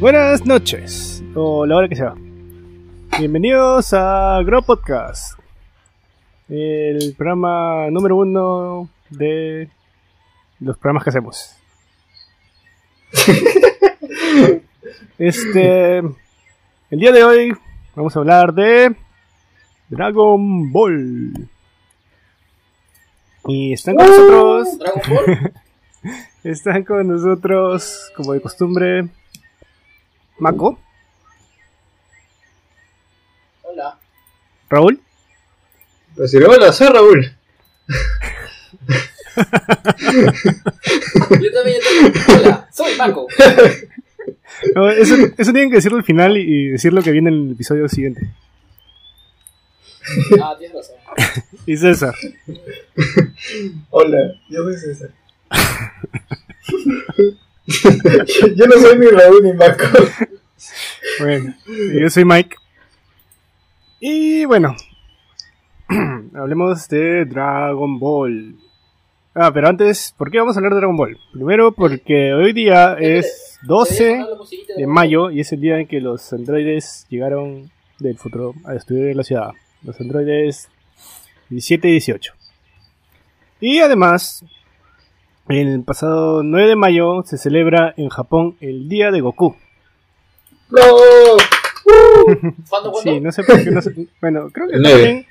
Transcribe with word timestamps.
Buenas 0.00 0.46
noches, 0.46 1.24
o 1.34 1.66
la 1.66 1.74
hora 1.74 1.88
que 1.88 1.96
sea. 1.96 2.14
Bienvenidos 3.18 3.92
a 3.92 4.40
Grow 4.44 4.62
Podcast, 4.62 5.36
el 6.48 7.16
programa 7.16 7.90
número 7.90 8.14
uno 8.14 8.88
de 9.10 9.68
los 10.60 10.78
programas 10.78 11.02
que 11.02 11.10
hacemos. 11.10 11.56
Este, 15.18 15.98
el 15.98 16.98
día 17.00 17.10
de 17.10 17.24
hoy 17.24 17.52
vamos 17.96 18.14
a 18.14 18.20
hablar 18.20 18.54
de 18.54 18.94
Dragon 19.88 20.70
Ball. 20.70 21.48
Y 23.48 23.72
están 23.72 23.96
con 23.96 24.06
nosotros, 24.06 24.78
Dragon 24.78 25.02
Ball. 25.08 25.52
están 26.44 26.84
con 26.84 27.08
nosotros, 27.08 28.12
como 28.14 28.32
de 28.32 28.40
costumbre, 28.40 29.08
Mako, 30.38 30.78
Hola. 33.62 33.98
Raúl, 34.70 35.00
Pues 36.16 36.30
si 36.30 36.36
hola, 36.38 36.72
soy 36.72 36.88
Raúl. 36.88 37.32
Yo 41.40 41.52
también, 41.52 41.76
yo 41.76 41.82
también. 42.02 42.12
Hola, 42.40 42.68
soy 42.72 42.96
Marco. 42.96 43.26
No, 44.74 44.90
eso, 44.90 45.14
eso 45.14 45.52
tienen 45.52 45.70
que 45.70 45.76
decirlo 45.76 45.98
al 45.98 46.04
final 46.04 46.36
y, 46.36 46.40
y 46.42 46.66
decir 46.70 46.92
lo 46.92 47.02
que 47.02 47.12
viene 47.12 47.30
en 47.30 47.46
el 47.46 47.52
episodio 47.52 47.88
siguiente. 47.88 48.28
Ah, 50.42 50.56
tienes 50.58 50.76
razón. 50.76 50.96
Y 51.66 51.76
César. 51.76 52.14
Hola, 53.90 54.18
yo 54.48 54.64
soy 54.64 54.76
César. 54.76 55.10
yo 58.56 58.66
no 58.66 58.76
soy 58.80 58.98
ni 58.98 59.06
Raúl 59.06 59.42
ni 59.42 59.52
Marco. 59.52 59.84
Bueno, 61.20 61.54
yo 61.66 62.08
soy 62.08 62.24
Mike. 62.24 62.56
Y 64.00 64.46
bueno, 64.46 64.74
hablemos 66.34 66.88
de 66.88 67.26
Dragon 67.26 67.98
Ball. 67.98 68.56
Ah, 69.34 69.52
pero 69.52 69.68
antes, 69.68 70.14
¿por 70.16 70.30
qué 70.30 70.38
vamos 70.38 70.56
a 70.56 70.60
hablar 70.60 70.72
de 70.72 70.78
Dragon 70.78 70.96
Ball? 70.96 71.18
Primero 71.32 71.72
porque 71.72 72.32
hoy 72.32 72.54
día 72.54 72.96
es 72.98 73.58
12 73.62 74.24
de 74.76 74.86
mayo 74.86 75.30
y 75.30 75.40
es 75.40 75.52
el 75.52 75.60
día 75.60 75.78
en 75.78 75.86
que 75.86 76.00
los 76.00 76.32
androides 76.32 77.06
llegaron 77.10 77.70
del 77.98 78.16
futuro 78.16 78.54
a 78.64 78.72
destruir 78.72 79.14
la 79.14 79.24
ciudad. 79.24 79.50
Los 79.82 80.00
androides 80.00 80.70
17 81.50 81.88
y 81.88 81.92
18. 81.92 82.32
Y 83.60 83.78
además, 83.80 84.44
el 85.48 85.82
pasado 85.82 86.42
9 86.42 86.68
de 86.68 86.76
mayo 86.76 87.22
se 87.24 87.38
celebra 87.38 87.94
en 87.96 88.08
Japón 88.08 88.56
el 88.60 88.88
Día 88.88 89.10
de 89.10 89.20
Goku. 89.20 89.56
¡No! 90.70 90.80
¿Cuándo, 92.68 92.92
cuándo? 92.92 93.00
Sí, 93.02 93.20
no 93.20 93.32
sé 93.32 93.42
por 93.44 93.62
qué 93.64 93.70
no 93.70 93.80
sé- 93.80 93.94
Bueno, 94.20 94.50
creo 94.52 94.66
que 94.68 94.74
también 94.80 95.26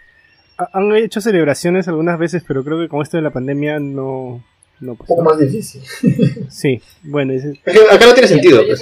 ha- 0.58 0.70
han 0.74 0.96
hecho 0.96 1.22
celebraciones 1.22 1.88
algunas 1.88 2.18
veces, 2.18 2.44
pero 2.48 2.64
creo 2.64 2.80
que 2.80 2.90
con 2.90 3.02
esto 3.02 3.18
de 3.18 3.24
la 3.24 3.32
pandemia 3.32 3.80
no. 3.80 4.44
No, 4.80 4.94
pues, 4.94 5.10
Un 5.10 5.16
poco 5.16 5.24
no. 5.24 5.30
más 5.32 5.40
difícil. 5.40 5.82
Sí, 6.50 6.82
bueno, 7.04 7.34
es- 7.34 7.46
acá 7.46 8.06
no 8.06 8.14
tiene 8.14 8.28
sentido. 8.28 8.64
Pues. 8.66 8.82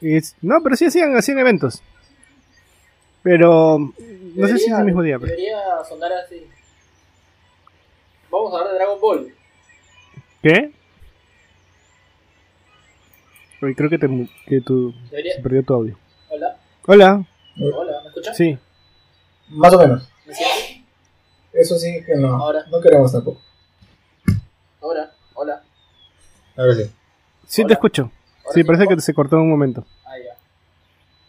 es- 0.00 0.36
no, 0.42 0.62
pero 0.62 0.76
sí 0.76 0.86
hacían, 0.86 1.16
hacían 1.16 1.38
eventos. 1.38 1.82
Pero 3.22 3.78
no 3.78 4.46
sé 4.48 4.56
si 4.58 4.70
es 4.70 4.78
el 4.78 4.84
mismo 4.84 5.02
día. 5.02 5.18
Pero, 5.18 5.30
Debería 5.30 5.58
sonar 5.86 6.10
así. 6.24 6.46
Vamos 8.30 8.52
a 8.54 8.56
hablar 8.58 8.72
de 8.72 8.78
Dragon 8.78 9.00
Ball. 9.00 9.34
¿Qué? 10.42 10.72
Oye, 13.62 13.74
creo 13.74 13.90
que, 13.90 13.98
te, 13.98 14.08
que 14.46 14.60
tu, 14.62 14.94
se 15.10 15.40
perdió 15.42 15.62
tu 15.62 15.74
audio. 15.74 15.98
Hola, 16.30 16.56
Hola, 16.86 17.26
hola, 17.74 18.00
¿me 18.02 18.08
escuchas? 18.08 18.36
sí. 18.36 18.58
Más 19.48 19.74
o 19.74 19.78
menos. 19.78 20.08
¿Me 20.26 20.34
sientes? 20.34 20.76
Eso 21.52 21.76
sí 21.78 22.02
que 22.06 22.14
no. 22.16 22.28
Ahora. 22.36 22.64
No 22.70 22.80
queremos 22.80 23.12
tampoco. 23.12 23.42
Ahora, 24.80 25.12
hola. 25.34 25.62
Ahora 26.56 26.74
sí. 26.74 26.84
Sí, 27.46 27.60
Hola. 27.62 27.68
te 27.68 27.72
escucho. 27.74 28.02
Ahora 28.44 28.54
Sí, 28.54 28.64
parece 28.64 28.86
que 28.86 29.00
se 29.00 29.12
cortó 29.12 29.36
en 29.36 29.42
un 29.42 29.50
momento. 29.50 29.84
Ah, 30.06 30.16
ya. 30.18 30.36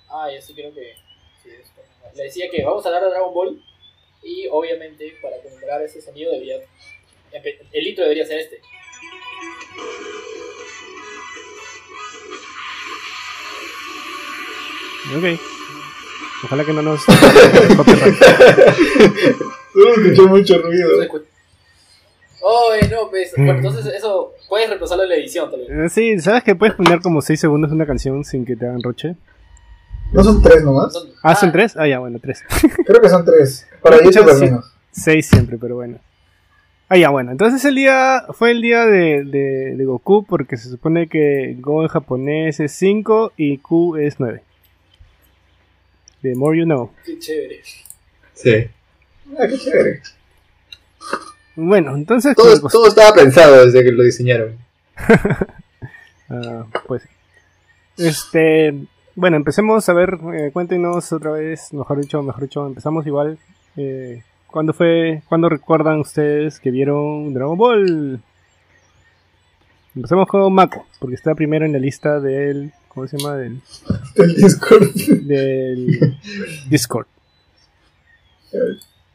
Ah, 0.09 0.27
ya 0.31 0.41
sí 0.41 0.53
creo 0.53 0.73
que... 0.73 0.93
Sí. 1.43 1.49
Le 2.15 2.23
decía 2.23 2.45
que 2.49 2.63
vamos 2.63 2.85
a 2.85 2.89
hablar 2.89 3.03
de 3.03 3.09
Dragon 3.09 3.33
Ball 3.33 3.61
y 4.23 4.47
obviamente 4.51 5.13
para 5.21 5.37
conmemorar 5.41 5.81
ese 5.81 6.01
sonido 6.01 6.31
debería... 6.31 6.57
El 7.73 7.87
intro 7.87 8.03
debería 8.03 8.25
ser 8.25 8.39
este. 8.39 8.61
Ok. 15.17 15.39
Ojalá 16.45 16.65
que 16.65 16.73
no 16.73 16.81
nos. 16.81 17.01
Solo 17.03 17.17
escuché 19.95 20.21
mucho 20.27 20.61
ruido. 20.61 20.89
Oh, 22.43 22.71
no, 22.89 23.07
pues, 23.11 23.31
bueno, 23.37 23.53
entonces 23.53 23.85
eso 23.93 24.33
puedes 24.49 24.67
reemplazarlo 24.67 25.03
en 25.03 25.09
la 25.09 25.15
edición, 25.15 25.51
tal 25.51 25.59
vez. 25.59 25.69
Eh, 25.69 25.89
Sí, 25.89 26.19
¿sabes 26.19 26.43
que 26.43 26.55
puedes 26.55 26.73
poner 26.75 26.99
como 26.99 27.21
6 27.21 27.39
segundos 27.39 27.71
una 27.71 27.85
canción 27.85 28.23
sin 28.23 28.45
que 28.45 28.55
te 28.55 28.65
hagan 28.65 28.81
roche? 28.81 29.15
¿No 30.11 30.23
son 30.23 30.41
tres 30.41 30.63
nomás? 30.63 30.91
Son- 30.91 31.07
Ah, 31.23 31.35
¿son 31.35 31.51
3? 31.51 31.77
Ah, 31.77 31.87
ya, 31.87 31.99
bueno, 31.99 32.17
3. 32.21 32.43
Creo 32.85 32.99
que 33.01 33.09
son 33.09 33.23
tres. 33.23 33.67
Para 33.81 33.97
Escucha, 33.97 34.19
YouTube 34.21 34.31
al 34.33 34.39
sí. 34.39 34.45
menos. 34.45 34.65
6 34.91 35.25
siempre, 35.27 35.57
pero 35.59 35.75
bueno. 35.75 35.99
Ah, 36.93 36.97
ya, 36.97 37.09
bueno. 37.09 37.31
Entonces 37.31 37.63
el 37.63 37.75
día 37.75 38.25
fue 38.33 38.51
el 38.51 38.61
día 38.61 38.85
de, 38.85 39.23
de, 39.23 39.75
de 39.77 39.85
Goku 39.85 40.25
porque 40.25 40.57
se 40.57 40.67
supone 40.69 41.07
que 41.07 41.55
Go 41.61 41.83
en 41.83 41.87
japonés 41.87 42.59
es 42.59 42.73
5 42.73 43.31
y 43.37 43.59
Q 43.59 43.95
es 43.95 44.19
9. 44.19 44.41
The 46.21 46.35
more 46.35 46.57
you 46.57 46.65
know. 46.65 46.91
Qué 47.05 47.17
chévere. 47.17 47.61
Sí. 48.33 48.67
Ah, 49.39 49.47
qué 49.47 49.57
chévere. 49.57 50.01
Bueno, 51.55 51.95
entonces... 51.95 52.35
Todo, 52.35 52.55
como- 52.57 52.69
todo 52.69 52.87
estaba 52.87 53.13
pensado 53.13 53.65
desde 53.65 53.83
que 53.85 53.91
lo 53.93 54.03
diseñaron. 54.03 54.57
Ah, 56.33 56.65
pues. 56.87 57.03
Este. 57.97 58.73
Bueno, 59.15 59.35
empecemos 59.35 59.89
a 59.89 59.93
ver. 59.93 60.17
eh, 60.33 60.49
cuéntenos 60.53 61.11
otra 61.11 61.31
vez. 61.31 61.73
Mejor 61.73 61.99
dicho, 61.99 62.23
mejor 62.23 62.43
dicho, 62.43 62.65
empezamos 62.65 63.05
igual. 63.05 63.37
Eh, 63.75 64.23
¿Cuándo 64.51 64.73
fue? 64.73 65.23
¿Cuándo 65.29 65.47
recuerdan 65.47 66.01
ustedes 66.01 66.59
que 66.59 66.71
vieron 66.71 67.33
Dragon 67.33 67.57
Ball? 67.57 68.21
Empezamos 69.95 70.27
con 70.27 70.53
Mako, 70.53 70.85
porque 70.99 71.15
está 71.15 71.33
primero 71.35 71.65
en 71.65 71.71
la 71.71 71.79
lista 71.79 72.19
del. 72.19 72.73
¿Cómo 72.89 73.07
se 73.07 73.17
llama? 73.17 73.37
Del, 73.37 73.61
El 74.15 74.35
Discord. 74.35 74.89
del 75.23 76.17
Discord. 76.69 77.07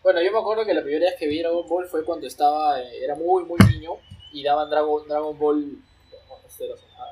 Bueno, 0.02 0.22
yo 0.22 0.32
me 0.32 0.38
acuerdo 0.38 0.64
que 0.64 0.72
la 0.72 0.82
primera 0.82 1.04
vez 1.10 1.16
que 1.18 1.26
vi 1.28 1.40
Dragon 1.40 1.68
Ball 1.68 1.86
fue 1.86 2.02
cuando 2.04 2.26
estaba, 2.26 2.80
eh, 2.80 3.04
era 3.04 3.14
muy, 3.14 3.44
muy 3.44 3.58
niño 3.70 3.90
y 4.32 4.42
daban 4.42 4.70
Dragon, 4.70 5.06
Dragon 5.06 5.38
Ball. 5.38 5.78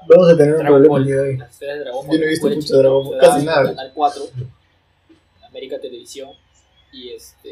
Vamos 0.09 0.33
a 0.33 0.37
tener 0.37 0.55
un 0.55 0.61
Dragon 0.61 0.83
problema 0.83 0.89
Ball, 0.89 1.39
las 1.39 1.59
de 1.61 1.67
Dragon 1.67 2.03
Yo 2.03 2.09
Ball. 2.09 2.21
no 2.21 2.25
he 2.25 2.29
visto 2.29 2.49
mucho 2.49 2.79
Dragon 2.79 3.05
Ball, 3.05 3.19
casi 3.21 3.41
en 3.41 3.45
nada. 3.45 3.65
Canal 3.67 3.93
4, 3.95 4.23
América 5.47 5.79
Televisión. 5.79 6.31
Y 6.91 7.11
este 7.11 7.51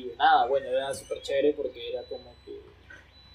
y 0.00 0.12
nada, 0.16 0.46
bueno, 0.46 0.66
era 0.68 0.92
súper 0.94 1.22
chévere 1.22 1.52
porque 1.52 1.90
era 1.90 2.02
como 2.04 2.34
que 2.44 2.58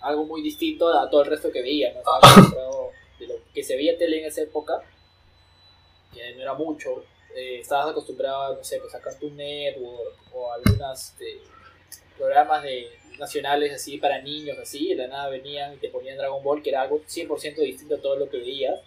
algo 0.01 0.25
muy 0.25 0.41
distinto 0.41 0.87
a 0.89 1.09
todo 1.09 1.23
el 1.23 1.29
resto 1.29 1.51
que 1.51 1.61
veía, 1.61 1.91
¿no? 1.93 1.99
Estaba 1.99 2.17
acostumbrado 2.21 2.91
de 3.19 3.27
lo 3.27 3.35
que 3.53 3.63
se 3.63 3.75
veía 3.75 3.97
tele 3.97 4.19
en 4.21 4.25
esa 4.25 4.41
época, 4.41 4.81
que 6.13 6.33
no 6.35 6.41
era 6.41 6.53
mucho. 6.53 7.03
eh, 7.35 7.59
estabas 7.59 7.91
acostumbrado, 7.91 8.55
no 8.57 8.63
sé, 8.63 8.79
pues 8.79 8.93
a 8.95 8.99
Cartoon 9.01 9.35
Network 9.35 10.17
o 10.33 10.51
a 10.51 10.55
algunas 10.55 11.09
este, 11.11 11.39
programas 12.17 12.63
de 12.63 12.87
nacionales 13.19 13.73
así 13.73 13.97
para 13.97 14.21
niños 14.21 14.57
así, 14.57 14.89
de 14.89 14.95
la 14.95 15.07
nada 15.07 15.29
venían 15.29 15.73
y 15.73 15.77
te 15.77 15.89
ponían 15.89 16.17
Dragon 16.17 16.41
Ball, 16.43 16.63
que 16.63 16.69
era 16.69 16.81
algo 16.83 17.01
100% 17.05 17.55
distinto 17.61 17.95
a 17.95 18.01
todo 18.01 18.15
lo 18.15 18.29
que 18.29 18.37
veías. 18.37 18.79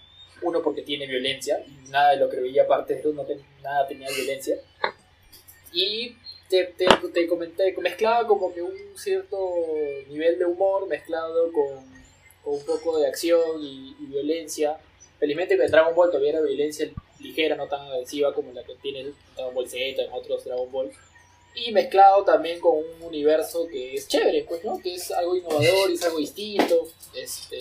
Uno 0.42 0.60
porque 0.62 0.82
tiene 0.82 1.06
violencia, 1.06 1.60
y 1.64 1.88
nada 1.90 2.10
de 2.12 2.16
lo 2.16 2.28
que 2.28 2.40
veía 2.40 2.64
aparte 2.64 2.94
de 2.94 3.00
eso, 3.00 3.12
no 3.12 3.24
ten- 3.24 3.46
nada 3.62 3.86
tenía 3.86 4.08
violencia. 4.08 4.56
Y 5.72 6.16
te, 7.12 7.26
comenté, 7.26 7.74
mezclaba 7.78 8.26
como 8.26 8.52
que 8.52 8.62
un 8.62 8.76
cierto 8.96 9.38
nivel 10.08 10.38
de 10.38 10.44
humor 10.44 10.86
mezclado 10.86 11.50
con, 11.52 11.92
un 12.44 12.64
poco 12.64 12.98
de 12.98 13.06
acción 13.06 13.60
y, 13.60 13.94
violencia. 14.00 14.78
Felizmente 15.18 15.56
que 15.56 15.68
Dragon 15.68 15.94
Ball 15.94 16.10
todavía 16.10 16.30
era 16.30 16.40
violencia 16.40 16.90
ligera, 17.20 17.56
no 17.56 17.68
tan 17.68 17.80
agresiva 17.82 18.34
como 18.34 18.52
la 18.52 18.64
que 18.64 18.74
tiene 18.76 19.12
Dragon 19.36 19.54
Ball 19.54 19.68
Z 19.68 20.02
en 20.02 20.12
otros 20.12 20.44
Dragon 20.44 20.70
Ball. 20.70 20.90
Y 21.54 21.70
mezclado 21.72 22.24
también 22.24 22.60
con 22.60 22.78
un 22.78 23.02
universo 23.02 23.66
que 23.68 23.94
es 23.94 24.08
chévere, 24.08 24.44
pues, 24.48 24.64
¿no? 24.64 24.78
Que 24.78 24.94
es 24.94 25.10
algo 25.10 25.36
innovador 25.36 25.90
es 25.90 26.02
algo 26.04 26.18
distinto. 26.18 26.88
Este, 27.14 27.58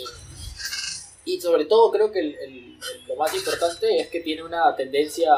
y 1.25 1.39
sobre 1.39 1.65
todo 1.65 1.91
creo 1.91 2.11
que 2.11 2.77
lo 3.07 3.15
más 3.15 3.33
importante 3.33 3.99
es 3.99 4.07
que 4.07 4.21
tiene 4.21 4.43
una 4.43 4.75
tendencia, 4.75 5.31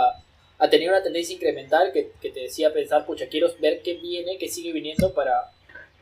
ha 0.64 0.70
tenido 0.70 0.92
una 0.92 1.04
tendencia 1.04 1.36
incremental 1.36 1.92
que, 1.92 2.12
que 2.22 2.32
te 2.32 2.42
decía 2.42 2.72
pensar, 2.72 3.06
pucha, 3.06 3.28
quiero 3.28 3.52
ver 3.60 3.82
qué 3.82 3.96
viene, 3.96 4.38
qué 4.38 4.48
sigue 4.48 4.72
viniendo 4.72 5.14
para, 5.14 5.52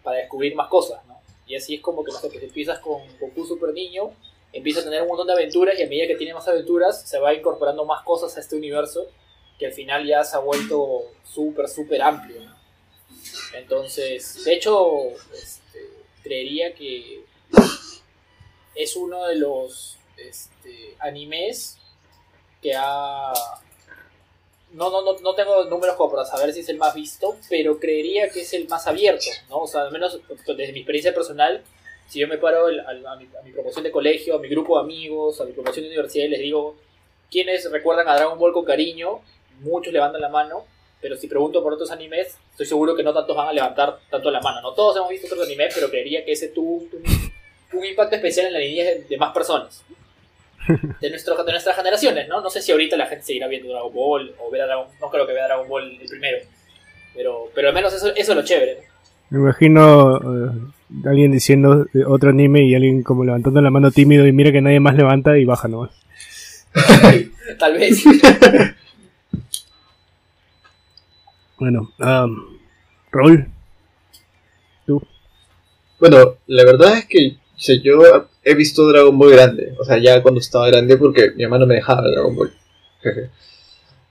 para 0.04 0.18
descubrir 0.18 0.56
más 0.56 0.70
cosas, 0.70 1.04
¿no? 1.08 1.20
Y 1.48 1.56
así 1.56 1.76
es 1.76 1.82
como 1.82 2.04
que, 2.04 2.12
no 2.12 2.20
sé, 2.20 2.30
que 2.30 2.46
empiezas 2.46 2.80
con 2.80 3.02
Goku 3.20 3.46
super 3.46 3.74
niño 3.74 4.12
empieza 4.54 4.82
a 4.82 4.84
tener 4.84 5.02
un 5.02 5.08
montón 5.08 5.28
de 5.28 5.34
aventuras 5.34 5.78
y 5.80 5.84
a 5.84 5.88
medida 5.88 6.08
que 6.08 6.16
tiene 6.16 6.34
más 6.34 6.48
aventuras 6.48 7.02
se 7.08 7.20
va 7.20 7.34
incorporando 7.34 7.86
más 7.86 8.04
cosas 8.04 8.36
a 8.36 8.42
este 8.42 8.56
universo 8.56 9.08
que 9.58 9.68
al 9.68 9.74
final 9.74 10.06
ya 10.06 10.24
se 10.24 10.36
ha 10.36 10.40
vuelto 10.40 11.12
súper, 11.24 11.70
súper 11.70 12.02
amplio. 12.02 12.42
¿no? 12.42 12.56
Entonces, 13.54 14.44
de 14.44 14.54
hecho, 14.54 15.10
este, 15.34 15.88
creería 16.24 16.74
que 16.74 17.24
es 18.76 18.96
uno 18.96 19.26
de 19.28 19.36
los 19.36 19.98
este, 20.18 20.96
animes 21.00 21.78
que 22.62 22.74
ha... 22.76 23.34
No, 24.74 24.90
no, 24.90 25.02
no, 25.02 25.20
no 25.20 25.36
tengo 25.36 25.66
números 25.66 25.96
como 25.96 26.12
para 26.12 26.26
saber 26.26 26.54
si 26.54 26.62
es 26.62 26.70
el 26.70 26.78
más 26.78 26.94
visto, 26.96 27.36
pero 27.50 27.80
creería 27.80 28.30
que 28.30 28.42
es 28.42 28.54
el 28.54 28.68
más 28.70 28.88
abierto, 28.88 29.26
¿no? 29.50 29.60
O 29.60 29.68
sea, 29.68 29.82
al 29.82 29.92
menos 29.92 30.20
desde 30.30 30.72
mi 30.72 30.80
experiencia 30.80 31.14
personal, 31.14 31.62
si 32.08 32.20
yo 32.20 32.28
me 32.28 32.38
paro 32.38 32.70
el- 32.70 32.80
a, 32.80 33.16
mi, 33.16 33.26
a 33.26 33.42
mi 33.44 33.52
promoción 33.52 33.84
de 33.84 33.92
colegio, 33.92 34.36
a 34.36 34.40
mi 34.40 34.48
grupo 34.48 34.78
de 34.78 34.84
amigos, 34.84 35.42
a 35.42 35.46
mi 35.46 35.52
promoción 35.52 35.84
de 35.84 35.90
universidad 35.90 36.26
y 36.26 36.30
les 36.30 36.40
digo, 36.40 36.76
¿quiénes 37.30 37.70
recuerdan 37.70 38.08
a 38.08 38.16
Dragon 38.16 38.38
Ball 38.40 38.54
con 38.54 38.66
cariño? 38.66 39.22
Muchos 39.60 39.94
levantan 39.94 40.22
la 40.22 40.30
mano, 40.30 40.66
pero 41.02 41.16
si 41.18 41.28
pregunto 41.28 41.62
por 41.64 41.74
otros 41.74 41.92
animes, 41.92 42.38
estoy 42.52 42.66
seguro 42.66 42.96
que 42.96 43.04
no 43.04 43.14
tantos 43.14 43.36
van 43.36 43.48
a 43.48 43.54
levantar 43.54 44.00
tanto 44.10 44.30
la 44.32 44.40
mano. 44.40 44.62
No 44.62 44.74
todos 44.74 44.98
hemos 44.98 45.10
visto 45.10 45.28
otros 45.28 45.46
animes, 45.46 45.74
pero 45.74 45.90
creería 45.90 46.24
que 46.24 46.32
ese 46.32 46.50
tuvo 46.50 46.84
un, 47.74 47.86
impacto 47.86 48.16
especial 48.16 48.48
en 48.48 48.54
la 48.54 48.60
niñez 48.60 49.08
de 49.08 49.18
más 49.18 49.34
personas. 49.34 49.84
De, 51.02 51.10
nuestro, 51.10 51.44
de 51.44 51.52
nuestras 51.52 51.76
generaciones, 51.76 52.28
¿no? 52.28 52.42
No 52.42 52.50
sé 52.50 52.62
si 52.62 52.72
ahorita 52.72 52.96
la 52.96 53.08
gente 53.08 53.26
seguirá 53.26 53.48
viendo 53.48 53.70
Dragon 53.70 53.94
Ball 53.94 54.36
o 54.40 54.52
verá 54.52 54.66
Dragon 54.66 54.88
No 55.00 55.10
creo 55.10 55.26
que 55.26 55.34
vea 55.34 55.46
Dragon 55.46 55.68
Ball 55.68 55.98
el 56.00 56.08
primero. 56.08 56.38
Pero, 57.16 57.50
pero 57.54 57.70
al 57.70 57.74
menos 57.74 57.94
eso, 57.94 58.14
eso 58.16 58.32
es 58.32 58.38
lo 58.38 58.44
chévere. 58.44 58.78
¿no? 58.78 58.92
Me 59.32 59.40
imagino 59.40 60.18
eh, 60.18 60.52
alguien 61.06 61.32
diciendo 61.32 61.86
eh, 61.94 62.04
otro 62.06 62.30
anime 62.30 62.64
y 62.64 62.76
alguien 62.76 63.02
como 63.02 63.24
levantando 63.24 63.62
la 63.62 63.70
mano 63.70 63.92
tímido 63.92 64.28
y 64.28 64.32
mira 64.32 64.52
que 64.52 64.62
nadie 64.62 64.80
más 64.80 64.96
levanta 64.96 65.38
y 65.38 65.46
baja 65.46 65.68
nomás. 65.68 65.92
Tal 67.60 67.74
vez. 67.74 68.04
Bueno, 71.62 71.92
um, 72.00 72.58
Raúl, 73.12 73.48
tú. 74.88 75.00
Bueno, 76.00 76.38
la 76.48 76.66
verdad 76.66 76.98
es 76.98 77.06
que 77.06 77.38
sea, 77.56 77.76
yo 77.84 78.30
he 78.44 78.54
visto 78.56 78.88
Dragon 78.88 79.18
Ball 79.18 79.32
grande. 79.32 79.74
O 79.80 79.84
sea, 79.86 79.98
ya 79.98 80.22
cuando 80.22 80.40
estaba 80.40 80.68
grande 80.68 80.98
porque 80.98 81.32
mi 81.36 81.44
hermano 81.44 81.66
me 81.66 81.76
dejaba 81.76 82.02
Dragon 82.10 82.36
Ball. 82.36 82.52
Jeje. 83.02 83.30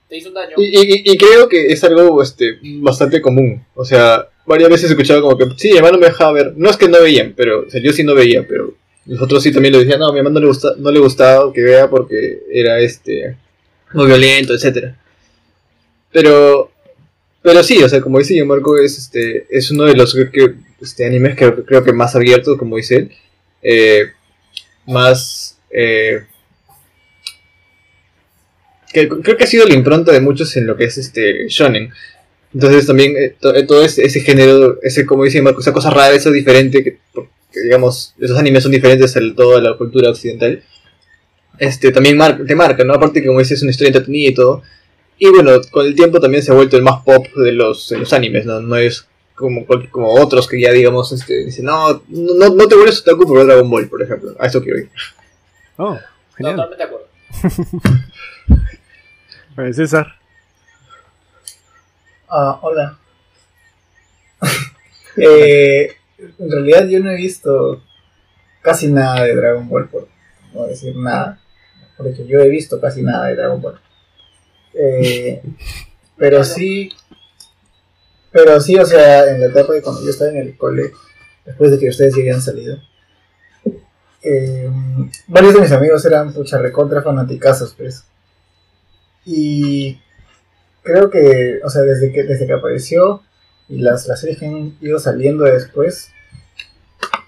Te 0.09 0.17
hizo 0.17 0.29
un 0.29 0.35
daño. 0.35 0.55
Y, 0.57 0.63
y- 0.65 1.03
y 1.13 1.17
creo 1.17 1.47
que 1.47 1.67
es 1.67 1.83
algo 1.83 2.21
este, 2.21 2.57
bastante 2.81 3.21
común. 3.21 3.63
O 3.75 3.85
sea, 3.85 4.27
varias 4.45 4.69
veces 4.69 4.89
he 4.89 4.93
escuchado 4.93 5.21
como 5.21 5.37
que, 5.37 5.45
sí, 5.57 5.71
mi 5.71 5.77
hermano 5.77 5.97
me 5.97 6.07
dejaba 6.07 6.33
ver. 6.33 6.53
No 6.57 6.69
es 6.69 6.77
que 6.77 6.89
no 6.89 7.01
veían, 7.01 7.33
pero, 7.35 7.65
o 7.67 7.69
sea, 7.69 7.81
yo 7.81 7.93
sí 7.93 8.03
no 8.03 8.13
veía, 8.15 8.45
pero 8.47 8.73
los 9.05 9.21
otros 9.21 9.41
sí 9.43 9.51
también 9.51 9.73
lo 9.73 9.79
decían, 9.79 9.99
no, 9.99 10.07
a 10.09 10.11
mi 10.13 10.19
hermano 10.19 10.35
no 10.35 10.39
le, 10.41 10.47
gusta, 10.47 10.73
no 10.77 10.91
le 10.91 10.99
gustaba 10.99 11.51
que 11.53 11.61
vea 11.61 11.89
porque 11.89 12.43
era 12.51 12.79
este 12.79 13.35
muy 13.93 14.05
violento, 14.07 14.53
etcétera 14.53 14.95
Pero, 16.11 16.71
pero 17.41 17.63
sí, 17.63 17.81
o 17.83 17.89
sea, 17.89 18.01
como 18.01 18.19
dice 18.19 18.43
Marco 18.43 18.77
es, 18.77 18.97
este, 18.97 19.47
es 19.49 19.71
uno 19.71 19.85
de 19.85 19.95
los 19.95 20.13
que, 20.31 20.53
este, 20.81 21.05
animes 21.05 21.35
que 21.35 21.51
creo 21.65 21.83
que 21.83 21.93
más 21.93 22.15
abiertos, 22.15 22.57
como 22.57 22.75
dice 22.77 22.95
él. 22.97 23.11
Eh, 23.63 24.11
más... 24.85 25.57
Eh, 25.69 26.23
que 28.91 29.07
creo 29.07 29.37
que 29.37 29.43
ha 29.43 29.47
sido 29.47 29.65
la 29.65 29.73
impronta 29.73 30.11
de 30.11 30.19
muchos 30.19 30.55
en 30.57 30.67
lo 30.67 30.75
que 30.75 30.85
es 30.85 30.97
este 30.97 31.47
shonen. 31.47 31.91
Entonces 32.53 32.85
también 32.85 33.15
eh, 33.15 33.35
eh, 33.55 33.63
todo 33.63 33.83
ese, 33.83 34.19
género, 34.19 34.79
ese 34.81 35.05
como 35.05 35.23
dice 35.23 35.41
Marco, 35.41 35.61
esa 35.61 35.71
cosa 35.71 35.89
rara, 35.89 36.13
eso 36.13 36.31
diferente, 36.31 36.99
digamos, 37.63 38.13
esos 38.19 38.37
animes 38.37 38.63
son 38.63 38.73
diferentes 38.73 39.15
a 39.15 39.21
toda 39.35 39.61
la 39.61 39.77
cultura 39.77 40.09
occidental, 40.09 40.61
este 41.57 41.91
también 41.91 42.19
te 42.45 42.55
marca, 42.55 42.83
¿no? 42.83 42.93
Aparte 42.93 43.21
que 43.21 43.27
como 43.27 43.39
dices 43.39 43.57
es 43.57 43.61
una 43.61 43.71
historia 43.71 43.89
entretenida 43.89 44.29
y 44.29 44.33
todo. 44.33 44.63
Y 45.17 45.29
bueno, 45.29 45.61
con 45.69 45.85
el 45.85 45.95
tiempo 45.95 46.19
también 46.19 46.41
se 46.43 46.51
ha 46.51 46.55
vuelto 46.55 46.75
el 46.75 46.83
más 46.83 47.03
pop 47.03 47.27
de 47.35 47.51
los, 47.51 47.89
de 47.89 47.99
los 47.99 48.11
animes, 48.11 48.45
¿no? 48.45 48.59
No 48.59 48.75
es 48.75 49.07
como, 49.41 49.65
como 49.89 50.13
otros 50.13 50.47
que 50.47 50.61
ya 50.61 50.71
digamos, 50.71 51.11
este, 51.11 51.45
dicen, 51.45 51.65
no, 51.65 52.01
no, 52.07 52.49
no 52.49 52.67
te 52.67 52.75
vuelves 52.75 53.01
otaku 53.01 53.25
por 53.25 53.39
ver 53.39 53.47
Dragon 53.47 53.69
Ball, 53.69 53.89
por 53.89 54.01
ejemplo. 54.01 54.35
A 54.39 54.47
eso 54.47 54.61
quiero 54.61 54.79
ir. 54.79 54.89
Oh, 55.75 55.99
genial. 56.37 56.55
Totalmente 56.55 56.77
de 56.77 56.83
acuerdo. 56.83 57.07
César. 59.73 60.15
Ah, 62.29 62.59
hola. 62.61 62.97
Eh, 65.17 65.91
en 66.17 66.49
realidad 66.49 66.87
yo 66.87 67.01
no 67.01 67.11
he 67.11 67.17
visto 67.17 67.83
casi 68.61 68.87
nada 68.87 69.25
de 69.25 69.35
Dragon 69.35 69.67
Ball, 69.67 69.89
por 69.89 70.07
no 70.53 70.67
decir 70.67 70.95
nada. 70.95 71.41
Porque 71.97 72.25
yo 72.25 72.39
he 72.39 72.47
visto 72.47 72.79
casi 72.79 73.01
nada 73.01 73.25
de 73.27 73.35
Dragon 73.35 73.61
Ball. 73.61 73.81
Eh, 74.73 75.41
pero 76.17 76.45
sí, 76.45 76.93
pero 78.31 78.59
sí, 78.61 78.77
o 78.77 78.85
sea, 78.85 79.29
en 79.29 79.41
la 79.41 79.47
etapa 79.47 79.73
de 79.73 79.81
cuando 79.81 80.03
yo 80.03 80.09
estaba 80.09 80.31
en 80.31 80.37
el 80.37 80.57
cole, 80.57 80.91
después 81.45 81.71
de 81.71 81.79
que 81.79 81.89
ustedes 81.89 82.15
ya 82.15 82.21
habían 82.21 82.41
salido, 82.41 82.77
eh, 84.23 84.69
varios 85.27 85.53
de 85.55 85.61
mis 85.61 85.71
amigos 85.71 86.05
eran 86.05 86.33
pucha 86.33 86.57
recontra 86.59 87.01
fanaticazos, 87.01 87.73
pues. 87.73 88.05
Y 89.25 89.99
creo 90.83 91.09
que, 91.09 91.59
o 91.63 91.69
sea, 91.69 91.81
desde 91.81 92.11
que, 92.13 92.23
desde 92.23 92.47
que 92.47 92.53
apareció 92.53 93.21
y 93.67 93.79
las, 93.79 94.07
las 94.07 94.21
series 94.21 94.39
que 94.39 94.45
han 94.45 94.77
ido 94.79 94.99
saliendo 94.99 95.43
después, 95.43 96.09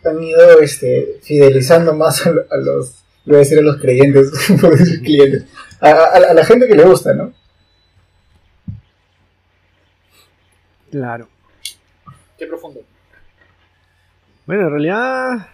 han 0.05 0.23
ido 0.23 0.59
este, 0.59 1.19
fidelizando 1.21 1.93
más 1.93 2.25
a, 2.25 2.33
a 2.49 2.57
los, 2.57 2.95
decir 3.25 3.59
a 3.59 3.61
los 3.61 3.77
creyentes, 3.77 4.31
clientes, 5.03 5.45
a 5.79 6.33
la 6.33 6.45
gente 6.45 6.67
que 6.67 6.75
le 6.75 6.83
gusta, 6.83 7.13
¿no? 7.13 7.33
Claro. 10.93 11.27
Qué 12.37 12.45
profundo. 12.45 12.81
Bueno, 14.45 14.65
en 14.65 14.69
realidad 14.69 15.47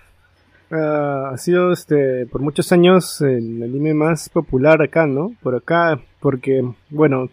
ah, 0.69 1.31
ha 1.33 1.37
sido 1.37 1.71
este 1.71 2.25
por 2.25 2.41
muchos 2.41 2.73
años 2.73 3.21
el 3.21 3.63
anime 3.63 3.93
más 3.93 4.27
popular 4.27 4.81
acá, 4.81 5.07
¿no? 5.07 5.31
Por 5.41 5.55
acá, 5.55 5.97
porque, 6.19 6.69
bueno, 6.89 7.29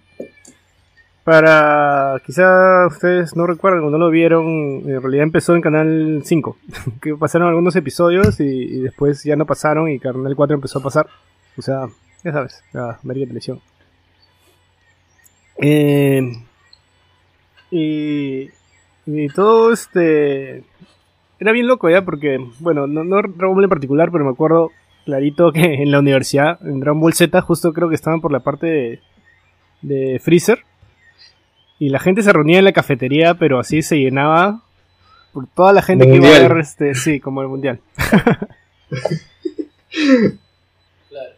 para 1.24 2.22
quizá 2.24 2.86
ustedes 2.86 3.34
no 3.34 3.44
recuerdan 3.44 3.82
o 3.82 3.90
no 3.90 3.98
lo 3.98 4.08
vieron, 4.08 4.44
en 4.86 5.02
realidad 5.02 5.24
empezó 5.24 5.56
en 5.56 5.62
Canal 5.62 6.22
5, 6.24 6.58
que 7.02 7.16
pasaron 7.16 7.48
algunos 7.48 7.74
episodios 7.74 8.38
y, 8.38 8.44
y 8.44 8.80
después 8.82 9.24
ya 9.24 9.34
no 9.34 9.46
pasaron 9.46 9.90
y 9.90 9.98
Canal 9.98 10.36
4 10.36 10.54
empezó 10.54 10.78
a 10.78 10.84
pasar. 10.84 11.08
O 11.58 11.62
sea, 11.62 11.88
ya 12.22 12.30
sabes, 12.30 12.62
la 12.72 13.00
América 13.02 13.26
Televisión. 13.26 13.60
Eh, 15.60 16.20
y, 17.78 18.50
y 19.06 19.28
todo 19.28 19.72
este 19.72 20.64
era 21.38 21.52
bien 21.52 21.66
loco 21.66 21.90
ya 21.90 22.02
porque, 22.02 22.38
bueno, 22.60 22.86
no, 22.86 23.04
no 23.04 23.16
Dragon 23.16 23.54
Ball 23.54 23.64
en 23.64 23.70
particular, 23.70 24.10
pero 24.10 24.24
me 24.24 24.30
acuerdo 24.30 24.70
clarito 25.04 25.52
que 25.52 25.60
en 25.82 25.90
la 25.90 25.98
universidad, 25.98 26.58
en 26.66 26.80
Dragon 26.80 27.00
Ball 27.00 27.14
Z, 27.14 27.40
justo 27.42 27.72
creo 27.72 27.88
que 27.88 27.94
estaban 27.94 28.20
por 28.20 28.32
la 28.32 28.40
parte 28.40 28.66
de, 28.66 29.00
de 29.82 30.18
Freezer. 30.18 30.64
Y 31.78 31.90
la 31.90 31.98
gente 31.98 32.22
se 32.22 32.32
reunía 32.32 32.58
en 32.58 32.64
la 32.64 32.72
cafetería, 32.72 33.34
pero 33.34 33.58
así 33.58 33.82
se 33.82 33.98
llenaba 33.98 34.62
por 35.34 35.46
toda 35.46 35.74
la 35.74 35.82
gente 35.82 36.06
Como 36.06 36.18
que 36.18 36.26
iba 36.26 36.36
a 36.36 36.48
ver, 36.48 36.58
este, 36.58 36.94
sí, 36.94 37.20
como 37.20 37.42
el 37.42 37.48
mundial. 37.48 37.80
Claro. 41.08 41.30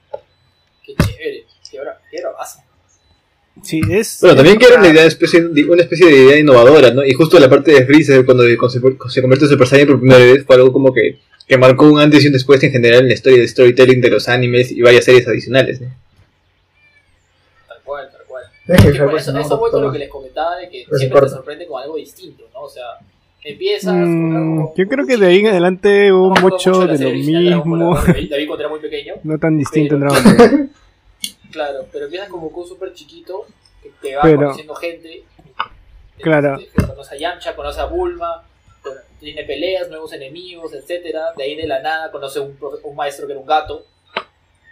Qué 0.82 0.94
chévere. 0.94 1.44
Qué, 1.70 1.78
qué 2.10 2.20
bravazo. 2.22 2.60
Sí, 3.62 3.80
es. 3.90 4.18
Bueno, 4.20 4.36
también 4.36 4.58
que 4.58 4.66
era 4.66 4.78
una, 4.78 4.88
idea, 4.88 5.04
especie, 5.04 5.44
una 5.44 5.82
especie 5.82 6.06
de 6.06 6.16
idea 6.24 6.38
innovadora, 6.38 6.92
¿no? 6.92 7.04
Y 7.04 7.12
justo 7.12 7.38
la 7.38 7.50
parte 7.50 7.72
de 7.72 7.84
Freezer, 7.86 8.24
cuando 8.24 8.44
se, 8.44 8.80
se 9.10 9.20
convierte 9.20 9.44
en 9.44 9.50
Super 9.50 9.66
Saiyan 9.66 9.88
por 9.88 9.98
primera 10.00 10.20
vez, 10.24 10.44
fue 10.44 10.56
algo 10.56 10.72
como 10.72 10.92
que, 10.92 11.18
que 11.46 11.58
marcó 11.58 11.86
un 11.90 11.98
antes 12.00 12.22
y 12.24 12.28
un 12.28 12.32
después 12.34 12.62
en 12.62 12.70
general 12.72 13.00
en 13.02 13.08
la 13.08 13.14
historia 13.14 13.38
de 13.40 13.48
storytelling 13.48 14.00
de 14.00 14.10
los 14.10 14.28
animes 14.28 14.70
y 14.72 14.80
varias 14.82 15.04
series 15.04 15.26
adicionales, 15.28 15.80
¿no? 15.80 15.88
Tal 17.68 17.78
cual, 17.84 18.08
tal 18.10 18.20
cual. 18.26 18.44
Es 18.66 18.82
que 18.84 18.92
fue 19.04 19.16
eso, 19.18 19.58
vuelto 19.58 19.78
a 19.78 19.82
lo 19.82 19.92
que 19.92 19.98
les 19.98 20.08
comentaba 20.08 20.56
de 20.56 20.68
que 20.68 20.84
Pero 20.86 20.98
siempre 20.98 21.20
te 21.22 21.28
sorprende 21.28 21.66
con 21.66 21.82
algo 21.82 21.96
distinto, 21.96 22.44
¿no? 22.54 22.60
O 22.62 22.68
sea, 22.68 22.84
empiezas. 23.44 23.94
Mm, 23.94 24.56
con- 24.60 24.74
yo 24.76 24.88
creo 24.88 25.06
que 25.06 25.16
de 25.16 25.26
ahí 25.26 25.38
en 25.40 25.46
adelante 25.48 26.12
hubo 26.12 26.30
mucho 26.36 26.86
de 26.86 26.98
lo 26.98 27.10
mismo, 27.10 27.94
David 28.06 28.46
cuando 28.46 28.58
era 28.60 28.68
muy 28.68 28.80
pequeño. 28.80 29.14
no 29.24 29.38
tan 29.38 29.58
distinto 29.58 29.94
en 29.96 30.00
Pero- 30.02 30.12
Dragon 30.14 30.36
Ball. 30.36 30.70
Claro, 31.52 31.86
pero 31.92 32.04
empiezas 32.06 32.28
como 32.28 32.48
Goku 32.48 32.66
súper 32.66 32.92
chiquito, 32.94 33.46
que 33.82 33.90
te 34.02 34.16
va 34.16 34.22
Pero- 34.22 34.36
conociendo 34.38 34.74
gente. 34.74 35.24
Claro. 36.20 36.56
Este, 36.58 36.86
conoce 36.86 37.14
a 37.14 37.18
Yamcha, 37.18 37.54
conoce 37.54 37.80
a 37.80 37.84
Bulma, 37.84 38.44
tiene 39.20 39.44
peleas, 39.44 39.88
nuevos 39.88 40.12
enemigos, 40.12 40.72
etcétera. 40.74 41.32
De 41.36 41.44
ahí 41.44 41.54
de 41.56 41.66
la 41.66 41.80
nada 41.80 42.10
conoce 42.10 42.40
un, 42.40 42.58
un 42.82 42.96
maestro 42.96 43.26
que 43.26 43.32
era 43.32 43.40
un 43.40 43.46
gato. 43.46 43.84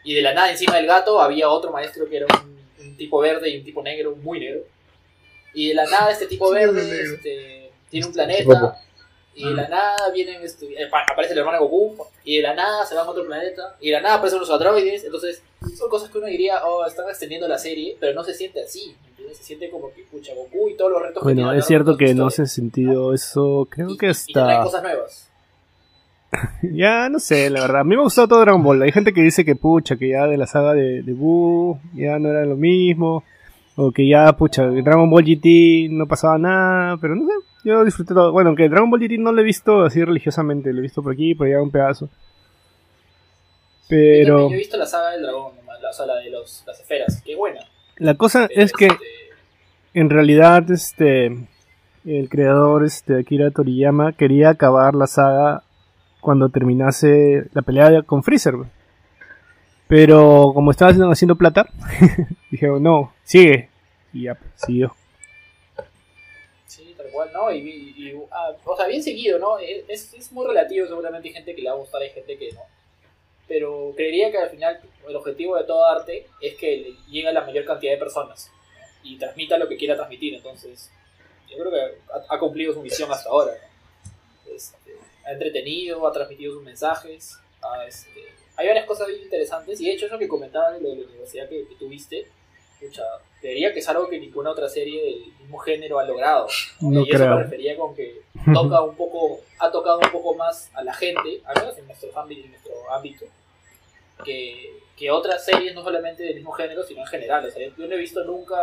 Y 0.05 0.15
de 0.15 0.23
la 0.23 0.35
nada 0.35 0.51
encima 0.51 0.77
del 0.77 0.87
gato 0.87 1.21
había 1.21 1.49
otro 1.49 1.71
maestro 1.73 2.09
que 2.09 2.19
era 2.19 2.27
un, 2.27 2.59
un 2.81 2.97
tipo 2.97 3.19
verde 3.21 3.49
y 3.51 3.59
un 3.59 3.65
tipo 3.65 3.83
negro, 3.83 4.15
muy 4.17 4.41
negro. 4.41 4.61
Y 5.55 5.69
de 5.69 5.75
la 5.75 5.85
nada 5.87 6.11
este 6.11 6.27
tipo 6.27 6.51
verde 6.51 6.81
este, 7.03 7.71
tiene 7.91 8.07
un 8.07 8.13
Poco. 8.13 8.25
planeta 8.25 8.79
y 9.35 9.45
de 9.45 9.55
la 9.55 9.69
nada 9.69 10.11
vienen, 10.15 10.43
este, 10.43 10.81
eh, 10.81 10.87
pa- 10.87 11.05
aparece 11.11 11.33
el 11.35 11.41
hermano 11.41 11.59
Goku, 11.61 12.07
y 12.25 12.37
de 12.39 12.43
la 12.43 12.55
nada 12.55 12.87
se 12.87 12.95
van 12.95 13.07
a 13.07 13.11
otro 13.11 13.27
planeta, 13.27 13.77
y 13.81 13.89
de 13.89 13.93
la 13.93 14.01
nada 14.01 14.15
aparecen 14.15 14.41
los 14.41 14.51
androides, 14.51 15.05
entonces 15.05 15.43
son 15.75 15.89
cosas 15.91 16.11
que 16.11 16.19
uno 16.19 16.27
diría, 16.27 16.65
oh, 16.67 16.85
están 16.87 17.09
extendiendo 17.09 17.49
la 17.49 17.59
serie, 17.59 17.97
pero 17.99 18.15
no 18.15 18.23
se 18.25 18.35
siente 18.35 18.63
así, 18.63 18.95
¿entiendes? 19.09 19.39
Se 19.39 19.45
siente 19.45 19.71
como 19.71 19.91
que, 19.93 20.03
pucha, 20.11 20.33
Goku 20.35 20.69
y 20.69 20.77
todos 20.77 20.93
los 20.93 21.01
retos 21.03 21.23
que 21.23 21.25
Bueno, 21.25 21.43
tiene 21.45 21.59
es 21.59 21.67
cierto 21.67 21.97
que 21.97 22.15
no 22.15 22.31
se 22.31 22.43
ha 22.43 22.47
sentido 22.47 23.13
eso, 23.15 23.67
creo 23.71 23.91
y- 23.91 23.97
que 23.97 24.07
y- 24.09 24.31
Y 24.31 24.63
cosas 24.63 24.83
nuevas. 24.83 25.31
Ya, 26.63 27.09
no 27.09 27.19
sé, 27.19 27.49
la 27.51 27.61
verdad. 27.61 27.81
A 27.81 27.85
mí 27.85 27.95
me 27.95 28.01
ha 28.01 28.05
gustado 28.05 28.29
todo 28.29 28.41
Dragon 28.41 28.63
Ball. 28.63 28.83
Hay 28.83 28.93
gente 28.93 29.13
que 29.13 29.23
dice 29.23 29.45
que 29.45 29.55
pucha, 29.57 29.97
que 29.97 30.09
ya 30.11 30.27
de 30.27 30.37
la 30.37 30.47
saga 30.47 30.75
de, 30.75 31.03
de 31.03 31.13
Buu 31.13 31.79
ya 31.95 32.19
no 32.19 32.29
era 32.31 32.45
lo 32.45 32.57
mismo. 32.57 33.23
O 33.77 33.93
que 33.93 34.09
ya, 34.09 34.33
pucha, 34.33 34.65
Dragon 34.67 35.09
Ball 35.09 35.25
GT 35.25 35.89
no 35.91 36.07
pasaba 36.07 36.37
nada. 36.39 36.97
Pero 36.99 37.15
no 37.15 37.27
sé, 37.27 37.33
yo 37.65 37.85
disfruté 37.85 38.13
todo. 38.15 38.33
Bueno, 38.33 38.49
aunque 38.49 38.69
Dragon 38.69 38.91
Ball 38.91 39.01
GT 39.01 39.19
no 39.19 39.33
lo 39.33 39.41
he 39.41 39.45
visto 39.45 39.83
así 39.85 40.03
religiosamente. 40.05 40.73
Lo 40.73 40.81
he 40.81 40.83
visto 40.83 41.03
por 41.03 41.13
aquí, 41.13 41.35
por 41.35 41.47
allá 41.47 41.63
un 41.63 41.71
pedazo. 41.71 42.09
Pero 43.89 44.49
yo 44.51 44.55
he 44.55 44.59
visto 44.59 44.77
la 44.77 44.87
saga 44.87 45.11
del 45.13 45.23
dragón, 45.23 45.53
la, 45.81 45.91
o 45.91 45.93
sea, 45.93 46.07
la 46.07 46.17
de 46.17 46.31
los, 46.31 46.65
las 46.67 46.81
esferas, 46.81 47.23
que 47.23 47.37
buena. 47.37 47.61
la 47.97 48.15
cosa 48.15 48.49
es 48.51 48.73
que 48.73 48.87
este, 48.87 49.05
en 49.95 50.11
realidad 50.11 50.71
este 50.71 51.27
el 52.05 52.29
creador 52.29 52.85
este 52.85 53.19
Akira 53.21 53.51
Toriyama 53.51 54.13
quería 54.13 54.51
acabar 54.51 54.95
la 54.95 55.07
saga 55.07 55.63
cuando 56.21 56.49
terminase 56.51 57.47
la 57.53 57.63
pelea 57.63 58.03
con 58.03 58.23
Freezer 58.23 58.55
pero 59.89 60.51
como 60.55 60.71
estaba 60.73 60.91
haciendo, 60.91 61.11
haciendo 61.11 61.37
plata 61.37 61.67
dijeron 62.51 62.83
no 62.83 63.13
sigue 63.25 63.69
y 64.13 64.25
ya 64.25 64.35
pues, 64.35 64.51
siguió 64.57 64.95
Sí, 66.67 66.95
tal 66.97 67.07
cual, 67.13 67.31
¿no? 67.33 67.51
Y, 67.53 67.59
y- 67.59 68.09
y, 68.09 68.13
ah, 68.33 68.51
o 68.65 68.77
sea, 68.77 68.87
bien 68.87 69.03
seguido, 69.03 69.39
¿no? 69.39 69.59
Es, 69.59 70.13
es 70.15 70.33
muy 70.33 70.47
relativo, 70.47 70.87
seguramente 70.87 71.29
hay 71.29 71.35
gente 71.35 71.55
que 71.55 71.63
le 71.63 71.71
va 71.71 71.77
a 71.77 71.79
gustar, 71.79 72.03
hay 72.03 72.11
gente 72.11 72.37
que 72.37 72.53
no. 72.53 72.61
Pero 73.49 73.93
creería 73.97 74.31
que 74.31 74.39
al 74.39 74.51
final 74.51 74.81
el 75.09 75.17
objetivo 75.17 75.57
de 75.57 75.65
todo 75.65 75.87
arte 75.87 76.27
es 76.41 76.57
que 76.57 76.77
le 76.77 76.97
llegue 77.09 77.29
a 77.29 77.33
la 77.33 77.45
mayor 77.45 77.65
cantidad 77.65 77.93
de 77.93 77.99
personas 77.99 78.51
y 79.03 79.17
transmita 79.19 79.57
lo 79.57 79.69
que 79.69 79.77
quiera 79.77 79.95
transmitir. 79.95 80.35
Entonces, 80.35 80.91
yo 81.49 81.57
creo 81.59 81.71
que 81.71 81.99
ha, 82.29 82.39
cumplido 82.39 82.75
su 82.75 82.83
misión 82.83 83.11
hasta 83.11 83.31
ahora. 83.31 83.53
Este, 84.53 84.97
ha 85.25 85.33
entretenido, 85.33 86.07
ha 86.07 86.13
transmitido 86.13 86.55
sus 86.55 86.63
mensajes. 86.63 87.39
este, 87.87 88.25
hay 88.57 88.67
varias 88.67 88.87
cosas 88.87 89.07
bien 89.09 89.23
interesantes. 89.23 89.81
Y 89.81 89.87
de 89.87 89.93
hecho, 89.93 90.07
eso 90.07 90.19
que 90.19 90.29
comentaba 90.29 90.73
de 90.73 90.81
la 90.81 90.89
universidad 90.89 91.49
que, 91.49 91.69
que 91.69 91.75
tuviste, 91.77 92.27
pucha, 92.81 93.05
creería 93.41 93.73
que 93.73 93.81
es 93.81 93.89
algo 93.89 94.09
que 94.09 94.19
ninguna 94.19 94.51
otra 94.51 94.69
serie 94.69 95.03
del 95.03 95.33
mismo 95.41 95.59
género 95.59 95.99
ha 95.99 96.05
logrado. 96.05 96.49
No 96.81 97.01
y 97.05 97.11
eso 97.11 97.27
me 97.29 97.43
refería 97.43 97.77
con 97.77 97.95
que 97.95 98.23
toca 98.53 98.83
un 98.83 98.97
poco, 98.97 99.41
ha 99.59 99.71
tocado 99.71 99.99
un 99.99 100.11
poco 100.11 100.35
más 100.35 100.71
a 100.75 100.83
la 100.83 100.93
gente, 100.95 101.43
al 101.45 101.61
menos 101.61 101.79
en 101.79 101.87
nuestro 101.87 102.19
ámbito, 102.19 102.45
en 102.45 102.51
nuestro 102.51 102.93
ámbito 102.93 103.27
que, 104.25 104.81
que 104.97 105.11
otras 105.11 105.45
series 105.45 105.75
no 105.75 105.83
solamente 105.83 106.23
del 106.23 106.37
mismo 106.37 106.53
género, 106.53 106.83
sino 106.83 107.01
en 107.01 107.07
general. 107.07 107.47
O 107.47 107.51
sea, 107.51 107.67
yo 107.67 107.87
no 107.87 107.95
he 107.95 107.99
visto 107.99 108.25
nunca, 108.25 108.57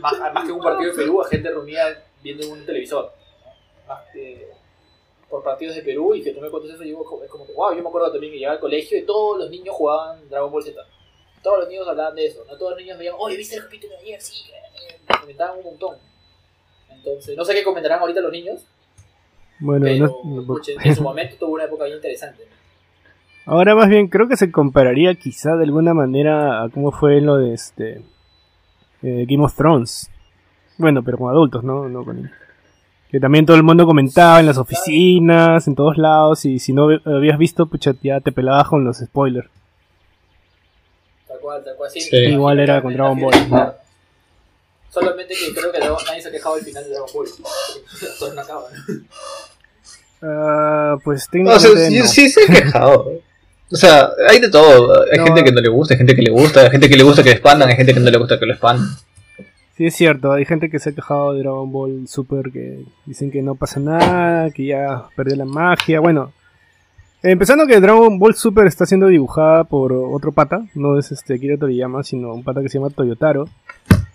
más, 0.00 0.18
más 0.32 0.44
que 0.44 0.52
un 0.52 0.60
partido 0.60 0.90
de 0.90 0.96
Perú, 0.96 1.22
a 1.22 1.28
gente 1.28 1.50
reunida 1.50 2.04
viendo 2.22 2.48
un 2.50 2.64
televisor. 2.64 3.12
¿no? 3.44 3.88
Más 3.88 4.02
que 4.12 4.48
por 5.28 5.42
partidos 5.42 5.74
de 5.74 5.82
Perú 5.82 6.14
y 6.14 6.22
que 6.22 6.32
tú 6.32 6.40
me 6.40 6.50
cuentas 6.50 6.74
eso, 6.74 6.84
yo, 6.84 7.00
es 7.24 7.30
como 7.30 7.46
que, 7.46 7.52
wow, 7.52 7.74
yo 7.74 7.82
me 7.82 7.88
acuerdo 7.88 8.12
también 8.12 8.32
que 8.32 8.38
llegaba 8.38 8.54
al 8.54 8.60
colegio 8.60 8.98
y 8.98 9.02
todos 9.02 9.38
los 9.38 9.50
niños 9.50 9.74
jugaban 9.74 10.28
Dragon 10.28 10.50
Ball 10.50 10.62
Z. 10.62 10.80
Todos 11.42 11.60
los 11.60 11.68
niños 11.68 11.86
hablaban 11.88 12.14
de 12.14 12.26
eso, 12.26 12.44
no 12.50 12.56
todos 12.56 12.72
los 12.72 12.80
niños 12.80 12.98
veían, 12.98 13.14
oye, 13.18 13.36
¿viste 13.36 13.56
el 13.56 13.62
capítulo 13.64 13.92
de 13.94 13.98
ayer? 14.00 14.20
Sí, 14.20 14.34
eh, 14.50 14.98
me 15.08 15.18
comentaban 15.20 15.58
un 15.58 15.64
montón. 15.64 15.96
Entonces, 16.90 17.36
no 17.36 17.44
sé 17.44 17.54
qué 17.54 17.62
comentarán 17.62 18.00
ahorita 18.00 18.20
los 18.20 18.32
niños, 18.32 18.64
bueno 19.60 19.84
pero 19.86 20.06
no- 20.24 20.60
en 20.82 20.94
su 20.96 21.02
momento 21.02 21.36
tuvo 21.38 21.54
una 21.54 21.64
época 21.64 21.84
bien 21.84 21.96
interesante. 21.96 22.42
ahora 23.44 23.74
más 23.76 23.88
bien 23.88 24.08
creo 24.08 24.26
que 24.28 24.36
se 24.36 24.50
compararía 24.50 25.14
quizá 25.14 25.54
de 25.56 25.64
alguna 25.64 25.94
manera 25.94 26.62
a 26.64 26.68
cómo 26.68 26.90
fue 26.90 27.20
lo 27.20 27.36
de 27.36 27.54
este 27.54 28.02
eh, 29.02 29.24
Game 29.28 29.44
of 29.44 29.54
Thrones 29.54 30.10
bueno 30.78 31.02
pero 31.04 31.16
con 31.18 31.30
adultos 31.30 31.62
no 31.64 31.88
no 31.88 32.04
con 32.04 32.30
que 33.10 33.20
también 33.20 33.46
todo 33.46 33.56
el 33.56 33.62
mundo 33.62 33.86
comentaba 33.86 34.40
en 34.40 34.46
las 34.46 34.58
oficinas, 34.58 35.68
en 35.68 35.76
todos 35.76 35.96
lados, 35.96 36.44
y 36.44 36.58
si 36.58 36.72
no 36.72 36.88
habías 37.04 37.38
visto, 37.38 37.66
pucha, 37.66 37.94
ya 38.02 38.20
te 38.20 38.32
pelabas 38.32 38.66
con 38.66 38.84
los 38.84 38.98
spoilers. 38.98 39.48
Tal 41.46 41.62
cual, 41.62 41.64
tal 41.64 41.76
cual. 41.76 41.90
Sí, 41.90 42.00
Sí. 42.00 42.16
Igual 42.16 42.58
era 42.60 42.82
con 42.82 42.92
Dragon 42.92 43.20
Ball. 43.20 43.74
Solamente 44.90 45.34
que 45.34 45.54
creo 45.54 45.70
que 45.72 45.78
nadie 45.78 46.22
se 46.22 46.28
ha 46.28 46.32
quejado 46.32 46.56
del 46.56 46.64
final 46.64 46.84
de 46.84 46.90
Dragon 46.90 47.08
Ball. 47.14 47.26
Todo 48.18 48.34
no 48.34 48.40
acaba. 48.40 48.62
¿no? 48.70 50.28
Ah, 50.28 50.96
pues 51.04 51.28
No, 51.32 51.50
o 51.52 51.58
sea, 51.60 51.70
técnicamente 51.70 51.90
sí, 51.90 51.98
no. 51.98 52.06
sí 52.06 52.28
se 52.30 52.42
ha 52.42 52.46
quejado. 52.46 53.10
O 53.68 53.74
sea, 53.74 54.10
hay 54.28 54.38
de 54.38 54.48
todo. 54.48 55.02
Hay 55.10 55.18
No. 55.18 55.24
gente 55.24 55.42
que 55.42 55.50
no 55.50 55.60
le 55.60 55.68
gusta, 55.68 55.94
hay 55.94 55.98
gente 55.98 56.14
que 56.14 56.22
le 56.22 56.30
gusta, 56.30 56.60
hay 56.60 56.70
gente 56.70 56.88
que 56.88 56.96
le 56.96 57.02
gusta 57.02 57.24
que 57.24 57.30
lo 57.30 57.34
expandan, 57.34 57.68
hay 57.68 57.74
gente 57.74 57.92
que 57.92 57.98
no 57.98 58.08
le 58.12 58.16
gusta 58.18 58.38
que 58.38 58.46
lo 58.46 58.52
expandan. 58.52 58.88
Sí, 59.76 59.86
es 59.86 59.96
cierto, 59.96 60.30
hay 60.30 60.44
gente 60.44 60.70
que 60.70 60.78
se 60.78 60.90
ha 60.90 60.94
quejado 60.94 61.32
de 61.32 61.40
Dragon 61.40 61.72
Ball 61.72 62.06
Super 62.06 62.52
que 62.52 62.84
dicen 63.06 63.32
que 63.32 63.42
no 63.42 63.56
pasa 63.56 63.80
nada, 63.80 64.52
que 64.52 64.66
ya 64.66 65.06
perdió 65.16 65.34
la 65.34 65.46
magia. 65.46 65.98
Bueno, 65.98 66.32
empezando 67.30 67.66
que 67.66 67.80
Dragon 67.80 68.18
Ball 68.18 68.34
Super 68.34 68.66
está 68.66 68.86
siendo 68.86 69.06
dibujada 69.08 69.64
por 69.64 69.92
otro 69.92 70.32
pata, 70.32 70.64
no 70.74 70.98
es 70.98 71.12
este 71.12 71.34
Akira 71.34 71.56
Toriyama, 71.56 72.02
sino 72.02 72.32
un 72.32 72.42
pata 72.44 72.62
que 72.62 72.68
se 72.68 72.78
llama 72.78 72.90
Toyotaro, 72.90 73.48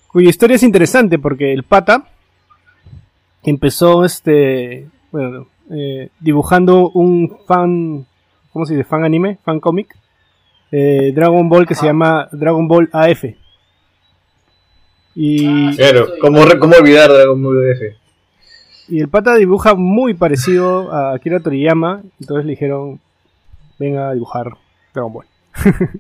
cuya 0.08 0.30
historia 0.30 0.56
es 0.56 0.64
interesante 0.64 1.18
porque 1.20 1.54
el 1.54 1.64
pata 1.64 2.08
empezó 3.44 4.06
este, 4.06 4.88
bueno, 5.12 5.48
eh, 5.72 6.10
dibujando 6.20 6.90
un 6.92 7.38
fan, 7.48 8.06
¿cómo 8.52 8.66
se 8.66 8.76
dice? 8.76 8.88
Fan 8.88 9.04
anime, 9.04 9.38
fan 9.44 9.60
cómic, 9.60 9.96
eh, 10.72 11.12
Dragon 11.16 11.48
Ball 11.50 11.66
que 11.68 11.76
se 11.76 11.86
llama 11.88 12.28
Dragon 12.32 12.68
Ball 12.68 12.90
AF. 12.92 13.26
Y, 15.16 15.76
Claro, 15.76 16.08
¿cómo, 16.22 16.46
re- 16.46 16.58
cómo 16.60 16.76
olvidar 16.76 17.10
Dragon 17.12 17.42
Ball 17.44 17.58
DF? 17.74 18.01
Y 18.88 19.00
el 19.00 19.08
pata 19.10 19.36
dibuja 19.36 19.74
muy 19.76 20.14
parecido 20.14 20.92
a 20.92 21.14
Akira 21.14 21.40
Toriyama. 21.40 22.02
Entonces 22.20 22.46
le 22.46 22.52
dijeron, 22.52 23.00
venga 23.80 24.10
a 24.10 24.14
dibujar 24.14 24.52
Dragon 24.94 25.14
Ball. 25.14 25.26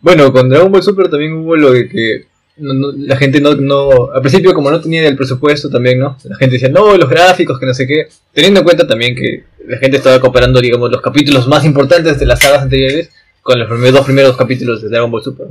Bueno, 0.00 0.32
con 0.32 0.48
Dragon 0.48 0.70
Ball 0.72 0.82
Super 0.82 1.08
también 1.08 1.32
hubo 1.32 1.54
lo 1.56 1.72
de 1.72 1.88
que 1.88 2.26
no- 2.56 2.74
no- 2.74 2.92
la 2.96 3.16
gente 3.16 3.40
no, 3.40 3.54
no. 3.54 4.10
Al 4.12 4.20
principio, 4.20 4.52
como 4.52 4.70
no 4.70 4.80
tenía 4.80 5.06
el 5.06 5.16
presupuesto 5.16 5.70
también, 5.70 5.98
¿no? 6.00 6.16
La 6.24 6.36
gente 6.36 6.54
decía, 6.54 6.68
no, 6.68 6.96
los 6.96 7.08
gráficos, 7.08 7.58
que 7.58 7.66
no 7.66 7.74
sé 7.74 7.86
qué. 7.86 8.08
Teniendo 8.32 8.60
en 8.60 8.64
cuenta 8.64 8.86
también 8.86 9.14
que 9.14 9.44
la 9.66 9.78
gente 9.78 9.96
estaba 9.98 10.18
comparando, 10.20 10.60
digamos, 10.60 10.90
los 10.90 11.00
capítulos 11.00 11.46
más 11.46 11.64
importantes 11.64 12.18
de 12.18 12.26
las 12.26 12.40
sagas 12.40 12.62
anteriores 12.62 13.10
con 13.42 13.58
los 13.58 13.68
primeros, 13.68 13.92
dos 13.94 14.04
primeros 14.04 14.36
capítulos 14.36 14.82
de 14.82 14.88
Dragon 14.88 15.10
Ball 15.10 15.22
Super, 15.22 15.46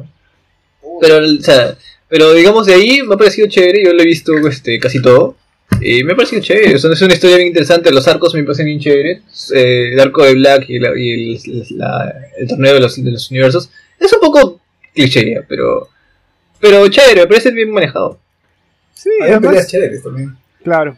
Pero, 1.00 1.18
o 1.26 1.42
sea, 1.42 1.76
pero 2.12 2.32
digamos 2.34 2.68
de 2.68 2.75
ahí 2.75 3.01
me 3.01 3.15
ha 3.15 3.18
parecido 3.18 3.48
chévere, 3.48 3.84
yo 3.84 3.94
lo 3.94 4.01
he 4.03 4.06
visto 4.06 4.34
este, 4.48 4.77
casi 4.80 5.01
todo. 5.01 5.36
Y 5.80 6.03
me 6.03 6.12
ha 6.13 6.15
parecido 6.18 6.41
chévere, 6.44 6.75
o 6.75 6.77
sea, 6.77 6.91
es 6.91 7.01
una 7.01 7.13
historia 7.13 7.38
bien 7.38 7.48
interesante, 7.48 7.89
los 7.91 8.06
arcos 8.08 8.34
me 8.36 8.44
parecen 8.44 8.65
bien 8.65 8.80
chéveres. 8.82 9.51
Eh, 9.56 9.94
el 9.94 10.00
arco 10.00 10.24
de 10.25 10.34
Black 10.36 10.65
y, 10.70 10.77
la- 10.80 10.91
y 10.96 11.36
el, 11.36 11.65
la- 11.77 12.13
el 12.38 12.48
torneo 12.48 12.74
de 12.74 12.80
los, 12.82 13.01
de 13.03 13.10
los 13.12 13.32
universos. 13.32 13.70
Es 13.98 14.12
un 14.13 14.20
poco 14.20 14.60
cliché, 14.94 15.41
pero, 15.48 15.88
pero 16.60 16.88
chévere, 16.89 17.22
me 17.22 17.27
parece 17.27 17.51
bien 17.51 17.72
manejado. 17.72 18.20
Sí, 18.94 19.10
Hay 19.22 19.32
peleas 19.32 19.44
además, 19.46 19.68
chéveres 19.68 20.03
también. 20.03 20.38
claro. 20.63 20.98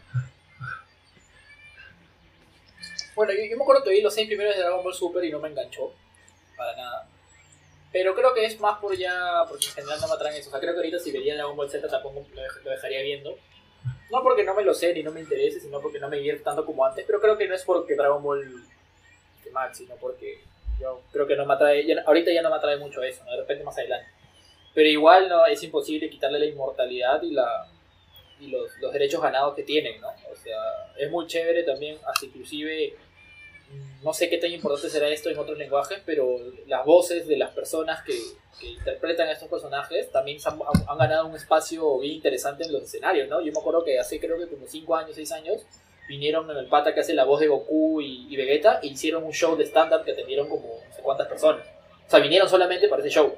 Bueno, 3.15 3.31
yo, 3.33 3.39
yo 3.49 3.57
me 3.57 3.61
acuerdo 3.63 3.83
que 3.83 3.91
vi 3.91 4.01
los 4.01 4.13
seis 4.13 4.27
primeros 4.27 4.55
de 4.55 4.61
Dragon 4.61 4.83
Ball 4.83 4.93
Super 4.93 5.23
y 5.23 5.31
no 5.31 5.39
me 5.39 5.49
enganchó. 5.49 5.93
Para 6.57 6.75
nada. 6.75 7.07
Pero 7.93 8.13
creo 8.15 8.33
que 8.33 8.43
es 8.45 8.59
más 8.59 8.79
por 8.79 8.97
ya. 8.97 9.45
Porque 9.47 9.67
en 9.67 9.71
general 9.73 10.01
no 10.01 10.07
me 10.09 10.13
atraen 10.15 10.35
eso. 10.35 10.49
O 10.49 10.51
sea, 10.51 10.59
creo 10.59 10.73
que 10.73 10.79
ahorita 10.79 10.99
si 10.99 11.11
vería 11.11 11.35
Dragon 11.35 11.55
Ball 11.55 11.69
Z 11.69 11.87
tampoco 11.87 12.25
lo, 12.33 12.41
dej- 12.41 12.61
lo 12.63 12.71
dejaría 12.71 13.01
viendo. 13.03 13.37
No 14.11 14.21
porque 14.23 14.43
no 14.43 14.53
me 14.55 14.63
lo 14.63 14.73
sé 14.73 14.93
ni 14.93 15.03
no 15.03 15.11
me 15.11 15.21
interese, 15.21 15.59
sino 15.61 15.79
porque 15.79 15.99
no 15.99 16.09
me 16.09 16.17
divierte 16.17 16.43
tanto 16.43 16.65
como 16.65 16.85
antes. 16.85 17.05
Pero 17.05 17.21
creo 17.21 17.37
que 17.37 17.47
no 17.47 17.55
es 17.55 17.63
porque 17.63 17.95
Dragon 17.95 18.21
Ball 18.21 18.43
esté 19.37 19.51
mal, 19.51 19.73
sino 19.73 19.95
porque 19.95 20.39
yo 20.81 21.01
creo 21.11 21.27
que 21.27 21.35
no 21.35 21.45
me 21.45 21.53
atrae. 21.53 21.85
ya- 21.85 22.03
ahorita 22.05 22.31
ya 22.33 22.41
no 22.41 22.49
me 22.49 22.55
atrae 22.57 22.77
mucho 22.77 23.01
eso, 23.03 23.23
¿no? 23.25 23.31
de 23.31 23.37
repente 23.37 23.63
más 23.63 23.77
adelante. 23.77 24.09
Pero 24.73 24.89
igual 24.89 25.29
no 25.29 25.45
es 25.45 25.61
imposible 25.61 26.09
quitarle 26.09 26.39
la 26.39 26.45
inmortalidad 26.47 27.21
y 27.21 27.31
la 27.31 27.67
y 28.39 28.47
los, 28.47 28.75
los 28.81 28.91
derechos 28.91 29.21
ganados 29.21 29.55
que 29.55 29.63
tienen, 29.63 30.01
¿no? 30.01 30.09
O 30.09 30.35
sea, 30.35 30.57
es 30.97 31.09
muy 31.09 31.27
chévere 31.27 31.63
también, 31.63 31.97
hasta 32.05 32.25
inclusive 32.25 32.93
no 34.03 34.13
sé 34.13 34.29
qué 34.29 34.37
tan 34.37 34.51
importante 34.51 34.89
será 34.89 35.07
esto 35.09 35.29
en 35.29 35.37
otros 35.37 35.57
lenguajes, 35.57 35.99
pero 36.05 36.37
las 36.67 36.85
voces 36.85 37.25
de 37.27 37.37
las 37.37 37.51
personas 37.51 38.03
que, 38.03 38.13
que 38.59 38.67
interpretan 38.67 39.27
a 39.29 39.31
estos 39.31 39.47
personajes 39.49 40.11
también 40.11 40.39
han- 40.45 40.59
han 40.87 40.97
ganado 40.97 41.27
un 41.27 41.35
espacio 41.35 41.99
bien 41.99 42.15
interesante 42.15 42.63
en 42.65 42.73
los 42.73 42.83
escenarios, 42.83 43.29
¿no? 43.29 43.39
Yo 43.41 43.51
me 43.53 43.59
acuerdo 43.59 43.83
que 43.83 43.97
hace 43.99 44.19
creo 44.19 44.37
que 44.37 44.47
como 44.47 44.67
5 44.67 44.95
años, 44.95 45.15
6 45.15 45.31
años, 45.31 45.61
vinieron 46.09 46.49
en 46.51 46.57
el 46.57 46.67
pata 46.67 46.93
que 46.93 46.99
hace 46.99 47.13
la 47.13 47.23
voz 47.23 47.39
de 47.39 47.47
Goku 47.47 48.01
y, 48.01 48.27
y 48.29 48.35
Vegeta 48.35 48.79
e 48.83 48.87
hicieron 48.87 49.23
un 49.23 49.31
show 49.31 49.55
de 49.55 49.63
stand-up 49.65 50.03
que 50.03 50.11
atendieron 50.11 50.49
como 50.49 50.67
no 50.87 50.93
sé 50.95 51.01
cuántas 51.01 51.27
personas. 51.27 51.65
O 52.05 52.09
sea, 52.09 52.19
vinieron 52.19 52.49
solamente 52.49 52.89
para 52.89 53.01
ese 53.01 53.09
show. 53.11 53.33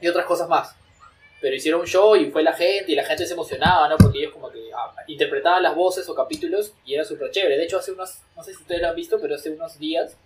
Y 0.00 0.08
otras 0.08 0.26
cosas 0.26 0.46
más. 0.46 0.76
Pero 1.46 1.54
hicieron 1.54 1.80
un 1.82 1.86
show 1.86 2.16
y 2.16 2.28
fue 2.32 2.42
la 2.42 2.52
gente 2.54 2.90
y 2.90 2.96
la 2.96 3.04
gente 3.04 3.24
se 3.24 3.34
emocionaba, 3.34 3.88
¿no? 3.88 3.96
Porque 3.98 4.18
ellos 4.18 4.32
como 4.32 4.50
que 4.50 4.68
ah, 4.76 4.92
interpretaban 5.06 5.62
las 5.62 5.76
voces 5.76 6.08
o 6.08 6.12
capítulos 6.12 6.72
y 6.84 6.94
era 6.94 7.04
súper 7.04 7.30
chévere. 7.30 7.56
De 7.56 7.62
hecho, 7.62 7.78
hace 7.78 7.92
unos, 7.92 8.18
no 8.34 8.42
sé 8.42 8.52
si 8.52 8.62
ustedes 8.62 8.82
lo 8.82 8.88
han 8.88 8.96
visto, 8.96 9.20
pero 9.20 9.36
hace 9.36 9.50
unos 9.50 9.78
días 9.78 10.16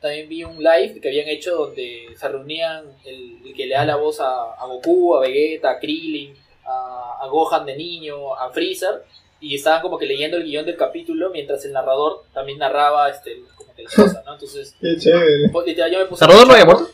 también 0.00 0.26
vi 0.26 0.42
un 0.42 0.56
live 0.56 0.98
que 1.02 1.08
habían 1.08 1.28
hecho 1.28 1.54
donde 1.54 2.06
se 2.16 2.26
reunían 2.26 2.84
el, 3.04 3.40
el 3.44 3.54
que 3.54 3.66
le 3.66 3.74
da 3.74 3.84
la 3.84 3.96
voz 3.96 4.20
a, 4.20 4.54
a 4.54 4.64
Goku, 4.64 5.16
a 5.16 5.20
Vegeta, 5.20 5.72
a 5.72 5.78
Krillin, 5.78 6.34
a, 6.64 7.18
a 7.24 7.26
Gohan 7.28 7.66
de 7.66 7.76
niño, 7.76 8.34
a 8.34 8.50
Freezer 8.50 9.04
y 9.38 9.56
estaban 9.56 9.82
como 9.82 9.98
que 9.98 10.06
leyendo 10.06 10.38
el 10.38 10.44
guion 10.44 10.64
del 10.64 10.78
capítulo 10.78 11.28
mientras 11.28 11.62
el 11.66 11.72
narrador 11.74 12.24
también 12.32 12.56
narraba 12.56 13.10
este 13.10 13.42
como 13.54 13.74
que 13.74 13.82
la 13.82 13.90
cosa, 13.90 14.22
¿no? 14.24 14.32
Entonces, 14.32 14.74
Qué 14.80 14.96
chévere. 14.96 15.50
pues, 15.52 15.66
literal, 15.66 15.92
yo 15.92 15.98
me 15.98 16.06
puse 16.06 16.24
¿El 16.24 16.28
narrador 16.30 16.46
no 16.46 16.52
había 16.54 16.64
muerto? 16.64 16.90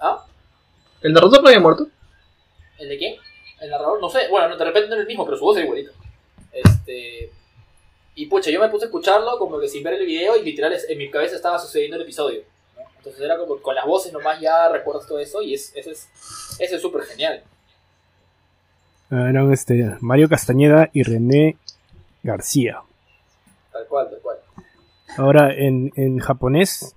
¿Ah? 0.00 0.24
¿El 1.02 1.12
narrador 1.12 1.40
no 1.40 1.48
había 1.48 1.60
muerto? 1.60 1.86
¿El 2.80 2.88
de 2.88 2.98
quién? 2.98 3.14
¿El 3.60 3.70
narrador? 3.70 4.00
No 4.00 4.08
sé, 4.08 4.28
bueno, 4.30 4.48
no, 4.48 4.56
de 4.56 4.64
repente 4.64 4.88
no 4.88 4.94
era 4.94 5.02
el 5.02 5.08
mismo, 5.08 5.24
pero 5.24 5.36
su 5.36 5.44
voz 5.44 5.56
era 5.56 5.66
igualita. 5.66 5.92
Este. 6.52 7.30
Y 8.14 8.26
pucha, 8.26 8.50
yo 8.50 8.60
me 8.60 8.68
puse 8.68 8.86
a 8.86 8.88
escucharlo 8.88 9.38
como 9.38 9.60
que 9.60 9.68
sin 9.68 9.82
ver 9.82 9.94
el 9.94 10.06
video 10.06 10.36
y 10.36 10.42
literal 10.42 10.74
en 10.88 10.98
mi 10.98 11.10
cabeza 11.10 11.36
estaba 11.36 11.58
sucediendo 11.58 11.96
el 11.96 12.02
episodio. 12.02 12.42
¿no? 12.76 12.82
Entonces 12.96 13.20
era 13.20 13.38
como 13.38 13.60
con 13.60 13.74
las 13.74 13.86
voces 13.86 14.12
nomás 14.12 14.40
ya 14.40 14.68
recuerdas 14.68 15.06
todo 15.06 15.20
eso 15.20 15.42
y 15.42 15.54
es, 15.54 15.72
eso 15.76 15.90
es 15.90 16.08
eso 16.58 16.76
es 16.76 16.82
súper 16.82 17.02
genial. 17.02 17.42
Ah, 19.10 19.28
Eran 19.28 19.52
este, 19.52 19.96
Mario 20.00 20.28
Castañeda 20.28 20.88
y 20.92 21.02
René 21.02 21.56
García. 22.22 22.82
Tal 23.72 23.86
cual, 23.86 24.10
tal 24.10 24.20
cual. 24.20 24.38
Ahora, 25.16 25.52
en, 25.52 25.92
en 25.96 26.18
japonés, 26.18 26.94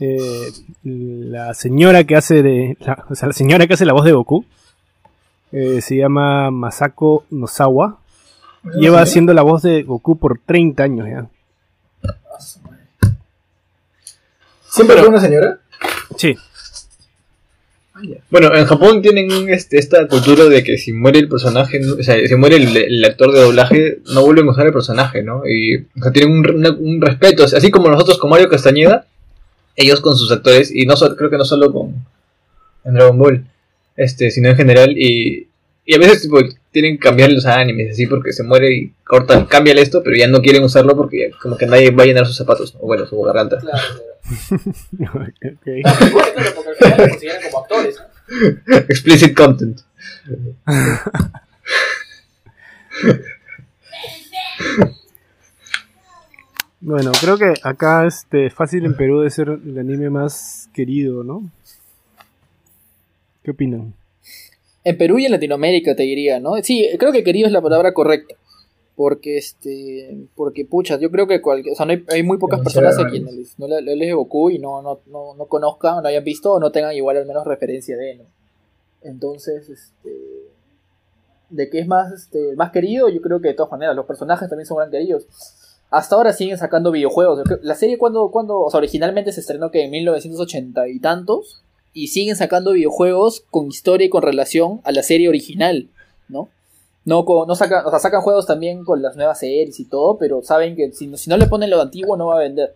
eh, 0.00 0.52
la 0.84 1.54
señora 1.54 2.04
que 2.04 2.16
hace 2.16 2.42
de. 2.42 2.76
La, 2.80 3.04
o 3.08 3.14
sea, 3.14 3.28
la 3.28 3.34
señora 3.34 3.66
que 3.66 3.74
hace 3.74 3.86
la 3.86 3.92
voz 3.92 4.04
de 4.04 4.12
Goku 4.12 4.44
eh, 5.52 5.80
se 5.80 5.96
llama 5.96 6.50
Masako 6.50 7.24
Nosawa. 7.30 7.98
Lleva 8.78 8.98
¿Sí? 8.98 9.02
haciendo 9.10 9.32
la 9.34 9.42
voz 9.42 9.62
de 9.62 9.82
Goku 9.82 10.18
por 10.18 10.38
30 10.44 10.82
años 10.82 11.06
ya. 11.08 11.26
¿Siempre 14.68 14.96
fue 14.98 15.08
una 15.08 15.20
señora? 15.20 15.58
Sí, 16.16 16.34
Bueno, 18.30 18.54
en 18.54 18.64
Japón 18.66 19.02
tienen 19.02 19.48
este, 19.48 19.78
esta 19.78 20.06
cultura 20.06 20.44
de 20.44 20.62
que 20.62 20.78
si 20.78 20.92
muere 20.92 21.18
el 21.20 21.28
personaje, 21.28 21.80
o 21.84 22.02
sea, 22.02 22.16
si 22.26 22.34
muere 22.36 22.56
el, 22.56 22.76
el 22.76 23.04
actor 23.04 23.32
de 23.32 23.40
doblaje, 23.40 23.98
no 24.14 24.22
vuelven 24.24 24.48
a 24.48 24.52
usar 24.52 24.66
el 24.66 24.72
personaje, 24.72 25.22
¿no? 25.22 25.42
Y 25.48 25.76
o 25.76 26.02
sea, 26.02 26.12
tienen 26.12 26.32
un, 26.38 26.50
una- 26.56 26.76
un 26.78 27.00
respeto, 27.00 27.44
así 27.44 27.70
como 27.70 27.88
nosotros 27.88 28.18
con 28.18 28.30
Mario 28.30 28.48
Castañeda, 28.48 29.06
ellos 29.74 30.00
con 30.00 30.16
sus 30.16 30.30
actores, 30.30 30.70
y 30.74 30.86
no 30.86 30.96
so- 30.96 31.16
creo 31.16 31.30
que 31.30 31.38
no 31.38 31.44
solo 31.44 31.72
con 31.72 31.94
en 32.84 32.94
Dragon 32.94 33.18
Ball, 33.18 33.44
este, 33.98 34.30
sino 34.30 34.48
en 34.48 34.56
general, 34.56 34.96
y, 34.96 35.48
y 35.84 35.94
a 35.94 35.98
veces 35.98 36.22
tipo, 36.22 36.38
tienen 36.70 36.96
que 36.96 37.02
cambiar 37.02 37.32
los 37.32 37.44
animes, 37.44 37.90
así, 37.90 38.06
porque 38.06 38.32
se 38.32 38.44
muere 38.44 38.72
y 38.72 38.92
cortan, 39.04 39.46
cambian 39.46 39.78
esto, 39.78 40.02
pero 40.02 40.16
ya 40.16 40.28
no 40.28 40.40
quieren 40.40 40.62
usarlo 40.62 40.96
porque 40.96 41.30
ya 41.30 41.38
como 41.38 41.56
que 41.56 41.66
nadie 41.66 41.90
va 41.90 42.04
a 42.04 42.06
llenar 42.06 42.24
sus 42.24 42.36
zapatos, 42.36 42.76
o 42.80 42.86
bueno, 42.86 43.04
su 43.06 43.20
garganta. 43.20 43.58
Claro, 43.58 43.78
claro. 43.78 44.08
Ok. 45.28 45.64
Claro, 45.82 46.06
igual, 46.06 46.32
claro, 46.34 46.50
porque 46.54 46.70
al 46.70 46.76
final 46.76 46.98
los 46.98 47.08
consideran 47.08 47.42
como 47.42 47.58
actores. 47.58 47.96
¿no? 47.98 48.76
Explicit 48.88 49.36
content. 49.36 49.80
Bueno, 56.80 57.10
creo 57.20 57.36
que 57.36 57.54
acá 57.64 58.06
este 58.06 58.50
fácil 58.50 58.84
en 58.84 58.96
Perú 58.96 59.20
de 59.20 59.30
ser 59.30 59.48
el 59.48 59.78
anime 59.78 60.10
más 60.10 60.70
querido, 60.72 61.24
¿no? 61.24 61.50
¿Qué 63.48 63.52
opinan? 63.52 63.94
En 64.84 64.98
Perú 64.98 65.18
y 65.18 65.24
en 65.24 65.32
Latinoamérica 65.32 65.96
te 65.96 66.02
diría, 66.02 66.38
¿no? 66.38 66.56
Sí, 66.62 66.86
creo 66.98 67.12
que 67.12 67.24
querido 67.24 67.46
es 67.46 67.52
la 67.54 67.62
palabra 67.62 67.94
correcta. 67.94 68.34
Porque 68.94 69.38
este. 69.38 70.18
Porque 70.36 70.66
pucha, 70.66 70.98
yo 70.98 71.10
creo 71.10 71.26
que 71.26 71.40
cualquier. 71.40 71.72
O 71.72 71.74
sea, 71.74 71.86
no 71.86 71.92
hay, 71.92 72.04
hay 72.10 72.22
muy 72.22 72.36
pocas 72.36 72.60
personas 72.60 72.98
a 72.98 73.08
quienes 73.08 73.58
no 73.58 73.66
le, 73.66 73.80
le 73.80 73.96
les 73.96 74.14
Goku 74.14 74.50
y 74.50 74.58
no, 74.58 74.82
no, 74.82 75.00
no, 75.06 75.34
no 75.34 75.46
conozcan, 75.46 76.02
no 76.02 76.08
hayan 76.10 76.24
visto 76.24 76.52
o 76.52 76.60
no 76.60 76.70
tengan 76.70 76.94
igual 76.94 77.16
al 77.16 77.24
menos 77.24 77.46
referencia 77.46 77.96
de 77.96 78.10
él, 78.10 78.18
¿no? 78.18 78.24
Entonces, 79.00 79.70
este. 79.70 80.10
De 81.48 81.70
que 81.70 81.78
es 81.78 81.86
más, 81.86 82.12
este, 82.12 82.54
más 82.54 82.70
querido, 82.70 83.08
yo 83.08 83.22
creo 83.22 83.40
que 83.40 83.48
de 83.48 83.54
todas 83.54 83.72
maneras, 83.72 83.96
los 83.96 84.04
personajes 84.04 84.46
también 84.50 84.66
son 84.66 84.76
gran 84.76 84.90
queridos. 84.90 85.24
Hasta 85.88 86.16
ahora 86.16 86.34
siguen 86.34 86.58
sacando 86.58 86.92
videojuegos. 86.92 87.40
La 87.62 87.74
serie 87.76 87.96
cuando, 87.96 88.30
cuando, 88.30 88.60
o 88.60 88.70
sea, 88.70 88.76
originalmente 88.76 89.32
se 89.32 89.40
estrenó 89.40 89.70
que 89.70 89.84
en 89.84 89.90
1980 89.90 90.86
y 90.88 91.00
tantos, 91.00 91.62
y 91.92 92.08
siguen 92.08 92.36
sacando 92.36 92.72
videojuegos 92.72 93.44
con 93.50 93.66
historia 93.68 94.06
y 94.06 94.10
con 94.10 94.22
relación 94.22 94.80
a 94.84 94.92
la 94.92 95.02
serie 95.02 95.28
original, 95.28 95.88
¿no? 96.28 96.48
No, 97.04 97.24
con- 97.24 97.48
no 97.48 97.54
sacan, 97.54 97.86
o 97.86 97.90
sea, 97.90 97.98
sacan 97.98 98.20
juegos 98.20 98.46
también 98.46 98.84
con 98.84 99.00
las 99.02 99.16
nuevas 99.16 99.38
series 99.38 99.80
y 99.80 99.84
todo, 99.86 100.18
pero 100.18 100.42
saben 100.42 100.76
que 100.76 100.92
si, 100.92 101.06
no- 101.06 101.16
si 101.16 101.30
no 101.30 101.36
le 101.36 101.46
ponen 101.46 101.70
lo 101.70 101.80
antiguo 101.80 102.16
no 102.16 102.26
va 102.26 102.36
a 102.36 102.40
vender. 102.40 102.74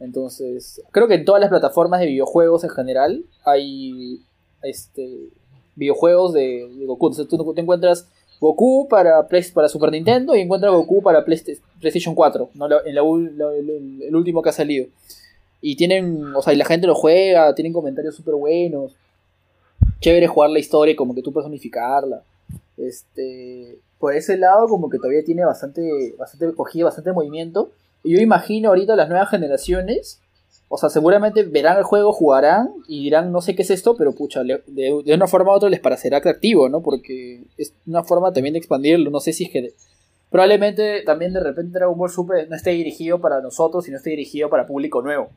Entonces, 0.00 0.80
creo 0.92 1.08
que 1.08 1.14
en 1.14 1.24
todas 1.24 1.40
las 1.40 1.50
plataformas 1.50 2.00
de 2.00 2.06
videojuegos 2.06 2.64
en 2.64 2.70
general 2.70 3.24
hay 3.44 4.20
este 4.62 5.28
videojuegos 5.76 6.32
de, 6.32 6.68
de 6.78 6.86
Goku. 6.86 7.08
Entonces 7.08 7.28
tú 7.28 7.52
te 7.54 7.60
encuentras 7.60 8.06
Goku 8.40 8.86
para, 8.88 9.26
para 9.54 9.68
Super 9.68 9.90
Nintendo 9.90 10.34
y 10.36 10.40
encuentras 10.40 10.72
Goku 10.72 11.02
para 11.02 11.24
Playsta- 11.24 11.52
PlayStation 11.80 12.14
4, 12.14 12.50
¿no? 12.54 12.66
En 12.66 12.94
la 12.94 13.02
la- 13.02 13.54
el 14.06 14.14
último 14.14 14.42
que 14.42 14.50
ha 14.50 14.52
salido. 14.52 14.86
Y 15.66 15.76
tienen, 15.76 16.34
o 16.34 16.42
sea, 16.42 16.52
y 16.52 16.56
la 16.56 16.66
gente 16.66 16.86
lo 16.86 16.94
juega, 16.94 17.54
tienen 17.54 17.72
comentarios 17.72 18.14
súper 18.14 18.34
buenos. 18.34 18.94
Chévere 19.98 20.26
jugar 20.26 20.50
la 20.50 20.58
historia 20.58 20.94
como 20.94 21.14
que 21.14 21.22
tú 21.22 21.32
personificarla. 21.32 22.22
Este, 22.76 23.78
por 23.98 24.14
ese 24.14 24.36
lado 24.36 24.68
como 24.68 24.90
que 24.90 24.98
todavía 24.98 25.24
tiene 25.24 25.42
bastante, 25.42 26.14
bastante 26.18 26.54
cogida, 26.54 26.84
bastante 26.84 27.12
movimiento. 27.12 27.70
Y 28.02 28.14
yo 28.14 28.20
imagino 28.20 28.68
ahorita 28.68 28.94
las 28.94 29.08
nuevas 29.08 29.30
generaciones, 29.30 30.20
o 30.68 30.76
sea, 30.76 30.90
seguramente 30.90 31.44
verán 31.44 31.78
el 31.78 31.84
juego, 31.84 32.12
jugarán 32.12 32.68
y 32.86 33.04
dirán, 33.04 33.32
no 33.32 33.40
sé 33.40 33.54
qué 33.54 33.62
es 33.62 33.70
esto, 33.70 33.96
pero 33.96 34.12
pucha, 34.12 34.42
de, 34.44 34.60
de 34.66 35.14
una 35.14 35.26
forma 35.26 35.52
u 35.52 35.54
otra 35.54 35.70
les 35.70 35.80
parecerá 35.80 36.18
atractivo, 36.18 36.68
¿no? 36.68 36.82
Porque 36.82 37.44
es 37.56 37.72
una 37.86 38.04
forma 38.04 38.34
también 38.34 38.52
de 38.52 38.58
expandirlo, 38.58 39.10
no 39.10 39.20
sé 39.20 39.32
si 39.32 39.44
es 39.44 39.50
que... 39.50 39.72
Probablemente 40.28 41.04
también 41.06 41.32
de 41.32 41.40
repente 41.40 41.78
Dragon 41.78 41.96
Ball 41.96 42.10
Super 42.10 42.50
no 42.50 42.56
esté 42.56 42.72
dirigido 42.72 43.18
para 43.20 43.40
nosotros, 43.40 43.84
sino 43.86 43.96
esté 43.96 44.10
dirigido 44.10 44.50
para 44.50 44.66
público 44.66 45.00
nuevo. 45.00 45.30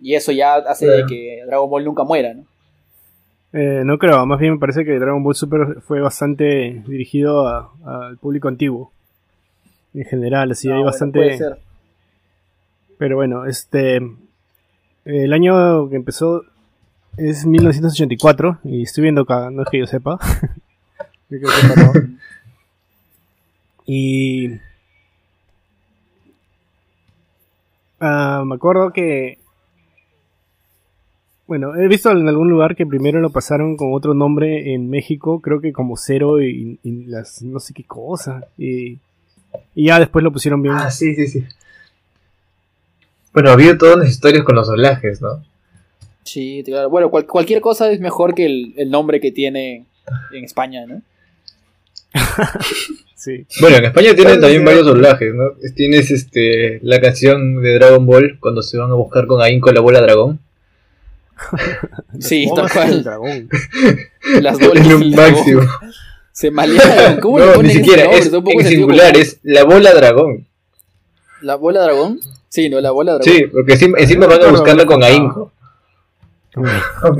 Y 0.00 0.14
eso 0.14 0.32
ya 0.32 0.54
hace 0.56 0.86
Claro. 0.86 1.06
que 1.08 1.42
Dragon 1.46 1.68
Ball 1.70 1.84
nunca 1.84 2.04
muera, 2.04 2.34
¿no? 2.34 2.44
Eh, 3.52 3.82
no 3.84 3.98
creo, 3.98 4.24
más 4.26 4.38
bien 4.38 4.52
me 4.54 4.58
parece 4.58 4.84
que 4.84 4.98
Dragon 4.98 5.22
Ball 5.22 5.34
Super 5.34 5.80
fue 5.80 6.00
bastante 6.00 6.82
dirigido 6.86 7.46
a- 7.48 7.72
al 7.84 8.18
público 8.18 8.48
antiguo. 8.48 8.92
En 9.94 10.04
general, 10.04 10.50
así 10.52 10.68
No, 10.68 10.74
hay 10.74 10.78
bueno, 10.80 10.90
bastante... 10.92 11.18
puede 11.18 11.38
ser. 11.38 11.58
Pero 12.98 13.16
bueno, 13.16 13.46
este. 13.46 14.00
El 15.04 15.32
año 15.32 15.88
que 15.88 15.96
empezó 15.96 16.42
es 17.16 17.46
1984. 17.46 18.58
Y 18.64 18.82
estoy 18.82 19.02
viendo 19.02 19.22
acá, 19.22 19.50
no 19.50 19.62
es 19.62 19.68
que 19.70 19.78
yo 19.78 19.86
sepa. 19.86 20.18
Yo 21.30 21.38
creo 21.38 21.50
que 21.50 21.56
sepa, 21.68 21.92
no. 21.92 21.92
Y. 23.86 24.58
ah, 28.00 28.42
me 28.46 28.54
acuerdo 28.54 28.92
que. 28.92 29.38
Bueno, 31.48 31.74
he 31.74 31.88
visto 31.88 32.10
en 32.10 32.28
algún 32.28 32.48
lugar 32.50 32.76
que 32.76 32.86
primero 32.86 33.20
lo 33.20 33.30
pasaron 33.30 33.76
con 33.76 33.92
otro 33.94 34.14
nombre 34.14 34.74
en 34.74 34.88
México, 34.90 35.40
creo 35.40 35.60
que 35.60 35.72
como 35.72 35.96
cero 35.96 36.40
y, 36.42 36.78
y 36.84 37.06
las 37.06 37.42
no 37.42 37.58
sé 37.58 37.72
qué 37.74 37.82
cosa. 37.84 38.44
Y, 38.58 38.98
y 39.74 39.86
ya 39.86 39.98
después 39.98 40.22
lo 40.22 40.30
pusieron 40.30 40.62
bien. 40.62 40.74
Ah, 40.76 40.90
sí, 40.90 41.14
sí, 41.16 41.26
sí. 41.26 41.44
Bueno, 43.32 43.50
había 43.50 43.76
todas 43.78 43.96
las 43.98 44.08
historias 44.10 44.44
con 44.44 44.56
los 44.56 44.66
doblajes, 44.68 45.20
¿no? 45.22 45.42
Sí, 46.22 46.62
claro. 46.66 46.90
Bueno, 46.90 47.10
cual- 47.10 47.26
cualquier 47.26 47.60
cosa 47.62 47.90
es 47.90 47.98
mejor 48.00 48.34
que 48.34 48.44
el, 48.46 48.74
el 48.76 48.90
nombre 48.90 49.18
que 49.20 49.32
tiene 49.32 49.84
en 50.32 50.44
España, 50.44 50.84
¿no? 50.86 51.00
Sí. 53.14 53.44
Bueno, 53.60 53.78
en 53.78 53.86
España 53.86 54.14
tienen 54.14 54.24
Claro, 54.38 54.40
también 54.42 54.60
sí. 54.60 54.64
varios 54.66 54.86
doblajes, 54.86 55.34
¿no? 55.34 55.44
Tienes 55.74 56.08
este 56.12 56.78
la 56.82 57.00
canción 57.00 57.60
de 57.60 57.74
Dragon 57.74 58.06
Ball 58.06 58.38
cuando 58.38 58.62
se 58.62 58.78
van 58.78 58.92
a 58.92 58.94
buscar 58.94 59.26
con 59.26 59.42
Ainco 59.42 59.72
la 59.72 59.80
bola 59.80 60.00
dragón. 60.00 60.38
Sí, 62.20 62.48
tal 62.54 62.70
cual. 62.70 63.04
dragón. 63.04 63.48
Las 64.42 64.58
bolas 64.60 64.84
dragón. 64.88 65.10
máximo. 65.14 65.60
Se 66.32 66.50
malearon. 66.50 67.20
¿Cómo 67.20 67.38
le 67.38 67.46
No, 67.46 67.52
ponen 67.54 67.66
ni 67.68 67.74
siquiera, 67.74 68.04
es 68.12 68.26
Está 68.26 68.38
un 68.38 68.44
poco 68.44 68.60
en 68.60 68.66
singular, 68.66 69.12
común. 69.12 69.22
es 69.22 69.38
la 69.42 69.64
bola 69.64 69.92
dragón. 69.94 70.46
¿La 71.42 71.54
bola 71.56 71.82
dragón? 71.82 72.20
Sí, 72.48 72.68
no, 72.68 72.80
la 72.80 72.90
bola 72.90 73.14
dragón. 73.14 73.32
Sí, 73.32 73.44
porque 73.52 73.72
encima, 73.74 73.98
encima 73.98 74.26
van 74.26 74.42
a 74.42 74.48
buscarla 74.50 74.84
con 74.86 75.02
escuchado. 75.02 75.22
Ainco. 75.22 75.52
¿Ok? 77.02 77.18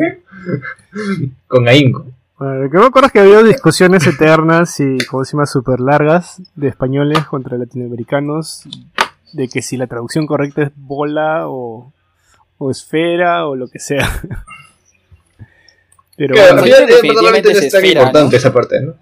Con 1.47 1.69
Ainco. 1.69 2.07
Bueno, 2.39 2.55
lo 2.65 2.71
que 2.71 2.79
me 2.79 2.87
acuerdo 2.87 3.07
es 3.09 3.13
que 3.13 3.21
había 3.21 3.43
discusiones 3.43 4.07
eternas 4.07 4.79
y, 4.81 4.99
como 5.07 5.25
llama, 5.33 5.47
súper 5.47 5.81
largas 5.81 6.41
de 6.55 6.69
españoles 6.69 7.25
contra 7.27 7.59
latinoamericanos 7.59 8.63
de 9.33 9.49
que 9.49 9.61
si 9.63 9.77
la 9.77 9.87
traducción 9.89 10.27
correcta 10.27 10.63
es 10.63 10.71
bola 10.77 11.49
o, 11.49 11.93
o 12.59 12.71
esfera 12.71 13.47
o 13.47 13.57
lo 13.57 13.69
que 13.69 13.79
sea. 13.79 14.23
Pero 16.17 16.35
Claro, 16.35 16.55
bueno, 16.55 16.63
al 16.63 16.65
final, 16.65 16.83
eh, 16.83 16.95
definitivamente 16.95 17.51
es 17.53 17.63
es 17.63 17.73
tan 17.73 17.85
esfera, 17.85 18.01
importante 18.01 18.33
¿no? 18.33 18.39
esa 18.39 18.53
parte, 18.53 18.81
¿no? 18.81 18.95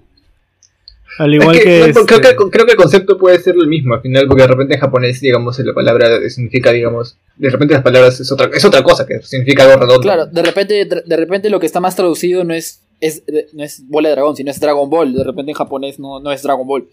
al 1.18 1.34
igual 1.34 1.56
Es 1.56 1.62
que, 1.64 1.80
no, 1.80 1.86
este, 1.86 2.04
creo, 2.04 2.20
que, 2.20 2.50
creo 2.50 2.66
que 2.66 2.72
el 2.72 2.76
concepto 2.76 3.16
puede 3.16 3.38
ser 3.38 3.54
el 3.54 3.66
mismo 3.66 3.94
al 3.94 4.02
final, 4.02 4.26
porque 4.26 4.42
de 4.42 4.48
repente 4.48 4.74
en 4.74 4.80
japonés, 4.80 5.20
digamos, 5.20 5.58
la 5.60 5.72
palabra 5.72 6.28
significa, 6.28 6.72
digamos, 6.72 7.16
de 7.36 7.48
repente 7.48 7.74
las 7.74 7.82
palabras 7.82 8.20
es 8.20 8.30
otra, 8.30 8.50
es 8.52 8.64
otra 8.64 8.82
cosa, 8.82 9.06
que 9.06 9.22
significa 9.22 9.64
algo 9.64 9.76
redondo. 9.76 10.02
Claro, 10.02 10.26
de 10.26 10.42
repente, 10.42 10.84
de 10.84 11.16
repente 11.16 11.48
lo 11.48 11.58
que 11.58 11.66
está 11.66 11.80
más 11.80 11.96
traducido 11.96 12.44
no 12.44 12.52
es, 12.52 12.82
es, 13.00 13.22
no 13.54 13.64
es 13.64 13.88
bola 13.88 14.10
de 14.10 14.14
dragón, 14.14 14.36
sino 14.36 14.50
es 14.50 14.60
Dragon 14.60 14.90
Ball. 14.90 15.14
De 15.14 15.24
repente 15.24 15.52
en 15.52 15.56
japonés 15.56 15.98
no, 15.98 16.20
no 16.20 16.32
es 16.32 16.42
Dragon 16.42 16.66
Ball, 16.66 16.86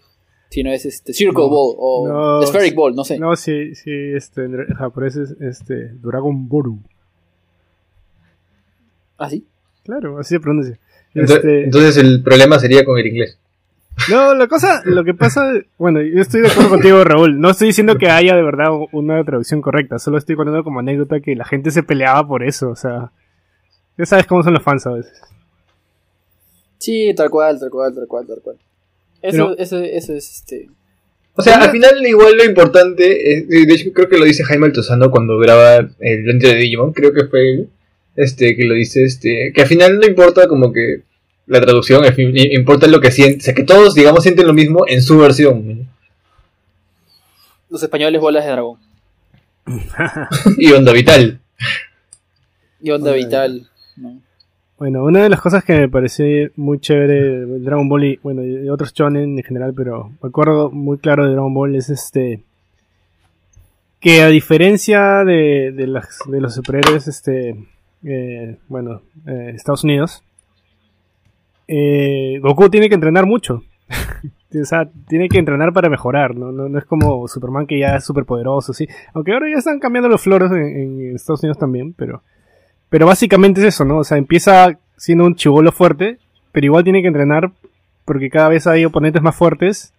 sino 0.54 0.72
es 0.72 0.86
este 0.86 1.14
Circle 1.14 1.46
No, 1.46 1.50
Ball 1.50 1.76
o 1.80 2.08
no, 2.08 2.42
Spheric. 2.46 2.76
Ball, 2.76 2.94
no 2.96 3.04
sé. 3.04 3.18
no, 3.18 3.36
sí, 3.36 3.74
sí, 3.74 3.90
este, 3.90 4.44
en 4.46 4.68
japonés 4.76 5.16
es 5.16 5.32
este, 5.42 5.90
Dragon 5.96 6.48
Boru. 6.48 6.78
¿Ah, 9.18 9.32
sí? 9.32 9.48
Claro, 9.84 10.20
así 10.20 10.36
se 10.36 10.40
pronuncia. 10.40 10.78
Entonces, 11.16 11.38
Este, 11.38 11.64
entonces 11.64 11.98
el 11.98 12.22
problema 12.22 12.60
sería 12.60 12.86
con 12.86 13.00
el 13.00 13.08
inglés. 13.08 13.40
No, 14.12 14.36
la 14.36 14.48
cosa, 14.48 14.84
lo 14.86 15.04
que 15.04 15.16
pasa, 15.16 15.52
bueno, 15.80 16.04
yo 16.04 16.22
estoy 16.22 16.42
de 16.42 16.50
acuerdo 16.50 16.70
contigo, 16.70 17.04
Raúl. 17.04 17.40
No 17.40 17.50
estoy 17.50 17.70
diciendo 17.70 17.96
que 17.98 18.10
haya 18.10 18.36
de 18.36 18.44
verdad 18.44 18.68
una 18.92 19.24
traducción 19.24 19.60
correcta, 19.60 19.98
solo 19.98 20.20
estoy 20.20 20.36
contando 20.36 20.64
como 20.64 20.82
anécdota 20.82 21.20
que 21.20 21.36
la 21.36 21.46
gente 21.46 21.72
se 21.72 21.82
peleaba 21.82 22.28
por 22.28 22.44
eso, 22.44 22.70
o 22.70 22.76
sea, 22.76 23.12
ya 23.98 24.06
sabes 24.06 24.28
cómo 24.28 24.44
son 24.44 24.54
los 24.54 24.62
fans 24.62 24.86
a 24.86 24.92
veces. 24.92 25.20
Sí, 26.78 27.12
tal 27.16 27.32
cual, 27.32 27.60
tal 27.60 27.72
cual, 27.72 27.96
tal 27.96 28.08
cual, 28.08 28.28
tal 28.28 28.42
cual. 28.44 28.58
Eso, 29.24 29.32
Pero- 29.32 29.58
eso, 29.58 29.80
eso 29.80 30.14
es 30.14 30.32
este. 30.32 30.70
O 31.36 31.42
sea, 31.42 31.56
al 31.64 31.72
final 31.72 32.06
igual 32.06 32.38
lo 32.38 32.44
importante, 32.44 33.34
es- 33.34 33.48
de 33.48 33.74
hecho 33.74 33.92
creo 33.92 34.08
que 34.08 34.20
lo 34.20 34.26
dice 34.26 34.44
Jaime 34.44 34.68
Altozano 34.68 35.10
cuando 35.10 35.40
graba 35.40 35.78
el 36.00 36.26
Dentro 36.26 36.50
de 36.50 36.56
Digimon, 36.56 36.94
creo 36.94 37.12
que 37.12 37.24
fue 37.26 37.50
él, 37.54 37.70
este, 38.16 38.56
que 38.56 38.66
lo 38.66 38.76
dice, 38.76 39.04
este, 39.04 39.52
que 39.56 39.62
al 39.62 39.68
final 39.68 39.98
no 40.00 40.06
importa 40.06 40.48
como 40.48 40.72
que 40.72 41.02
la 41.48 41.60
traducción, 41.60 42.06
al 42.06 42.14
fin, 42.14 42.38
i- 42.38 42.54
importa 42.54 42.86
lo 42.86 43.00
que 43.02 43.10
sienten, 43.12 43.40
o 43.40 43.44
sea, 43.44 43.54
que 43.56 43.64
todos, 43.64 43.96
digamos, 43.96 44.22
sienten 44.22 44.46
lo 44.46 44.54
mismo 44.54 44.86
en 44.88 45.02
su 45.02 45.18
versión. 45.18 45.88
Los 47.70 47.82
españoles 47.82 48.22
bolas 48.22 48.46
de 48.46 48.52
dragón. 48.52 48.78
Y 50.58 50.72
Onda 50.74 50.92
Vital. 50.94 51.40
Y 52.82 52.92
onda 52.92 53.12
Onda 53.12 53.26
vital. 53.26 53.70
¿no? 53.96 54.22
Bueno, 54.84 55.06
una 55.06 55.24
de 55.24 55.30
las 55.30 55.40
cosas 55.40 55.64
que 55.64 55.80
me 55.80 55.88
pareció 55.88 56.26
muy 56.58 56.78
chévere 56.78 57.46
de 57.46 57.60
Dragon 57.60 57.88
Ball 57.88 58.04
y, 58.04 58.20
bueno, 58.22 58.42
de 58.42 58.70
otros 58.70 58.94
shonen 58.94 59.38
en 59.38 59.44
general, 59.46 59.74
pero 59.74 60.12
me 60.22 60.28
acuerdo 60.28 60.72
muy 60.72 60.98
claro 60.98 61.24
de 61.24 61.32
Dragon 61.32 61.54
Ball 61.54 61.78
es 61.78 61.90
este 61.90 62.44
que 64.02 64.22
a 64.22 64.28
diferencia 64.28 65.24
de, 65.24 65.72
de, 65.72 65.88
los 65.88 66.54
superhéroes, 66.54 67.08
este, 67.08 67.56
eh, 68.04 68.58
bueno, 68.68 69.04
eh, 69.26 69.54
Estados 69.56 69.86
Unidos, 69.86 70.22
eh, 71.70 72.40
Goku 72.42 72.68
tiene 72.70 72.90
que 72.90 72.96
entrenar 72.96 73.26
mucho. 73.26 73.64
o 74.62 74.66
sea, 74.66 74.92
tiene 75.08 75.30
que 75.30 75.40
entrenar 75.40 75.72
para 75.72 75.88
mejorar, 75.88 76.36
¿no? 76.36 76.52
No, 76.52 76.78
es 76.78 76.84
como 76.84 77.26
Superman 77.30 77.68
que 77.68 77.80
ya 77.80 77.96
es 77.96 78.04
súper 78.04 78.26
poderoso, 78.26 78.74
sí. 78.74 78.86
Aunque 79.14 79.32
ahora 79.32 79.50
ya 79.50 79.60
están 79.60 79.80
cambiando 79.80 80.10
los 80.10 80.22
floros 80.22 80.52
en, 80.52 80.58
en 80.58 81.16
Estados 81.16 81.42
Unidos 81.42 81.58
también, 81.58 81.94
pero... 81.94 82.22
Pero 82.94 83.08
básicamente 83.08 83.60
es 83.60 83.66
eso, 83.74 83.86
¿no? 83.86 83.98
O 83.98 84.04
sea, 84.04 84.20
empieza 84.20 84.78
siendo 84.98 85.26
un 85.26 85.34
chivolo 85.36 85.72
fuerte, 85.72 86.20
pero 86.52 86.66
igual 86.68 86.84
tiene 86.84 87.02
que 87.02 87.08
entrenar 87.08 87.50
porque 88.06 88.30
cada 88.30 88.50
vez 88.50 88.68
hay 88.68 88.86
oponentes 88.86 89.24
más 89.24 89.36
fuertes 89.36 89.94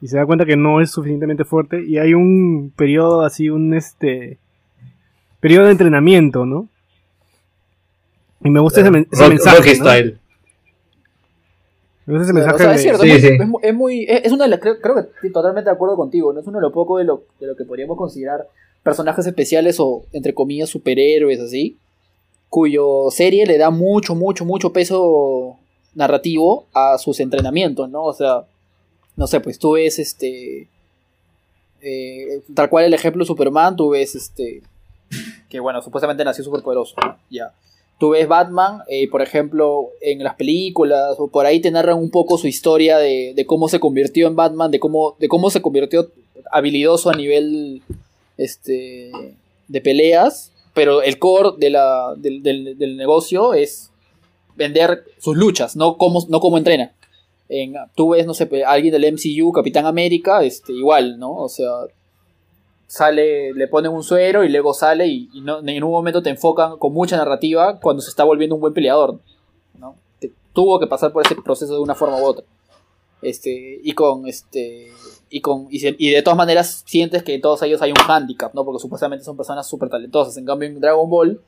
y 0.00 0.08
se 0.08 0.16
da 0.16 0.26
cuenta 0.26 0.44
que 0.44 0.56
no 0.56 0.80
es 0.80 0.90
suficientemente 0.90 1.44
fuerte 1.44 1.84
y 1.86 1.98
hay 1.98 2.14
un 2.14 2.72
periodo 2.74 3.20
así, 3.22 3.48
un 3.48 3.74
este 3.74 4.38
periodo 5.38 5.66
de 5.66 5.70
entrenamiento, 5.70 6.44
¿no? 6.44 6.68
Y 8.42 8.50
me 8.50 8.58
gusta 8.58 8.80
ese, 8.80 8.90
men- 8.90 9.06
ese 9.12 9.22
Rock- 9.22 9.30
mensaje, 9.30 9.56
Rocky 9.58 9.68
¿no? 9.68 9.74
Style. 9.76 10.18
Me 12.06 12.12
gusta 12.14 12.24
ese 12.24 12.32
mensaje 12.32 12.58
sea, 12.58 12.74
es 12.74 12.82
cierto, 12.82 13.02
Sí, 13.04 13.10
es, 13.10 13.22
muy, 13.22 13.30
sí. 13.30 13.36
es 13.40 13.48
mu- 13.48 13.58
es 13.62 13.74
muy- 13.74 14.04
es- 14.08 14.24
es 14.24 14.32
una 14.32 14.44
de 14.46 14.50
las, 14.50 14.58
creo, 14.58 14.80
creo 14.80 14.94
que 14.96 15.00
estoy 15.14 15.30
totalmente 15.30 15.70
de 15.70 15.74
acuerdo 15.76 15.94
contigo, 15.96 16.32
no 16.32 16.40
es 16.40 16.46
uno 16.48 16.58
de 16.58 16.62
lo 16.62 16.72
poco 16.72 16.98
de 16.98 17.04
lo, 17.04 17.22
de 17.38 17.46
lo 17.46 17.54
que 17.54 17.64
podríamos 17.64 17.96
considerar 17.96 18.48
personajes 18.82 19.24
especiales 19.26 19.76
o, 19.78 20.04
entre 20.12 20.34
comillas, 20.34 20.68
superhéroes, 20.68 21.38
así, 21.38 21.76
cuyo 22.48 23.10
serie 23.10 23.46
le 23.46 23.58
da 23.58 23.70
mucho, 23.70 24.14
mucho, 24.14 24.44
mucho 24.44 24.72
peso 24.72 25.56
narrativo 25.94 26.66
a 26.72 26.98
sus 26.98 27.20
entrenamientos, 27.20 27.88
¿no? 27.88 28.04
O 28.04 28.12
sea, 28.12 28.44
no 29.16 29.26
sé, 29.26 29.40
pues 29.40 29.58
tú 29.58 29.72
ves 29.72 29.98
este... 29.98 30.68
eh, 31.80 32.42
tal 32.54 32.68
cual 32.68 32.84
el 32.84 32.94
ejemplo 32.94 33.22
de 33.22 33.26
Superman, 33.26 33.76
tú 33.76 33.90
ves 33.90 34.14
este... 34.14 34.62
Que 35.48 35.60
bueno, 35.60 35.80
supuestamente 35.82 36.24
nació 36.24 36.44
superpoderoso, 36.44 36.94
¿no? 37.02 37.16
Ya. 37.30 37.52
Tú 37.98 38.10
ves 38.10 38.28
Batman, 38.28 38.82
eh, 38.88 39.08
por 39.08 39.22
ejemplo, 39.22 39.88
en 40.00 40.22
las 40.22 40.34
películas, 40.34 41.16
o 41.18 41.28
por 41.28 41.46
ahí 41.46 41.60
te 41.60 41.70
narran 41.70 41.96
un 41.96 42.10
poco 42.10 42.36
su 42.36 42.46
historia 42.46 42.98
de, 42.98 43.32
de 43.34 43.46
cómo 43.46 43.68
se 43.68 43.80
convirtió 43.80 44.26
en 44.26 44.36
Batman, 44.36 44.70
de 44.70 44.80
cómo, 44.80 45.16
de 45.18 45.28
cómo 45.28 45.48
se 45.48 45.62
convirtió 45.62 46.10
habilidoso 46.50 47.08
a 47.08 47.14
nivel 47.14 47.82
este, 48.36 49.10
de 49.68 49.80
peleas, 49.80 50.52
pero 50.76 51.00
el 51.00 51.18
core 51.18 51.56
de 51.56 51.70
la, 51.70 52.12
del, 52.18 52.42
del- 52.42 52.96
negocio 52.98 53.54
es 53.54 53.90
vender 54.56 55.04
sus 55.18 55.34
luchas, 55.34 55.74
no 55.74 55.96
cómo, 55.96 56.22
no 56.28 56.38
cómo 56.38 56.58
entrena. 56.58 56.92
En, 57.48 57.76
tú 57.94 58.10
ves, 58.10 58.26
no 58.26 58.34
sé, 58.34 58.46
alguien 58.66 58.92
del 58.92 59.10
MCU, 59.14 59.52
Capitán 59.52 59.86
América, 59.86 60.44
este, 60.44 60.74
igual, 60.74 61.18
¿no? 61.18 61.32
O 61.34 61.48
sea, 61.48 61.70
sale, 62.86 63.54
le 63.54 63.68
ponen 63.68 63.90
un 63.90 64.02
suero 64.02 64.44
y 64.44 64.50
luego 64.50 64.74
sale 64.74 65.06
y, 65.06 65.30
en 65.34 65.82
un 65.82 65.90
momento 65.90 66.22
te 66.22 66.28
enfocan 66.28 66.76
con 66.76 66.92
mucha 66.92 67.16
narrativa 67.16 67.80
cuando 67.80 68.02
se 68.02 68.10
está 68.10 68.24
volviendo 68.24 68.54
un 68.54 68.60
buen 68.60 68.74
peleador, 68.74 69.18
¿no? 69.78 69.96
Que 70.20 70.30
tuvo 70.52 70.78
que 70.78 70.86
pasar 70.86 71.10
por 71.10 71.24
ese 71.24 71.36
proceso 71.36 71.72
de 71.72 71.80
una 71.80 71.94
forma 71.94 72.20
u 72.20 72.24
otra. 72.26 72.44
Este, 73.22 73.80
y 73.82 73.92
con 73.92 74.28
este 74.28 74.92
y 75.28 75.40
con 75.40 75.66
y, 75.70 76.10
de 76.10 76.22
todas 76.22 76.36
maneras 76.36 76.84
sientes 76.86 77.22
que 77.22 77.38
todos 77.38 77.62
ellos 77.62 77.82
hay 77.82 77.90
un 77.90 77.98
handicap, 77.98 78.54
¿no? 78.54 78.64
Porque 78.64 78.80
supuestamente 78.80 79.24
son 79.24 79.36
personas 79.36 79.68
súper 79.68 79.88
talentosas. 79.88 80.36
En 80.36 80.44
cambio 80.44 80.68
en 80.68 80.80
Dragon 80.80 81.08
Ball 81.08 81.40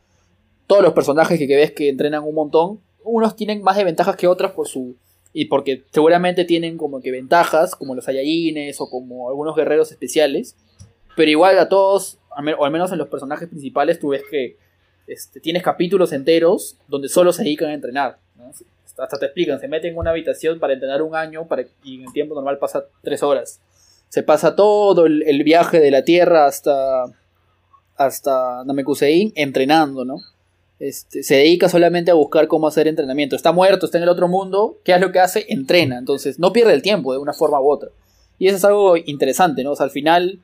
todos 0.67 0.83
los 0.83 0.93
personajes 0.93 1.38
que, 1.38 1.47
ves 1.47 1.73
que 1.73 1.88
entrenan 1.88 2.23
un 2.23 2.35
montón, 2.35 2.81
unos 3.03 3.35
tienen 3.35 3.62
más 3.62 3.77
de 3.77 3.85
ventajas 3.85 4.17
que 4.17 4.27
otras 4.27 4.53
por 4.53 4.69
su 4.69 4.97
y 5.33 5.47
porque 5.47 5.85
seguramente 5.93 6.45
tienen 6.45 6.77
como 6.77 7.01
que 7.01 7.11
ventajas 7.11 7.75
como 7.75 7.95
los 7.95 8.05
Saiyajines 8.05 8.81
o 8.81 8.88
como 8.88 9.29
algunos 9.29 9.57
guerreros 9.57 9.91
especiales, 9.91 10.57
pero 11.17 11.31
igual 11.31 11.59
a 11.59 11.69
todos, 11.69 12.19
o 12.59 12.64
al 12.64 12.71
menos 12.71 12.93
en 12.93 12.99
los 12.99 13.09
personajes 13.09 13.49
principales, 13.49 13.99
tú 13.99 14.09
ves 14.09 14.23
que 14.31 14.57
este, 15.07 15.41
tienes 15.41 15.62
capítulos 15.62 16.12
enteros 16.12 16.77
donde 16.87 17.09
solo 17.09 17.33
se 17.33 17.43
dedican 17.43 17.71
a 17.71 17.75
entrenar. 17.75 18.19
Hasta 18.99 19.19
te 19.19 19.27
explican, 19.27 19.59
se 19.61 19.69
meten 19.69 19.93
en 19.93 19.99
una 19.99 20.11
habitación 20.11 20.59
para 20.59 20.75
entrenar 20.75 21.03
un 21.03 21.14
año 21.14 21.47
para, 21.47 21.64
y 21.83 22.03
en 22.03 22.12
tiempo 22.12 22.35
normal 22.35 22.59
pasa 22.59 22.85
tres 23.03 23.23
horas. 23.23 23.61
Se 24.09 24.23
pasa 24.23 24.57
todo 24.57 25.07
el, 25.07 25.23
el 25.27 25.42
viaje 25.44 25.81
de 25.81 25.90
la 25.90 26.03
Tierra 26.03 26.47
hasta, 26.47 27.05
hasta 27.97 28.64
Namekusein 28.64 29.33
entrenando, 29.35 30.05
¿no? 30.05 30.16
Este, 30.81 31.23
se 31.25 31.35
dedica 31.35 31.68
solamente 31.68 32.11
a 32.11 32.14
buscar 32.14 32.47
cómo 32.47 32.68
hacer 32.68 32.87
entrenamiento. 32.87 33.35
Está 33.37 33.51
muerto, 33.53 33.87
está 33.87 33.99
en 33.99 34.05
el 34.05 34.09
otro 34.09 34.29
mundo. 34.29 34.79
¿Qué 34.85 34.92
es 34.94 35.01
lo 35.01 35.11
que 35.11 35.18
hace? 35.18 35.44
Entrena. 35.49 35.99
Entonces 35.99 36.38
no 36.38 36.53
pierde 36.53 36.73
el 36.73 36.83
tiempo 36.83 37.12
de 37.12 37.18
una 37.18 37.33
forma 37.33 37.61
u 37.61 37.68
otra. 37.71 37.90
Y 38.38 38.47
eso 38.47 38.57
es 38.57 38.64
algo 38.64 38.97
interesante, 38.97 39.64
¿no? 39.64 39.73
O 39.73 39.77
sea, 39.77 39.85
al 39.85 39.90
final 39.90 40.38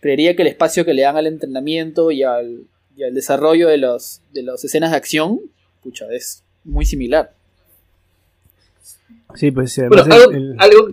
creería 0.00 0.36
que 0.36 0.42
el 0.42 0.48
espacio 0.48 0.84
que 0.84 0.92
le 0.92 1.00
dan 1.02 1.16
al 1.16 1.26
entrenamiento 1.26 2.10
y 2.10 2.22
al, 2.22 2.64
y 2.94 3.04
al 3.04 3.14
desarrollo 3.14 3.68
de, 3.68 3.78
los, 3.78 4.20
de 4.34 4.42
las 4.42 4.62
escenas 4.62 4.90
de 4.90 4.98
acción, 4.98 5.40
pucha, 5.82 6.04
es 6.12 6.42
muy 6.62 6.84
similar. 6.84 7.32
Sí, 9.34 9.50
pues 9.50 9.72
sí, 9.72 9.80
Bueno, 9.88 10.04
el- 10.30 10.54
algo, 10.58 10.88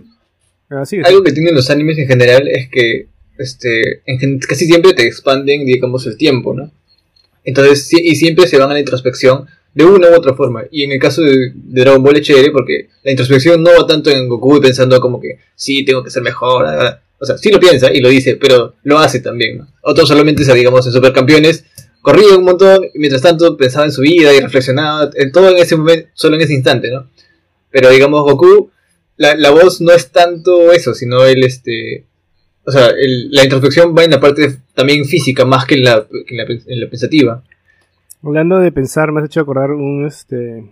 ah, 0.72 0.84
algo 1.04 1.22
que 1.22 1.32
tienen 1.32 1.54
los 1.54 1.70
animes 1.70 1.98
en 1.98 2.06
general 2.08 2.48
es 2.48 2.68
que 2.68 3.06
este, 3.38 4.02
en 4.06 4.38
casi 4.38 4.66
siempre 4.66 4.92
te 4.94 5.06
expanden, 5.06 5.64
digamos, 5.66 6.06
el 6.06 6.16
tiempo, 6.16 6.54
¿no? 6.54 6.70
Entonces, 7.44 7.86
sí- 7.88 8.02
y 8.02 8.14
siempre 8.16 8.46
se 8.46 8.58
van 8.58 8.70
a 8.70 8.74
la 8.74 8.80
introspección 8.80 9.46
de 9.74 9.84
una 9.84 10.10
u 10.10 10.14
otra 10.14 10.34
forma. 10.34 10.64
Y 10.70 10.84
en 10.84 10.92
el 10.92 10.98
caso 10.98 11.22
de, 11.22 11.52
de 11.54 11.80
Dragon 11.80 12.02
Ball 12.02 12.16
es 12.16 12.22
chévere 12.26 12.50
porque 12.50 12.88
la 13.02 13.10
introspección 13.10 13.62
no 13.62 13.70
va 13.78 13.86
tanto 13.86 14.10
en 14.10 14.28
Goku 14.28 14.60
pensando 14.60 15.00
como 15.00 15.20
que 15.20 15.38
sí, 15.54 15.84
tengo 15.84 16.04
que 16.04 16.10
ser 16.10 16.22
mejor. 16.22 16.66
ah. 16.66 17.00
O 17.18 17.24
sea, 17.24 17.38
sí 17.38 17.50
lo 17.50 17.58
piensa 17.60 17.92
y 17.92 18.00
lo 18.00 18.08
dice, 18.08 18.36
pero 18.36 18.74
lo 18.82 18.98
hace 18.98 19.20
también, 19.20 19.58
¿no? 19.58 19.68
Otros 19.82 20.08
solamente, 20.08 20.44
se, 20.44 20.52
digamos, 20.54 20.84
en 20.86 20.92
Supercampeones, 20.92 21.64
corría 22.00 22.36
un 22.36 22.44
montón 22.44 22.84
y 22.92 22.98
mientras 22.98 23.22
tanto 23.22 23.56
pensaba 23.56 23.84
en 23.86 23.92
su 23.92 24.02
vida 24.02 24.34
y 24.34 24.40
reflexionaba 24.40 25.08
en 25.14 25.30
todo 25.32 25.50
en 25.50 25.58
ese 25.58 25.76
momento, 25.76 26.08
solo 26.14 26.34
en 26.36 26.42
ese 26.42 26.54
instante, 26.54 26.90
¿no? 26.90 27.08
Pero 27.70 27.90
digamos, 27.90 28.22
Goku, 28.22 28.70
la, 29.22 29.34
la 29.36 29.50
voz 29.50 29.80
no 29.80 29.92
es 29.92 30.10
tanto 30.10 30.72
eso, 30.72 30.92
sino 30.94 31.24
el 31.24 31.44
este. 31.44 32.06
O 32.64 32.70
sea, 32.70 32.86
el- 32.88 33.30
la 33.30 33.42
introspección 33.44 33.94
va 33.96 34.04
en 34.04 34.10
la 34.10 34.20
parte 34.20 34.58
también 34.74 35.04
física 35.04 35.44
más 35.44 35.64
que 35.66 35.74
en 35.76 35.84
la, 35.84 35.94
en 36.28 36.36
la, 36.36 36.44
en 36.44 36.80
la 36.80 36.88
pensativa. 36.90 37.42
Hablando 38.22 38.58
de 38.58 38.70
pensar, 38.70 39.10
me 39.10 39.20
has 39.20 39.26
hecho 39.26 39.40
acordar 39.40 39.70
un, 39.72 40.06
este, 40.06 40.64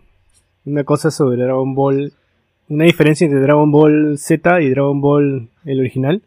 una 0.65 0.85
cosa 0.85 1.11
sobre 1.11 1.43
Dragon 1.43 1.75
Ball. 1.75 2.13
Una 2.69 2.85
diferencia 2.85 3.25
entre 3.25 3.41
Dragon 3.41 3.71
Ball 3.73 4.17
Z 4.19 4.61
y 4.63 4.71
Dragon 4.71 5.01
Ball 5.01 5.49
el 5.65 5.81
original. 5.81 6.23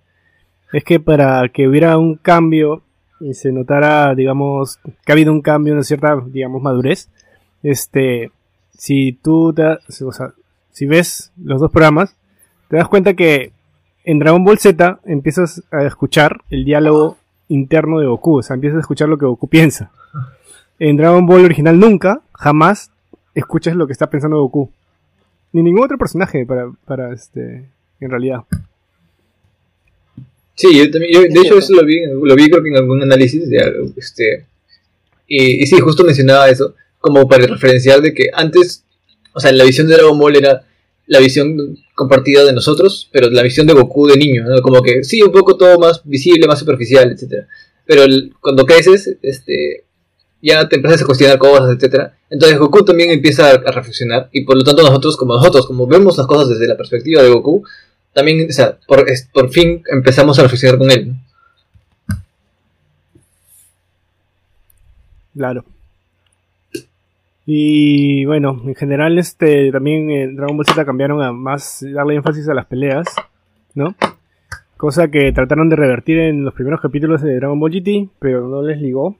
Es 0.73 0.83
que 0.83 0.99
para 0.99 1.47
que 1.49 1.67
hubiera 1.67 1.97
un 1.97 2.15
cambio 2.15 2.81
y 3.21 3.33
se 3.35 3.51
notara, 3.53 4.13
digamos, 4.15 4.79
que 5.05 5.11
ha 5.11 5.13
habido 5.13 5.31
un 5.31 5.41
cambio, 5.41 5.71
una 5.73 5.83
cierta, 5.83 6.21
digamos, 6.27 6.61
madurez, 6.61 7.09
este, 7.61 8.31
si 8.77 9.13
tú 9.13 9.53
te, 9.53 9.63
o 9.63 10.11
sea, 10.11 10.33
si 10.73 10.85
ves 10.85 11.31
los 11.41 11.61
dos 11.61 11.71
programas, 11.71 12.15
te 12.69 12.77
das 12.77 12.87
cuenta 12.89 13.13
que 13.13 13.53
en 14.03 14.19
Dragon 14.19 14.43
Ball 14.43 14.59
Z 14.59 14.99
empiezas 15.05 15.63
a 15.71 15.83
escuchar 15.83 16.41
el 16.49 16.65
diálogo 16.65 17.17
interno 17.47 17.99
de 17.99 18.07
Goku, 18.07 18.39
o 18.39 18.43
sea, 18.43 18.55
empiezas 18.55 18.77
a 18.77 18.81
escuchar 18.81 19.07
lo 19.07 19.17
que 19.17 19.25
Goku 19.25 19.47
piensa. 19.47 19.91
En 20.79 20.97
Dragon 20.97 21.25
Ball 21.25 21.45
original 21.45 21.79
nunca, 21.79 22.21
jamás 22.33 22.91
escuchas 23.35 23.75
lo 23.75 23.87
que 23.87 23.93
está 23.93 24.09
pensando 24.09 24.41
Goku. 24.41 24.71
Ni 25.53 25.61
ningún 25.61 25.85
otro 25.85 25.97
personaje 25.97 26.45
para, 26.45 26.71
para 26.85 27.13
este, 27.13 27.69
en 27.99 28.09
realidad. 28.09 28.41
Sí, 30.55 30.75
yo 30.75 30.89
también, 30.91 31.33
de 31.33 31.39
hecho 31.39 31.57
eso 31.57 31.73
lo 31.73 31.85
vi, 31.85 32.05
lo 32.05 32.35
vi 32.35 32.49
creo 32.49 32.61
que 32.61 32.69
en 32.69 32.77
algún 32.77 33.01
análisis, 33.01 33.49
de, 33.49 33.91
este, 33.97 34.45
y, 35.27 35.63
y 35.63 35.65
sí, 35.65 35.79
justo 35.79 36.03
mencionaba 36.03 36.49
eso, 36.49 36.75
como 36.99 37.27
para 37.27 37.47
referenciar 37.47 38.01
de 38.01 38.13
que 38.13 38.29
antes, 38.33 38.83
o 39.33 39.39
sea, 39.39 39.51
la 39.51 39.63
visión 39.63 39.87
de 39.87 39.95
Dragon 39.95 40.17
Ball 40.17 40.35
era 40.35 40.63
la 41.07 41.19
visión 41.19 41.77
compartida 41.95 42.45
de 42.45 42.53
nosotros, 42.53 43.09
pero 43.11 43.29
la 43.29 43.43
visión 43.43 43.67
de 43.67 43.73
Goku 43.73 44.07
de 44.07 44.17
niño, 44.17 44.43
¿no? 44.45 44.61
como 44.61 44.81
que 44.81 45.03
sí, 45.03 45.21
un 45.21 45.31
poco 45.31 45.57
todo 45.57 45.77
más 45.77 46.01
visible, 46.03 46.47
más 46.47 46.59
superficial, 46.59 47.11
etcétera. 47.11 47.47
Pero 47.85 48.03
cuando 48.39 48.65
creces, 48.65 49.17
este, 49.21 49.83
ya 50.41 50.67
te 50.67 50.75
empiezas 50.75 51.01
a 51.01 51.05
cuestionar 51.05 51.37
cosas, 51.37 51.75
etcétera. 51.75 52.17
Entonces 52.29 52.57
Goku 52.57 52.83
también 52.83 53.11
empieza 53.11 53.51
a, 53.51 53.71
reflexionar 53.71 54.29
y 54.31 54.43
por 54.43 54.57
lo 54.57 54.63
tanto 54.63 54.81
nosotros, 54.81 55.17
como 55.17 55.35
nosotros, 55.35 55.65
como 55.65 55.87
vemos 55.87 56.17
las 56.17 56.27
cosas 56.27 56.49
desde 56.49 56.67
la 56.67 56.77
perspectiva 56.77 57.21
de 57.21 57.29
Goku, 57.29 57.63
también, 58.13 58.47
o 58.49 58.53
sea, 58.53 58.77
por, 58.87 59.49
fin 59.51 59.83
empezamos 59.91 60.37
a 60.39 60.43
reflexionar 60.43 60.77
con 60.77 60.91
él. 60.91 61.13
Claro. 65.33 65.65
Y 67.45 68.23
bueno, 68.25 68.61
en 68.65 68.75
general 68.75 69.17
este 69.17 69.71
también 69.71 70.09
en 70.11 70.35
Dragon 70.35 70.55
Ball 70.55 70.65
Z 70.65 70.85
cambiaron 70.85 71.21
a 71.21 71.33
más 71.33 71.85
darle 71.93 72.15
énfasis 72.15 72.47
a 72.47 72.53
las 72.53 72.65
peleas, 72.67 73.05
¿no? 73.73 73.95
Cosa 74.77 75.09
que 75.09 75.31
trataron 75.33 75.69
de 75.69 75.75
revertir 75.75 76.19
en 76.19 76.45
los 76.45 76.53
primeros 76.53 76.79
capítulos 76.81 77.21
de 77.21 77.35
Dragon 77.35 77.59
Ball 77.59 77.71
GT, 77.71 78.09
pero 78.19 78.47
no 78.47 78.61
les 78.61 78.79
ligó. 78.81 79.17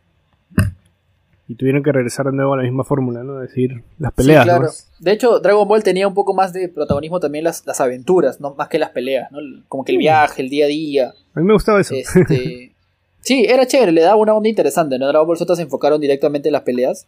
Y 1.46 1.56
tuvieron 1.56 1.84
que 1.84 1.92
regresar 1.92 2.26
de 2.26 2.32
nuevo 2.32 2.54
a 2.54 2.58
la 2.58 2.64
misma 2.64 2.86
fórmula, 2.86 3.22
¿no? 3.24 3.42
Es 3.44 3.50
decir, 3.50 3.84
las 4.00 4.14
Sí, 4.14 4.16
peleas, 4.16 4.46
claro. 4.46 4.64
¿no? 4.64 4.70
De 5.00 5.12
hecho, 5.12 5.40
Dragon 5.40 5.68
Ball 5.68 5.84
tenía 5.84 6.08
un 6.08 6.14
poco 6.14 6.34
más 6.34 6.54
de 6.54 6.70
protagonismo 6.70 7.20
también 7.20 7.44
las, 7.44 7.66
las 7.68 7.82
aventuras, 7.82 8.40
¿no? 8.40 8.56
Más 8.56 8.70
que 8.70 8.80
las 8.80 8.92
peleas, 8.92 9.30
¿no? 9.32 9.40
Como 9.68 9.84
que 9.84 9.92
el 9.92 9.98
Sí. 9.98 10.00
viaje, 10.00 10.42
el 10.42 10.50
día 10.50 10.66
a 10.66 10.68
día. 10.70 11.14
A 11.36 11.40
mí 11.42 11.46
me 11.46 11.54
gustaba 11.54 11.82
eso. 11.82 11.94
Este, 11.94 12.72
sí, 13.20 13.46
era 13.48 13.68
chévere, 13.68 13.92
le 13.92 14.02
daba 14.02 14.16
una 14.16 14.34
onda 14.34 14.48
interesante, 14.48 14.98
¿no? 14.98 15.08
Dragon 15.10 15.28
Ball 15.28 15.38
Z 15.38 15.54
se 15.58 15.64
enfocaron 15.64 16.00
directamente 16.00 16.48
en 16.48 16.54
las 16.54 16.62
peleas. 16.62 17.08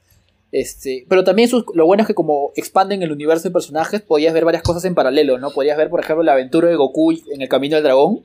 Este, 0.56 1.06
pero 1.10 1.26
también 1.26 1.50
lo 1.74 1.86
bueno 1.86 2.04
es 2.04 2.08
que 2.08 2.14
como 2.14 2.54
expanden 2.56 3.04
el 3.04 3.12
universo 3.12 3.50
de 3.50 3.52
personajes, 3.52 4.02
podías 4.02 4.34
ver 4.34 4.46
varias 4.46 4.64
cosas 4.64 4.86
en 4.86 4.96
paralelo, 4.96 5.38
¿no? 5.38 5.52
Podías 5.52 5.78
ver, 5.78 5.90
por 5.90 6.00
ejemplo, 6.00 6.24
la 6.24 6.32
aventura 6.32 6.70
de 6.70 6.78
Goku 6.78 7.12
en 7.12 7.42
el 7.42 7.50
camino 7.50 7.76
del 7.76 7.84
dragón. 7.84 8.22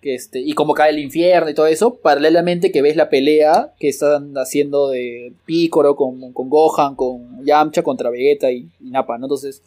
Este, 0.00 0.40
y 0.40 0.54
cómo 0.54 0.72
cae 0.72 0.88
el 0.88 0.98
infierno 1.00 1.50
y 1.50 1.54
todo 1.54 1.66
eso, 1.66 1.96
paralelamente 1.96 2.72
que 2.72 2.80
ves 2.80 2.96
la 2.96 3.10
pelea 3.10 3.74
que 3.78 3.90
están 3.90 4.32
haciendo 4.38 4.88
de 4.88 5.34
Piccolo 5.44 5.96
con, 5.96 6.32
con 6.32 6.48
Gohan, 6.48 6.96
con 6.96 7.44
Yamcha 7.44 7.82
contra 7.82 8.08
Vegeta 8.08 8.50
y, 8.50 8.66
y 8.80 8.90
Nappa, 8.90 9.18
¿no? 9.18 9.26
Entonces, 9.26 9.60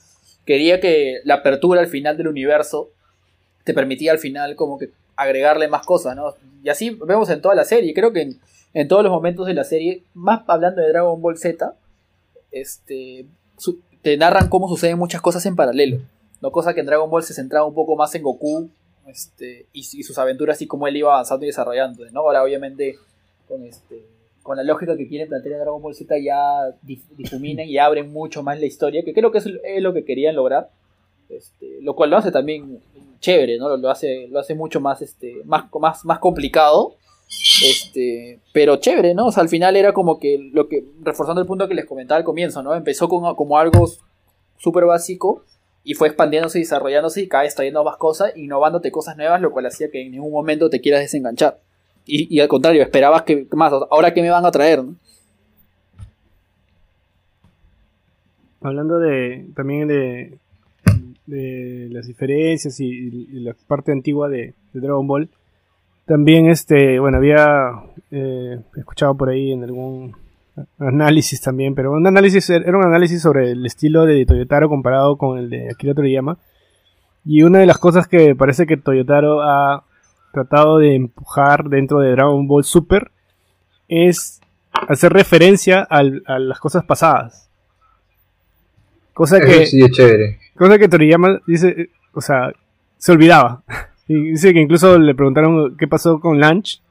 quería 0.48 0.80
que 0.80 1.20
la 1.26 1.36
apertura 1.36 1.80
al 1.80 1.88
final 1.88 2.18
del 2.18 2.28
universo 2.28 2.90
te 3.64 3.76
permitía 3.76 4.12
al 4.12 4.18
final 4.18 4.56
como 4.56 4.80
que 4.80 4.90
agregarle 5.16 5.68
más 5.68 5.86
cosas, 5.86 6.16
¿no? 6.16 6.34
Y 6.64 6.70
así 6.70 6.90
vemos 6.90 7.30
en 7.30 7.40
toda 7.40 7.54
la 7.54 7.66
serie, 7.66 7.94
creo 7.94 8.12
que 8.12 8.22
en, 8.22 8.40
en 8.76 8.90
todos 8.90 9.04
los 9.04 9.12
momentos 9.12 9.48
de 9.48 9.54
la 9.54 9.64
serie, 9.64 10.04
más 10.14 10.44
hablando 10.48 10.82
de 10.82 10.90
Dragon 10.90 11.22
Ball 11.22 11.38
Z, 11.38 11.74
este, 12.52 13.26
te 14.02 14.18
narran 14.18 14.50
cómo 14.50 14.68
suceden 14.68 14.98
muchas 15.00 15.22
cosas 15.22 15.46
en 15.46 15.56
paralelo, 15.56 16.00
¿no? 16.42 16.52
Cosa 16.52 16.74
que 16.74 16.82
en 16.82 16.86
Dragon 16.86 17.10
Ball 17.10 17.24
se 17.24 17.34
centraba 17.34 17.66
un 17.66 17.74
poco 17.74 17.96
más 17.96 18.14
en 18.16 18.24
Goku 18.24 18.70
este, 19.08 19.66
y, 19.72 19.84
sus 19.84 20.18
aventuras 20.18 20.62
y 20.62 20.68
cómo 20.68 20.88
él 20.88 20.98
iba 20.98 21.14
avanzando 21.14 21.46
y 21.46 21.48
desarrollando, 21.48 22.04
¿no? 22.12 22.20
Ahora 22.20 22.44
obviamente 22.44 22.98
con 23.48 23.64
este 23.64 24.04
con 24.44 24.58
la 24.58 24.64
lógica 24.64 24.96
que 24.96 25.08
quieren 25.08 25.30
plantear 25.30 25.54
en 25.54 25.62
Dragon 25.62 25.82
Ball 25.82 25.96
Z 25.96 26.14
ya 26.20 26.68
dif- 26.86 27.08
difuminan 27.18 27.68
y 27.68 27.78
abren 27.78 28.12
mucho 28.12 28.44
más 28.44 28.60
la 28.60 28.66
historia, 28.66 29.04
que 29.04 29.14
creo 29.14 29.32
que 29.32 29.38
es, 29.40 29.48
lo 29.82 29.94
que 29.94 30.04
querían 30.04 30.36
lograr. 30.36 30.70
Este, 31.30 31.82
lo 31.82 31.96
cual 31.96 32.12
lo 32.12 32.18
hace 32.18 32.32
también 32.32 32.80
chévere, 33.22 33.58
¿no? 33.58 33.76
Lo 33.76 33.90
hace, 33.90 34.28
lo 34.28 34.40
hace 34.40 34.54
mucho 34.54 34.80
más, 34.82 35.02
este, 35.02 35.42
más, 35.46 35.66
más, 35.80 36.06
más 36.06 36.20
complicado. 36.20 36.96
Este, 37.64 38.40
pero 38.54 38.78
chévere, 38.78 39.14
¿no? 39.14 39.28
O 39.28 39.32
sea, 39.32 39.44
al 39.44 39.50
final 39.50 39.76
era 39.76 39.94
como 39.94 40.20
que 40.20 40.50
lo 40.54 40.68
que, 40.68 40.84
reforzando 41.02 41.42
el 41.42 41.48
punto 41.48 41.68
que 41.68 41.76
les 41.76 41.86
comentaba 41.86 42.18
al 42.18 42.24
comienzo, 42.24 42.62
¿no? 42.64 42.76
Empezó 42.76 43.08
con, 43.08 43.36
como 43.36 43.58
algo 43.58 43.90
súper 44.58 44.86
básico 44.86 45.44
y 45.84 45.94
fue 45.94 46.08
expandiéndose 46.08 46.60
y 46.60 46.64
desarrollándose 46.64 47.22
y 47.22 47.28
cada 47.28 47.44
vez 47.44 47.56
trayendo 47.56 47.84
más 47.84 47.98
cosas, 47.98 48.36
innovándote 48.36 48.92
cosas 48.92 49.18
nuevas, 49.18 49.42
lo 49.42 49.52
cual 49.52 49.68
hacía 49.68 49.90
que 49.90 50.02
en 50.02 50.12
ningún 50.12 50.32
momento 50.32 50.70
te 50.70 50.82
quieras 50.82 51.02
desenganchar. 51.02 51.60
Y, 52.06 52.34
y 52.36 52.40
al 52.40 52.48
contrario, 52.48 52.82
esperabas 52.82 53.24
que 53.24 53.48
más, 53.52 53.72
ahora 53.90 54.14
que 54.14 54.22
me 54.22 54.30
van 54.30 54.46
a 54.46 54.52
traer, 54.52 54.84
¿no? 54.84 54.96
Hablando 58.62 58.98
de 58.98 59.46
también 59.56 59.88
de, 59.88 60.40
de 61.26 61.88
las 61.92 62.08
diferencias 62.08 62.80
y, 62.80 63.28
la 63.40 63.56
parte 63.68 63.92
antigua 63.92 64.30
de 64.30 64.54
Dragon 64.74 65.08
Ball, 65.08 65.30
también 66.06 66.48
este, 66.50 67.00
bueno, 67.00 67.18
había 67.18 67.72
eh, 68.12 68.60
escuchado 68.78 69.16
por 69.16 69.30
ahí 69.30 69.52
en 69.52 69.64
algún 69.64 70.16
análisis 70.80 71.42
también, 71.42 71.76
pero 71.76 71.92
un 71.92 72.06
análisis 72.08 72.50
era 72.50 72.78
un 72.78 72.86
análisis 72.86 73.22
sobre 73.22 73.52
el 73.52 73.66
estilo 73.66 74.06
de 74.06 74.26
Toyotaro 74.26 74.70
comparado 74.70 75.18
con 75.18 75.38
el 75.38 75.50
de 75.50 75.70
Akira 75.70 75.94
Toriyama. 75.94 76.38
Y 77.26 77.44
una 77.44 77.60
de 77.60 77.66
las 77.66 77.78
cosas 77.80 78.08
que 78.08 78.36
parece 78.36 78.66
que 78.68 78.78
Toyotaro 78.78 79.42
ha 79.42 79.84
tratado 80.32 80.78
de 80.78 80.96
empujar 80.96 81.66
dentro 81.70 82.00
de 82.00 82.12
Dragon 82.12 82.48
Ball 82.48 82.64
Super 82.64 83.12
es 83.88 84.40
hacer 84.88 85.12
referencia 85.12 85.82
al- 85.82 86.24
a 86.28 86.38
las 86.40 86.60
cosas 86.60 86.84
pasadas. 86.86 87.50
Cosa 89.14 89.40
que, 89.40 89.66
sí 89.66 89.82
es 89.82 89.92
chévere. 89.92 90.40
cosa 90.58 90.78
que 90.78 90.88
Toriyama 90.90 91.40
dice, 91.48 91.90
o 92.14 92.22
sea, 92.22 92.52
se 92.98 93.12
olvidaba. 93.12 93.64
Y 94.08 94.32
dice 94.32 94.54
que 94.54 94.60
incluso 94.62 94.98
le 95.00 95.16
preguntaron 95.16 95.76
qué 95.78 95.88
pasó 95.88 96.20
con 96.20 96.40
Lunch. 96.40 96.82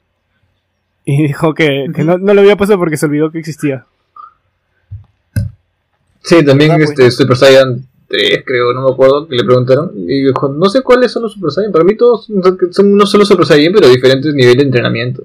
Y 1.05 1.27
dijo 1.27 1.53
que, 1.53 1.87
que 1.95 2.03
no, 2.03 2.17
no 2.17 2.33
lo 2.33 2.41
había 2.41 2.55
pasado 2.57 2.79
porque 2.79 2.97
se 2.97 3.05
olvidó 3.05 3.31
que 3.31 3.39
existía. 3.39 3.85
Sí, 6.21 6.43
también 6.43 6.71
Ah, 6.71 6.75
pues. 6.77 6.89
este 6.89 7.11
Super 7.11 7.37
Saiyan 7.37 7.85
3, 8.07 8.43
creo, 8.45 8.73
no 8.73 8.87
me 8.87 8.91
acuerdo, 8.91 9.27
que 9.27 9.35
le 9.35 9.43
preguntaron. 9.43 9.91
Y 9.95 10.23
dijo, 10.25 10.49
no 10.49 10.67
sé 10.69 10.81
cuáles 10.81 11.11
son 11.11 11.21
los 11.23 11.33
Super 11.33 11.51
Saiyan. 11.51 11.71
Para 11.71 11.83
mí 11.83 11.95
todos 11.95 12.27
son 12.71 12.97
no 12.97 13.05
solo 13.05 13.23
Super 13.25 13.45
Saiyan, 13.45 13.73
pero 13.73 13.87
diferentes 13.87 14.33
niveles 14.33 14.57
de 14.57 14.63
entrenamiento. 14.63 15.23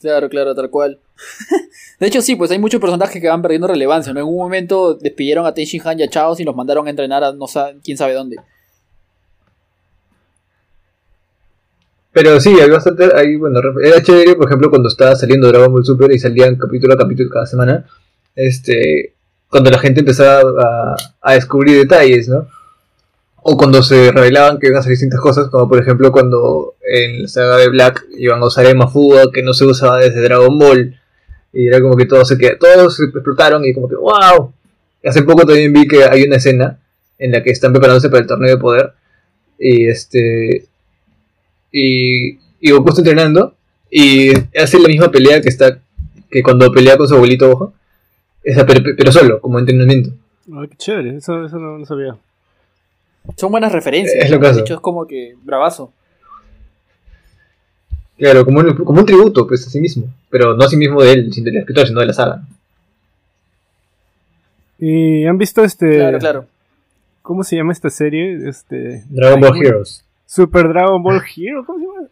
Claro, 0.00 0.28
claro, 0.28 0.54
tal 0.54 0.70
cual. 0.70 0.98
de 2.00 2.06
hecho, 2.06 2.22
sí, 2.22 2.36
pues 2.36 2.50
hay 2.50 2.58
muchos 2.58 2.80
personajes 2.80 3.20
que 3.20 3.28
van 3.28 3.42
perdiendo 3.42 3.66
relevancia. 3.66 4.12
¿no? 4.12 4.20
En 4.20 4.26
un 4.26 4.36
momento 4.36 4.94
despidieron 4.94 5.46
a 5.46 5.54
Tenshin 5.54 5.82
Han 5.84 6.00
y 6.00 6.02
a 6.02 6.08
Chaos 6.08 6.40
y 6.40 6.44
los 6.44 6.56
mandaron 6.56 6.86
a 6.86 6.90
entrenar 6.90 7.24
a 7.24 7.32
no 7.32 7.46
sa- 7.46 7.72
quién 7.82 7.96
sabe 7.96 8.14
dónde. 8.14 8.36
Pero 12.14 12.40
sí, 12.40 12.56
hay 12.60 12.70
bastante, 12.70 13.10
hay, 13.12 13.34
bueno, 13.34 13.60
era 13.82 14.00
chévere, 14.00 14.36
por 14.36 14.46
ejemplo, 14.46 14.70
cuando 14.70 14.88
estaba 14.88 15.16
saliendo 15.16 15.48
Dragon 15.48 15.72
Ball 15.72 15.84
Super 15.84 16.12
y 16.12 16.18
salían 16.20 16.54
capítulo 16.54 16.94
a 16.94 16.96
capítulo 16.96 17.28
cada 17.28 17.44
semana, 17.44 17.86
este, 18.36 19.14
cuando 19.48 19.68
la 19.70 19.78
gente 19.78 20.00
empezaba 20.00 20.96
a, 21.20 21.34
descubrir 21.34 21.76
detalles, 21.76 22.28
¿no? 22.28 22.46
O 23.42 23.56
cuando 23.56 23.82
se 23.82 24.12
revelaban 24.12 24.58
que 24.58 24.68
iban 24.68 24.76
a 24.76 24.80
hacer 24.80 24.90
distintas 24.90 25.20
cosas, 25.20 25.48
como 25.48 25.68
por 25.68 25.80
ejemplo 25.80 26.12
cuando 26.12 26.74
en 26.88 27.22
la 27.22 27.28
saga 27.28 27.56
de 27.56 27.68
Black 27.68 28.06
iban 28.16 28.40
a 28.40 28.46
usar 28.46 28.66
Emma 28.66 28.86
Fuga, 28.86 29.24
que 29.32 29.42
no 29.42 29.52
se 29.52 29.64
usaba 29.64 29.98
desde 29.98 30.22
Dragon 30.22 30.56
Ball, 30.56 31.00
y 31.54 31.66
era 31.68 31.80
como 31.80 31.96
que 31.96 32.06
todos 32.06 32.26
se 32.28 32.36
qued- 32.36 32.58
todos 32.58 32.96
se 32.96 33.04
explotaron 33.04 33.64
y 33.64 33.72
como 33.72 33.88
que 33.88 33.96
¡wow! 33.96 34.52
Y 35.02 35.08
hace 35.08 35.22
poco 35.22 35.44
también 35.46 35.72
vi 35.72 35.86
que 35.86 36.04
hay 36.04 36.24
una 36.24 36.36
escena 36.36 36.78
en 37.18 37.30
la 37.30 37.42
que 37.42 37.50
están 37.50 37.72
preparándose 37.72 38.08
para 38.08 38.22
el 38.22 38.26
torneo 38.26 38.50
de 38.50 38.58
poder, 38.60 38.92
y 39.58 39.86
este 39.86 40.66
y, 41.72 42.38
y 42.60 42.70
Goku 42.70 42.88
está 42.90 43.00
entrenando 43.02 43.54
y 43.90 44.30
hace 44.58 44.78
la 44.78 44.88
misma 44.88 45.10
pelea 45.10 45.40
que 45.40 45.48
está 45.48 45.78
que 46.30 46.42
cuando 46.42 46.70
pelea 46.72 46.96
con 46.96 47.06
su 47.08 47.14
abuelito 47.14 47.54
Gohan 47.54 47.72
esa, 48.42 48.66
pero, 48.66 48.80
pero 48.96 49.12
solo 49.12 49.40
como 49.40 49.58
entrenamiento 49.58 50.10
Ay, 50.52 50.68
qué 50.68 50.76
chévere, 50.76 51.16
eso, 51.16 51.44
eso 51.46 51.58
no, 51.58 51.78
no 51.78 51.86
sabía. 51.86 52.16
Son 53.36 53.50
buenas 53.50 53.72
referencias. 53.72 54.22
Es 54.26 54.30
lo 54.30 54.38
que. 54.38 54.52
De 54.52 54.60
hecho, 54.60 54.74
es 54.74 54.80
como 54.80 55.06
que 55.06 55.34
bravazo. 55.42 55.90
Claro 58.18 58.44
como 58.44 58.60
un, 58.60 58.74
como 58.84 59.00
un 59.00 59.06
tributo 59.06 59.46
pues 59.46 59.66
a 59.66 59.70
sí 59.70 59.80
mismo 59.80 60.06
pero 60.30 60.56
no 60.56 60.64
a 60.64 60.68
sí 60.68 60.76
mismo 60.76 61.02
de 61.02 61.12
él 61.12 61.32
sino 61.32 61.46
del 61.46 61.56
escritor 61.58 61.86
sino 61.86 62.00
de 62.00 62.06
la 62.06 62.12
saga 62.12 62.42
¿Y 64.78 65.24
han 65.24 65.38
visto 65.38 65.62
este... 65.64 65.96
Claro, 65.96 66.18
claro. 66.18 66.46
¿Cómo 67.22 67.42
se 67.44 67.56
llama 67.56 67.72
esta 67.72 67.90
serie? 67.90 68.48
Este... 68.48 69.04
Dragon 69.08 69.40
Ball 69.40 69.56
Heroes 69.56 70.04
Super 70.26 70.68
Dragon 70.68 71.02
Ball 71.02 71.22
Hero, 71.36 71.64
¿cómo 71.64 71.78
se 71.78 71.84
llama? 71.86 72.08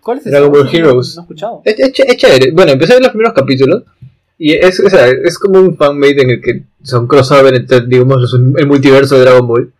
¿Cuál 0.00 0.18
es? 0.18 0.24
Dragon 0.24 0.50
Ball 0.50 0.68
Heroes. 0.68 1.14
No 1.16 1.22
he 1.22 1.24
escuchado. 1.24 1.62
es, 1.64 1.78
es 1.78 1.92
es 2.00 2.16
chévere 2.16 2.50
bueno 2.52 2.72
empecé 2.72 2.92
a 2.92 2.96
ver 2.96 3.02
los 3.04 3.12
primeros 3.12 3.32
capítulos 3.32 3.84
Y 4.38 4.52
es, 4.54 4.80
o 4.80 4.90
sea, 4.90 5.06
es 5.08 5.38
como 5.38 5.60
un 5.60 5.76
fanmade 5.76 6.20
en 6.22 6.30
el 6.30 6.40
que 6.42 6.62
son 6.82 7.06
crossover 7.06 7.54
entre, 7.54 7.82
digamos, 7.86 8.20
los- 8.20 8.34
el 8.34 8.66
multiverso 8.66 9.14
de 9.16 9.20
Dragon 9.22 9.46
Ball. 9.46 9.72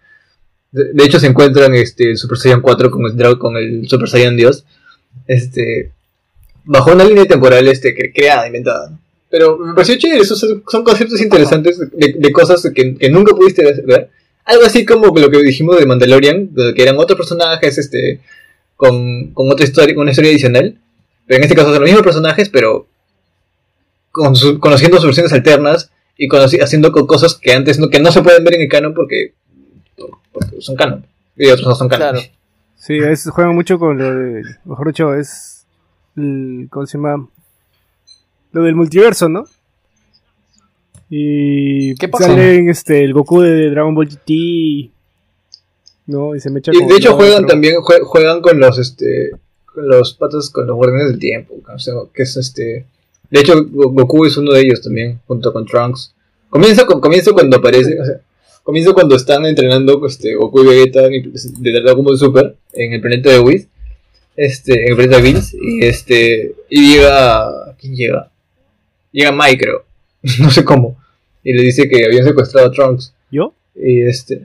De, 0.71 0.93
de 0.93 1.05
hecho, 1.05 1.19
se 1.19 1.27
encuentran 1.27 1.75
este, 1.75 2.17
Super 2.17 2.39
Saiyan 2.39 2.61
4 2.61 2.91
con 2.91 3.05
el, 3.05 3.39
con 3.39 3.57
el 3.57 3.89
Super 3.89 4.09
Saiyan 4.09 4.37
Dios. 4.37 4.65
Este, 5.27 5.93
bajo 6.65 6.93
una 6.93 7.05
línea 7.05 7.25
temporal 7.27 7.67
este, 7.69 8.13
creada, 8.13 8.47
inventada. 8.47 8.99
Pero 9.31 9.57
me 9.59 9.73
pareció 9.75 9.97
chévere, 9.97 10.21
esos 10.21 10.39
son, 10.39 10.85
conceptos 10.85 11.21
interesantes 11.21 11.79
de, 11.79 12.15
de 12.19 12.33
cosas 12.33 12.63
que, 12.75 12.97
que 12.97 13.09
nunca 13.11 13.35
pudiste 13.35 13.63
ver. 13.85 14.11
Algo 14.45 14.65
así 14.65 14.85
como 14.85 15.07
lo 15.19 15.31
que 15.31 15.39
dijimos 15.43 15.79
de 15.79 15.87
Mandalorian, 15.87 16.51
que 16.75 16.83
eran 16.83 16.99
otros 16.99 17.17
personajes 17.17 17.79
este, 17.79 18.21
con, 18.77 19.33
con 19.33 19.51
otra 19.51 19.65
historia, 19.65 19.95
una 19.99 20.11
historia 20.11 20.31
adicional. 20.33 20.77
Pero 21.27 21.39
en 21.39 21.45
este 21.45 21.55
caso 21.55 21.69
son 21.71 21.81
los 21.81 21.89
mismos 21.89 22.03
personajes, 22.05 22.49
pero 22.49 22.87
con 24.11 24.37
su- 24.37 24.59
conociendo 24.59 24.97
sus 24.99 25.07
versiones 25.07 25.33
alternas 25.33 25.91
y 26.19 26.29
conoci- 26.29 26.61
haciendo 26.63 26.93
co- 26.93 27.07
cosas 27.07 27.35
que 27.37 27.53
antes 27.55 27.79
no, 27.79 27.89
que 27.89 28.01
no 28.01 28.13
se 28.13 28.23
pueden 28.23 28.45
ver 28.45 28.57
en 28.57 28.63
el 28.63 28.69
canon 28.69 28.93
porque, 28.93 29.33
por- 29.97 30.19
porque 30.33 30.61
son 30.61 30.77
canon. 30.77 31.07
Y 31.37 31.47
otros 31.47 31.67
no 31.67 31.75
son 31.75 31.89
canon. 31.89 32.11
Claro. 32.11 32.29
Sí, 32.85 32.99
es, 32.99 33.29
juegan 33.31 33.55
mucho 33.55 33.79
con 33.79 33.97
lo 33.97 34.13
de. 34.13 34.43
Mejor 34.65 34.89
dicho, 34.89 35.15
es. 35.15 35.65
el- 36.17 36.67
¿Cómo 36.71 36.85
se 36.87 36.99
llama? 36.99 37.29
Lo 38.51 38.63
del 38.65 38.75
multiverso, 38.75 39.29
¿no? 39.29 39.45
Y. 41.11 41.95
¿Qué 41.97 42.09
pasa? 42.09 42.27
Salen 42.27 42.69
este, 42.71 43.05
el 43.05 43.13
Goku 43.13 43.41
de 43.43 43.71
Dragon 43.71 43.95
Ball 43.95 44.09
GT. 44.09 44.91
¿No? 46.07 46.35
Y 46.35 46.41
se 46.41 46.51
me 46.51 46.59
echa 46.59 46.73
Y 46.75 46.79
con 46.79 46.89
de 46.89 46.97
hecho 46.97 47.15
juegan 47.15 47.45
otro. 47.45 47.47
también, 47.49 47.77
jue- 47.77 48.03
juegan 48.03 48.41
con 48.41 48.59
los 48.59 48.79
este 48.79 49.31
con 49.73 49.89
los 49.89 50.15
patos, 50.15 50.51
con 50.51 50.67
los 50.67 50.77
guardianes 50.77 51.11
del 51.11 51.19
tiempo, 51.19 51.55
o 51.73 51.79
sea, 51.79 51.95
que 52.13 52.25
es 52.25 52.37
este 52.37 52.85
de 53.31 53.41
hecho 53.41 53.65
Go- 53.71 53.91
Goku 53.91 54.27
es 54.27 54.37
uno 54.37 54.53
de 54.53 54.61
ellos 54.63 54.83
también, 54.83 55.21
junto 55.27 55.53
con 55.53 55.65
Trunks. 55.65 56.13
Comienza 56.51 56.85
con, 56.85 57.01
comienza 57.01 57.33
cuando 57.33 57.57
aparece, 57.57 57.99
o 57.99 58.05
sea, 58.05 58.17
comienza 58.63 58.93
cuando 58.93 59.17
están 59.17 59.45
entrenando 59.47 60.05
este 60.07 60.35
Goku 60.35 60.63
y 60.63 60.67
Vegeta 60.67 61.03
de 61.09 61.81
Dragon 61.83 62.05
Ball 62.05 62.19
Super 62.19 62.55
en 62.73 62.93
el 62.93 63.01
planeta 63.01 63.31
de 63.31 63.41
Whis, 63.41 63.67
este, 64.37 64.85
en 64.85 64.91
el 64.91 64.97
planeta 64.97 65.17
de 65.19 65.23
Bills, 65.23 65.55
y 65.55 65.85
este, 65.85 66.55
y 66.71 66.95
llega, 66.95 67.75
¿quién 67.79 67.95
llega? 67.97 68.31
Llega 69.13 69.33
Mike 69.33 69.59
creo, 69.59 69.85
no 70.41 70.51
sé 70.51 70.65
cómo, 70.65 70.97
y 71.45 71.53
le 71.53 71.63
dice 71.63 71.89
que 71.89 72.05
habían 72.05 72.25
secuestrado 72.25 72.69
a 72.69 72.73
Trunks, 72.73 73.13
¿Yo? 73.31 73.53
y 73.75 74.03
este, 74.03 74.43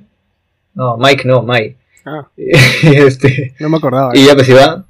no, 0.74 0.98
Mike 0.98 1.28
no, 1.28 1.42
Mike. 1.44 1.76
Ah, 2.06 2.28
Y 2.38 2.96
este, 2.96 3.54
no 3.60 3.70
me 3.70 3.78
acordaba. 3.78 4.12
y 4.16 4.26
ya 4.26 4.34
pues 4.34 4.48
se 4.48 4.54
van 4.54 4.86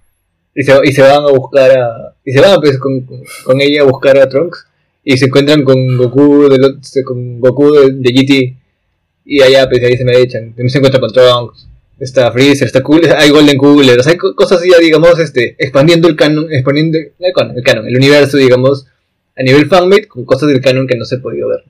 y 0.53 0.63
se, 0.63 0.73
y 0.83 0.91
se 0.91 1.01
van 1.01 1.23
a 1.23 1.31
buscar 1.31 1.71
a 1.71 2.13
y 2.25 2.31
se 2.31 2.41
van 2.41 2.59
pues 2.59 2.77
con, 2.79 3.01
con- 3.45 3.61
ella 3.61 3.81
a 3.81 3.85
buscar 3.85 4.17
a 4.17 4.27
Trunks 4.29 4.67
y 5.03 5.17
se 5.17 5.25
encuentran 5.25 5.63
con 5.63 5.97
Goku 5.97 6.47
del 6.49 6.61
ot- 6.61 6.81
se- 6.83 7.03
con 7.03 7.39
Goku 7.39 7.71
de, 7.71 7.91
de 7.93 8.11
GT 8.11 8.57
y 9.27 9.41
allá 9.43 9.67
pues 9.69 9.83
ahí 9.83 9.97
se 9.97 10.05
me 10.05 10.17
echan. 10.17 10.47
También 10.49 10.69
se 10.69 10.77
encuentra 10.79 10.99
con 10.99 11.11
Trunks 11.11 11.67
está 11.99 12.31
Freezer 12.31 12.67
está 12.67 12.81
Cooler 12.83 13.11
hay 13.17 13.29
Golden 13.29 13.57
Cooler. 13.57 13.99
O 13.99 14.03
sea 14.03 14.11
hay 14.13 14.17
co- 14.17 14.35
cosas 14.35 14.61
ya 14.63 14.77
digamos 14.79 15.19
este 15.19 15.55
expandiendo 15.59 16.07
el 16.07 16.15
canon 16.15 16.47
expandiendo 16.51 16.97
el 16.97 17.33
canon, 17.33 17.57
el 17.57 17.63
canon, 17.63 17.87
el 17.87 17.95
universo 17.97 18.37
digamos 18.37 18.87
a 19.35 19.43
nivel 19.43 19.67
fanmade 19.67 20.07
con 20.07 20.25
cosas 20.25 20.49
del 20.49 20.61
canon 20.61 20.87
que 20.87 20.95
no 20.97 21.05
se 21.05 21.15
ha 21.15 21.19
podido 21.21 21.49
ver. 21.49 21.63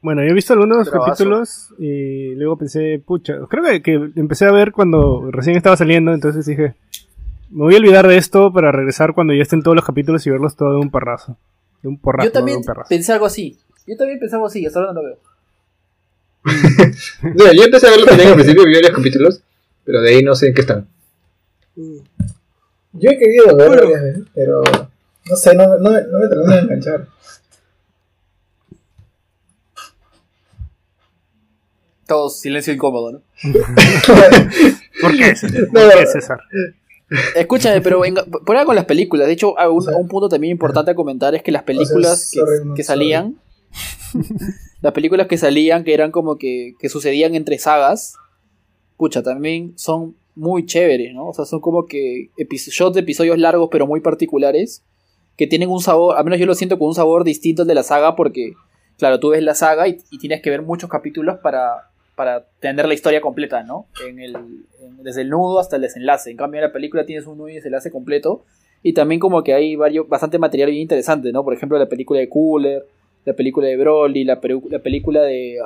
Bueno, 0.00 0.22
yo 0.22 0.30
he 0.30 0.34
visto 0.34 0.52
algunos 0.52 0.88
capítulos 0.90 1.68
y 1.78 2.34
luego 2.36 2.56
pensé, 2.56 3.02
pucha, 3.04 3.34
creo 3.48 3.64
que, 3.64 3.82
que 3.82 3.94
empecé 4.16 4.44
a 4.44 4.52
ver 4.52 4.70
cuando 4.72 5.28
recién 5.32 5.56
estaba 5.56 5.76
saliendo, 5.76 6.12
entonces 6.14 6.46
dije, 6.46 6.74
me 7.50 7.64
voy 7.64 7.74
a 7.74 7.78
olvidar 7.78 8.06
de 8.06 8.16
esto 8.16 8.52
para 8.52 8.70
regresar 8.70 9.12
cuando 9.12 9.34
ya 9.34 9.42
estén 9.42 9.62
todos 9.62 9.74
los 9.74 9.84
capítulos 9.84 10.24
y 10.26 10.30
verlos 10.30 10.54
todos 10.56 10.74
de 10.74 10.80
un 10.80 10.90
parrazo. 10.90 11.36
De 11.82 11.88
un 11.88 11.98
porrazo, 11.98 12.26
Yo 12.26 12.30
no 12.30 12.32
de 12.32 12.38
también 12.38 12.58
un 12.58 12.84
pensé 12.88 13.12
algo 13.12 13.26
así. 13.26 13.58
Yo 13.88 13.96
también 13.96 14.18
pensé 14.20 14.36
algo 14.36 14.46
así, 14.46 14.64
hasta 14.66 14.78
ahora 14.80 14.92
no 14.92 15.02
lo 15.02 15.08
veo. 15.08 15.18
O 17.34 17.42
sea, 17.42 17.52
yo 17.52 17.64
empecé 17.64 17.86
a 17.88 17.90
verlo 17.90 18.06
también 18.06 18.28
al 18.28 18.34
principio 18.34 18.64
vi 18.64 18.74
varios 18.74 18.92
capítulos 18.96 19.40
pero 19.84 20.00
de 20.02 20.10
ahí 20.10 20.22
no 20.22 20.34
sé 20.34 20.48
en 20.48 20.54
qué 20.54 20.60
están 20.60 20.86
Yo 21.74 23.10
he 23.10 23.18
querido 23.18 23.56
ver 23.56 23.68
varias 23.70 24.02
veces, 24.02 24.24
pero 24.34 24.62
no 25.28 25.36
sé, 25.36 25.54
no, 25.54 25.76
no, 25.78 25.90
me- 25.90 26.02
no 26.02 26.18
me 26.20 26.28
termina 26.28 26.56
de 26.56 26.60
enganchar. 26.62 27.06
Todo 32.06 32.30
silencio 32.30 32.72
incómodo, 32.72 33.12
¿no? 33.12 33.20
¿Por 35.02 35.16
qué, 35.16 35.36
César? 35.36 35.60
No, 35.72 35.80
¿Por 35.80 35.92
qué, 35.92 36.04
no. 36.04 36.10
César? 36.10 36.38
Escúchame, 37.34 37.80
pero 37.82 38.00
venga, 38.00 38.24
por 38.24 38.56
ahí 38.56 38.64
con 38.64 38.74
las 38.76 38.86
películas. 38.86 39.26
De 39.26 39.34
hecho, 39.34 39.58
a 39.58 39.68
un, 39.68 39.86
un 39.94 40.08
punto 40.08 40.28
también 40.28 40.52
importante 40.52 40.90
a 40.90 40.94
comentar 40.94 41.34
es 41.34 41.42
que 41.42 41.52
las 41.52 41.62
películas 41.64 42.30
que, 42.32 42.40
sorry, 42.40 42.64
no, 42.64 42.74
que 42.74 42.82
sorry. 42.84 42.98
las 44.80 44.92
películas 44.92 45.26
que 45.26 45.36
salían, 45.36 45.84
que 45.84 45.94
eran 45.94 46.10
como 46.10 46.38
que, 46.38 46.74
que 46.78 46.88
sucedían 46.88 47.34
entre 47.34 47.58
sagas, 47.58 48.14
pucha, 48.96 49.22
también 49.22 49.72
son 49.76 50.16
muy 50.34 50.66
chéveres, 50.66 51.14
¿no? 51.14 51.28
O 51.28 51.34
sea, 51.34 51.44
son 51.44 51.60
como 51.60 51.86
que 51.86 52.30
shots 52.36 52.94
de 52.94 53.00
episodios 53.00 53.38
largos 53.38 53.68
pero 53.72 53.86
muy 53.86 54.00
particulares, 54.00 54.84
que 55.36 55.46
tienen 55.46 55.68
un 55.68 55.80
sabor, 55.80 56.16
al 56.16 56.24
menos 56.24 56.38
yo 56.38 56.46
lo 56.46 56.54
siento 56.54 56.78
con 56.78 56.88
un 56.88 56.94
sabor 56.94 57.24
distinto 57.24 57.62
al 57.62 57.68
de 57.68 57.74
la 57.74 57.82
saga, 57.82 58.16
porque, 58.16 58.54
claro, 58.98 59.20
tú 59.20 59.30
ves 59.30 59.42
la 59.42 59.54
saga 59.54 59.88
y, 59.88 59.98
tienes 60.18 60.42
que 60.42 60.50
ver 60.50 60.62
muchos 60.62 60.88
capítulos 60.90 61.38
para, 61.42 61.90
para 62.14 62.46
tener 62.60 62.86
la 62.86 62.94
historia 62.94 63.20
completa, 63.20 63.62
¿no? 63.62 63.86
En 64.06 64.20
el, 64.20 64.36
desde 65.02 65.22
el 65.22 65.30
nudo 65.30 65.58
hasta 65.58 65.76
el 65.76 65.82
desenlace. 65.82 66.30
En 66.30 66.36
cambio, 66.36 66.60
en 66.60 66.66
la 66.66 66.72
película 66.72 67.06
tienes 67.06 67.26
un 67.26 67.38
nudo 67.38 67.48
y 67.48 67.54
desenlace 67.54 67.90
completo. 67.90 68.44
Y 68.82 68.92
también 68.92 69.20
como 69.20 69.42
que 69.42 69.54
hay 69.54 69.74
varios, 69.74 70.08
bastante 70.08 70.38
material 70.38 70.70
bien 70.70 70.82
interesante, 70.82 71.32
¿no? 71.32 71.42
Por 71.44 71.54
ejemplo, 71.54 71.78
la 71.78 71.88
película 71.88 72.20
de 72.20 72.28
Cooler, 72.28 72.86
la 73.24 73.34
película 73.34 73.66
de 73.66 73.76
Broly, 73.76 74.24
la, 74.24 74.40
película 74.40 75.22
de 75.22 75.58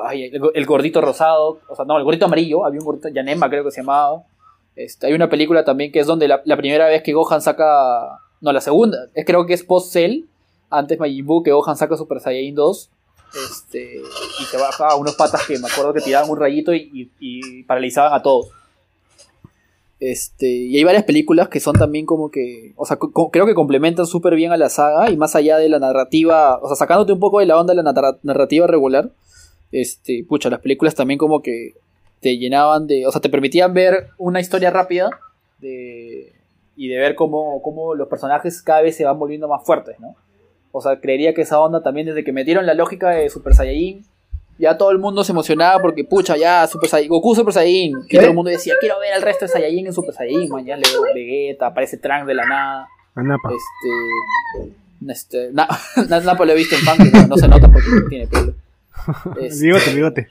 el, 0.55 0.67
gordito 0.67 1.01
rosado, 1.01 1.61
o 1.69 1.77
sea, 1.77 1.85
no, 1.85 1.97
el 1.97 2.05
gordito 2.05 2.25
amarillo, 2.25 2.65
había 2.65 2.81
un 2.81 2.87
gordito, 2.87 3.09
Yanema 3.09 3.49
creo 3.49 3.65
que 3.65 3.71
se 3.71 3.83
llamaba. 3.83 4.25
Este, 4.75 5.07
hay 5.07 5.13
una 5.13 5.29
película 5.29 5.65
también 5.65 5.93
que 5.93 6.01
es 6.01 6.07
donde 6.07 6.29
la, 6.29 6.43
primera 6.57 6.87
vez 6.89 7.03
que 7.03 7.13
Gohan 7.13 7.43
saca, 7.43 8.19
no, 8.41 8.53
la 8.53 8.61
segunda, 8.61 9.07
es, 9.15 9.25
creo 9.25 9.47
que 9.47 9.55
es 9.55 9.63
post 9.63 9.93
Cell, 9.93 10.25
antes 10.71 10.99
Majin 10.99 11.27
Buu, 11.27 11.43
que 11.43 11.53
Gohan 11.53 11.77
saca 11.77 11.97
Super 11.97 12.21
Saiyan 12.21 12.55
2, 12.55 12.91
este, 13.51 14.01
y 14.41 14.45
se 14.45 14.57
baja 14.57 14.89
a 14.89 14.97
unos 14.97 15.15
patas 15.15 15.47
que 15.47 15.59
me 15.59 15.69
acuerdo 15.69 15.93
que 15.93 16.01
tiraban 16.01 16.29
un 16.31 16.39
rayito 16.39 16.73
y 16.75 17.63
paralizaban 17.67 18.13
a 18.13 18.23
todos. 18.23 18.51
Este, 20.05 20.49
y 20.49 20.77
hay 20.77 20.83
varias 20.83 21.05
películas 21.05 21.49
que 21.49 21.61
son 21.61 21.77
también 21.77 22.07
como 22.07 22.29
que, 22.33 22.73
o 22.75 22.85
sea, 22.85 22.99
creo 23.31 23.47
que 23.47 23.55
complementan 23.55 24.05
súper 24.05 24.35
bien 24.35 24.51
a 24.51 24.57
la 24.57 24.69
saga 24.69 25.09
y 25.13 25.17
más 25.17 25.37
allá 25.37 25.59
de 25.59 25.69
la 25.69 25.79
narrativa, 25.79 26.59
o 26.59 26.67
sea, 26.67 26.75
sacándote 26.75 27.13
un 27.13 27.21
poco 27.21 27.39
de 27.39 27.47
la 27.47 27.57
onda 27.57 27.73
de 27.73 27.81
la 27.81 27.93
narra- 27.93 28.19
narrativa 28.25 28.67
regular, 28.67 29.13
este, 29.71 30.25
pucha, 30.29 30.51
las 30.51 30.59
películas 30.59 30.97
también 30.97 31.19
como 31.19 31.41
que 31.41 31.75
te 32.19 32.37
llenaban 32.37 32.89
de, 32.89 33.07
o 33.07 33.13
sea, 33.13 33.21
te 33.21 33.29
permitían 33.29 33.75
ver 33.75 34.09
una 34.19 34.41
historia 34.41 34.73
rápida 34.73 35.09
de, 35.61 36.33
y 36.75 36.89
de 36.89 36.99
ver 36.99 37.15
cómo, 37.15 37.63
cómo 37.63 37.95
los 37.95 38.09
personajes 38.09 38.61
cada 38.61 38.83
vez 38.83 38.97
se 38.97 39.05
van 39.05 39.21
volviendo 39.21 39.47
más 39.47 39.65
fuertes, 39.65 40.01
¿no? 40.01 40.17
O 40.73 40.81
sea, 40.81 40.99
creería 40.99 41.33
que 41.33 41.43
esa 41.43 41.61
onda 41.61 41.81
también 41.85 42.09
desde 42.09 42.25
que 42.25 42.33
metieron 42.33 42.67
la 42.67 42.75
lógica 42.75 43.11
de 43.11 43.31
Super 43.31 43.55
Saiyajin, 43.55 44.05
ya 44.59 44.77
todo 44.79 44.91
el 44.91 44.99
mundo 44.99 45.25
se 45.25 45.33
emocionaba 45.33 45.81
porque, 45.81 46.05
pucha, 46.05 46.37
ya, 46.37 46.67
Super 46.67 46.89
Saiyajin, 46.89 47.11
Goku 47.11 47.35
Super 47.35 47.53
Saiyajin. 47.55 47.99
Y 48.09 48.17
todo 48.17 48.27
el 48.29 48.35
mundo 48.35 48.51
decía, 48.51 48.75
quiero 48.81 48.99
ver 49.01 49.13
al 49.15 49.23
resto 49.23 49.45
de 49.47 49.49
Saiyajin 49.51 49.87
en 49.87 49.93
Super 49.93 50.15
Saiyajin, 50.15 50.49
man. 50.51 50.65
Ya 50.65 50.77
le 50.77 50.83
veo 50.89 51.03
Vegeta, 51.15 51.67
aparece 51.67 51.97
Trunks 51.97 52.27
de 52.27 52.35
la 52.35 52.45
nada. 52.47 52.89
Anapa. 53.15 53.51
Este. 53.51 54.73
Este. 55.09 55.51
Na, 55.53 55.67
na- 56.09 56.21
Napa 56.21 56.45
lo 56.45 56.53
he 56.53 56.57
visto 56.57 56.77
en 56.77 56.83
fan, 56.83 57.29
no, 57.29 57.37
se 57.37 57.49
nota 57.49 57.71
porque 57.73 57.89
no 57.91 58.09
tiene 58.09 58.27
pelo. 58.27 58.55
Este, 59.41 59.65
Bigote, 59.67 59.95
bigote. 59.95 60.29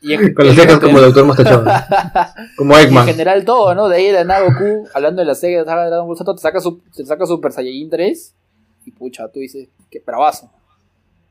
y 0.00 0.14
en- 0.14 0.32
con 0.32 0.46
las 0.46 0.56
cejas 0.56 0.78
como 0.78 0.98
Doctor 0.98 1.24
Mostachón 1.26 1.66
como 2.56 2.74
y 2.74 2.80
en 2.80 2.86
Eggman 2.86 3.06
general 3.06 3.44
todo, 3.44 3.74
¿no? 3.74 3.88
De 3.88 3.96
ahí 3.96 4.06
de 4.06 4.12
la 4.12 4.24
nada 4.24 4.40
Goku, 4.46 4.88
hablando 4.94 5.20
de 5.20 5.26
la 5.26 5.34
Sega 5.34 5.62
saga 5.66 5.82
de 5.84 5.90
Dragon 5.90 6.06
Ball 6.06 6.16
Z, 6.16 6.34
te 6.34 6.40
saca, 6.40 6.58
su, 6.60 6.78
te 6.96 7.04
saca 7.04 7.26
Super 7.26 7.52
Saiyajin 7.52 7.90
3 7.90 8.34
y 8.86 8.90
pucha, 8.92 9.28
tú 9.28 9.40
dices, 9.40 9.68
qué 9.90 10.02
bravazo. 10.06 10.50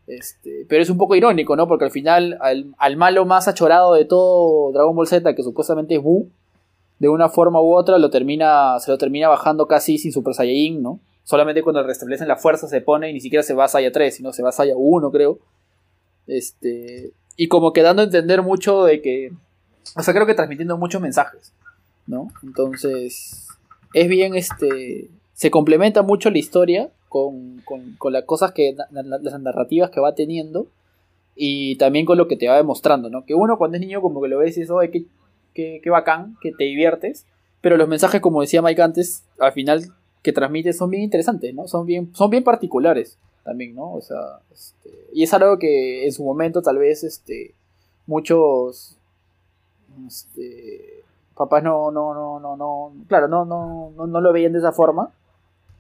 Este, 0.10 0.66
pero 0.68 0.82
es 0.82 0.90
un 0.90 0.98
poco 0.98 1.16
irónico, 1.16 1.56
¿no? 1.56 1.68
Porque 1.68 1.86
al 1.86 1.92
final, 1.92 2.38
al, 2.42 2.74
al 2.80 2.98
malo 2.98 3.26
más 3.26 3.48
achorado 3.48 3.94
de 3.94 4.06
todo 4.06 4.72
Dragon 4.72 4.96
Ball 4.96 5.08
Z, 5.08 5.36
que 5.36 5.44
supuestamente 5.44 5.96
es 5.96 6.02
Buu, 6.02 6.30
de 6.98 7.10
una 7.10 7.30
forma 7.30 7.62
u 7.62 7.76
otra 7.76 8.00
lo 8.00 8.10
termina, 8.10 8.80
se 8.80 8.90
lo 8.90 8.98
termina 8.98 9.30
bajando 9.30 9.68
casi 9.68 10.00
sin 10.00 10.12
Super 10.12 10.34
Saiyajin, 10.34 10.82
¿no? 10.82 11.00
Solamente 11.24 11.62
cuando 11.62 11.84
restablecen 11.84 12.28
la 12.28 12.38
fuerza 12.38 12.68
se 12.68 12.82
pone 12.82 13.12
y 13.12 13.14
ni 13.14 13.20
siquiera 13.20 13.44
se 13.44 13.54
va 13.54 13.66
a 13.66 13.68
Saiya 13.68 13.92
3, 13.92 14.16
sino 14.16 14.34
se 14.34 14.42
va 14.42 14.50
a 14.50 14.52
Saiya 14.52 14.74
1, 14.76 15.12
creo. 15.12 15.38
Este, 16.26 17.12
y 17.38 17.48
como 17.48 17.72
que 17.72 17.84
dando 17.84 18.02
a 18.02 18.06
entender 18.06 18.42
mucho 18.42 18.86
de 18.86 19.04
que, 19.04 19.32
o 19.96 20.02
sea, 20.02 20.14
creo 20.16 20.26
que 20.26 20.34
transmitiendo 20.34 20.76
muchos 20.76 21.02
mensajes, 21.02 21.54
¿no? 22.08 22.30
Entonces, 22.42 23.48
es 23.94 24.08
bien, 24.08 24.34
este, 24.34 25.08
se 25.34 25.52
complementa 25.52 26.02
mucho 26.02 26.32
la 26.32 26.40
historia 26.40 26.90
con, 27.10 27.62
con, 27.98 28.14
las 28.14 28.24
cosas 28.24 28.52
que, 28.52 28.76
las 28.92 29.42
narrativas 29.42 29.90
que 29.90 30.00
va 30.00 30.16
teniendo 30.16 30.68
y 31.36 31.76
también 31.78 32.06
con 32.06 32.18
lo 32.18 32.28
que 32.28 32.38
te 32.38 32.48
va 32.48 32.58
demostrando, 32.58 33.10
¿no? 33.10 33.26
Que 33.26 33.34
uno 33.34 33.58
cuando 33.58 33.78
es 33.78 33.82
niño 33.82 34.02
como 34.02 34.22
que 34.22 34.28
lo 34.28 34.38
ves 34.38 34.56
y 34.56 34.62
dices, 34.62 34.72
oye, 34.72 34.92
qué, 34.92 35.06
qué, 35.54 35.82
qué 35.84 35.90
bacán, 35.90 36.38
que 36.42 36.52
te 36.52 36.66
diviertes, 36.66 37.26
pero 37.62 37.78
los 37.78 37.88
mensajes, 37.88 38.22
como 38.22 38.42
decía 38.42 38.62
Mike 38.62 38.82
antes, 38.82 39.24
al 39.40 39.52
final 39.52 39.84
que 40.22 40.34
transmite 40.34 40.74
son 40.74 40.90
bien 40.90 41.04
interesantes, 41.04 41.54
¿no? 41.54 41.68
Son 41.68 41.86
bien, 41.86 42.14
son 42.14 42.30
bien 42.30 42.44
particulares 42.44 43.18
también, 43.44 43.76
¿no? 43.76 43.94
O 43.94 44.02
sea, 44.02 44.40
este, 44.54 44.92
y 45.14 45.24
es 45.24 45.34
algo 45.34 45.58
que 45.58 46.06
en 46.06 46.12
su 46.12 46.24
momento 46.24 46.62
tal 46.62 46.78
vez 46.78 47.04
este, 47.04 47.56
muchos 48.06 48.98
este, 50.08 51.04
papás 51.36 51.64
no, 51.64 51.90
no, 51.90 52.14
no, 52.14 52.40
no, 52.40 52.58
no, 52.58 52.92
claro, 53.08 53.28
no, 53.28 53.46
no, 53.46 53.92
no, 53.96 54.08
no 54.08 54.22
lo 54.22 54.34
veían 54.34 54.54
de 54.54 54.60
esa 54.60 54.72
forma, 54.72 55.12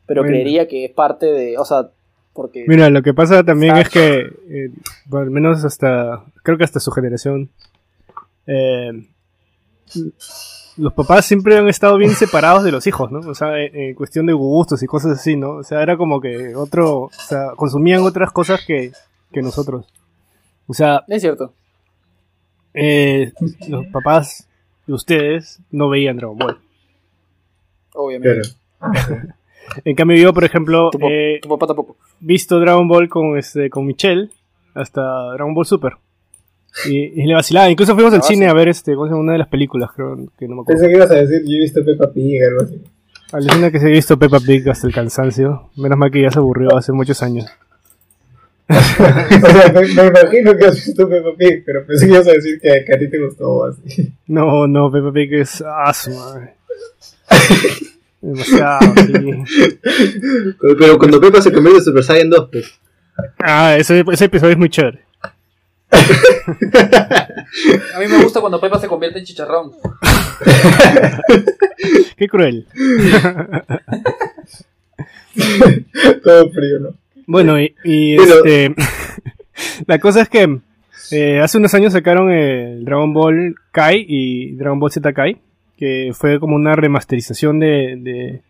pero 0.09 0.23
Bueno. 0.23 0.33
creería 0.33 0.67
que 0.67 0.85
es 0.85 0.91
parte 0.91 1.27
de, 1.27 1.55
o 1.59 1.63
sea, 1.63 1.91
porque... 2.33 2.65
Mira, 2.67 2.89
lo 2.89 3.03
que 3.03 3.13
pasa 3.13 3.43
también 3.43 3.77
es 3.77 3.89
que, 3.89 4.21
eh, 4.49 4.71
bueno, 5.05 5.25
al 5.25 5.29
menos 5.31 5.63
hasta, 5.63 6.23
creo 6.41 6.57
que 6.57 6.63
hasta 6.63 6.79
su 6.79 6.89
generación, 6.91 7.49
eh, 8.47 9.05
los 10.77 10.93
papás 10.93 11.25
siempre 11.25 11.57
han 11.57 11.67
estado 11.67 11.97
bien 11.97 12.11
separados 12.15 12.63
de 12.63 12.71
los 12.71 12.87
hijos, 12.87 13.11
¿no? 13.11 13.19
O 13.19 13.35
sea, 13.35 13.59
en, 13.59 13.75
en 13.75 13.93
cuestión 13.93 14.25
de 14.25 14.33
gustos 14.33 14.81
y 14.81 14.87
cosas 14.87 15.19
así, 15.19 15.35
¿no? 15.35 15.51
O 15.57 15.63
sea, 15.63 15.83
era 15.83 15.95
como 15.95 16.19
que 16.19 16.55
otro, 16.55 17.01
o 17.03 17.11
sea, 17.11 17.51
consumían 17.55 18.01
otras 18.01 18.31
cosas 18.31 18.65
que, 18.65 18.91
que 19.31 19.41
nosotros. 19.43 19.85
O 20.67 20.73
sea, 20.73 21.03
Es 21.07 21.21
cierto. 21.21 21.53
eh, 22.73 23.31
los 23.67 23.85
papás 23.87 24.47
de 24.87 24.93
ustedes 24.93 25.59
no 25.69 25.87
veían 25.89 26.17
Dragon 26.17 26.37
Ball. 26.37 26.57
Obviamente. 27.93 28.49
Claro. 28.79 29.33
En 29.85 29.95
cambio 29.95 30.17
yo, 30.17 30.33
por 30.33 30.43
ejemplo, 30.43 30.89
Tu, 30.91 31.47
papá 31.49 31.67
tampoco. 31.67 31.97
visto 32.19 32.59
Dragon 32.59 32.87
Ball 32.87 33.07
con 33.09 33.37
este 33.37 33.69
con 33.69 33.85
Michelle 33.85 34.29
hasta 34.73 35.01
Dragon 35.33 35.53
Ball 35.53 35.65
Super. 35.65 35.93
Y, 36.85 37.21
y 37.21 37.25
le 37.25 37.33
vacilaba. 37.33 37.69
Incluso 37.69 37.93
fuimos 37.95 38.13
al 38.13 38.19
Ah, 38.19 38.23
cine 38.23 38.47
a 38.47 38.53
ver 38.53 38.69
este, 38.69 38.95
una 38.95 39.33
de 39.33 39.39
las 39.39 39.47
películas, 39.47 39.89
creo 39.95 40.15
que 40.37 40.47
no 40.47 40.55
me 40.55 40.61
acuerdo. 40.61 40.79
Pensé 40.81 40.87
que 40.87 40.95
ibas 40.97 41.11
a 41.11 41.15
decir, 41.15 41.41
yo 41.45 41.57
he 41.57 41.61
visto 41.61 41.83
Peppa 41.83 42.11
Pig, 42.13 42.41
algo 42.43 42.61
así. 42.63 42.81
Alucina 43.31 43.71
que 43.71 43.79
se 43.79 43.85
ha 43.87 43.89
visto 43.89 44.17
Peppa 44.17 44.39
Pig 44.39 44.67
hasta 44.69 44.87
el 44.87 44.93
cansancio. 44.93 45.69
Menos 45.75 45.97
mal 45.97 46.11
que 46.11 46.21
ya 46.21 46.31
se 46.31 46.39
aburrió 46.39 46.75
hace 46.75 46.91
muchos 46.91 47.21
años. 47.23 47.45
o 48.69 48.73
sea, 48.73 49.71
me, 49.73 49.81
me 49.81 50.07
imagino 50.07 50.55
que 50.55 50.65
has 50.65 50.85
visto 50.85 51.09
Peppa 51.09 51.29
Pig, 51.37 51.63
pero 51.65 51.85
pensé 51.85 52.05
que 52.05 52.13
ibas 52.13 52.27
a 52.27 52.31
decir 52.33 52.59
que, 52.61 52.85
que 52.85 52.93
a 52.95 52.99
ti 52.99 53.09
te 53.09 53.19
gustó 53.23 53.65
así. 53.65 54.13
No, 54.27 54.67
no, 54.67 54.91
Peppa 54.91 55.11
Pig 55.11 55.33
es 55.33 55.61
madre. 55.61 56.53
Demasiado, 58.21 58.93
sí. 58.97 59.13
Pero, 60.61 60.77
pero 60.77 60.97
cuando 60.97 61.21
Pepa 61.21 61.41
se 61.41 61.51
convierte 61.53 61.79
en 61.79 61.85
Super 61.85 62.03
Saiyan 62.03 62.29
2, 62.29 62.49
pues. 62.51 62.79
Ah, 63.39 63.75
ese, 63.77 64.03
ese 64.11 64.25
episodio 64.25 64.51
es 64.53 64.57
muy 64.57 64.69
chévere. 64.69 64.99
A 65.91 65.97
mí 67.99 68.07
me 68.07 68.23
gusta 68.23 68.39
cuando 68.41 68.59
Pepa 68.61 68.79
se 68.79 68.87
convierte 68.87 69.19
en 69.19 69.25
chicharrón. 69.25 69.71
Qué 72.17 72.27
cruel. 72.27 72.65
Todo 76.23 76.49
frío, 76.51 76.79
¿no? 76.79 76.89
Bueno, 77.27 77.59
y, 77.59 77.75
y, 77.83 78.17
Pero- 78.17 78.45
este. 78.45 78.75
la 79.87 79.99
cosa 79.99 80.21
es 80.21 80.29
que 80.29 80.59
eh, 81.11 81.39
hace 81.39 81.57
unos 81.57 81.73
años 81.73 81.93
sacaron 81.93 82.31
el 82.31 82.83
Dragon 82.85 83.13
Ball 83.13 83.55
Kai 83.71 84.05
y 84.07 84.55
Dragon 84.55 84.79
Ball 84.79 84.91
Z 84.91 85.13
Kai, 85.13 85.37
que 85.79 86.11
fue 86.13 86.39
como 86.41 86.55
una 86.57 86.75
remasterización 86.75 87.57
de, 87.59 87.95
de, 88.01 88.41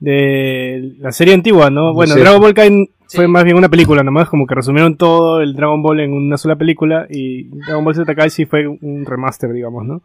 de 0.00 0.94
la 0.98 1.12
serie 1.12 1.34
antigua, 1.34 1.70
¿no? 1.70 1.92
Bueno, 1.94 2.14
Sí. 2.14 2.20
Dragon 2.20 2.40
Ball 2.40 2.54
Kai 2.54 2.90
fue 3.06 3.24
Sí. 3.26 3.30
más 3.30 3.44
bien 3.44 3.56
una 3.56 3.68
película, 3.68 4.02
nomás 4.02 4.28
como 4.28 4.46
que 4.46 4.54
resumieron 4.54 4.96
todo 4.96 5.40
el 5.42 5.54
Dragon 5.54 5.82
Ball 5.82 6.00
en 6.00 6.12
una 6.12 6.36
sola 6.36 6.56
película 6.56 7.06
y 7.08 7.44
Dragon 7.66 7.84
Ball 7.84 7.94
Z 7.94 8.14
Kai 8.14 8.30
sí 8.30 8.46
fue 8.46 8.66
un 8.66 9.04
remaster, 9.06 9.52
digamos, 9.52 9.84
¿no? 9.84 10.02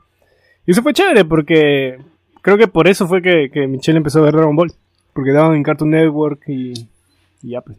Y 0.67 0.71
eso 0.71 0.81
fue 0.83 0.93
chévere 0.93 1.25
porque 1.25 1.97
creo 2.41 2.57
que 2.57 2.67
por 2.67 2.87
eso 2.87 3.07
fue 3.07 3.21
que, 3.21 3.49
que 3.51 3.67
Michelle 3.67 3.97
empezó 3.97 4.19
a 4.19 4.23
ver 4.23 4.33
Dragon 4.35 4.55
Ball, 4.55 4.71
porque 5.13 5.31
daban 5.31 5.55
en 5.55 5.63
Cartoon 5.63 5.91
Network 5.91 6.41
y, 6.47 6.73
y 7.41 7.49
ya, 7.51 7.61
pues. 7.61 7.77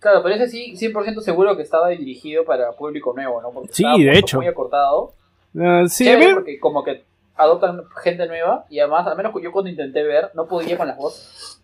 Claro, 0.00 0.22
pero 0.22 0.34
ese 0.34 0.48
sí, 0.48 0.74
100% 0.76 1.20
seguro 1.20 1.56
que 1.56 1.62
estaba 1.62 1.88
dirigido 1.88 2.44
para 2.44 2.72
público 2.72 3.12
nuevo, 3.14 3.40
¿no? 3.40 3.50
Porque 3.52 3.72
Sí, 3.72 3.84
de 4.02 4.18
hecho. 4.18 4.38
muy 4.38 4.46
acortado. 4.46 5.12
Ah, 5.58 5.84
sí, 5.88 6.04
Chévere 6.04 6.34
porque 6.34 6.58
como 6.58 6.82
que 6.84 7.02
adoptan 7.36 7.82
gente 8.02 8.26
nueva 8.26 8.64
y 8.70 8.78
además, 8.80 9.06
al 9.06 9.16
menos 9.16 9.32
yo 9.42 9.50
cuando 9.52 9.70
intenté 9.70 10.02
ver, 10.02 10.30
no 10.34 10.46
podía 10.46 10.76
con 10.76 10.88
las 10.88 10.96
voces. 10.96 11.60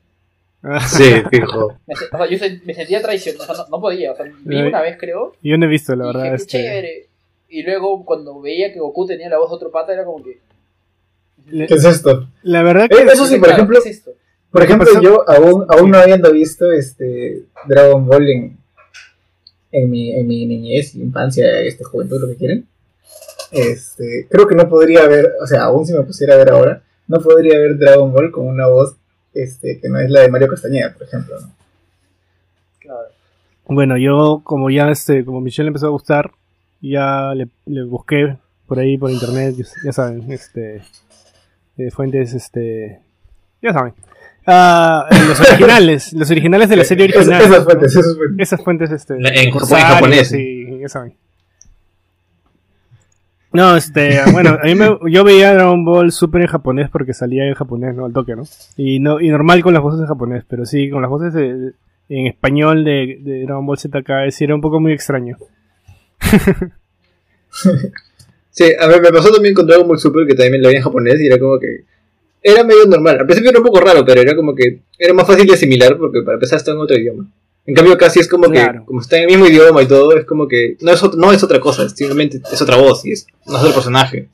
Sí, 0.89 1.05
fijo. 1.31 1.79
Me, 1.87 1.95
o 1.95 2.16
sea, 2.18 2.27
yo 2.29 2.37
se- 2.39 2.61
me 2.64 2.75
sentía 2.75 3.01
traicionado, 3.01 3.45
o 3.51 3.55
sea, 3.55 3.64
no, 3.64 3.77
no 3.77 3.81
podía. 3.81 4.12
O 4.12 4.16
sea, 4.16 4.27
vi 4.45 4.59
Eh, 4.59 4.66
una 4.68 4.83
vez 4.83 4.97
creo 5.01 5.33
Yo 5.43 5.57
no 5.57 5.64
he 5.64 5.68
visto, 5.68 5.97
la 5.97 6.05
y 6.05 6.07
verdad. 6.09 6.23
dije, 6.25 6.35
Este, 6.37 6.49
chévere. 6.49 7.07
Y 7.49 7.62
luego 7.62 8.05
cuando 8.05 8.41
veía 8.41 8.73
que 8.73 8.79
Goku 8.79 9.07
tenía 9.07 9.29
la 9.31 9.39
voz 9.39 9.49
de 9.51 9.57
otro 9.57 9.71
pata 9.71 9.93
era 9.95 10.05
como 10.05 10.23
que... 10.23 10.39
le- 11.47 11.66
¿Qué 11.66 11.75
es 11.75 11.85
esto? 11.85 12.29
la 12.43 12.62
verdad 12.62 12.89
que. 12.91 12.97
Eh, 12.97 13.07
eso 13.11 13.25
sí, 13.25 13.37
por 13.37 13.47
Claro, 13.49 13.55
ejemplo, 13.62 13.81
¿qué 13.83 13.89
es 13.89 13.97
esto? 13.97 14.11
Por 14.51 14.61
¿Qué 14.61 14.66
ejemplo, 14.66 14.89
pasó? 14.93 15.01
yo 15.03 15.31
aún, 15.31 15.64
aún 15.71 15.91
no 15.91 15.99
habiendo 15.99 16.31
visto 16.33 16.71
este 16.73 17.45
Dragon 17.66 18.05
Ball 18.07 18.29
en, 18.29 18.59
en, 19.73 19.91
mi, 19.91 20.12
en 20.12 20.27
mi 20.27 20.45
niñez, 20.45 20.95
infancia, 20.95 21.61
este, 21.62 21.85
juventud, 21.85 22.21
lo 22.21 22.27
que 22.29 22.37
quieren, 22.37 22.66
este, 23.53 24.26
creo 24.30 24.46
que 24.46 24.55
no 24.55 24.68
podría 24.68 25.07
ver, 25.07 25.32
o 25.42 25.46
sea, 25.46 25.64
aún 25.64 25.86
si 25.86 25.92
me 25.92 26.03
pusiera 26.03 26.34
a 26.34 26.38
ver 26.38 26.51
ahora, 26.51 26.82
no 27.09 27.20
podría 27.20 27.59
ver 27.59 27.76
Dragon 27.78 28.12
Ball 28.12 28.30
con 28.30 28.46
una 28.46 28.66
voz 28.68 28.94
este, 29.34 29.80
que 29.80 29.88
no 29.88 29.98
es 29.98 30.11
la 30.11 30.20
de 30.20 30.28
Mario 30.30 30.48
Castañeda, 30.48 30.92
por 30.92 31.03
ejemplo. 31.07 31.40
¿no? 31.40 31.51
Claro. 32.80 33.09
Bueno, 33.66 33.96
yo, 33.96 34.40
como 34.44 34.70
ya, 34.70 34.90
este, 34.90 35.24
como 35.24 35.40
Michelle 35.40 35.68
empezó 35.68 35.86
a 35.86 35.90
gustar, 35.90 36.30
ya 36.80 37.32
le, 37.34 37.48
le 37.66 37.84
busqué 37.84 38.36
por 38.66 38.78
ahí, 38.78 38.96
por 38.98 39.11
internet, 39.11 39.55
ya, 39.57 39.64
ya 39.84 39.92
saben, 39.92 40.30
este. 40.32 40.82
eh, 41.78 41.90
fuentes, 41.90 42.34
este. 42.34 43.01
Ya 43.62 43.72
saben. 43.72 43.92
Ah, 44.46 45.07
los 45.28 45.40
originales, 45.48 46.12
los 46.14 46.30
originales 46.30 46.68
de 46.68 46.76
la 46.76 46.84
serie 46.84 47.07
Es- 47.07 47.14
original. 47.16 47.42
esas 47.42 47.64
fuentes, 47.64 47.92
esas 47.96 48.16
fuentes. 48.16 48.38
Esas 48.48 48.64
fuentes, 48.64 48.90
este. 48.90 49.14
En- 49.14 49.51
japonés. 49.53 50.28
Sí, 50.28 50.78
ya 50.80 50.88
saben. 50.88 51.14
No, 53.53 53.76
este, 53.76 54.18
bueno, 54.32 54.59
a 54.62 54.64
mí 54.64 54.74
me, 54.74 54.96
yo 55.11 55.24
veía 55.24 55.53
Dragon 55.55 55.84
Ball 55.84 56.12
Super 56.12 56.42
en 56.42 56.46
japonés 56.48 56.88
porque 56.90 57.14
salía 57.14 57.46
en 57.48 57.55
japonés, 57.55 57.94
¿no? 57.94 58.05
Al 58.07 58.12
toque, 58.12 58.36
¿no? 58.36 58.42
Y 58.76 59.01
no, 59.01 59.20
y 59.20 59.28
normal 59.28 59.62
con 59.62 59.74
las 59.74 59.82
voces 59.82 60.01
en 60.01 60.07
japonés, 60.07 60.44
pero 60.48 60.64
sí, 60.66 60.88
con 60.90 61.03
las 61.03 61.11
voces 61.11 61.34
de- 61.34 61.72
en 62.09 62.26
español 62.26 62.84
de, 62.84 63.18
de 63.20 63.42
Dragon 63.44 63.64
Ball 63.66 63.78
ZK 63.78 64.30
sí 64.30 64.44
era 64.44 64.55
un 64.55 64.61
poco 64.61 64.80
muy 64.80 64.92
extraño. 64.92 65.36
Sí, 68.53 68.64
a 68.78 68.86
ver, 68.88 69.01
me 69.01 69.11
pasó 69.11 69.30
también 69.32 69.55
con 69.55 69.66
Dragon 69.66 69.86
Ball 69.86 69.98
Super, 69.98 70.26
que 70.26 70.34
también 70.34 70.61
lo 70.62 70.68
vi 70.68 70.76
en 70.76 70.82
japonés 70.82 71.20
y 71.20 71.26
era 71.26 71.38
como 71.38 71.59
que. 71.59 71.84
Era 72.42 72.64
medio 72.64 72.84
normal. 72.86 73.18
Al 73.20 73.26
principio 73.26 73.51
era 73.51 73.61
un 73.61 73.64
poco 73.66 73.80
raro, 73.80 74.05
pero 74.05 74.20
era 74.20 74.34
como 74.34 74.55
que. 74.55 74.80
Era 74.98 75.14
más 75.14 75.26
fácil 75.26 75.46
de 75.46 75.55
asimilar 75.55 75.96
porque 75.98 76.22
para 76.22 76.34
empezar 76.34 76.57
está 76.57 76.72
en 76.72 76.78
otro 76.78 76.96
idioma. 76.98 77.26
En 77.71 77.75
cambio, 77.77 77.97
casi 77.97 78.18
es 78.21 78.29
como 78.29 78.49
Claro. 78.49 78.81
que. 78.81 78.87
Como 78.87 79.01
está 79.01 79.16
en 79.16 79.23
el 79.25 79.29
mismo 79.29 79.47
idioma 79.47 79.83
y 79.83 79.87
todo, 79.89 80.16
es 80.16 80.25
como 80.27 80.49
que. 80.49 80.77
No 80.81 80.93
es, 80.93 81.03
ot- 81.03 81.14
no 81.14 81.33
es 81.33 81.43
otra 81.43 81.61
cosa, 81.61 81.85
es 81.85 81.93
simplemente 81.93 82.41
es 82.53 82.61
otra 82.62 82.77
voz 82.77 83.05
y 83.05 83.12
es, 83.12 83.27
no 83.47 83.57
es 83.57 83.62
otro 83.62 83.75
personaje. 83.75 84.29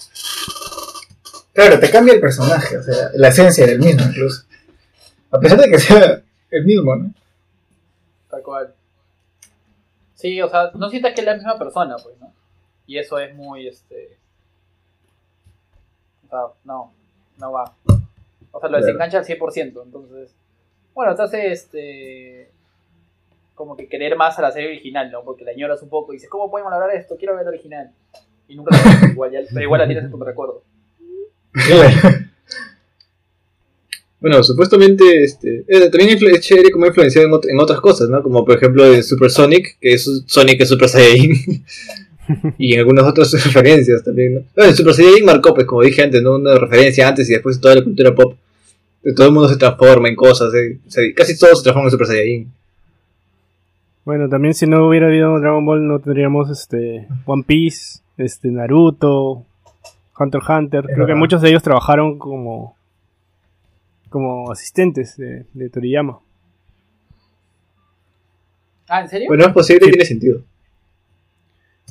Claro, 1.52 1.78
te 1.80 1.90
cambia 1.90 2.14
el 2.14 2.20
personaje, 2.20 2.76
o 2.78 2.82
sea, 2.82 3.10
la 3.14 3.28
esencia 3.28 3.66
del 3.66 3.78
mismo 3.80 4.02
incluso. 4.06 4.44
A 5.30 5.38
pesar 5.40 5.58
de 5.60 5.70
que 5.70 5.78
sea 5.78 6.22
el 6.50 6.64
mismo, 6.64 6.96
¿no? 6.96 7.12
Tal 8.30 8.42
cual. 8.42 8.74
Sí, 10.14 10.40
o 10.40 10.48
sea, 10.48 10.70
no 10.74 10.88
sientas 10.88 11.12
que 11.14 11.20
es 11.20 11.26
la 11.26 11.34
misma 11.34 11.58
persona, 11.58 11.96
pues, 12.02 12.18
¿no? 12.20 12.32
Y 12.86 12.98
eso 12.98 13.18
es 13.18 13.34
muy, 13.34 13.68
este... 13.68 14.16
O 16.26 16.28
sea, 16.30 16.40
no, 16.64 16.92
no 17.38 17.52
va. 17.52 17.72
O 17.84 18.60
sea, 18.60 18.68
lo 18.70 18.78
Claro. 18.78 18.84
desengancha 18.86 19.18
al 19.18 19.24
100%, 19.26 19.82
entonces... 19.84 20.30
Bueno, 20.94 21.14
te 21.14 21.22
hace, 21.22 21.52
este... 21.52 22.50
Como 23.56 23.76
que 23.76 23.88
querer 23.88 24.16
más 24.16 24.38
a 24.38 24.42
la 24.42 24.52
serie 24.52 24.68
original, 24.68 25.10
¿no? 25.10 25.24
Porque 25.24 25.44
la 25.44 25.50
añoras 25.50 25.82
un 25.82 25.88
poco 25.88 26.12
y 26.12 26.16
dices, 26.16 26.30
¿cómo 26.30 26.48
podemos 26.50 26.72
hablar 26.72 26.90
de 26.92 26.98
esto? 26.98 27.16
Quiero 27.18 27.34
ver 27.34 27.42
la 27.44 27.50
original. 27.50 27.90
Y 28.46 28.54
nunca 28.54 28.76
la 28.76 28.82
ves, 29.00 29.10
igual, 29.10 29.32
ya- 29.32 29.40
pero 29.52 29.62
igual 29.64 29.80
la 29.80 29.86
tienes 29.86 30.04
en 30.04 30.10
tu 30.12 30.22
recuerdo. 30.22 30.62
Bueno, 34.18 34.42
supuestamente, 34.42 35.22
este, 35.22 35.64
eh, 35.68 35.90
también 35.90 36.18
es 36.32 36.40
chévere 36.40 36.70
como 36.70 36.86
influenciado 36.86 37.26
en, 37.28 37.32
ot- 37.34 37.48
en 37.50 37.58
otras 37.60 37.80
cosas, 37.80 38.08
¿no? 38.08 38.22
Como 38.22 38.44
por 38.44 38.56
ejemplo 38.56 38.92
en 38.92 39.02
Super 39.02 39.30
Sonic, 39.30 39.78
que 39.80 39.92
es 39.92 40.22
Sonic 40.26 40.60
es 40.60 40.68
Super 40.68 40.88
Saiyajin. 40.88 41.64
y 42.58 42.72
en 42.74 42.80
algunas 42.80 43.04
otras 43.04 43.30
referencias 43.44 44.02
también, 44.02 44.34
¿no? 44.34 44.40
Bueno, 44.56 44.72
Super 44.74 44.94
Saiyajin 44.94 45.24
marcó, 45.24 45.54
pues 45.54 45.66
como 45.66 45.82
dije 45.82 46.02
antes, 46.02 46.22
¿no? 46.22 46.36
Una 46.36 46.58
referencia 46.58 47.06
antes 47.08 47.28
y 47.28 47.32
después 47.34 47.56
de 47.56 47.62
toda 47.62 47.74
la 47.76 47.84
cultura 47.84 48.14
pop. 48.14 48.36
De 49.02 49.12
todo 49.14 49.26
el 49.28 49.32
mundo 49.32 49.48
se 49.48 49.56
transforma 49.56 50.08
en 50.08 50.16
cosas, 50.16 50.52
¿eh? 50.54 50.78
O 50.86 50.90
sea, 50.90 51.04
casi 51.14 51.38
todos 51.38 51.58
se 51.58 51.64
transforman 51.64 51.86
en 51.86 51.90
Super 51.92 52.06
Saiyajin. 52.06 52.52
Bueno, 54.06 54.28
también 54.28 54.54
si 54.54 54.66
no 54.66 54.86
hubiera 54.88 55.08
habido 55.08 55.38
Dragon 55.40 55.66
Ball 55.66 55.86
no 55.86 55.98
tendríamos 55.98 56.48
este 56.48 57.06
One 57.26 57.42
Piece, 57.44 58.00
este 58.16 58.48
Naruto, 58.50 59.44
Hunter 60.18 60.40
x 60.40 60.48
Hunter. 60.48 60.84
Creo 60.94 61.06
que 61.06 61.14
muchos 61.14 61.42
de 61.42 61.48
ellos 61.50 61.62
trabajaron 61.62 62.18
como 62.18 62.76
como 64.08 64.50
asistentes 64.50 65.16
de, 65.16 65.44
de 65.52 65.68
Toriyama. 65.68 66.20
Ah, 68.88 69.00
¿en 69.02 69.08
serio? 69.08 69.26
Bueno, 69.28 69.44
es 69.46 69.52
posible 69.52 69.80
y 69.82 69.86
Sí. 69.86 69.90
tiene 69.90 70.04
sentido. 70.04 70.40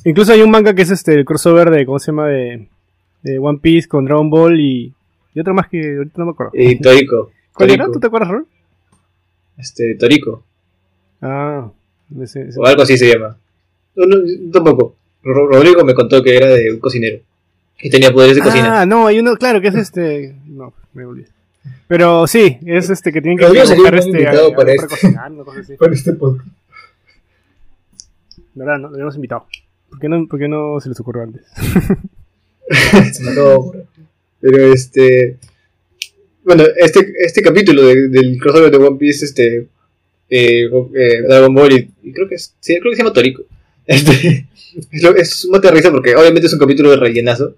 Incluso 0.04 0.32
hay 0.32 0.40
un 0.40 0.50
manga 0.50 0.74
que 0.74 0.82
es 0.82 0.90
este 0.90 1.12
el 1.14 1.24
crossover 1.26 1.70
de 1.70 1.84
¿cómo 1.84 1.98
se 1.98 2.10
llama? 2.12 2.26
de, 2.28 2.68
de 3.22 3.38
One 3.38 3.58
Piece 3.60 3.88
con 3.88 4.06
Dragon 4.06 4.30
Ball 4.30 4.58
y, 4.58 4.94
y 5.34 5.40
otro 5.40 5.52
más 5.52 5.68
que 5.68 5.96
ahorita 5.98 6.14
no 6.16 6.24
me 6.24 6.30
acuerdo. 6.30 6.52
Y 6.54 6.80
Toriko. 6.80 7.30
¿Cuál 7.52 7.70
era? 7.70 7.84
Torico. 7.84 7.92
¿Tú 7.92 8.00
te 8.00 8.06
acuerdas, 8.06 8.30
Rol? 8.30 8.46
Este, 9.58 9.94
Torico. 9.96 10.42
Ah, 11.20 11.70
ese, 12.22 12.48
ese. 12.48 12.58
O 12.60 12.66
algo 12.66 12.82
así 12.82 12.96
se 12.96 13.12
llama. 13.12 13.36
No, 13.94 14.06
no, 14.06 14.50
tampoco. 14.52 14.96
Ro- 15.22 15.46
Rodrigo 15.48 15.84
me 15.84 15.94
contó 15.94 16.22
que 16.22 16.36
era 16.36 16.46
de 16.48 16.72
un 16.72 16.78
cocinero. 16.78 17.18
Y 17.80 17.90
tenía 17.90 18.12
poderes 18.12 18.36
de 18.36 18.42
cocina. 18.42 18.80
Ah, 18.82 18.86
no, 18.86 19.06
hay 19.06 19.18
uno, 19.18 19.36
claro, 19.36 19.60
que 19.60 19.68
es 19.68 19.74
este. 19.74 20.34
No, 20.46 20.72
me 20.94 21.04
olvidé. 21.04 21.28
Pero 21.88 22.26
sí, 22.26 22.58
es 22.64 22.90
este 22.90 23.12
que 23.12 23.20
tienen 23.20 23.38
que 23.38 23.46
buscar 23.46 23.94
este. 23.94 24.26
a- 24.28 24.32
para 24.56 24.70
a- 24.70 24.74
este. 24.74 24.86
cocinar, 24.88 25.30
así. 25.60 25.74
Para 25.78 25.92
este 25.94 26.12
podcast. 26.14 26.48
La 28.54 28.64
verdad, 28.64 28.80
no, 28.80 28.90
lo 28.90 28.98
hemos 28.98 29.14
invitado. 29.16 29.46
¿Por 29.90 29.98
qué 29.98 30.08
no, 30.08 30.26
por 30.26 30.38
qué 30.38 30.48
no 30.48 30.80
se 30.80 30.88
les 30.88 30.98
ocurrió 31.00 31.22
antes? 31.22 31.42
Se 33.12 33.22
ocurrir. 33.40 33.84
Pero 34.40 34.72
este. 34.72 35.36
Bueno, 36.44 36.64
este, 36.76 37.12
este 37.20 37.42
capítulo 37.42 37.82
de- 37.86 38.08
del 38.08 38.38
crossover 38.40 38.70
de 38.70 38.76
One 38.78 38.96
Piece, 38.98 39.24
este. 39.24 39.68
Eh, 40.30 40.68
eh, 40.94 41.22
Dragon 41.28 41.54
Ball, 41.54 41.72
y, 41.72 41.90
y 42.08 42.12
creo 42.12 42.28
que 42.28 42.36
es, 42.36 42.54
sí, 42.60 42.78
creo 42.80 42.90
que 42.90 42.96
se 42.96 43.02
llama 43.02 43.12
Torico. 43.12 43.42
Este, 43.86 44.46
es, 44.90 45.02
lo- 45.02 45.14
es 45.14 45.44
un 45.44 45.52
mate 45.52 45.68
de 45.68 45.74
risa 45.74 45.92
porque 45.92 46.16
obviamente 46.16 46.48
es 46.48 46.52
un 46.52 46.58
capítulo 46.58 46.90
de 46.90 46.96
rellenazo. 46.96 47.54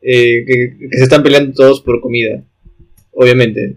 eh, 0.00 0.44
que, 0.46 0.76
que 0.90 0.96
se 0.96 1.02
están 1.04 1.22
peleando 1.22 1.52
todos 1.52 1.82
por 1.82 2.00
comida. 2.00 2.42
Obviamente. 3.12 3.76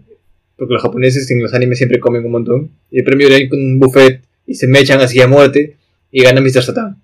Porque 0.56 0.72
los 0.74 0.82
japoneses 0.82 1.30
en 1.30 1.42
los 1.42 1.52
animes 1.52 1.76
siempre 1.78 2.00
comen 2.00 2.24
un 2.24 2.30
montón. 2.32 2.70
Y 2.90 2.98
el 3.00 3.04
premio 3.04 3.26
era 3.26 3.36
ir 3.38 3.50
con 3.50 3.58
un 3.58 3.78
buffet 3.78 4.22
y 4.46 4.54
se 4.54 4.66
mechan 4.66 5.00
así 5.02 5.20
a 5.20 5.26
muerte 5.28 5.76
y 6.10 6.22
gana 6.22 6.40
Mr. 6.40 6.62
Satan. 6.62 6.96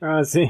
Ah, 0.00 0.24
sí. 0.24 0.42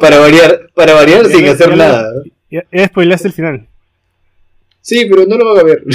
Para 0.00 0.18
variar, 0.18 0.70
para 0.74 0.94
variar 0.94 1.28
Ya 1.28 1.36
sin 1.36 1.46
hacer 1.48 1.70
ya 1.70 1.76
nada. 1.76 2.12
Ya, 2.50 2.64
ya 2.72 2.86
spoilaste 2.86 3.28
el 3.28 3.34
final. 3.34 3.68
Sí, 4.80 5.06
pero 5.08 5.26
no 5.26 5.36
lo 5.36 5.54
van 5.54 5.58
a 5.60 5.62
ver. 5.64 5.84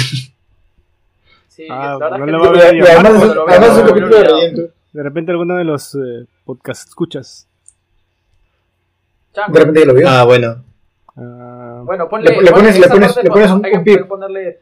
Sí, 1.58 1.66
Ah, 1.68 1.98
la 2.00 2.18
no 2.18 2.26
lo 2.26 2.38
va 2.40 2.46
a 2.46 2.52
ver 2.52 2.82
además, 2.88 3.78
un 3.78 3.86
capítulo 3.88 4.16
de 4.16 4.22
relleno. 4.22 4.62
De 4.92 5.02
repente 5.02 5.32
alguno 5.32 5.56
de 5.56 5.64
los 5.64 5.92
eh, 5.96 6.24
podcast 6.44 6.86
escuchas. 6.88 7.48
Chango. 9.34 9.52
De 9.54 9.58
repente 9.58 9.80
ya 9.80 9.86
lo 9.86 9.94
vio. 9.94 10.08
Ah, 10.08 10.22
bueno. 10.22 10.64
Ah, 11.16 11.82
Bueno, 11.84 12.08
ponle, 12.08 12.30
Le- 12.30 12.52
pones- 12.52 12.78
le 12.78 12.86
pones- 12.88 13.16
le 13.24 13.28
pones 13.28 13.50
un- 13.50 13.64
hay 13.64 13.72
que 13.72 13.78
un 13.78 13.82
pip. 13.84 14.06
ponerle 14.06 14.60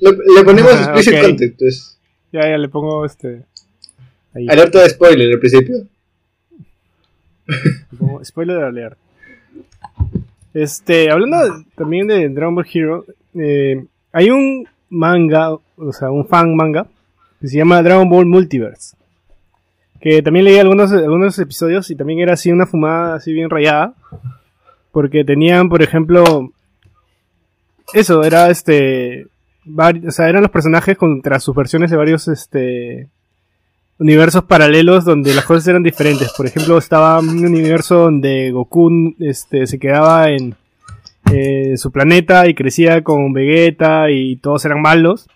Le, 0.00 0.10
le 0.10 0.42
ponemos 0.44 0.72
Ah, 0.74 0.80
explicit 0.82 1.22
content, 1.22 1.54
pues. 1.56 1.96
ya, 2.32 2.40
ya 2.40 2.58
le 2.58 2.68
pongo 2.68 3.04
este. 3.06 3.44
Ahí. 4.34 4.48
Alerta 4.48 4.80
de 4.82 4.88
spoiler 4.90 5.32
al 5.32 5.38
principio. 5.38 5.76
spoiler 8.24 8.64
alert. 8.64 8.98
Este, 10.54 11.08
hablando 11.10 11.38
de- 11.44 11.64
también 11.76 12.08
de 12.08 12.28
Dragon 12.30 12.54
Ball 12.56 12.66
Hero, 12.72 13.04
eh, 13.38 13.84
hay 14.12 14.30
un 14.30 14.66
manga, 14.88 15.52
o 15.52 15.92
sea, 15.92 16.10
un 16.10 16.26
fan 16.26 16.54
manga, 16.54 16.86
que 17.40 17.48
se 17.48 17.58
llama 17.58 17.82
Dragon 17.82 18.08
Ball 18.08 18.26
Multiverse. 18.26 18.96
Que 20.00 20.22
también 20.22 20.44
leí 20.44 20.58
algunos, 20.58 20.92
algunos 20.92 21.38
episodios 21.38 21.90
y 21.90 21.96
también 21.96 22.20
era 22.20 22.34
así 22.34 22.52
una 22.52 22.66
fumada 22.66 23.16
así 23.16 23.32
bien 23.32 23.50
rayada. 23.50 23.94
Porque 24.92 25.24
tenían, 25.24 25.68
por 25.68 25.82
ejemplo, 25.82 26.52
eso, 27.92 28.22
era 28.22 28.50
este, 28.50 29.26
o 29.66 30.10
sea, 30.10 30.28
eran 30.28 30.42
los 30.42 30.50
personajes 30.50 30.96
contra 30.96 31.40
sus 31.40 31.54
versiones 31.54 31.90
de 31.90 31.96
varios, 31.96 32.28
este, 32.28 33.08
universos 33.98 34.44
paralelos 34.44 35.04
donde 35.04 35.34
las 35.34 35.44
cosas 35.44 35.66
eran 35.68 35.82
diferentes. 35.82 36.32
Por 36.36 36.46
ejemplo, 36.46 36.78
estaba 36.78 37.18
un 37.18 37.44
universo 37.44 37.98
donde 37.98 38.50
Goku 38.50 39.14
este, 39.20 39.66
se 39.66 39.78
quedaba 39.78 40.30
en 40.30 40.54
eh, 41.32 41.76
su 41.76 41.90
planeta 41.90 42.46
y 42.48 42.54
crecía 42.54 43.02
con 43.02 43.32
Vegeta 43.32 44.10
y 44.10 44.36
todos 44.36 44.64
eran 44.64 44.80
malos. 44.80 45.28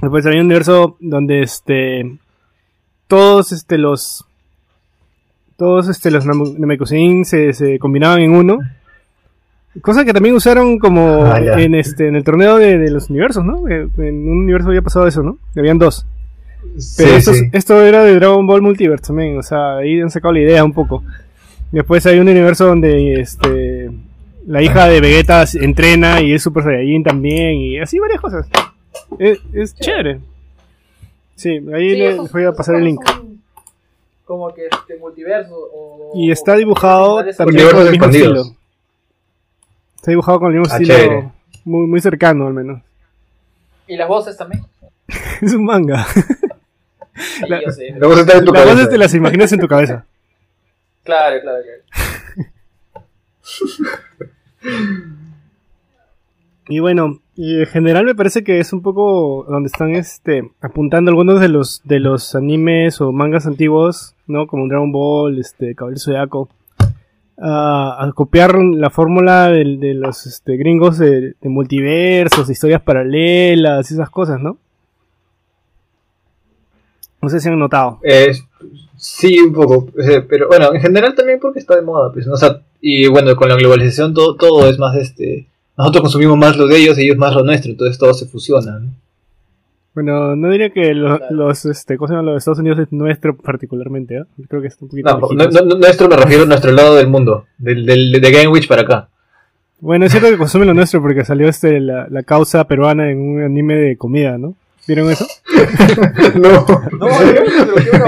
Después 0.00 0.24
había 0.26 0.40
un 0.40 0.46
universo 0.46 0.96
donde 1.00 1.42
este 1.42 2.16
todos 3.06 3.52
este 3.52 3.76
los 3.76 4.24
todos 5.56 5.88
este 5.88 6.10
los 6.10 6.24
se, 7.24 7.52
se 7.52 7.78
combinaban 7.78 8.20
en 8.20 8.32
uno. 8.32 8.58
Cosa 9.82 10.04
que 10.04 10.12
también 10.12 10.34
usaron 10.34 10.78
como 10.78 11.24
Ah, 11.26 11.38
en 11.40 11.74
este 11.74 12.08
en 12.08 12.16
el 12.16 12.24
torneo 12.24 12.56
de, 12.56 12.78
de 12.78 12.90
los 12.90 13.10
universos, 13.10 13.44
¿no? 13.44 13.68
Eh, 13.68 13.88
En 13.98 14.28
un 14.28 14.38
universo 14.38 14.68
había 14.68 14.82
pasado 14.82 15.06
eso, 15.06 15.22
¿no? 15.22 15.38
Habían 15.56 15.78
dos. 15.78 16.06
Pero 16.96 17.10
esto, 17.16 17.32
esto 17.52 17.82
era 17.82 18.02
de 18.04 18.14
Dragon 18.14 18.46
Ball 18.46 18.62
Multiverse 18.62 19.06
también, 19.06 19.38
o 19.38 19.42
sea, 19.42 19.78
ahí 19.78 20.00
han 20.00 20.10
sacado 20.10 20.32
la 20.34 20.40
idea 20.40 20.64
un 20.64 20.72
poco. 20.72 21.02
Después 21.72 22.04
hay 22.06 22.18
un 22.18 22.28
universo 22.28 22.66
donde 22.66 23.20
este 23.20 23.90
la 24.46 24.62
hija 24.62 24.86
de 24.88 25.00
Vegeta 25.00 25.44
entrena 25.54 26.20
y 26.20 26.32
es 26.34 26.42
Super 26.42 26.64
Saiyajin 26.64 27.02
también, 27.04 27.56
y 27.56 27.78
así 27.78 27.98
varias 27.98 28.20
cosas. 28.20 28.48
Es, 29.18 29.38
es 29.54 29.74
chévere. 29.74 30.20
Sí, 31.36 31.50
ahí 31.74 31.90
Sí, 31.90 31.96
le- 31.96 32.10
esos- 32.12 32.32
voy 32.32 32.44
a 32.44 32.52
pasar 32.52 32.76
el 32.76 32.84
link. 32.84 33.00
Como 34.24 34.52
que 34.54 34.66
este 34.66 34.96
multiverso 34.98 35.54
o, 35.72 36.12
Y 36.14 36.30
está 36.30 36.54
dibujado 36.56 37.24
también 37.36 37.68
con 37.70 37.80
el 37.86 37.90
mismo 37.90 38.06
estilo. 38.06 38.42
Está 39.96 40.10
dibujado 40.12 40.38
con 40.40 40.52
el 40.52 40.60
mismo 40.60 40.72
Ah, 40.74 40.78
estilo, 40.80 41.32
muy, 41.64 41.86
muy 41.86 42.00
cercano 42.00 42.46
al 42.46 42.54
menos. 42.54 42.80
Y 43.88 43.96
las 43.96 44.08
voces 44.08 44.36
también. 44.36 44.64
Es 45.42 45.52
un 45.54 45.64
manga. 45.64 46.04
Sí, 47.14 47.44
La- 47.48 47.60
yo 47.62 47.70
sé. 47.70 47.90
Luego 47.98 48.14
está 48.20 48.38
en 48.38 48.44
tu 48.44 48.52
Las 48.52 48.62
cabeza. 48.62 48.74
voces 48.76 48.90
te 48.90 48.98
las 48.98 49.14
imaginas 49.14 49.52
en 49.52 49.60
tu 49.60 49.66
cabeza. 49.68 50.04
Claro, 51.02 51.40
claro, 51.42 51.58
claro. 51.64 52.49
Y 56.68 56.78
bueno, 56.78 57.18
en 57.36 57.66
general 57.66 58.04
me 58.04 58.14
parece 58.14 58.44
que 58.44 58.60
es 58.60 58.72
un 58.72 58.80
poco 58.82 59.44
donde 59.48 59.66
están 59.68 59.90
este 59.96 60.50
apuntando 60.60 61.10
algunos 61.10 61.40
de 61.40 61.48
los 61.48 61.80
de 61.84 61.98
los 61.98 62.34
animes 62.36 63.00
o 63.00 63.10
mangas 63.12 63.46
antiguos, 63.46 64.14
¿no? 64.28 64.46
Como 64.46 64.68
Dragon 64.68 64.92
Ball, 64.92 65.38
este 65.40 65.74
Caballero 65.74 66.00
Zodiaco, 66.00 66.48
a, 67.38 68.04
a 68.04 68.12
copiar 68.12 68.56
la 68.58 68.90
fórmula 68.90 69.48
del- 69.48 69.80
de, 69.80 69.94
los 69.94 70.26
este, 70.26 70.56
gringos 70.56 70.98
de, 70.98 71.34
de 71.40 71.48
multiversos, 71.48 72.48
historias 72.50 72.82
paralelas 72.82 73.90
y 73.90 73.94
esas 73.94 74.10
cosas, 74.10 74.40
¿no? 74.40 74.56
No 77.22 77.28
sé 77.30 77.40
si 77.40 77.48
han 77.48 77.58
notado. 77.58 77.98
Eh, 78.04 78.32
sí, 79.00 79.38
un 79.40 79.52
poco. 79.52 79.88
eh, 79.98 80.22
Pero 80.28 80.48
bueno, 80.48 80.74
en 80.74 80.80
general 80.80 81.14
también 81.14 81.38
porque 81.40 81.58
está 81.58 81.76
de 81.76 81.82
moda. 81.82 82.12
Pues, 82.12 82.26
¿no? 82.26 82.34
o 82.34 82.36
sea, 82.36 82.60
y 82.80 83.06
bueno, 83.08 83.34
con 83.36 83.48
la 83.48 83.56
globalización 83.56 84.14
todo, 84.14 84.36
todo 84.36 84.68
es 84.68 84.78
más 84.78 84.94
este. 84.96 85.46
Nosotros 85.76 86.02
consumimos 86.02 86.36
más 86.36 86.56
lo 86.56 86.66
de 86.66 86.76
ellos, 86.76 86.98
ellos 86.98 87.16
más 87.16 87.34
lo 87.34 87.42
nuestro, 87.42 87.70
entonces 87.70 87.96
todo 87.98 88.12
se 88.12 88.26
fusiona. 88.26 88.78
¿no? 88.80 88.90
Bueno, 89.94 90.36
no 90.36 90.50
diría 90.50 90.70
que 90.70 90.94
lo- 90.94 91.16
Claro. 91.18 91.34
los 91.34 91.64
este, 91.64 91.96
¿cómo 91.96 92.06
se 92.08 92.14
llama? 92.14 92.30
los 92.30 92.38
Estados 92.38 92.58
Unidos 92.60 92.78
es 92.78 92.92
nuestro 92.92 93.36
particularmente, 93.36 94.18
¿eh? 94.18 94.22
Creo 94.48 94.60
que 94.62 94.68
está 94.68 94.84
un 94.84 94.90
poquito 94.90 95.18
No, 95.40 95.76
nuestro 95.78 96.08
me 96.08 96.16
refiero 96.16 96.44
a 96.44 96.46
nuestro 96.46 96.70
lado 96.72 96.94
del 96.96 97.08
mundo, 97.08 97.46
del, 97.58 97.84
del, 97.86 98.12
de 98.12 98.30
Game 98.30 98.48
Witch 98.48 98.68
para 98.68 98.82
acá. 98.82 99.08
Bueno, 99.80 100.04
es 100.04 100.12
cierto 100.12 100.28
que 100.30 100.36
consumen 100.36 100.68
lo 100.68 100.74
nuestro 100.74 101.00
porque 101.00 101.24
salió 101.24 101.48
este 101.48 101.80
la, 101.80 102.06
la 102.10 102.22
causa 102.22 102.64
peruana 102.68 103.10
en 103.10 103.18
un 103.18 103.42
anime 103.42 103.74
de 103.76 103.96
comida, 103.96 104.36
¿no? 104.38 104.54
¿Vieron 104.90 105.08
eso? 105.12 105.24
no. 106.34 106.66
No. 106.98 107.06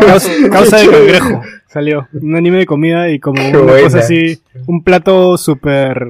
Causa, 0.05 0.31
causa 0.51 0.79
de 0.79 0.89
cangrejo. 0.91 1.41
Salió. 1.69 2.09
Un 2.13 2.35
anime 2.35 2.59
de 2.59 2.67
comida 2.67 3.09
y 3.09 3.21
como 3.21 3.41
Qué 3.41 3.51
una 3.51 3.61
buena. 3.61 3.83
cosa 3.85 4.01
así, 4.01 4.43
un 4.67 4.83
plato 4.83 5.39
súper, 5.39 6.09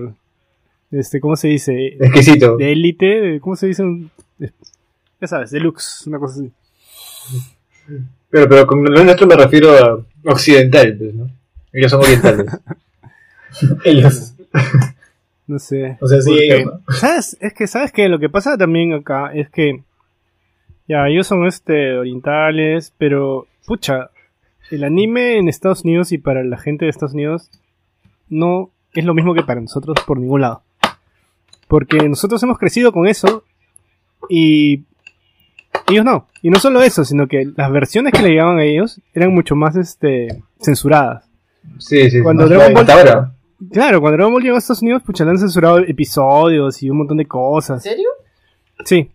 este, 0.90 1.20
¿cómo 1.20 1.36
se 1.36 1.48
dice? 1.48 1.88
Exquisito. 2.00 2.56
De 2.56 2.72
élite, 2.72 3.38
¿cómo 3.40 3.54
se 3.54 3.66
dice? 3.66 3.84
Ya 5.20 5.26
sabes, 5.28 5.50
deluxe, 5.50 6.06
una 6.06 6.18
cosa 6.18 6.40
así. 6.40 6.50
Pero, 8.30 8.48
pero 8.48 8.66
con 8.66 8.82
lo 8.82 9.04
nuestro 9.04 9.26
me 9.26 9.36
refiero 9.36 9.72
a 9.76 10.02
occidental, 10.32 10.96
pues, 10.96 11.14
¿no? 11.14 11.30
Ellos 11.70 11.90
son 11.90 12.00
orientales. 12.00 12.46
Ellos. 13.84 14.32
No 15.44 15.58
sé. 15.58 15.98
O 16.00 16.06
sea, 16.06 16.20
sí, 16.22 16.30
Porque- 16.30 16.56
ellos, 16.56 16.72
¿no? 16.88 16.94
¿Sabes? 16.94 17.36
Es 17.40 17.52
que, 17.52 17.66
¿sabes 17.66 17.92
qué? 17.92 18.08
Lo 18.08 18.18
que 18.20 18.30
pasa 18.30 18.56
también 18.56 18.94
acá 18.94 19.32
es 19.34 19.50
que, 19.50 19.82
ya, 20.88 21.06
ellos 21.08 21.26
son, 21.26 21.46
este, 21.46 21.96
orientales, 21.96 22.92
pero, 22.98 23.46
pucha, 23.66 24.10
el 24.70 24.84
anime 24.84 25.38
en 25.38 25.48
Estados 25.48 25.84
Unidos 25.84 26.12
y 26.12 26.18
para 26.18 26.42
la 26.44 26.58
gente 26.58 26.84
de 26.84 26.90
Estados 26.90 27.14
Unidos 27.14 27.50
no 28.28 28.70
es 28.94 29.04
lo 29.04 29.14
mismo 29.14 29.34
que 29.34 29.42
para 29.42 29.60
nosotros 29.60 29.96
por 30.06 30.18
ningún 30.18 30.40
lado. 30.42 30.62
Porque 31.68 31.96
nosotros 32.08 32.42
hemos 32.42 32.58
crecido 32.58 32.92
con 32.92 33.06
eso 33.06 33.44
y 34.28 34.84
ellos 35.88 36.04
no. 36.04 36.26
Y 36.42 36.50
no 36.50 36.58
solo 36.58 36.82
eso, 36.82 37.04
sino 37.04 37.26
que 37.28 37.50
las 37.56 37.70
versiones 37.72 38.12
que 38.12 38.22
le 38.22 38.30
llegaban 38.30 38.58
a 38.58 38.64
ellos 38.64 39.00
eran 39.14 39.32
mucho 39.34 39.54
más, 39.56 39.76
este, 39.76 40.42
censuradas. 40.60 41.28
Sí, 41.78 42.10
sí. 42.10 42.20
Cuando 42.22 42.48
Dragon 42.48 42.74
Ball- 42.74 42.90
ahora. 42.90 43.32
Claro, 43.70 44.00
cuando 44.00 44.16
Dragon 44.16 44.32
Ball 44.32 44.42
llegó 44.42 44.56
a 44.56 44.58
Estados 44.58 44.82
Unidos, 44.82 45.02
pucha, 45.04 45.24
le 45.24 45.30
han 45.30 45.38
censurado 45.38 45.78
episodios 45.78 46.82
y 46.82 46.90
un 46.90 46.98
montón 46.98 47.16
de 47.18 47.22
¿En 47.22 47.28
cosas. 47.28 47.82
serio? 47.82 48.08
Sí. 48.84 49.08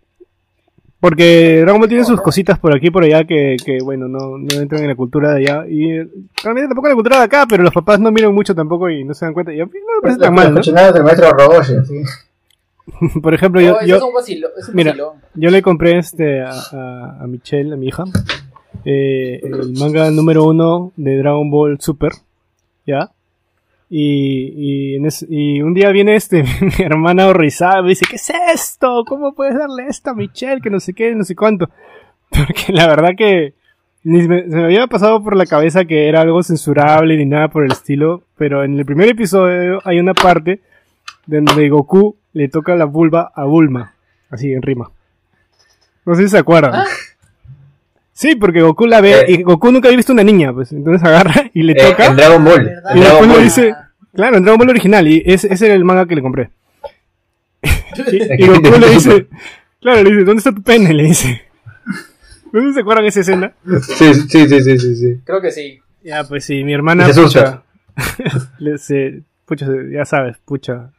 Porque 1.00 1.60
Dragon 1.60 1.80
Ball 1.80 1.88
tiene 1.88 2.04
sus 2.04 2.20
cositas 2.20 2.58
por 2.58 2.74
aquí 2.74 2.88
y 2.88 2.90
por 2.90 3.04
allá 3.04 3.24
que, 3.24 3.56
que, 3.64 3.78
bueno, 3.82 4.08
no, 4.08 4.36
no 4.36 4.60
entran 4.60 4.82
en 4.82 4.88
la 4.88 4.96
cultura 4.96 5.32
de 5.32 5.42
allá. 5.42 5.64
Y 5.68 5.92
eh, 5.92 6.08
realmente 6.42 6.68
tampoco 6.68 6.88
en 6.88 6.90
la 6.90 6.96
cultura 6.96 7.18
de 7.18 7.24
acá, 7.24 7.46
pero 7.48 7.62
los 7.62 7.72
papás 7.72 8.00
no 8.00 8.10
miran 8.10 8.34
mucho 8.34 8.52
tampoco 8.54 8.90
y 8.90 9.04
no 9.04 9.14
se 9.14 9.24
dan 9.24 9.32
cuenta. 9.32 9.52
Y 9.52 9.60
a 9.60 9.66
mí 9.66 9.72
no 9.74 9.96
me 9.96 10.02
parece 10.02 10.20
tan 10.20 10.34
mal, 10.34 10.52
¿no? 10.52 10.60
del 10.60 11.04
maestro 11.04 11.30
Roche, 11.30 11.84
sí. 11.84 12.02
Por 13.22 13.34
ejemplo, 13.34 13.60
No, 13.60 13.66
yo, 13.80 13.86
yo, 13.86 13.96
es 13.96 14.02
un 14.02 14.14
vacilo, 14.14 14.48
es 14.56 14.68
un 14.68 14.74
Mira. 14.74 14.96
yo 15.34 15.50
le 15.50 15.62
compré 15.62 15.98
este 15.98 16.42
a, 16.42 16.50
a, 16.50 17.18
a 17.22 17.26
Michelle, 17.26 17.74
a 17.74 17.76
mi 17.76 17.88
hija, 17.88 18.04
eh, 18.84 19.40
el 19.42 19.74
manga 19.78 20.10
número 20.10 20.44
uno 20.44 20.92
de 20.96 21.18
Dragon 21.18 21.50
Ball 21.50 21.78
Super, 21.80 22.12
¿ya? 22.86 23.10
Y, 23.90 24.52
y, 24.92 24.96
en 24.96 25.06
es- 25.06 25.26
y 25.28 25.62
un 25.62 25.72
día 25.74 25.90
viene 25.90 26.14
este, 26.14 26.42
mi 26.60 26.84
hermana 26.84 27.26
horrorizada, 27.28 27.82
me 27.82 27.90
dice, 27.90 28.04
¿qué 28.08 28.16
es 28.16 28.30
esto? 28.54 29.04
¿Cómo 29.06 29.34
puedes 29.34 29.54
darle 29.56 29.86
esto 29.88 30.10
a 30.10 30.14
Michelle? 30.14 30.60
Que 30.60 30.70
no 30.70 30.80
sé 30.80 30.92
qué, 30.94 31.14
no 31.14 31.24
sé 31.24 31.34
cuánto. 31.34 31.70
Porque 32.30 32.72
la 32.72 32.86
verdad 32.86 33.10
que 33.16 33.54
ni 34.04 34.22
se 34.22 34.28
me, 34.28 34.64
había 34.64 34.86
pasado 34.86 35.22
por 35.22 35.36
la 35.36 35.46
cabeza 35.46 35.84
que 35.84 36.08
era 36.08 36.20
algo 36.20 36.42
censurable 36.42 37.16
ni 37.16 37.24
nada 37.26 37.48
por 37.48 37.64
el 37.64 37.72
estilo, 37.72 38.22
pero 38.36 38.62
en 38.64 38.78
el 38.78 38.84
primer 38.84 39.08
episodio 39.08 39.80
hay 39.84 39.98
una 39.98 40.14
parte 40.14 40.60
donde 41.26 41.68
Goku 41.68 42.16
le 42.32 42.48
toca 42.48 42.74
la 42.76 42.84
vulva 42.84 43.32
a 43.34 43.44
Bulma, 43.44 43.94
así 44.30 44.52
en 44.52 44.62
rima. 44.62 44.90
No 46.06 46.14
sé 46.14 46.22
si 46.22 46.28
se 46.28 46.38
acuerdan. 46.38 46.74
¿Ah? 46.74 46.84
Sí, 48.20 48.34
porque 48.34 48.62
Goku 48.62 48.86
la 48.88 49.00
ve 49.00 49.12
Eh. 49.20 49.24
y 49.28 49.42
Goku 49.44 49.70
nunca 49.70 49.86
había 49.86 49.96
visto 49.98 50.12
una 50.12 50.24
niña, 50.24 50.52
pues 50.52 50.72
entonces 50.72 51.06
agarra 51.06 51.34
y 51.54 51.62
le 51.62 51.74
Eh, 51.74 51.90
toca. 51.90 52.06
en 52.06 52.16
Dragon 52.16 52.44
Ball. 52.44 52.62
Y 52.62 52.98
Dragon 52.98 53.00
después 53.00 53.28
le 53.28 53.34
Ball. 53.34 53.44
dice, 53.44 53.74
claro, 54.12 54.36
en 54.38 54.42
Dragon 54.42 54.58
Ball 54.58 54.70
original, 54.70 55.06
y 55.06 55.22
ese, 55.24 55.52
ese 55.54 55.66
era 55.66 55.74
el 55.76 55.84
manga 55.84 56.04
que 56.06 56.16
le 56.16 56.22
compré. 56.22 56.50
Y, 57.62 58.16
y 58.42 58.46
Goku 58.48 58.76
le 58.80 58.88
dice, 58.90 59.26
claro, 59.80 60.02
le 60.02 60.10
dice, 60.10 60.24
¿dónde 60.24 60.38
está 60.40 60.52
tu 60.52 60.62
pene? 60.64 60.92
Le 60.92 61.04
dice. 61.04 61.42
¿No 62.52 62.72
se 62.72 62.80
acuerdan 62.80 63.04
de 63.04 63.08
esa 63.10 63.20
escena? 63.20 63.52
Sí, 63.82 64.14
sí, 64.14 64.48
sí, 64.48 64.60
sí, 64.62 64.78
sí, 64.80 64.96
sí. 64.96 65.20
Creo 65.24 65.40
que 65.40 65.52
sí. 65.52 65.78
Ya, 66.02 66.24
pues 66.24 66.44
sí, 66.44 66.64
mi 66.64 66.72
hermana, 66.72 67.12
se 67.12 67.20
pucha, 67.22 67.62
le- 68.58 68.78
se- 68.78 69.20
pucha, 69.46 69.66
ya 69.92 70.04
sabes, 70.04 70.38
pucha, 70.44 70.90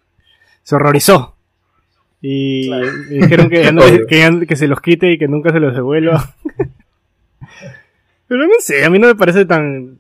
se 0.63 0.75
horrorizó. 0.75 1.35
Y 2.21 2.67
Claro. 2.67 2.87
dijeron 3.09 3.49
que, 3.49 3.63
ya 3.63 3.71
no- 3.73 3.81
Obvio. 3.81 4.05
que, 4.07 4.19
ya- 4.19 4.45
que 4.47 4.55
se 4.55 4.67
los 4.67 4.79
quite 4.79 5.11
y 5.11 5.17
que 5.17 5.27
nunca 5.27 5.51
se 5.51 5.59
los 5.59 5.73
devuelva. 5.75 6.33
Pero 8.29 8.47
no 8.47 8.53
sé, 8.59 8.85
a 8.85 8.89
mí 8.89 8.99
no 8.99 9.07
me 9.07 9.15
parece 9.15 9.43
tan... 9.43 9.99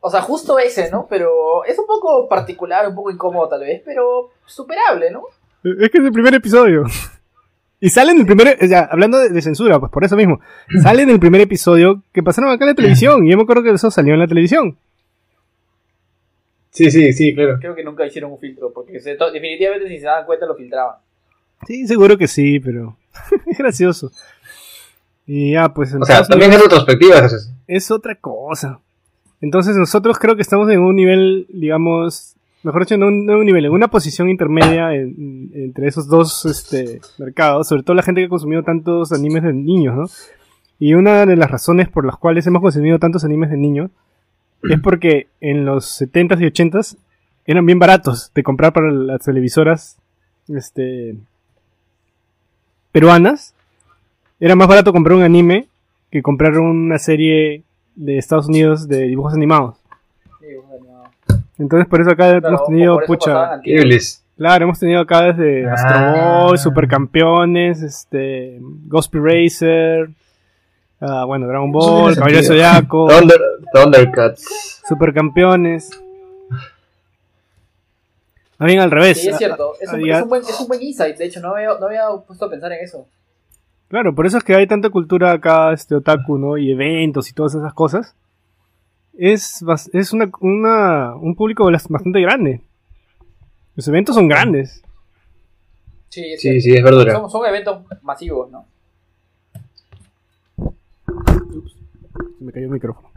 O 0.00 0.10
sea, 0.10 0.20
justo 0.20 0.58
ese, 0.58 0.90
¿no? 0.90 1.06
Pero 1.08 1.64
es 1.64 1.78
un 1.78 1.86
poco 1.86 2.28
particular, 2.28 2.86
un 2.88 2.94
poco 2.94 3.10
incómodo 3.10 3.48
tal 3.48 3.60
vez, 3.60 3.80
pero 3.84 4.30
superable, 4.44 5.10
¿no? 5.10 5.22
Es 5.64 5.90
que 5.90 5.98
es 5.98 6.04
el 6.04 6.12
primer 6.12 6.34
episodio. 6.34 6.84
Y 7.80 7.88
sale 7.88 8.12
en 8.12 8.18
el 8.18 8.26
primer, 8.26 8.58
o 8.60 8.66
sea, 8.66 8.88
hablando 8.90 9.18
de, 9.18 9.28
de 9.30 9.42
censura, 9.42 9.78
pues 9.78 9.90
por 9.92 10.04
eso 10.04 10.16
mismo, 10.16 10.40
sale 10.82 11.02
en 11.02 11.10
el 11.10 11.20
primer 11.20 11.40
episodio 11.40 12.02
que 12.12 12.22
pasaron 12.22 12.50
acá 12.50 12.64
en 12.64 12.70
la 12.70 12.74
televisión, 12.74 13.26
y 13.26 13.30
yo 13.30 13.36
me 13.36 13.44
acuerdo 13.44 13.62
que 13.62 13.70
eso 13.70 13.90
salió 13.90 14.14
en 14.14 14.20
la 14.20 14.26
televisión. 14.26 14.76
Sí, 16.70 16.90
sí, 16.90 17.12
sí, 17.12 17.34
claro. 17.34 17.58
Creo 17.60 17.74
que 17.74 17.84
nunca 17.84 18.06
hicieron 18.06 18.32
un 18.32 18.38
filtro, 18.38 18.72
porque 18.72 19.00
se 19.00 19.16
definitivamente 19.16 19.88
si 19.88 19.98
se 19.98 20.04
daban 20.04 20.26
cuenta 20.26 20.46
lo 20.46 20.56
filtraban. 20.56 20.96
Sí, 21.66 21.86
seguro 21.86 22.18
que 22.18 22.28
sí, 22.28 22.60
pero 22.60 22.96
es 23.46 23.56
gracioso. 23.56 24.10
Y 25.26 25.52
ya, 25.52 25.72
pues 25.74 25.92
en 25.92 26.02
O 26.02 26.06
sea, 26.06 26.22
también 26.24 26.52
es 26.52 26.62
retrospectiva. 26.62 27.18
eso 27.18 27.36
es- 27.36 27.52
es 27.66 27.90
otra 27.90 28.14
cosa. 28.14 28.80
Entonces 29.40 29.76
nosotros 29.76 30.18
creo 30.18 30.36
que 30.36 30.42
estamos 30.42 30.70
en 30.70 30.80
un 30.80 30.94
nivel, 30.96 31.46
digamos, 31.52 32.34
mejor 32.62 32.82
dicho, 32.82 32.96
no 32.96 33.06
un, 33.08 33.26
no 33.26 33.38
un 33.38 33.44
nivel, 33.44 33.64
en 33.66 33.72
una 33.72 33.88
posición 33.88 34.28
intermedia 34.30 34.94
en- 34.94 35.50
entre 35.52 35.88
esos 35.88 36.08
dos 36.08 36.44
este, 36.46 37.00
mercados, 37.18 37.68
sobre 37.68 37.82
todo 37.82 37.94
la 37.94 38.02
gente 38.02 38.20
que 38.20 38.26
ha 38.26 38.30
consumido 38.30 38.62
tantos 38.62 39.12
animes 39.12 39.42
de 39.42 39.52
niños, 39.52 39.96
¿no? 39.96 40.04
Y 40.78 40.94
una 40.94 41.26
de 41.26 41.36
las 41.36 41.50
razones 41.50 41.88
por 41.88 42.04
las 42.06 42.16
cuales 42.16 42.46
hemos 42.46 42.62
consumido 42.62 42.98
tantos 42.98 43.24
animes 43.24 43.50
de 43.50 43.56
niños 43.56 43.90
es 44.62 44.80
porque 44.80 45.28
en 45.40 45.64
los 45.64 45.86
70s 46.00 46.40
y 46.40 46.44
80s 46.46 46.96
eran 47.46 47.64
bien 47.66 47.78
baratos 47.78 48.30
de 48.34 48.42
comprar 48.42 48.72
para 48.72 48.90
las 48.90 49.20
televisoras 49.22 49.96
este, 50.48 51.16
peruanas. 52.92 53.54
Era 54.38 54.54
más 54.54 54.68
barato 54.68 54.92
comprar 54.92 55.16
un 55.16 55.22
anime 55.22 55.66
que 56.10 56.22
comprar 56.22 56.58
una 56.58 56.98
serie 56.98 57.62
de 57.94 58.18
Estados 58.18 58.46
Unidos 58.48 58.86
de 58.86 59.02
dibujos 59.02 59.34
animados. 59.34 59.76
Sí, 60.40 60.46
bueno, 60.68 61.04
Entonces 61.58 61.88
por 61.88 62.00
eso 62.00 62.10
acá 62.10 62.38
claro, 62.38 62.48
hemos 62.48 62.66
tenido, 62.66 62.98
pucha, 63.06 63.60
claro, 64.36 64.64
hemos 64.64 64.78
tenido 64.78 65.00
acá 65.00 65.22
desde 65.32 65.66
Ah. 65.66 65.72
Astro 65.72 66.46
Boy, 66.48 66.58
Supercampeones, 66.58 67.82
este, 67.82 68.58
Ghost 68.60 69.14
Racer, 69.14 70.10
ah, 71.00 71.24
bueno, 71.24 71.46
Dragon 71.48 71.72
Ball, 71.72 72.14
Caballero 72.14 72.42
sentido. 72.42 72.66
Zodiaco, 72.66 73.08
Thunder, 73.08 73.40
Thundercats. 73.72 74.82
Supercampeones. 74.86 75.90
Más 78.58 78.66
bien 78.68 78.80
al 78.80 78.90
revés. 78.90 79.20
Sí, 79.20 79.28
es 79.28 79.36
cierto. 79.36 79.74
Es 79.80 79.92
un, 79.92 80.08
es 80.08 80.22
un 80.22 80.28
buen, 80.28 80.42
es 80.42 80.60
un 80.60 80.68
buen 80.68 80.82
insight, 80.82 81.16
de 81.16 81.24
hecho, 81.26 81.40
no 81.40 81.54
había, 81.54 81.68
no 81.78 81.86
había 81.86 82.04
puesto 82.26 82.44
a 82.46 82.50
pensar 82.50 82.72
en 82.72 82.84
eso. 82.84 83.06
Claro, 83.88 84.14
por 84.14 84.26
eso 84.26 84.38
es 84.38 84.44
que 84.44 84.54
hay 84.54 84.66
tanta 84.66 84.90
cultura 84.90 85.32
acá, 85.32 85.72
este 85.72 85.94
otaku, 85.94 86.38
¿no? 86.38 86.56
Y 86.58 86.72
eventos 86.72 87.30
y 87.30 87.32
todas 87.32 87.54
esas 87.54 87.72
cosas. 87.72 88.14
Es, 89.16 89.64
es 89.92 90.12
una, 90.12 90.30
una, 90.40 91.14
un 91.14 91.34
público 91.36 91.64
bas- 91.70 91.88
bastante 91.88 92.20
grande. 92.20 92.60
Los 93.76 93.86
eventos 93.88 94.14
son 94.14 94.28
grandes. 94.28 94.82
Sí, 96.08 96.22
es 96.32 96.40
Sí, 96.40 96.60
sí, 96.60 96.72
es 96.74 96.82
verdura. 96.82 97.12
Son, 97.12 97.30
son 97.30 97.46
eventos 97.46 97.82
masivos, 98.02 98.50
¿no? 98.50 98.66
Se 102.38 102.44
me 102.44 102.52
cayó 102.52 102.66
el 102.66 102.72
micrófono. 102.72 103.10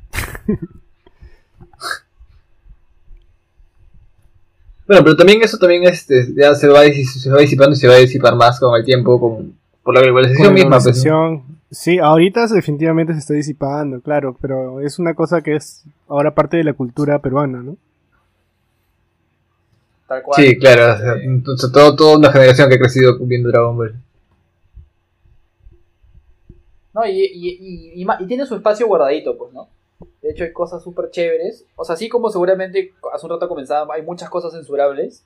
Bueno, 4.88 5.04
pero 5.04 5.16
también 5.16 5.42
eso 5.44 5.58
también 5.58 5.84
este, 5.84 6.34
ya 6.36 6.56
se 6.56 6.68
va, 6.68 6.82
se 6.84 7.30
va 7.30 7.40
disipando 7.40 7.74
y 7.74 7.76
se 7.80 7.88
va 7.88 7.94
a 7.96 7.98
disipar 8.00 8.36
más 8.36 8.60
con 8.60 8.76
el 8.76 8.84
tiempo, 8.84 9.20
con, 9.20 9.59
por 9.90 9.96
la 9.96 10.02
globalización 10.02 10.54
misma. 10.54 10.78
Pues, 10.78 10.86
¿no? 10.86 10.92
globalización. 10.92 11.60
Sí, 11.72 11.98
ahorita 11.98 12.46
definitivamente 12.46 13.14
se 13.14 13.20
está 13.20 13.34
disipando, 13.34 14.02
claro, 14.02 14.38
pero 14.40 14.82
es 14.82 15.00
una 15.00 15.16
cosa 15.16 15.42
que 15.42 15.56
es 15.56 15.84
ahora 16.08 16.36
parte 16.36 16.58
de 16.58 16.64
la 16.64 16.74
cultura 16.74 17.18
peruana, 17.20 17.64
¿no? 17.64 17.76
Tal 20.08 20.22
cual. 20.22 20.44
Sí, 20.44 20.60
claro. 20.60 20.94
o 20.94 20.98
sea, 20.98 21.14
entonces, 21.24 21.72
todo, 21.72 21.96
toda 21.96 22.18
una 22.20 22.32
generación 22.32 22.70
que 22.70 22.76
ha 22.76 22.80
crecido 22.80 23.18
viendo 23.22 23.50
Dragon 23.50 23.78
Ball. 23.78 23.96
No, 26.94 27.06
y, 27.08 27.22
y, 27.24 28.04
y, 28.04 28.08
y 28.20 28.28
tiene 28.28 28.46
su 28.46 28.56
espacio 28.56 28.86
guardadito, 28.86 29.36
pues, 29.40 29.54
¿no? 29.54 29.70
De 30.22 30.30
hecho, 30.30 30.44
hay 30.44 30.54
cosas 30.54 30.84
súper 30.84 31.10
chéveres. 31.10 31.66
O 31.76 31.84
sea, 31.84 31.96
así 31.96 32.10
como 32.10 32.30
seguramente 32.30 32.94
hace 33.12 33.26
un 33.26 33.32
rato 33.32 33.50
comenzaba, 33.50 33.96
hay 33.96 34.04
muchas 34.04 34.30
cosas 34.30 34.54
censurables, 34.54 35.26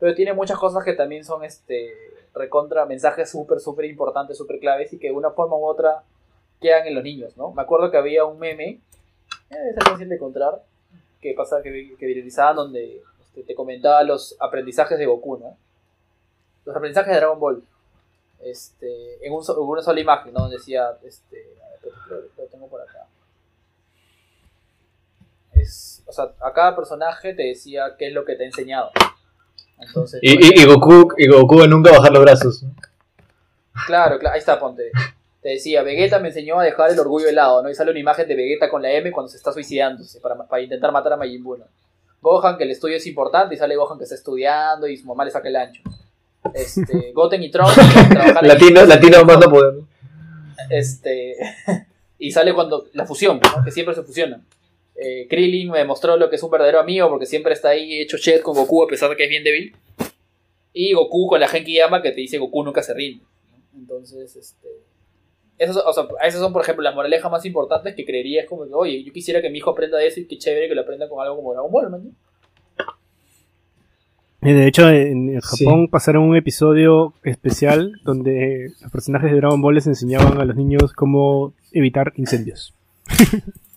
pero 0.00 0.16
tiene 0.16 0.32
muchas 0.32 0.58
cosas 0.58 0.84
que 0.84 0.94
también 0.94 1.24
son, 1.24 1.44
este, 1.44 1.90
recontra 2.34 2.86
mensajes 2.86 3.30
súper, 3.30 3.60
súper 3.60 3.86
importantes, 3.86 4.36
súper 4.36 4.58
claves 4.58 4.92
y 4.92 4.98
que 4.98 5.08
de 5.08 5.14
una 5.14 5.30
forma 5.30 5.56
u 5.56 5.64
otra 5.64 6.02
quedan 6.60 6.86
en 6.86 6.94
los 6.94 7.04
niños, 7.04 7.36
¿no? 7.36 7.52
Me 7.52 7.62
acuerdo 7.62 7.90
que 7.90 7.96
había 7.96 8.24
un 8.24 8.38
meme, 8.38 8.80
eh, 9.50 9.74
es 9.76 9.84
fácil 9.84 10.08
de 10.08 10.14
encontrar, 10.14 10.62
que 11.20 11.34
pasa 11.34 11.62
que, 11.62 11.94
que 11.98 12.06
viralizaban 12.06 12.56
donde 12.56 13.02
este, 13.22 13.42
te 13.42 13.54
comentaba 13.54 14.02
los 14.02 14.36
aprendizajes 14.40 14.98
de 14.98 15.06
Goku, 15.06 15.38
¿no? 15.38 15.56
Los 16.64 16.76
aprendizajes 16.76 17.12
de 17.12 17.16
Dragon 17.16 17.40
Ball 17.40 17.62
este, 18.42 19.26
en, 19.26 19.32
un 19.32 19.42
en 19.42 19.58
una 19.58 19.82
sola 19.82 20.00
imagen, 20.00 20.32
¿no? 20.32 20.40
Donde 20.40 20.56
decía, 20.56 20.96
este, 21.04 21.46
que 21.82 22.42
lo 22.42 22.48
tengo 22.48 22.68
por 22.68 22.80
acá. 22.80 23.06
Es, 25.52 26.02
o 26.06 26.12
sea, 26.12 26.32
a 26.40 26.52
cada 26.52 26.74
personaje 26.74 27.34
te 27.34 27.42
decía 27.42 27.96
qué 27.98 28.08
es 28.08 28.14
lo 28.14 28.24
que 28.24 28.36
te 28.36 28.44
ha 28.44 28.46
enseñado. 28.46 28.90
Entonces, 29.80 30.20
Y, 30.22 30.36
por 30.36 30.58
y, 30.58 30.64
Goku, 30.64 31.08
y 31.16 31.28
Goku 31.28 31.66
nunca 31.66 31.90
bajar 31.92 32.12
los 32.12 32.22
brazos. 32.22 32.64
Claro, 33.86 34.18
claro, 34.18 34.34
ahí 34.34 34.40
está, 34.40 34.58
ponte. 34.58 34.90
Te 35.42 35.50
decía, 35.50 35.82
Vegeta 35.82 36.18
me 36.18 36.28
enseñó 36.28 36.60
a 36.60 36.64
dejar 36.64 36.90
el 36.90 36.98
orgullo 36.98 37.26
de 37.26 37.32
lado, 37.32 37.62
¿no? 37.62 37.70
Y 37.70 37.74
sale 37.74 37.90
una 37.90 38.00
imagen 38.00 38.28
de 38.28 38.36
Vegeta 38.36 38.68
con 38.68 38.82
la 38.82 38.92
M 38.92 39.10
cuando 39.10 39.28
se 39.28 39.38
está 39.38 39.52
suicidándose 39.52 40.20
para, 40.20 40.36
para 40.36 40.62
intentar 40.62 40.92
matar 40.92 41.14
a 41.14 41.16
Majin 41.16 41.42
Buu, 41.42 41.56
¿no? 41.56 41.64
Gohan, 42.20 42.58
que 42.58 42.64
el 42.64 42.70
estudio 42.70 42.96
es 42.96 43.06
importante, 43.06 43.54
y 43.54 43.58
sale 43.58 43.76
Gohan 43.76 43.96
que 43.96 44.04
está 44.04 44.14
estudiando 44.14 44.86
y 44.86 44.96
su 44.96 45.06
mamá 45.06 45.24
le 45.24 45.30
saca 45.30 45.48
el 45.48 45.56
ancho. 45.56 45.82
Este, 46.54 47.12
Goten 47.14 47.42
y 47.42 47.50
Trunks 47.50 47.76
Latino, 48.42 48.84
latino 48.84 49.24
más 49.24 49.38
no 49.38 49.50
poder. 49.50 49.74
Este, 50.68 51.36
y 52.18 52.30
sale 52.30 52.54
cuando 52.54 52.86
la 52.92 53.06
fusión, 53.06 53.40
¿no? 53.42 53.64
que 53.64 53.70
siempre 53.70 53.94
se 53.94 54.02
fusionan. 54.02 54.44
Eh, 55.02 55.26
Krillin 55.30 55.70
me 55.70 55.78
demostró 55.78 56.16
lo 56.16 56.28
que 56.28 56.36
es 56.36 56.42
un 56.42 56.50
verdadero 56.50 56.78
amigo 56.78 57.08
porque 57.08 57.24
siempre 57.26 57.54
está 57.54 57.70
ahí 57.70 58.00
hecho 58.00 58.18
shed 58.18 58.42
con 58.42 58.54
Goku 58.54 58.84
a 58.84 58.86
pesar 58.86 59.08
de 59.08 59.16
que 59.16 59.24
es 59.24 59.30
bien 59.30 59.42
débil. 59.44 59.74
Y 60.74 60.92
Goku 60.92 61.26
con 61.28 61.40
la 61.40 61.48
Genkiyama 61.48 62.02
que 62.02 62.10
te 62.10 62.20
dice 62.20 62.38
Goku 62.38 62.62
nunca 62.62 62.82
se 62.82 62.92
rinde. 62.92 63.24
¿no? 63.50 63.78
Entonces, 63.80 64.36
este, 64.36 64.68
esos, 65.58 65.76
o 65.84 65.92
sea, 65.92 66.04
esas 66.26 66.40
son, 66.40 66.52
por 66.52 66.62
ejemplo, 66.62 66.82
las 66.82 66.94
moralejas 66.94 67.30
más 67.30 67.44
importantes 67.46 67.94
que 67.94 68.04
creería 68.04 68.42
es 68.42 68.48
como 68.48 68.66
que, 68.66 68.74
oye, 68.74 69.02
yo 69.02 69.12
quisiera 69.12 69.40
que 69.40 69.48
mi 69.50 69.58
hijo 69.58 69.70
aprenda 69.70 70.02
eso 70.02 70.20
y 70.20 70.26
qué 70.26 70.36
chévere 70.38 70.68
que 70.68 70.74
lo 70.74 70.82
aprenda 70.82 71.08
con 71.08 71.22
algo 71.22 71.36
como 71.36 71.52
Dragon 71.52 71.72
Ball, 71.72 71.90
man. 71.90 72.16
Y 74.42 74.52
de 74.52 74.66
hecho, 74.66 74.88
en 74.88 75.38
Sí. 75.42 75.64
Japón 75.64 75.88
pasaron 75.88 76.22
un 76.24 76.36
episodio 76.36 77.12
especial 77.24 78.00
donde 78.04 78.72
los 78.80 78.90
personajes 78.90 79.30
de 79.30 79.36
Dragon 79.36 79.60
Ball 79.60 79.74
les 79.74 79.86
enseñaban 79.86 80.40
a 80.40 80.44
los 80.46 80.56
niños 80.56 80.92
cómo 80.94 81.52
evitar 81.72 82.12
incendios. 82.16 82.74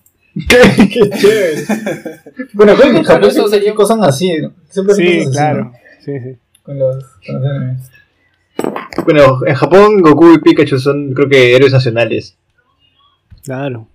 qué, 0.50 0.90
qué 0.90 1.10
chévere. 1.10 1.66
Bueno, 2.54 2.76
creo 2.76 2.92
que 2.92 2.98
en 2.98 3.04
Japón 3.04 3.30
eso 3.30 3.48
sería- 3.48 3.74
cosas 3.76 4.00
así, 4.02 4.38
¿no? 4.42 4.54
Siempre 4.70 4.96
Sí, 4.96 5.04
cosas 5.06 5.28
así, 5.28 5.32
claro. 5.38 5.64
¿no? 5.66 5.74
Sí, 6.04 6.20
sí. 6.20 6.38
Con 6.64 6.80
los, 6.80 7.04
con 7.26 7.42
los 7.42 7.52
animes. 7.52 7.90
Bueno, 9.04 9.40
en 9.46 9.56
Japón 9.56 10.02
Goku 10.02 10.34
y 10.34 10.40
Pikachu 10.40 10.78
son 10.80 11.14
creo 11.14 11.28
que 11.30 11.56
héroes 11.56 11.74
nacionales. 11.74 12.38
Claro. 13.44 13.88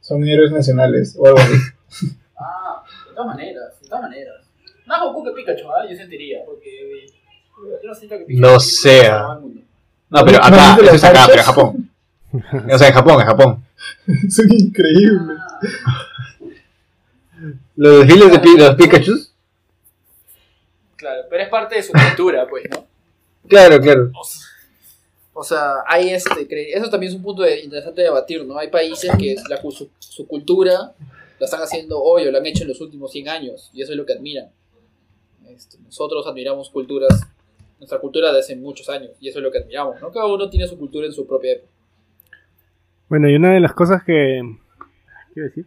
Son 0.00 0.26
héroes 0.26 0.50
nacionales 0.52 1.16
o 1.18 1.26
algo 1.26 1.38
así. 1.38 1.54
Ah, 2.44 2.82
de 3.08 3.14
todas 3.14 3.36
maneras, 3.36 3.80
de 3.80 3.88
todas 3.88 4.02
maneras. 4.02 4.34
Más 4.86 5.00
Goku 5.00 5.24
que 5.24 5.30
Pikachu, 5.30 5.68
¿ah? 5.70 5.84
yo 5.88 5.96
sentiría, 5.96 6.38
porque 6.44 7.06
yo 7.06 7.88
no 7.88 7.94
siento 7.94 8.18
que 8.18 8.24
Pikachu 8.24 8.40
No 8.52 8.58
sea. 8.58 9.22
No, 10.10 10.24
pero 10.24 10.38
¿No 10.38 10.44
acá, 10.44 10.76
eso 10.82 10.94
es 10.96 11.04
acá, 11.04 11.24
pero 11.28 11.38
en 11.38 11.44
Japón. 11.44 11.90
O 12.72 12.78
sea, 12.78 12.88
en 12.88 12.94
Japón, 12.94 13.20
en 13.20 13.26
Japón. 13.26 13.64
Son 14.30 14.46
increíbles. 14.52 15.38
Los 17.76 18.06
desfiles 18.06 18.30
de 18.32 18.38
Pi- 18.38 18.56
los 18.56 18.74
Pikachu. 18.76 19.12
Claro, 20.96 21.22
pero 21.28 21.42
es 21.42 21.48
parte 21.48 21.74
de 21.76 21.82
su 21.82 21.92
cultura, 21.92 22.46
pues, 22.48 22.64
¿no? 22.70 22.86
Claro, 23.48 23.80
claro. 23.80 24.12
O 25.34 25.42
sea, 25.42 25.76
hay 25.86 26.10
este, 26.10 26.46
cre- 26.48 26.68
eso 26.74 26.88
también 26.90 27.10
es 27.10 27.16
un 27.16 27.22
punto 27.22 27.42
de- 27.42 27.60
interesante 27.60 28.02
de 28.02 28.08
debatir, 28.08 28.44
¿no? 28.44 28.56
Hay 28.58 28.68
países 28.68 29.10
que 29.18 29.34
la, 29.48 29.60
cu- 29.60 29.72
su, 29.72 29.88
su 29.98 30.26
cultura 30.26 30.92
la 31.38 31.44
están 31.44 31.60
haciendo 31.62 32.00
hoy 32.00 32.26
o 32.26 32.30
la 32.30 32.38
han 32.38 32.46
hecho 32.46 32.62
en 32.62 32.68
los 32.68 32.80
últimos 32.80 33.10
100 33.10 33.28
años 33.28 33.70
y 33.72 33.82
eso 33.82 33.92
es 33.92 33.98
lo 33.98 34.06
que 34.06 34.12
admiran. 34.12 34.50
Este, 35.48 35.78
nosotros 35.78 36.24
admiramos 36.26 36.70
culturas, 36.70 37.20
nuestra 37.78 37.98
cultura 37.98 38.32
de 38.32 38.38
hace 38.38 38.54
muchos 38.54 38.88
años 38.88 39.10
y 39.20 39.28
eso 39.28 39.38
es 39.38 39.42
lo 39.42 39.50
que 39.50 39.58
admiramos, 39.58 40.00
¿no? 40.00 40.12
Cada 40.12 40.26
uno 40.26 40.48
tiene 40.48 40.68
su 40.68 40.78
cultura 40.78 41.06
en 41.06 41.12
su 41.12 41.26
propia 41.26 41.52
época. 41.54 41.71
Bueno, 43.12 43.28
y 43.28 43.34
una 43.36 43.50
de 43.52 43.60
las 43.60 43.74
cosas 43.74 44.02
que. 44.04 44.40
¿Qué 45.34 45.40
iba 45.40 45.44
a 45.44 45.48
decir? 45.50 45.66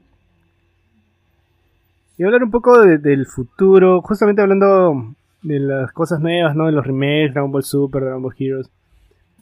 Y 2.18 2.24
hablar 2.24 2.43
un 2.43 2.50
poco 2.50 2.82
de- 2.82 2.98
del 2.98 3.28
futuro, 3.28 4.02
justamente 4.02 4.41
hablando 4.41 5.14
de 5.43 5.60
las 5.60 5.91
cosas 5.91 6.20
nuevas, 6.22 6.56
¿no? 6.56 6.66
De 6.66 6.72
los 6.72 6.88
remakes, 6.88 7.36
Dragon 7.36 7.52
Ball 7.52 7.62
Super, 7.64 8.02
Dragon 8.02 8.24
Ball 8.24 8.34
Heroes. 8.36 8.72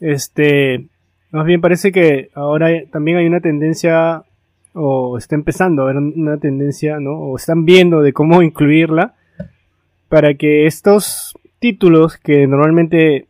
Este. 0.02 0.86
Más 1.30 1.46
bien 1.46 1.62
parece 1.62 1.92
que 1.92 2.28
ahora 2.34 2.68
también 2.92 3.16
hay 3.16 3.26
una 3.26 3.40
tendencia, 3.40 4.22
o 4.74 5.16
está 5.16 5.34
empezando 5.34 5.80
a 5.80 5.84
haber 5.86 5.96
una 5.96 6.36
tendencia, 6.36 7.00
¿no? 7.00 7.12
O 7.12 7.36
están 7.36 7.64
viendo 7.64 8.02
de 8.02 8.12
cómo 8.12 8.42
incluirla 8.42 9.14
para 10.10 10.34
que 10.34 10.66
estos 10.66 11.32
títulos 11.58 12.18
que 12.18 12.46
normalmente. 12.46 13.28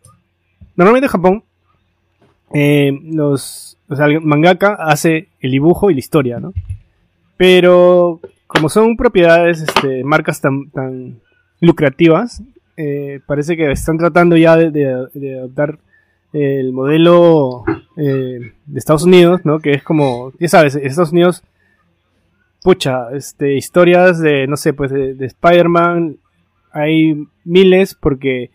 Normalmente 0.75 1.07
en 1.07 1.13
Japón 1.13 1.45
eh, 2.53 2.91
los, 3.05 3.74
o 3.89 3.97
sea, 3.97 4.07
el 4.07 4.21
mangaka 4.21 4.75
hace 4.75 5.29
el 5.41 5.51
dibujo 5.51 5.91
y 5.91 5.95
la 5.95 6.01
historia, 6.01 6.41
¿no? 6.41 6.53
Pero 7.37 8.21
como 8.47 8.69
son 8.69 8.97
propiedades, 8.97 9.63
este, 9.63 10.05
marcas 10.05 10.41
tan, 10.41 10.71
tan 10.71 11.21
lucrativas, 11.61 12.43
eh, 12.77 13.21
parece 13.27 13.57
que 13.57 13.71
están 13.71 13.99
tratando 13.99 14.37
ya 14.37 14.57
de, 14.57 15.37
adoptar 15.39 15.79
el 16.33 16.73
modelo 16.73 17.65
eh, 17.97 18.53
de 18.67 18.79
Estados 18.79 19.05
Unidos, 19.05 19.41
¿no? 19.45 19.61
Que 19.61 19.73
es 19.73 19.83
como, 19.83 20.33
ya 20.39 20.49
sabes, 20.49 20.75
Estados 20.77 21.13
Unidos, 21.13 21.43
pucha, 22.63 23.11
este, 23.13 23.55
historias 23.55 24.19
de, 24.21 24.47
no 24.47 24.57
sé, 24.57 24.73
pues 24.73 24.91
de, 24.91 25.15
de 25.15 25.27
Spider-Man, 25.27 26.17
hay 26.73 27.27
miles 27.45 27.95
porque 27.95 28.51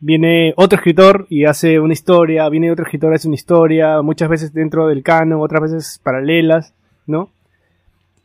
viene 0.00 0.52
otro 0.56 0.76
escritor 0.78 1.26
y 1.28 1.44
hace 1.44 1.78
una 1.80 1.92
historia, 1.92 2.48
viene 2.48 2.70
otro 2.72 2.84
escritor 2.84 3.12
y 3.12 3.16
hace 3.16 3.28
una 3.28 3.34
historia, 3.34 4.02
muchas 4.02 4.28
veces 4.28 4.52
dentro 4.52 4.86
del 4.88 5.02
canon, 5.02 5.40
otras 5.40 5.62
veces 5.62 6.00
paralelas, 6.02 6.74
¿no? 7.06 7.30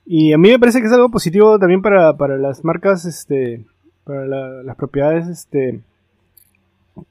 Y 0.05 0.34
a 0.34 0.38
mí 0.38 0.49
me 0.49 0.59
parece 0.59 0.80
que 0.82 0.88
es 0.88 0.93
algo 0.93 1.09
positivo 1.09 1.57
también 1.59 1.82
para, 1.82 2.15
para 2.15 2.38
las 2.38 2.63
marcas, 2.63 3.05
este, 3.05 3.63
para 4.03 4.26
la- 4.26 4.63
las 4.63 4.76
propiedades, 4.76 5.28
este, 5.28 5.80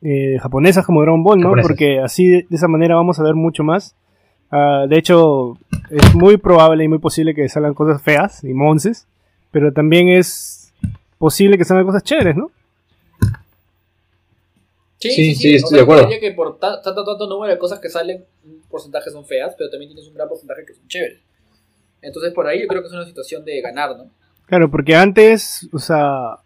eh, 0.02 0.38
japonesas 0.40 0.86
como 0.86 1.02
Dragon 1.02 1.22
Ball, 1.22 1.40
¿no? 1.40 1.50
Porque 1.62 1.98
así 2.00 2.26
de, 2.28 2.46
de 2.48 2.56
esa 2.56 2.68
manera 2.68 2.94
vamos 2.94 3.18
a 3.18 3.22
ver 3.22 3.34
mucho 3.34 3.64
más. 3.64 3.94
Ah, 4.50 4.86
de 4.88 4.96
hecho, 4.98 5.58
es 5.90 6.14
muy 6.14 6.36
probable 6.36 6.84
y 6.84 6.88
muy 6.88 6.98
posible 6.98 7.34
que 7.34 7.48
salgan 7.48 7.74
cosas 7.74 8.00
feas 8.02 8.44
y 8.44 8.54
monces, 8.54 9.06
pero 9.50 9.72
también 9.72 10.08
es 10.08 10.72
posible 11.18 11.58
que 11.58 11.64
salgan 11.64 11.86
cosas 11.86 12.04
chéveres, 12.04 12.36
¿no? 12.36 12.50
Sí, 15.10 15.34
sí, 15.34 15.54
O 15.54 15.56
estoy 15.56 15.68
sea, 15.70 15.76
de 15.78 15.82
acuerdo. 15.82 16.08
que 16.20 16.30
por 16.32 16.58
ta- 16.58 16.80
tanto, 16.82 17.04
tanto 17.04 17.26
número 17.28 17.52
de 17.52 17.58
cosas 17.58 17.78
que 17.80 17.88
salen, 17.88 18.24
un 18.44 18.60
porcentaje 18.70 19.10
son 19.10 19.24
feas, 19.24 19.54
pero 19.56 19.70
también 19.70 19.90
tienes 19.92 20.06
un 20.08 20.14
gran 20.14 20.28
porcentaje 20.28 20.64
que 20.64 20.74
son 20.74 20.86
chéveres. 20.88 21.20
Entonces, 22.02 22.32
por 22.32 22.46
ahí 22.46 22.60
yo 22.62 22.66
creo 22.68 22.82
que 22.82 22.88
es 22.88 22.92
una 22.94 23.06
situación 23.06 23.44
de 23.44 23.60
ganar, 23.60 23.96
¿no? 23.96 24.06
Claro, 24.46 24.70
porque 24.70 24.94
antes, 24.94 25.68
o 25.72 25.78
sea, 25.78 26.38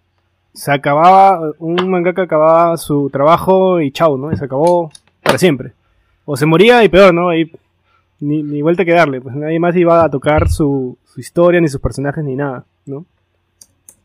se 0.54 0.70
acababa, 0.72 1.52
un 1.59 1.88
mangaka 1.90 2.22
acababa 2.22 2.76
su 2.76 3.11
trabajo 3.11 3.80
y 3.80 3.90
chau, 3.90 4.16
¿no? 4.16 4.32
Y 4.32 4.36
se 4.36 4.44
acabó 4.44 4.90
para 5.22 5.36
siempre. 5.38 5.72
O 6.24 6.36
se 6.36 6.46
moría 6.46 6.84
y 6.84 6.88
peor, 6.88 7.12
¿no? 7.12 7.28
Ahí 7.28 7.50
ni, 8.20 8.42
ni 8.42 8.62
vuelta 8.62 8.84
que 8.84 8.92
darle, 8.92 9.20
pues 9.20 9.34
nadie 9.34 9.59
más 9.59 9.74
iba 9.76 10.04
a 10.04 10.11
tocar 10.11 10.48
su, 10.48 10.96
su 11.04 11.20
historia, 11.20 11.61
ni 11.61 11.68
sus 11.68 11.80
personajes, 11.80 12.22
ni 12.24 12.34
nada, 12.36 12.64
¿no? 12.86 13.04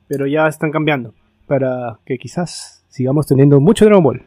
Pero 0.07 0.27
ya 0.27 0.47
están 0.47 0.71
cambiando 0.71 1.13
para 1.47 1.97
que 2.05 2.17
quizás 2.17 2.83
sigamos 2.89 3.27
teniendo 3.27 3.59
mucho 3.59 3.85
Dragon 3.85 4.03
Ball. 4.03 4.23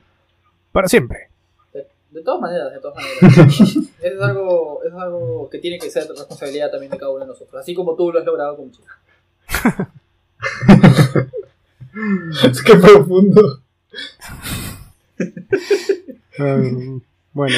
Para 0.77 0.89
siempre. 0.89 1.31
De, 1.73 1.87
de 2.11 2.23
todas 2.23 2.39
maneras, 2.39 2.71
de 2.71 2.81
todas 2.81 2.97
maneras. 2.97 3.61
eso, 3.61 3.81
es 4.03 4.21
algo, 4.21 4.81
es 4.85 4.93
algo 4.93 5.49
que 5.49 5.57
tiene 5.57 5.79
que 5.79 5.89
ser 5.89 6.07
responsabilidad 6.07 6.71
también 6.71 6.93
de 6.93 6.99
cada 6.99 7.13
uno 7.13 7.21
de 7.21 7.29
nosotros. 7.29 7.59
Así 7.59 7.75
como 7.75 7.97
tú 7.97 8.13
lo 8.13 8.19
has 8.19 8.27
logrado 8.27 8.59
con 8.59 8.71
Chico. 8.71 8.87
Es 12.45 12.63
que 12.63 12.77
profundo. 12.77 13.63
Um, 16.39 17.01
bueno. 17.33 17.57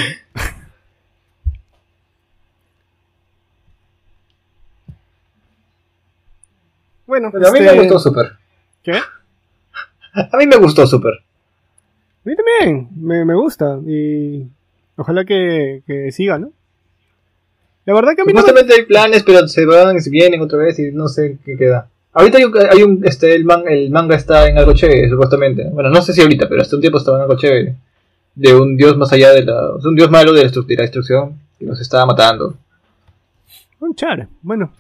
Bueno, 7.05 7.31
Pero 7.33 7.49
a 7.49 7.51
mí 7.51 7.59
me 7.59 7.67
este, 7.67 7.79
gustó 7.81 7.99
Super. 7.99 8.39
¿Qué? 8.85 8.93
A 10.15 10.37
mí 10.37 10.47
me 10.47 10.57
gustó 10.59 10.87
Super. 10.87 11.15
A 12.29 12.31
mí 12.31 12.37
también, 12.37 12.89
me, 12.95 13.25
me 13.25 13.35
gusta 13.35 13.79
y 13.87 14.47
ojalá 14.97 15.25
que, 15.25 15.83
que 15.87 16.13
siga, 16.13 16.39
¿no? 16.39 16.51
La 17.87 17.95
verdad 17.95 18.13
que 18.15 18.21
a 18.21 18.25
mí 18.27 18.33
no 18.35 18.41
me- 18.43 18.49
Supuestamente 18.49 18.75
hay 18.75 18.87
planes, 18.87 19.23
pero 19.23 19.49
se 19.49 19.65
van 19.65 19.97
y 19.97 20.01
se 20.01 20.11
vienen 20.11 20.43
otra 20.43 20.59
vez 20.59 20.79
y 20.79 20.93
no 20.93 21.09
sé 21.09 21.39
qué 21.43 21.57
queda. 21.57 21.89
Ahorita 22.13 22.37
hay 22.37 22.45
un, 22.45 22.55
hay 22.71 22.83
un- 22.83 23.03
este, 23.07 23.35
el, 23.35 23.47
man- 23.47 23.65
el 23.67 23.91
manga 23.91 24.15
está 24.15 24.47
en 24.47 24.59
algo 24.59 24.75
chévere, 24.75 25.09
supuestamente. 25.09 25.71
Bueno, 25.71 25.89
no 25.89 26.03
sé 26.03 26.13
si 26.13 26.21
ahorita, 26.21 26.51
pero 26.51 26.61
hasta 26.61 26.77
un 26.77 26.83
tiempo 26.83 26.99
estaba 26.99 27.17
en 27.17 27.23
algo 27.23 27.37
chévere. 27.39 27.77
De 28.35 28.55
un 28.55 28.77
dios 28.77 28.95
más 28.99 29.11
allá 29.13 29.31
de 29.33 29.45
la... 29.47 29.55
de 29.83 29.89
un 29.89 29.95
dios 29.97 30.11
malo 30.11 30.35
de 30.35 30.45
la, 30.45 30.51
de 30.51 30.77
la 30.77 30.83
destrucción 30.83 31.33
que 31.59 31.65
nos 31.65 31.81
estaba 31.81 32.05
matando. 32.05 32.57
Un 33.81 33.95
char, 33.95 34.29
bueno. 34.43 34.71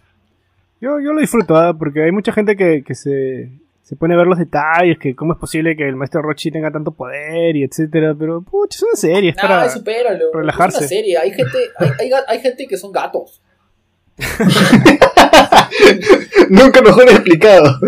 Yo, 0.83 1.01
yo 1.01 1.15
lo 1.15 1.21
disfruto, 1.21 1.57
¿ah? 1.57 1.73
porque 1.73 2.03
hay 2.03 2.13
mucha 2.13 2.31
gente 2.33 2.57
que, 2.57 2.85
que 2.87 2.95
se, 2.95 3.51
se 3.89 3.97
pone 3.97 4.13
a 4.13 4.19
ver 4.19 4.27
los 4.27 4.39
detalles, 4.39 4.99
que 4.99 5.15
cómo 5.17 5.33
es 5.33 5.39
posible 5.39 5.75
que 5.75 5.89
el 5.89 5.97
maestro 5.97 6.21
Rochi 6.21 6.51
tenga 6.51 6.71
tanto 6.71 6.91
poder 6.93 7.57
y 7.57 7.63
etcétera, 7.65 8.15
pero 8.19 8.43
pucha, 8.43 8.77
es 8.77 8.83
una 8.83 8.97
serie, 8.97 9.31
es 9.31 9.37
para... 9.37 9.49
Nada, 9.57 9.71
supéralo. 9.71 10.31
relajarse. 10.31 10.77
Es 10.77 10.81
una 10.83 10.89
serie. 10.91 11.17
Hay 11.17 11.31
gente, 11.33 11.57
hay, 11.79 12.11
hay, 12.29 12.39
gente 12.41 12.67
que 12.67 12.77
son 12.77 12.93
gatos. 12.93 13.41
Nunca 16.51 16.83
mejor 16.83 17.05
explicado. 17.09 17.79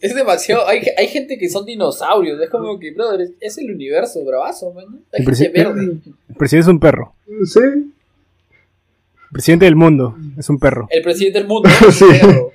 Es 0.00 0.14
demasiado. 0.14 0.68
Hay, 0.68 0.82
hay 0.96 1.08
gente 1.08 1.36
que 1.36 1.48
son 1.48 1.66
dinosaurios. 1.66 2.40
Es 2.40 2.48
como 2.50 2.78
que, 2.78 2.92
brother, 2.92 3.28
es, 3.40 3.58
el 3.58 3.72
universo, 3.74 4.24
bravazo, 4.24 4.72
man. 4.72 4.84
Hay 5.12 5.24
El 5.24 5.34
gente 5.34 5.50
presi- 5.50 5.52
verde. 5.52 5.96
El 6.28 6.36
presidente 6.36 6.68
es 6.68 6.72
un 6.72 6.78
perro. 6.78 7.14
Sí. 7.44 7.58
El 7.60 7.92
presidente 9.32 9.64
del 9.64 9.74
mundo 9.76 10.16
es 10.38 10.48
un 10.48 10.60
perro. 10.60 10.86
El 10.90 11.02
presidente 11.02 11.40
del 11.40 11.48
mundo 11.48 11.68
es 11.88 11.94
Sí. 11.96 12.04
un 12.04 12.20
perro. 12.20 12.52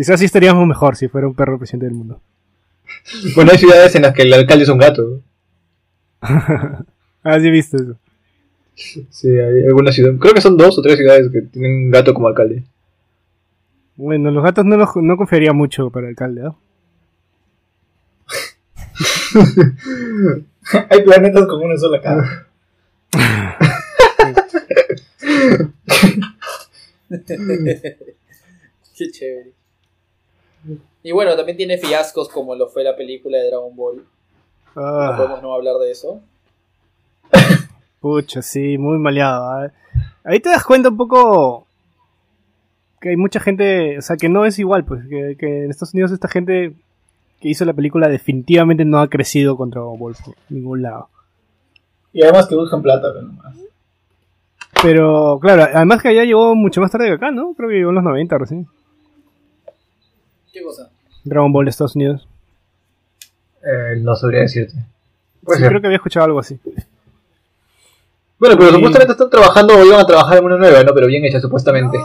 Quizás 0.00 0.18
sí 0.18 0.24
estaríamos 0.24 0.66
mejor 0.66 0.96
si 0.96 1.08
fuera 1.08 1.26
un 1.26 1.34
perro 1.34 1.52
el 1.52 1.58
presidente 1.58 1.84
del 1.84 1.94
mundo. 1.94 2.22
Bueno, 3.34 3.50
hay 3.52 3.58
ciudades 3.58 3.94
en 3.94 4.00
las 4.00 4.14
que 4.14 4.22
el 4.22 4.32
alcalde 4.32 4.62
es 4.64 4.70
un 4.70 4.78
gato. 4.78 5.20
Ah, 7.22 7.38
sí 7.38 7.48
he 7.48 7.50
visto 7.50 7.76
eso. 7.76 7.96
Sí, 9.10 9.28
hay 9.28 9.62
algunas 9.66 9.94
ciudades. 9.94 10.18
Creo 10.18 10.32
que 10.32 10.40
son 10.40 10.56
dos 10.56 10.78
o 10.78 10.80
tres 10.80 10.96
ciudades 10.96 11.28
que 11.30 11.42
tienen 11.42 11.84
un 11.84 11.90
gato 11.90 12.14
como 12.14 12.28
alcalde. 12.28 12.64
Bueno, 13.96 14.30
los 14.30 14.42
gatos 14.42 14.64
no, 14.64 14.78
los- 14.78 14.96
no 14.96 15.18
confiaría 15.18 15.52
mucho 15.52 15.90
para 15.90 16.06
el 16.06 16.12
alcalde, 16.12 16.40
¿no? 16.44 16.58
Hay 20.88 21.02
planetas 21.02 21.46
con 21.46 21.62
una 21.62 21.76
sola 21.76 22.00
cara. 22.00 22.46
Qué 28.96 29.10
chévere. 29.10 29.52
Y 31.02 31.12
bueno, 31.12 31.34
también 31.36 31.56
tiene 31.56 31.78
fiascos 31.78 32.28
como 32.28 32.54
lo 32.54 32.68
fue 32.68 32.84
la 32.84 32.94
película 32.96 33.38
de 33.38 33.46
Dragon 33.48 33.74
Ball. 33.74 34.04
No 34.76 34.82
Ah, 34.82 35.14
podemos 35.16 35.42
no 35.42 35.54
hablar 35.54 35.76
de 35.76 35.90
eso. 35.90 36.20
pucha, 38.00 38.42
sí, 38.42 38.78
muy 38.78 38.98
maleado. 38.98 39.44
¿ah? 39.50 39.70
Ahí 40.24 40.40
te 40.40 40.50
das 40.50 40.64
cuenta 40.64 40.88
un 40.90 40.96
poco 40.96 41.66
que 43.00 43.10
hay 43.10 43.16
mucha 43.16 43.40
gente, 43.40 43.98
o 43.98 44.02
sea, 44.02 44.16
que 44.16 44.28
no 44.28 44.44
es 44.44 44.58
igual, 44.58 44.84
pues, 44.84 45.02
que, 45.08 45.36
que 45.38 45.64
en 45.64 45.70
Estados 45.70 45.94
Unidos 45.94 46.12
esta 46.12 46.28
gente 46.28 46.74
que 47.40 47.48
hizo 47.48 47.64
la 47.64 47.72
película 47.72 48.08
definitivamente 48.08 48.84
no 48.84 49.00
ha 49.00 49.08
crecido 49.08 49.56
con 49.56 49.70
Dragon 49.70 49.98
Ball 49.98 50.14
por 50.22 50.34
ningún 50.50 50.82
lado. 50.82 51.08
Y 52.12 52.22
además 52.22 52.46
que 52.46 52.56
buscan 52.56 52.82
plata, 52.82 53.08
pero 53.14 53.26
nomás. 53.26 53.56
Pero, 54.82 55.38
claro, 55.40 55.62
además 55.74 56.02
que 56.02 56.08
allá 56.08 56.24
llegó 56.24 56.54
mucho 56.54 56.80
más 56.80 56.90
tarde 56.90 57.06
que 57.06 57.14
acá, 57.14 57.30
¿no? 57.30 57.54
Creo 57.54 57.68
que 57.68 57.76
llegó 57.76 57.90
en 57.90 57.94
los 57.96 58.04
90 58.04 58.38
recién. 58.38 58.66
¿Qué 60.52 60.62
cosa? 60.62 60.90
Dragon 61.24 61.52
Ball 61.52 61.64
de 61.66 61.70
Estados 61.70 61.96
Unidos. 61.96 62.26
Eh, 63.62 63.96
no 64.00 64.16
sabría 64.16 64.40
decirte. 64.40 64.74
Sí, 64.74 65.62
creo 65.62 65.80
que 65.80 65.86
había 65.86 65.96
escuchado 65.96 66.26
algo 66.26 66.40
así. 66.40 66.58
Bueno, 68.38 68.56
pero 68.56 68.68
Sí. 68.70 68.74
supuestamente 68.76 69.12
están 69.12 69.30
trabajando 69.30 69.76
o 69.76 69.84
iban 69.84 70.00
a 70.00 70.06
trabajar 70.06 70.38
en 70.38 70.44
una 70.44 70.56
nueva, 70.56 70.82
¿no? 70.82 70.94
Pero 70.94 71.06
bien 71.06 71.24
hecha, 71.24 71.40
supuestamente. 71.40 71.98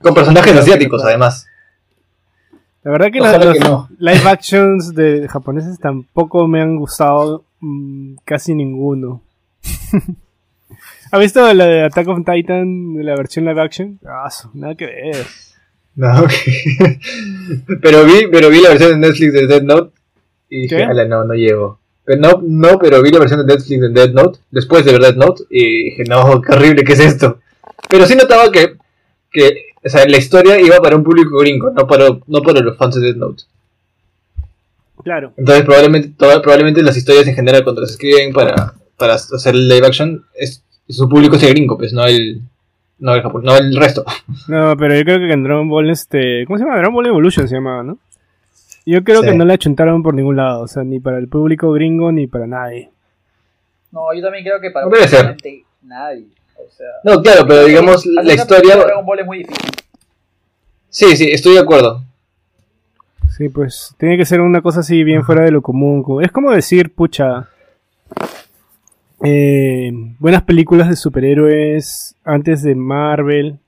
Con 0.00 0.14
personajes 0.14 0.56
asiáticos, 0.56 1.04
además. 1.04 1.46
La 2.82 2.90
verdad 2.92 3.10
que, 3.12 3.20
Ojalá 3.20 3.44
los, 3.44 3.54
que 3.54 3.60
no. 3.60 3.88
live 3.98 4.28
actions 4.28 4.94
de 4.94 5.28
japoneses 5.28 5.78
tampoco 5.78 6.48
me 6.48 6.60
han 6.62 6.76
gustado 6.76 7.44
mm, 7.60 8.14
casi 8.24 8.54
ninguno. 8.54 9.20
¿Ha 11.12 11.18
visto 11.18 11.52
la 11.52 11.66
de 11.66 11.84
Attack 11.84 12.08
on 12.08 12.24
Titan, 12.24 12.94
de 12.94 13.04
la 13.04 13.14
versión 13.14 13.44
live 13.44 13.60
action? 13.60 14.00
Ah, 14.06 14.28
nada 14.54 14.74
que 14.74 14.86
ver. 14.86 15.26
No, 15.94 16.20
ok. 16.22 16.32
pero 17.82 18.04
vi, 18.04 18.26
pero 18.30 18.48
vi 18.48 18.60
la 18.62 18.70
versión 18.70 18.92
de 19.00 19.08
Netflix 19.08 19.32
de 19.32 19.46
Dead 19.46 19.62
Note 19.62 19.92
y 20.48 20.62
dije, 20.62 20.86
no, 21.08 21.24
no 21.24 21.34
llego. 21.34 21.78
Pero 22.04 22.20
no, 22.20 22.42
no, 22.42 22.78
pero 22.78 23.02
vi 23.02 23.10
la 23.10 23.18
versión 23.20 23.46
de 23.46 23.54
Netflix 23.54 23.80
de 23.80 23.88
Dead 23.90 24.10
Note, 24.12 24.38
después 24.50 24.84
de 24.84 24.92
ver 24.92 25.00
Dead 25.02 25.16
Note, 25.16 25.44
y 25.50 25.84
dije, 25.90 26.04
no, 26.04 26.40
qué 26.42 26.52
horrible, 26.52 26.84
¿qué 26.84 26.94
es 26.94 27.00
esto? 27.00 27.38
Pero 27.88 28.06
sí 28.06 28.14
notaba 28.16 28.50
que, 28.50 28.74
que, 29.30 29.66
o 29.84 29.88
sea, 29.88 30.06
la 30.06 30.16
historia 30.16 30.60
iba 30.60 30.78
para 30.78 30.96
un 30.96 31.04
público 31.04 31.38
gringo, 31.38 31.70
no 31.70 31.86
para, 31.86 32.08
no 32.26 32.42
para 32.42 32.60
los 32.60 32.76
fans 32.76 32.94
de 32.96 33.00
Dead 33.02 33.16
Note. 33.16 33.44
Claro. 35.04 35.32
Entonces 35.36 35.64
probablemente, 35.64 36.12
toda- 36.16 36.40
probablemente 36.42 36.82
las 36.82 36.96
historias 36.96 37.26
en 37.26 37.34
general 37.34 37.64
cuando 37.64 37.84
se 37.84 37.92
escriben 37.92 38.32
para, 38.32 38.74
para 38.96 39.14
hacer 39.14 39.54
el 39.54 39.68
live 39.68 39.86
action, 39.86 40.24
es, 40.34 40.62
su 40.88 41.08
público 41.08 41.36
es 41.36 41.42
el 41.42 41.50
gringo, 41.50 41.76
pues, 41.76 41.92
no 41.92 42.04
el, 42.04 42.40
no 43.02 43.14
el, 43.14 43.22
japon- 43.22 43.42
no 43.42 43.56
el 43.56 43.76
resto. 43.76 44.04
No, 44.48 44.76
pero 44.76 44.94
yo 44.96 45.02
creo 45.04 45.18
que 45.18 45.32
en 45.32 45.44
Dragon 45.44 45.68
Ball, 45.68 45.90
este. 45.90 46.44
¿Cómo 46.46 46.58
se 46.58 46.64
llama? 46.64 46.76
Dragon 46.78 46.94
Ball 46.94 47.06
Evolution 47.06 47.46
se 47.48 47.54
llamaba, 47.56 47.82
¿no? 47.82 47.98
Yo 48.86 49.04
creo 49.04 49.20
Sí. 49.22 49.28
que 49.28 49.34
no 49.34 49.44
la 49.44 49.58
chuntaron 49.58 50.02
por 50.02 50.14
ningún 50.14 50.36
lado, 50.36 50.62
o 50.62 50.68
sea, 50.68 50.82
ni 50.82 50.98
para 51.00 51.18
el 51.18 51.28
público 51.28 51.70
gringo 51.72 52.10
ni 52.12 52.26
para 52.26 52.46
nadie. 52.46 52.90
No, 53.92 54.12
yo 54.14 54.22
también 54.22 54.42
creo 54.44 54.60
que 54.60 54.70
para 54.70 54.86
No 54.86 54.92
debe 54.92 55.06
ser. 55.06 55.20
prácticamente 55.24 55.64
nadie. 55.82 56.26
O 56.56 56.70
sea, 56.70 56.86
No, 57.04 57.22
claro, 57.22 57.44
pero 57.46 57.64
digamos, 57.64 58.06
la 58.06 58.32
historia... 58.34 58.76
de 58.76 58.82
Dragon 58.84 59.04
Ball 59.04 59.20
es 59.20 59.26
muy 59.26 59.38
difícil. 59.38 59.70
Sí, 60.88 61.16
sí, 61.16 61.30
estoy 61.30 61.54
de 61.54 61.60
acuerdo. 61.60 62.02
Sí, 63.36 63.48
pues 63.48 63.94
tiene 63.98 64.16
que 64.16 64.24
ser 64.26 64.40
una 64.40 64.60
cosa 64.62 64.80
así 64.80 65.02
bien 65.04 65.24
fuera 65.24 65.42
de 65.44 65.50
lo 65.50 65.62
común. 65.62 66.04
Es 66.22 66.30
como 66.32 66.50
decir, 66.52 66.92
pucha, 66.94 67.48
eh, 69.22 69.92
buenas 70.18 70.42
películas 70.42 70.88
de 70.88 70.96
superhéroes 70.96 72.16
antes 72.24 72.62
de 72.62 72.74
Marvel. 72.74 73.58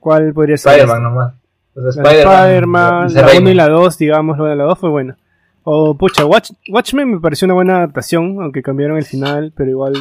¿Cuál 0.00 0.32
podría 0.32 0.56
ser? 0.56 0.72
Spider-Man 0.72 1.02
nomás. 1.02 1.34
De 1.74 1.90
Spider-Man, 1.90 3.08
Lisa 3.08 3.22
la 3.22 3.38
1 3.38 3.50
y 3.50 3.54
la 3.54 3.68
2, 3.68 3.98
digamos, 3.98 4.38
la 4.38 4.64
2 4.64 4.78
fue 4.78 4.88
buena. 4.88 5.16
O, 5.64 5.96
pucha, 5.96 6.24
Watch, 6.24 6.52
Watchmen 6.68 7.10
me 7.10 7.20
pareció 7.20 7.46
una 7.46 7.54
buena 7.54 7.78
adaptación, 7.78 8.40
aunque 8.40 8.62
cambiaron 8.62 8.98
el 8.98 9.04
final, 9.04 9.52
pero 9.54 9.68
igual 9.68 9.94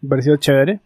me 0.00 0.08
pareció 0.08 0.36
chévere. 0.36 0.80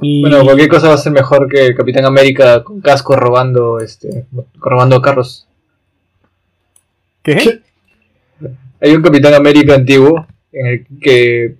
Y... 0.00 0.20
Bueno, 0.20 0.44
cualquier 0.44 0.68
cosa 0.68 0.88
va 0.88 0.94
a 0.94 0.98
ser 0.98 1.12
mejor 1.12 1.48
que 1.48 1.74
Capitán 1.74 2.04
América 2.04 2.62
con 2.62 2.80
casco 2.80 3.16
robando, 3.16 3.80
este, 3.80 4.26
robando 4.54 5.02
carros. 5.02 5.48
¿Qué? 7.22 7.60
Hay 8.80 8.92
un 8.92 9.02
Capitán 9.02 9.34
América 9.34 9.74
antiguo 9.74 10.26
en 10.52 10.66
el 10.66 10.86
que, 11.00 11.54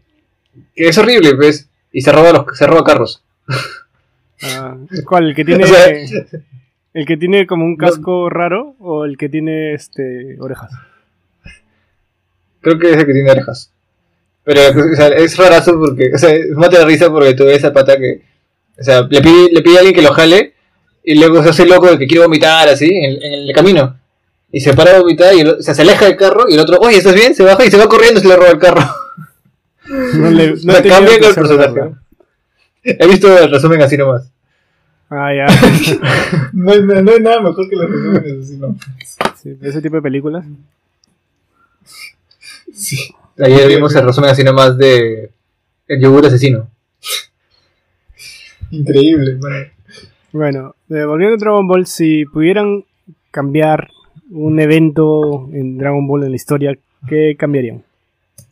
que 0.75 0.89
es 0.89 0.99
horrible, 0.99 1.35
pues, 1.35 1.69
y 1.93 2.01
se 2.03 2.13
roba 2.13 2.33
los, 2.33 2.59
se 2.59 2.67
roba 2.67 2.85
carros. 2.85 3.23
Ah, 4.43 4.77
¿Cuál? 5.07 5.29
¿El 5.29 5.35
que 5.35 5.45
tiene... 5.47 5.65
O 5.65 5.67
sea, 5.67 5.87
¿El 6.97 7.05
que 7.05 7.19
tiene 7.19 7.47
como 7.47 7.67
un 7.67 7.77
casco 7.77 8.31
raro 8.31 8.75
o 8.79 9.05
el 9.05 9.19
que 9.19 9.29
tiene 9.29 9.75
este 9.75 10.37
orejas? 10.41 10.71
creo 12.67 12.79
que 12.79 12.91
es 12.91 12.97
el 12.97 13.07
que 13.07 13.13
tiene 13.13 13.31
orejas. 13.31 13.71
Pero 14.43 14.61
o 14.71 14.97
sea, 14.97 15.09
es 15.09 15.37
rarazo 15.37 15.79
porque, 15.79 16.11
o 16.15 16.19
sea, 16.19 16.35
es 16.35 16.51
mate 16.51 16.79
de 16.79 16.85
risa 16.85 17.11
porque 17.11 17.35
tú 17.35 17.45
ves 17.45 17.59
esa 17.59 17.73
pata 17.73 17.99
que, 17.99 18.23
o 18.79 18.83
sea, 18.83 19.03
le 19.03 19.21
pide, 19.21 19.53
le 19.53 19.63
pide 19.63 19.77
a 19.77 19.79
alguien 19.81 19.95
que 19.95 20.03
lo 20.03 20.13
jale 20.13 20.55
y 21.05 21.17
luego 21.17 21.43
se 21.43 21.51
hace 21.51 21.67
loco 21.67 21.91
de 21.91 21.99
que 21.99 22.07
quiere 22.07 22.25
vomitar 22.25 22.67
así 22.69 22.89
en, 22.89 23.23
en 23.23 23.33
el 23.49 23.53
camino. 23.55 23.99
Y 24.53 24.61
se 24.61 24.75
para 24.75 24.97
a 24.97 25.01
vomitar 25.01 25.35
y 25.35 25.41
el 25.41 25.49
o 25.51 25.63
sea, 25.63 25.75
se 25.75 25.83
aleja 25.83 26.05
del 26.07 26.17
carro 26.17 26.45
y 26.49 26.55
el 26.55 26.61
otro, 26.61 26.79
oye, 26.81 26.97
¿estás 26.99 27.15
bien? 27.15 27.35
Se 27.35 27.43
baja 27.45 27.65
y 27.65 27.71
se 27.71 27.77
va 27.79 27.89
corriendo 27.89 28.21
y 28.21 28.23
se 28.23 28.29
le 28.29 28.37
roba 28.37 28.51
el 28.51 28.59
carro. 28.59 28.83
No 29.89 30.31
le, 30.31 30.51
O 30.53 30.57
no 30.57 30.57
sea, 30.73 30.83
cambian 30.83 31.23
el 31.23 31.35
personaje. 31.35 31.73
verla. 31.73 32.03
He 32.83 33.07
visto 33.07 33.39
el 33.39 33.49
resumen 33.51 33.83
así 33.83 33.97
nomás. 33.97 34.29
Ah, 35.09 35.31
ya. 35.33 35.47
No 36.53 36.73
hay, 36.73 36.83
no 36.83 37.13
hay 37.13 37.21
nada 37.21 37.41
mejor 37.41 37.69
que 37.69 37.77
los 37.77 37.89
resúmenes 37.89 38.45
así, 38.47 38.57
¿no? 38.57 38.77
Sí, 39.41 39.57
ese 39.63 39.81
tipo 39.83 39.95
de 39.97 40.03
películas. 40.03 40.45
Sí. 42.73 43.15
Ayer 43.39 43.69
vimos 43.69 43.95
el 43.95 44.05
resumen 44.07 44.31
así 44.31 44.43
nomás 44.43 44.77
de 44.77 45.31
El 45.87 46.01
yogur 46.01 46.27
asesino. 46.27 46.69
Increíble, 48.71 49.37
man. 49.37 49.73
Bueno, 50.33 50.75
eh, 50.91 51.05
volviendo 51.05 51.37
a 51.37 51.39
Dragon 51.39 51.67
Ball, 51.69 51.87
si 51.87 52.25
pudieran 52.25 52.85
cambiar 53.31 53.89
un 54.31 54.61
evento 54.61 55.49
en 55.53 55.79
Dragon 55.79 56.07
Ball 56.07 56.25
en 56.25 56.31
la 56.31 56.37
historia, 56.37 56.79
¿qué 57.09 57.37
cambiarían? 57.39 57.85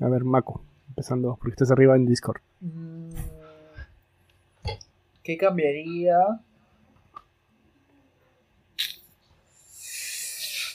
A 0.00 0.08
ver, 0.08 0.24
Mako, 0.24 0.62
empezando, 0.88 1.36
porque 1.40 1.52
estás 1.52 1.70
arriba 1.70 1.96
en 1.96 2.06
Discord. 2.06 2.40
Mm, 2.60 3.10
¿Qué 5.22 5.36
cambiaría? 5.36 6.18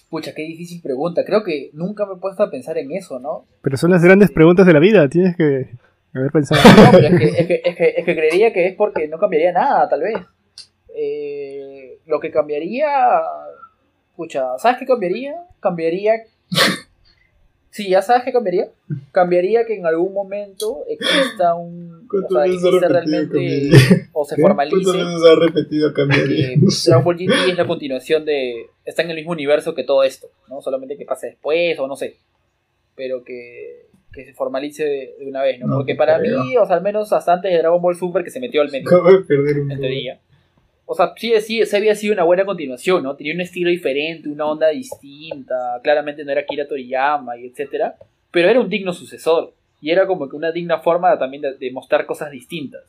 Pucha, 0.10 0.34
qué 0.34 0.42
difícil 0.42 0.82
pregunta. 0.82 1.24
Creo 1.24 1.44
que 1.44 1.70
nunca 1.74 2.06
me 2.06 2.14
he 2.14 2.18
puesto 2.18 2.42
a 2.42 2.50
pensar 2.50 2.78
en 2.80 2.92
eso, 2.92 3.20
¿no? 3.20 3.46
Pero 3.62 3.78
son 3.78 3.92
las 3.92 4.04
grandes 4.04 4.32
preguntas 4.32 4.66
de 4.66 4.74
la 4.74 4.80
vida, 4.80 5.08
tienes 5.08 5.36
que 5.36 5.70
haber 6.16 6.32
pensado. 6.32 6.62
No, 6.64 6.92
pero 6.92 7.08
es 7.08 7.20
que, 7.20 7.26
es, 7.26 7.48
que, 7.48 7.62
es, 7.64 7.76
que, 7.76 7.94
es 7.98 8.06
que 8.06 8.16
creería 8.16 8.52
que 8.52 8.68
es 8.68 8.76
porque 8.76 9.08
no 9.08 9.20
cambiaría 9.20 9.52
nada, 9.52 9.88
tal 9.88 10.02
vez. 10.02 10.18
Eh, 10.96 12.00
lo 12.08 12.20
que 12.20 12.32
cambiaría. 12.32 12.88
Pucha, 14.20 14.58
¿sabes 14.58 14.78
qué 14.80 14.86
cambiaría? 14.86 15.34
Cambiaría. 15.62 16.14
Sí, 17.72 17.88
ya 17.88 18.02
sabes 18.02 18.24
qué 18.24 18.32
cambiaría. 18.34 18.68
Cambiaría 19.12 19.64
que 19.64 19.76
en 19.78 19.86
algún 19.86 20.12
momento 20.12 20.84
exista 20.90 21.54
un. 21.54 22.00
O 22.12 22.28
¿Cuántas 22.28 22.60
sea, 22.60 22.70
exista 22.70 22.88
realmente. 22.88 23.38
cambiaría? 23.70 24.10
O 24.12 24.26
se 24.26 24.36
¿Qué? 24.38 24.42
formalice. 24.42 24.84
¿Cuántas 24.84 25.06
veces 25.06 25.30
ha 25.30 25.36
repetido 25.40 25.94
cambiaría? 25.94 26.48
que 26.50 26.58
Dragon 26.88 27.04
Ball 27.06 27.16
GT 27.18 27.50
es 27.52 27.58
la 27.58 27.68
continuación 27.68 28.26
de. 28.26 28.66
Está 28.86 29.04
en 29.04 29.12
el 29.12 29.18
mismo 29.18 29.32
universo 29.34 29.76
que 29.76 29.84
todo 29.84 30.02
esto, 30.04 30.28
¿no? 30.50 30.62
Solamente 30.64 30.98
que 30.98 31.06
pase 31.06 31.28
después 31.28 31.78
o 31.78 31.88
no 31.88 31.96
sé. 31.96 32.18
Pero 32.96 33.24
que, 33.24 33.86
que 34.12 34.26
se 34.26 34.34
formalice 34.34 34.84
de, 34.86 35.16
una 35.28 35.44
vez, 35.44 35.60
¿no? 35.60 35.68
No 35.68 35.76
Porque 35.78 35.94
para 35.94 36.18
creo. 36.20 36.44
mí, 36.44 36.58
o 36.58 36.66
sea, 36.66 36.78
al 36.78 36.82
menos 36.82 37.14
hasta 37.14 37.34
antes 37.34 37.52
de 37.52 37.60
Dragon 37.60 37.80
Ball 37.80 37.96
Super 37.96 38.24
que 38.24 38.32
se 38.32 38.40
metió 38.40 38.62
al 38.64 38.72
medio, 38.72 38.88
Acabo 38.90 39.12
de 39.12 39.20
perder 39.26 39.60
un 39.60 39.72
en 39.72 39.78
poco. 39.78 39.82
teoría. 39.82 40.20
O 40.92 40.96
sea, 40.96 41.14
sí, 41.16 41.32
sí, 41.42 41.64
se 41.68 41.78
había 41.78 41.94
sido 41.94 42.16
una 42.16 42.24
buena 42.24 42.46
continuación, 42.46 43.04
¿no? 43.04 43.16
Tenía 43.16 43.36
un 43.36 43.42
estilo 43.42 43.70
diferente, 43.70 44.28
una 44.28 44.48
onda 44.48 44.70
distinta. 44.70 45.80
Claramente 45.84 46.26
no 46.26 46.32
era 46.32 46.44
Kira 46.48 46.68
Toriyama 46.68 47.38
y 47.38 47.46
etcétera. 47.46 47.96
Pero 48.32 48.50
era 48.50 48.60
un 48.60 48.70
digno 48.70 48.92
sucesor. 48.92 49.54
Y 49.82 49.92
era 49.92 50.08
como 50.08 50.28
que 50.28 50.36
una 50.36 50.52
digna 50.52 50.80
forma 50.80 51.16
también 51.20 51.44
de, 51.44 51.72
mostrar 51.72 52.08
cosas 52.08 52.32
distintas. 52.32 52.82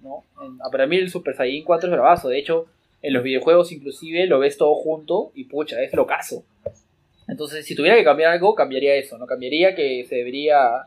¿no? 0.00 0.24
Ah, 0.64 0.70
para 0.72 0.86
mí 0.86 0.96
el 0.96 1.10
Super 1.10 1.36
Saiyan 1.36 1.62
4 1.62 1.88
es 1.88 1.92
bravazo. 1.92 2.30
De 2.30 2.38
hecho, 2.38 2.68
en 3.02 3.12
los 3.12 3.22
videojuegos 3.22 3.70
inclusive 3.70 4.26
lo 4.26 4.38
ves 4.38 4.56
todo 4.56 4.74
junto 4.74 5.30
y 5.34 5.44
pucha, 5.44 5.82
es 5.82 5.92
locazo. 5.92 6.44
Entonces, 7.28 7.66
si 7.66 7.74
tuviera 7.74 7.98
que 7.98 8.04
cambiar 8.04 8.32
algo, 8.32 8.54
cambiaría 8.54 8.94
eso, 8.94 9.18
¿no? 9.18 9.26
Cambiaría 9.26 9.74
que 9.74 10.06
se 10.08 10.16
debería 10.16 10.86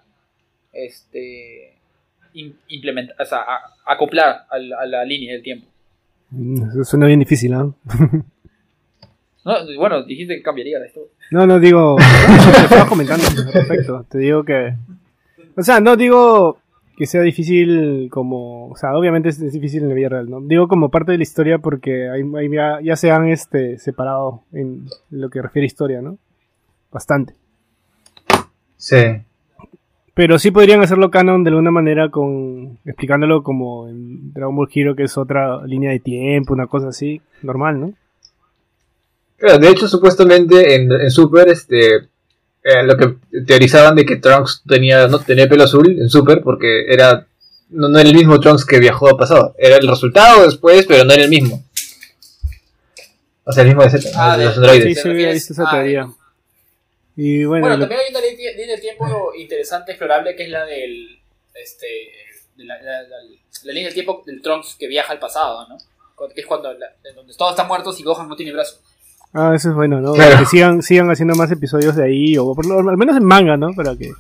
este 0.73 1.75
im- 2.33 2.55
implementar, 2.69 3.15
o 3.21 3.25
sea, 3.25 3.45
acoplar 3.85 4.47
a 4.49 4.85
la 4.87 5.05
línea 5.05 5.33
del 5.33 5.43
tiempo. 5.43 5.67
Mm, 6.35 6.69
Eso 6.71 6.83
suena 6.83 7.07
bien 7.07 7.19
difícil, 7.19 7.51
¿no? 7.51 7.75
No, 9.45 9.53
bueno, 9.77 10.03
dijiste 10.03 10.37
que 10.37 10.41
cambiaría 10.41 10.79
esto. 10.83 11.01
No, 11.29 11.45
no 11.45 11.59
digo. 11.59 11.97
Te 12.57 12.63
estaba 12.63 12.87
comentando 12.89 13.23
al 13.27 13.53
respecto. 13.53 14.03
Te 14.09 14.17
digo 14.17 14.43
que. 14.43 14.73
O 15.55 15.61
sea, 15.61 15.79
no 15.79 15.95
digo 15.95 16.57
que 16.97 17.05
sea 17.05 17.21
difícil 17.21 18.07
como. 18.09 18.69
O 18.69 18.75
sea, 18.75 18.97
obviamente 18.97 19.29
es, 19.29 19.39
es 19.39 19.53
difícil 19.53 19.83
en 19.83 19.89
la 19.89 19.93
vida 19.93 20.09
real, 20.09 20.31
¿no? 20.31 20.41
Digo 20.41 20.67
como 20.67 20.89
parte 20.89 21.11
de 21.11 21.19
la 21.19 21.23
historia 21.23 21.59
porque 21.59 22.09
hay, 22.09 22.23
hay- 22.35 22.51
ya, 22.51 22.79
ya 22.81 22.95
se 22.95 23.11
han 23.11 23.27
este, 23.27 23.77
separado 23.77 24.41
en 24.51 24.85
lo 25.11 25.29
que 25.29 25.43
refiere 25.43 25.65
a 25.65 25.67
historia, 25.67 26.01
¿no? 26.01 26.17
Bastante. 26.91 27.35
Sí. 28.77 28.97
Pero 30.15 30.39
sí 30.39 30.49
podrían 30.51 30.81
hacerlo 30.81 31.11
canon 31.11 31.43
de 31.43 31.49
alguna 31.49 31.71
manera 31.71 32.09
con. 32.09 32.79
explicándolo 32.85 33.43
como 33.43 33.87
en 33.89 34.33
Dragon 34.33 34.55
Ball 34.55 34.69
Hero, 34.73 34.95
que 34.95 35.03
es 35.03 35.17
otra 35.17 35.63
línea 35.67 35.91
de 35.91 35.99
tiempo, 35.99 36.53
una 36.53 36.67
cosa 36.67 36.87
así, 36.87 37.21
normal, 37.43 37.79
¿no? 37.81 37.93
Claro, 39.37 39.59
de 39.59 39.69
hecho, 39.69 39.87
supuestamente 39.89 40.75
en, 40.75 40.89
en 40.91 41.11
Super, 41.11 41.49
este, 41.49 41.95
eh, 42.63 42.83
lo 42.85 42.95
que 42.95 43.15
teorizaban 43.45 43.95
de 43.95 44.05
que 44.05 44.15
Trunks 44.15 44.63
tenía, 44.65 45.07
no 45.09 45.19
tenía 45.19 45.49
pelo 45.49 45.63
azul 45.65 45.99
en 45.99 46.07
Super 46.09 46.41
porque 46.41 46.85
era, 46.87 47.27
no, 47.69 47.89
no 47.89 47.99
era 47.99 48.07
el 48.09 48.15
mismo 48.15 48.39
Trunks 48.39 48.63
que 48.65 48.79
viajó 48.79 49.09
al 49.09 49.17
pasado. 49.17 49.53
Era 49.57 49.75
el 49.75 49.87
resultado 49.87 50.45
después, 50.45 50.85
pero 50.87 51.03
no 51.03 51.11
era 51.11 51.23
el 51.25 51.29
mismo. 51.29 51.61
O 53.43 53.51
sea, 53.51 53.63
el 53.63 53.67
mismo 53.69 53.83
de 53.83 53.89
Z, 53.89 54.09
Ah, 54.15 54.37
de 54.37 54.43
de- 54.43 54.45
los 54.45 54.57
androides. 54.57 54.83
Sí, 54.87 54.93
¿Te 54.95 55.01
sí, 55.01 55.09
había 55.09 55.31
visto 55.33 55.51
esa 55.53 55.63
Ah, 55.67 55.71
teoría. 55.71 56.07
Y 57.17 57.45
bueno, 57.45 57.61
Bueno, 57.67 57.77
lo- 57.77 57.81
también 57.87 58.01
hay 58.01 58.11
una 58.11 58.19
línea 58.21 58.51
línea 58.51 58.71
del 58.71 58.81
tiempo 58.81 59.31
interesante, 59.37 59.91
explorable, 59.93 60.35
que 60.35 60.43
es 60.43 60.49
la 60.49 60.65
del. 60.65 61.19
Este. 61.53 61.87
de 62.57 62.63
la, 62.65 62.75
la- 62.81 63.01
la- 63.03 63.17
la 63.63 63.71
línea 63.73 63.85
del 63.85 63.93
tiempo 63.93 64.23
del 64.25 64.41
Trunks 64.41 64.75
que 64.79 64.87
viaja 64.87 65.11
al 65.13 65.19
pasado, 65.19 65.67
¿no? 65.67 65.77
Que 66.33 66.41
es 66.41 66.47
cuando. 66.47 66.69
donde 67.15 67.33
todos 67.37 67.51
están 67.51 67.67
muertos 67.67 67.99
y 67.99 68.03
Gohan 68.03 68.27
no 68.29 68.35
tiene 68.35 68.51
brazo. 68.53 68.79
ah, 69.33 69.51
eso 69.55 69.69
es 69.69 69.75
bueno, 69.75 69.99
¿no? 70.01 70.13
Claro. 70.13 70.39
Que 70.39 70.45
sigan, 70.45 70.81
sigan 70.81 71.09
haciendo 71.11 71.35
más 71.35 71.51
episodios 71.51 71.95
de 71.95 72.05
ahí, 72.05 72.37
o 72.37 72.53
por 72.55 72.65
lo, 72.65 72.77
al 72.89 72.97
menos 72.97 73.15
en 73.17 73.23
manga, 73.25 73.57
¿no? 73.57 73.73
Para 73.75 73.95
que, 73.97 74.11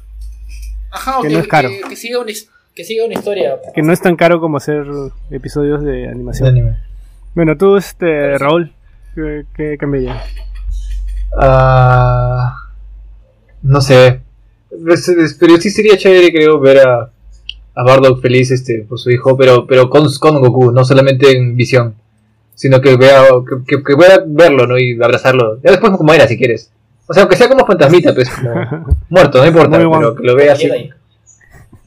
Ajá, 0.91 1.19
Que 1.21 1.27
que, 1.29 1.33
no 1.33 1.39
es 1.41 1.47
caro. 1.47 1.69
que- 1.69 1.81
que 1.89 1.95
siga 1.95 2.19
una, 2.19 2.31
que 2.73 2.83
siga 2.83 3.05
una 3.05 3.13
historia. 3.13 3.57
que 3.73 3.81
no 3.81 3.91
es 3.93 4.01
tan 4.01 4.15
caro 4.17 4.39
como 4.41 4.57
hacer 4.57 4.85
episodios 5.31 5.83
de 5.83 5.91
De 5.91 6.07
animación. 6.09 6.49
anime. 6.49 6.77
Bueno, 7.33 7.57
tú, 7.57 7.75
este, 7.77 8.37
Raúl, 8.37 8.73
¿qué, 9.13 9.45
qué 9.55 9.77
cambiaría? 9.77 10.21
Ah, 11.37 12.55
no 13.65 13.81
sé. 13.81 14.21
Es- 14.91 15.07
es- 15.09 15.33
Pero 15.39 15.57
sí 15.57 15.69
sería 15.69 15.97
chévere, 15.97 16.31
creo, 16.31 16.59
ver 16.59 16.79
a, 16.87 17.09
a 17.75 17.83
Bardock 17.83 18.21
feliz 18.21 18.51
este, 18.51 18.85
por 18.87 18.99
su 18.99 19.11
hijo, 19.11 19.35
pero, 19.37 19.65
pero 19.67 19.89
con, 19.89 20.07
con 20.19 20.39
Goku, 20.41 20.71
no 20.71 20.83
solamente 20.85 21.31
en 21.35 21.55
visión, 21.55 21.95
sino 22.55 22.79
que 22.81 22.95
vea 22.95 23.23
que, 23.47 23.77
que, 23.77 23.83
que 23.83 23.95
pueda 23.95 24.23
verlo 24.25 24.65
¿no? 24.67 24.77
y 24.77 24.93
abrazarlo. 25.01 25.59
Ya 25.63 25.71
después 25.71 25.91
como 25.97 26.13
era, 26.13 26.27
si 26.27 26.37
quieres. 26.37 26.71
O 27.07 27.13
sea, 27.13 27.23
aunque 27.23 27.35
sea 27.37 27.47
como 27.49 27.65
fantasmita, 27.65 28.13
pues, 28.15 28.29
como 28.29 28.95
muerto, 29.09 29.39
no 29.39 29.47
importa, 29.47 29.69
Muy 29.69 29.77
pero 29.79 29.89
bueno. 29.89 30.15
que 30.15 30.23
lo 30.23 30.35
vea 30.35 30.53
así. 30.53 30.67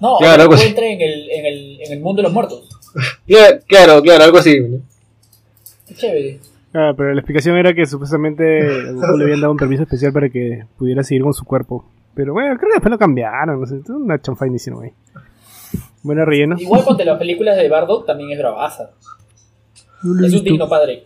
No, 0.01 0.17
Claro, 0.19 0.37
que 0.37 0.43
algo 0.43 0.55
así. 0.55 0.63
encuentre 0.69 0.93
en 0.93 1.01
el, 1.01 1.31
en, 1.31 1.47
el, 1.47 1.81
en 1.83 1.93
el 1.93 2.01
mundo 2.01 2.21
de 2.21 2.25
los 2.25 2.33
muertos. 2.33 2.69
Claro, 3.27 3.59
claro, 3.67 4.03
claro, 4.03 4.25
algo 4.25 4.39
así. 4.39 4.59
chévere. 5.97 6.39
Ah, 6.75 6.93
pero 6.97 7.13
la 7.15 7.21
explicación 7.21 7.57
era 7.57 7.73
que 7.75 7.87
supuestamente 7.87 8.93
Goku 8.93 9.17
le 9.17 9.25
habían 9.25 9.41
dado 9.41 9.53
un 9.53 9.57
permiso 9.59 9.83
especial 9.85 10.13
para 10.13 10.29
que 10.29 10.65
pudiera 10.77 11.03
seguir 11.03 11.23
con 11.23 11.33
su 11.33 11.45
cuerpo. 11.45 11.85
Pero 12.15 12.33
bueno, 12.35 12.57
creo 12.59 12.69
que 12.71 12.75
después 12.75 12.91
lo 12.91 12.99
cambiaron, 12.99 13.61
no 13.61 13.67
sé, 13.67 13.77
es 13.79 13.89
una 13.89 14.21
chanfaina 14.21 14.57
hicieron 14.57 14.85
ahí. 14.85 14.93
Buena 16.03 16.25
relleno. 16.25 16.57
Igual 16.59 16.85
cuando 16.85 17.05
las 17.05 17.19
películas 17.19 17.57
de 17.57 17.69
Bardock 17.69 18.07
también 18.07 18.31
es 18.33 18.39
bravaza. 18.39 18.91
No 20.03 20.27
Es 20.27 20.33
un 20.35 20.45
digno 20.45 20.69
padre. 20.69 21.05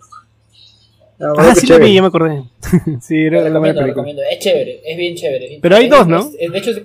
Ah, 1.20 1.32
Ah, 1.38 1.54
sí 1.54 1.66
lo 1.66 1.74
chévere. 1.74 1.86
vi, 1.86 1.94
ya 1.94 2.02
me 2.02 2.08
acordé. 2.08 2.42
sí, 3.00 3.16
era 3.16 3.40
buena 3.42 3.54
lo 3.58 3.62
película. 3.62 3.86
recomiendo. 3.86 4.22
Es 4.30 4.38
chévere, 4.40 4.80
es 4.84 4.96
bien 4.96 5.14
chévere. 5.14 5.44
es 5.44 5.48
bien 5.50 5.60
Pero 5.60 5.76
hay 5.76 5.88
dos, 5.88 6.08
¿no? 6.08 6.18
Es- 6.20 6.36
es- 6.38 6.52
de 6.52 6.58
hecho, 6.58 6.70
es- 6.72 6.82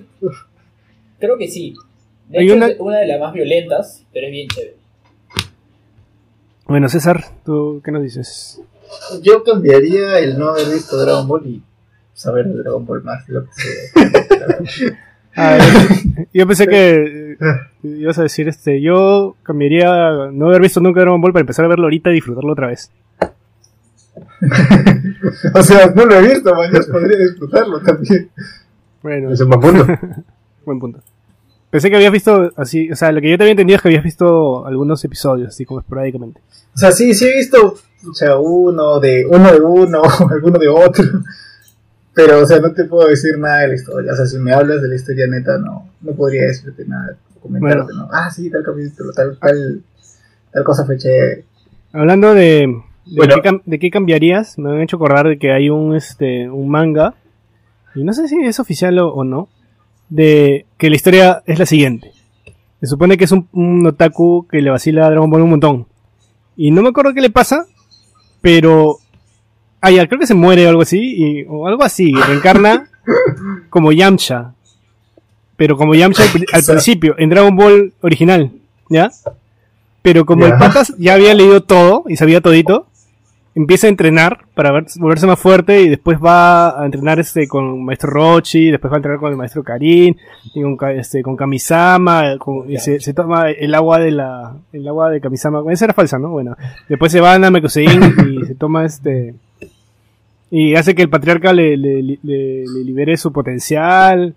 creo 1.18 1.36
que 1.36 1.48
sí. 1.48 1.74
De 2.28 2.38
Hay 2.38 2.46
hecho, 2.46 2.54
una- 2.56 2.68
es 2.68 2.78
una 2.80 2.98
de 2.98 3.06
las 3.08 3.20
más 3.20 3.32
violentas, 3.32 4.04
pero 4.12 4.26
es 4.26 4.32
bien 4.32 4.48
chévere. 4.48 4.76
Bueno, 6.68 6.88
César, 6.88 7.24
¿tú 7.44 7.80
qué 7.84 7.90
nos 7.90 8.02
dices? 8.02 8.60
Yo 9.22 9.42
cambiaría 9.42 10.18
el 10.18 10.38
no 10.38 10.50
haber 10.50 10.66
visto 10.68 10.96
Dragon 10.98 11.26
Ball 11.26 11.46
y 11.46 11.62
saber 12.12 12.46
de 12.46 12.62
Dragon 12.62 12.84
Ball 12.86 13.02
más 13.02 13.26
de 13.26 13.34
lo 13.34 13.44
que 13.44 13.52
sé. 13.52 14.96
Ah, 15.40 15.56
yo- 15.56 16.24
yo 16.34 16.46
pensé 16.48 16.66
que 16.66 17.36
ibas 17.84 18.18
a 18.18 18.22
decir, 18.22 18.48
este, 18.48 18.80
yo 18.82 19.36
cambiaría 19.44 20.30
no 20.32 20.46
haber 20.48 20.60
visto 20.62 20.80
nunca 20.80 21.00
Dragon 21.00 21.20
Ball 21.20 21.32
para 21.32 21.42
empezar 21.42 21.64
a 21.64 21.68
verlo 21.68 21.84
ahorita 21.84 22.10
y 22.10 22.14
disfrutarlo 22.14 22.52
otra 22.52 22.66
vez. 22.66 22.90
o 25.54 25.62
sea, 25.62 25.92
no 25.94 26.06
lo 26.06 26.16
he 26.16 26.22
visto, 26.22 26.52
mañana 26.56 26.80
podría 26.90 27.18
disfrutarlo 27.18 27.80
también. 27.80 28.30
Bueno, 29.00 29.30
Es 29.32 29.40
un 29.40 29.48
buen 29.50 29.60
punto. 29.60 29.86
buen 30.64 30.80
punto. 30.80 31.00
Pensé 31.70 31.90
que 31.90 31.96
habías 31.96 32.12
visto 32.12 32.50
así, 32.56 32.90
o 32.90 32.96
sea, 32.96 33.12
lo 33.12 33.20
que 33.20 33.30
yo 33.30 33.36
te 33.36 33.44
había 33.44 33.52
entendido 33.52 33.76
es 33.76 33.82
que 33.82 33.88
habías 33.88 34.04
visto 34.04 34.66
algunos 34.66 35.04
episodios, 35.04 35.48
así 35.48 35.64
como 35.64 35.80
esporádicamente. 35.80 36.40
O 36.74 36.78
sea, 36.78 36.92
sí, 36.92 37.14
sí 37.14 37.26
he 37.26 37.36
visto 37.36 37.76
o 38.06 38.14
sea, 38.14 38.36
uno 38.36 39.00
de 39.00 39.26
uno 39.26 39.52
de 39.52 39.60
uno, 39.60 40.02
alguno 40.30 40.58
de 40.58 40.68
otro. 40.68 41.04
Pero, 42.14 42.40
o 42.40 42.46
sea, 42.46 42.58
no 42.58 42.72
te 42.72 42.84
puedo 42.84 43.08
decir 43.08 43.38
nada 43.38 43.60
de 43.60 43.68
la 43.68 43.74
historia. 43.74 44.12
O 44.12 44.16
sea, 44.16 44.26
si 44.26 44.38
me 44.38 44.52
hablas 44.52 44.82
de 44.82 44.88
la 44.88 44.94
historia 44.96 45.26
neta, 45.28 45.58
no, 45.58 45.88
no 46.00 46.12
podría 46.12 46.46
decirte 46.46 46.84
nada, 46.84 47.16
comentarte, 47.40 47.92
¿no? 47.94 48.08
Ah, 48.12 48.30
sí, 48.30 48.50
tal 48.50 48.64
capítulo, 48.64 49.12
tal, 49.12 49.38
tal, 49.38 49.82
tal 50.52 50.64
cosa 50.64 50.84
fue 50.84 50.96
chévere. 50.96 51.44
Hablando 51.92 52.34
de, 52.34 52.66
de, 53.06 53.16
Bueno. 53.16 53.36
qué, 53.40 53.60
de 53.64 53.78
qué 53.78 53.90
cambiarías, 53.90 54.58
me 54.58 54.70
han 54.70 54.80
hecho 54.80 54.96
acordar 54.96 55.28
de 55.28 55.38
que 55.38 55.52
hay 55.52 55.70
un, 55.70 55.94
este, 55.94 56.50
un 56.50 56.68
manga, 56.68 57.14
y 57.94 58.02
no 58.02 58.12
sé 58.12 58.26
si 58.26 58.44
es 58.44 58.58
oficial 58.58 58.98
o, 58.98 59.14
o 59.14 59.22
no, 59.22 59.48
de 60.08 60.66
que 60.76 60.90
la 60.90 60.96
historia 60.96 61.42
es 61.46 61.58
la 61.58 61.66
siguiente. 61.66 62.12
Se 62.80 62.86
supone 62.86 63.16
que 63.16 63.24
es 63.24 63.32
un, 63.32 63.48
un 63.52 63.86
otaku 63.86 64.46
que 64.50 64.62
le 64.62 64.70
vacila 64.70 65.06
a 65.06 65.10
Dragon 65.10 65.30
Ball 65.30 65.42
un 65.42 65.50
montón. 65.50 65.86
Y 66.56 66.70
no 66.70 66.82
me 66.82 66.88
acuerdo 66.90 67.14
qué 67.14 67.20
le 67.20 67.30
pasa, 67.30 67.66
pero... 68.40 68.96
Ah, 69.80 69.90
ya, 69.92 70.06
creo 70.08 70.18
que 70.18 70.26
se 70.26 70.34
muere 70.34 70.66
o 70.66 70.70
algo 70.70 70.82
así, 70.82 70.98
y, 71.00 71.44
o 71.48 71.68
algo 71.68 71.84
así, 71.84 72.10
y 72.10 72.14
reencarna 72.14 72.88
como 73.70 73.92
Yamcha. 73.92 74.54
Pero 75.56 75.76
como 75.76 75.94
Yamcha 75.94 76.24
al, 76.24 76.30
pri- 76.30 76.46
al 76.52 76.62
principio, 76.64 77.14
en 77.18 77.30
Dragon 77.30 77.54
Ball 77.54 77.92
original, 78.00 78.50
¿ya? 78.88 79.10
Pero 80.02 80.24
como 80.26 80.46
el 80.46 80.52
patas 80.56 80.94
ya 80.98 81.14
había 81.14 81.34
leído 81.34 81.62
todo 81.62 82.04
y 82.08 82.16
sabía 82.16 82.40
todito, 82.40 82.86
empieza 83.58 83.88
a 83.88 83.90
entrenar 83.90 84.38
para 84.54 84.70
ver- 84.70 84.86
volverse 85.00 85.26
más 85.26 85.38
fuerte 85.38 85.82
y 85.82 85.88
después 85.88 86.18
va 86.24 86.80
a 86.80 86.84
entrenar 86.86 87.18
este 87.18 87.48
con 87.48 87.84
maestro 87.84 88.10
Rochi, 88.10 88.70
después 88.70 88.90
va 88.92 88.96
a 88.96 88.98
entrenar 88.98 89.18
con 89.20 89.30
el 89.32 89.36
maestro 89.36 89.64
Karin, 89.64 90.16
y 90.54 90.62
con, 90.62 90.90
este, 90.90 91.22
con 91.22 91.36
Kamisama, 91.36 92.38
con- 92.38 92.70
y 92.70 92.78
se, 92.78 93.00
se 93.00 93.12
toma 93.14 93.50
el 93.50 93.74
agua 93.74 93.98
de 93.98 94.12
la, 94.12 94.54
el 94.72 94.86
agua 94.86 95.10
de 95.10 95.20
Kamisama, 95.20 95.60
esa 95.72 95.86
era 95.86 95.94
falsa, 95.94 96.18
¿no? 96.18 96.30
Bueno, 96.30 96.56
después 96.88 97.10
se 97.10 97.20
va 97.20 97.34
a 97.34 97.38
Namekusein 97.38 98.00
y 98.30 98.46
se 98.46 98.54
toma 98.54 98.84
este, 98.86 99.34
y 100.50 100.74
hace 100.76 100.94
que 100.94 101.02
el 101.02 101.10
patriarca 101.10 101.52
le, 101.52 101.76
le, 101.76 102.02
le- 102.02 102.18
le 102.22 102.84
libere 102.84 103.16
su 103.16 103.32
potencial, 103.32 104.34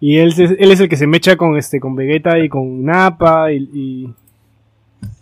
y 0.00 0.18
él, 0.18 0.28
es- 0.36 0.38
él 0.58 0.70
es 0.72 0.80
el 0.80 0.88
que 0.88 0.96
se 0.96 1.06
mecha 1.06 1.36
con 1.36 1.56
este, 1.56 1.78
con 1.80 1.94
Vegeta 1.94 2.38
y 2.40 2.48
con 2.48 2.84
Nappa, 2.84 3.52
y, 3.52 3.56
y, 3.72 4.14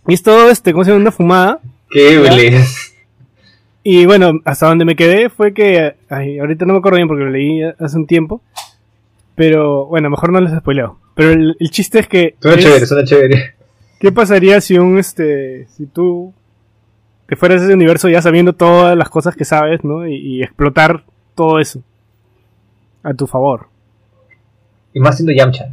y 0.09 0.15
es 0.15 0.23
todo 0.23 0.51
este, 0.51 0.73
¿cómo 0.73 0.85
se 0.85 0.91
llama? 0.91 1.03
Una 1.03 1.13
fumada. 1.13 1.61
Qué. 1.91 2.61
Y 3.87 4.07
bueno, 4.07 4.41
hasta 4.47 4.67
donde 4.67 4.87
me 4.87 4.97
quedé 4.97 5.29
fue 5.29 5.53
que. 5.53 5.95
Ay, 6.09 6.39
ahorita 6.39 6.65
no 6.65 6.73
me 6.73 6.79
acuerdo 6.79 6.97
bien 6.97 7.07
porque 7.07 7.25
lo 7.25 7.31
leí 7.31 7.63
hace 7.63 7.97
un 7.97 8.07
tiempo. 8.07 8.41
Pero 9.37 9.87
bueno, 9.87 10.09
mejor 10.09 10.33
no 10.33 10.41
les 10.41 10.57
spoileo. 10.57 10.99
Pero 11.15 11.31
el, 11.31 11.57
el 11.61 11.71
chiste 11.71 11.99
es 11.99 12.09
que. 12.09 12.35
Suena 12.41 12.61
chévere, 12.61 12.87
suena 12.87 13.05
chévere. 13.05 13.55
¿Qué 14.01 14.11
pasaría 14.11 14.61
si 14.63 14.79
un 14.79 14.99
este. 14.99 15.67
Si 15.69 15.85
tú. 15.87 16.33
Te 17.27 17.37
fueras 17.37 17.61
a 17.61 17.65
ese 17.65 17.75
universo 17.75 18.09
ya 18.09 18.23
sabiendo 18.23 18.55
todas 18.55 18.97
las 18.97 19.11
cosas 19.11 19.37
que 19.37 19.45
sabes, 19.45 19.85
¿no? 19.85 20.07
Y, 20.07 20.17
y 20.17 20.43
explotar 20.43 21.05
todo 21.35 21.59
eso. 21.59 21.83
A 23.03 23.13
tu 23.13 23.27
favor. 23.27 23.69
Y 24.95 25.01
más 25.01 25.17
siendo 25.17 25.33
Yamcha. 25.33 25.69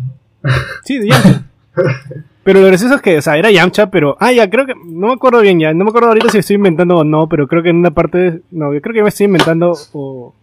Sí, 0.84 0.98
de 0.98 1.08
Yamcha. 1.08 1.44
pero 2.44 2.60
lo 2.62 2.68
gracioso 2.68 2.96
es 2.96 3.02
que, 3.02 3.18
o 3.18 3.22
sea, 3.22 3.38
era 3.38 3.52
Yamcha, 3.52 3.90
pero. 3.92 4.18
Ah, 4.20 4.32
ya, 4.32 4.50
creo 4.50 4.66
que. 4.66 4.74
No 4.76 5.08
me 5.08 5.14
acuerdo 5.14 5.42
bien 5.42 5.60
ya. 5.60 5.74
No 5.74 5.84
me 5.84 5.90
acuerdo 5.90 6.08
ahorita 6.10 6.30
si 6.30 6.40
estoy 6.40 6.56
inventando 6.56 6.98
o 6.98 7.04
no, 7.04 7.28
pero 7.30 7.48
creo 7.48 7.62
que 7.64 7.70
en 7.70 7.78
una 7.78 7.92
parte. 7.92 8.42
No, 8.52 8.74
yo 8.74 8.82
creo 8.82 8.94
que 8.96 9.04
me 9.04 9.10
estoy 9.10 9.26
inventando 9.26 9.74
o. 9.94 10.34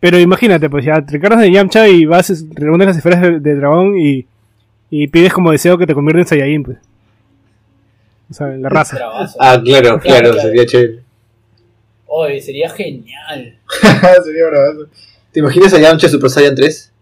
Pero 0.00 0.18
imagínate, 0.18 0.70
pues 0.70 0.84
ya, 0.84 1.04
te 1.04 1.12
recargas 1.12 1.40
de 1.40 1.52
Yamcha 1.52 1.86
y 1.88 2.06
vas, 2.06 2.30
es- 2.30 2.46
reúnes 2.54 2.86
las 2.86 2.96
esferas 2.96 3.20
de, 3.20 3.40
de 3.40 3.54
dragón 3.54 3.98
y. 3.98 4.26
Y 4.92 5.06
pides 5.08 5.32
como 5.32 5.52
deseo 5.52 5.78
que 5.78 5.86
te 5.86 5.94
conviertas 5.94 6.22
en 6.22 6.28
Saiyajin, 6.40 6.62
pues. 6.64 6.78
O 8.30 8.34
sea, 8.34 8.52
en 8.54 8.62
la 8.62 8.68
raza. 8.68 8.96
Ah, 9.38 9.60
claro, 9.62 9.62
claro, 9.64 10.00
Claro, 10.00 10.30
claro. 10.32 10.40
sería 10.40 10.66
chévere. 10.66 10.98
Oye, 12.06 12.40
sería 12.40 12.68
genial. 12.70 13.56
Sería 14.24 14.46
bravazo. 14.50 14.88
¿Te 15.30 15.38
imaginas 15.38 15.72
a 15.74 15.78
Yamcha 15.78 16.08
Super 16.08 16.28
Saiyan 16.28 16.56
3? 16.56 16.92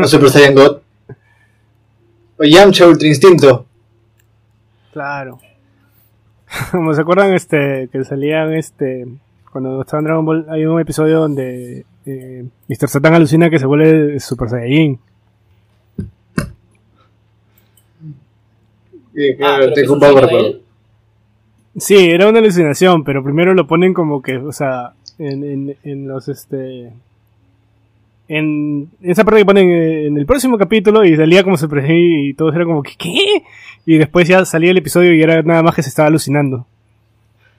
¿O 0.00 0.04
Super 0.08 0.28
Saiyan 0.28 0.54
God? 0.56 0.78
¿O 2.42 2.44
Yamcha 2.44 2.88
Ultra 2.88 3.06
Instinto? 3.06 3.66
Claro. 4.92 5.38
Como 6.72 6.92
se 6.92 7.02
acuerdan, 7.02 7.34
este, 7.34 7.88
que 7.92 8.02
salían, 8.02 8.52
este, 8.54 9.06
cuando 9.52 9.80
estaba 9.80 10.00
en 10.00 10.04
Dragon 10.06 10.24
Ball, 10.24 10.46
hay 10.50 10.66
un 10.66 10.80
episodio 10.80 11.20
donde 11.20 11.86
eh, 12.04 12.44
Mr. 12.68 12.88
Satan 12.88 13.14
alucina 13.14 13.48
que 13.48 13.60
se 13.60 13.66
vuelve 13.66 14.18
Super 14.18 14.48
Saiyajin. 14.48 14.98
Sí, 19.14 19.30
Ah, 19.34 19.36
claro, 19.38 19.72
tengo 19.72 19.94
un 19.94 20.00
recuerdo. 20.00 20.60
Sí, 21.76 22.10
era 22.10 22.28
una 22.28 22.40
alucinación, 22.40 23.04
pero 23.04 23.22
primero 23.22 23.54
lo 23.54 23.68
ponen 23.68 23.94
como 23.94 24.20
que, 24.20 24.36
o 24.38 24.52
sea, 24.52 24.94
en, 25.18 25.44
en, 25.44 25.76
en 25.84 26.08
los, 26.08 26.28
este, 26.28 26.92
en 28.34 28.88
esa 29.02 29.24
parte 29.24 29.40
que 29.40 29.44
ponen 29.44 29.68
eh, 29.68 30.06
en 30.06 30.16
el 30.16 30.24
próximo 30.24 30.56
capítulo 30.56 31.04
y 31.04 31.14
salía 31.16 31.44
como 31.44 31.58
Super 31.58 31.82
Saiyajin 31.82 32.30
y 32.30 32.34
todos 32.34 32.54
era 32.54 32.64
como 32.64 32.82
que, 32.82 32.92
¿qué? 32.96 33.42
Y 33.84 33.98
después 33.98 34.26
ya 34.26 34.42
salía 34.46 34.70
el 34.70 34.78
episodio 34.78 35.14
y 35.14 35.22
era 35.22 35.42
nada 35.42 35.62
más 35.62 35.74
que 35.74 35.82
se 35.82 35.90
estaba 35.90 36.08
alucinando. 36.08 36.66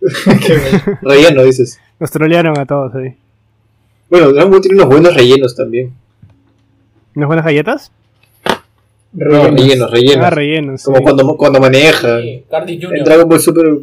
Relleno, 1.04 1.44
dices. 1.44 1.80
Los 2.00 2.10
trolearon 2.10 2.58
a 2.58 2.66
todos 2.66 2.96
ahí. 2.96 3.16
Bueno, 4.10 4.34
Dragon 4.34 4.52
Ball 4.52 4.62
tiene 4.62 4.78
unos 4.78 4.90
buenos 4.90 5.16
rellenos 5.16 5.56
también. 5.56 5.94
¿Unas 7.16 7.28
buenas 7.28 7.46
galletas? 7.46 7.92
No, 9.14 9.52
Rellenos. 9.52 9.92
rellenos. 9.92 10.26
Ah, 10.26 10.30
rellenos. 10.32 10.84
Como 10.84 10.98
sí. 10.98 11.04
cuando, 11.04 11.38
cuando 11.38 11.60
maneja. 11.60 12.20
Sí, 12.20 12.44
Jr. 12.82 13.04
Dragon 13.06 13.30
Ball 13.30 13.40
Super. 13.40 13.66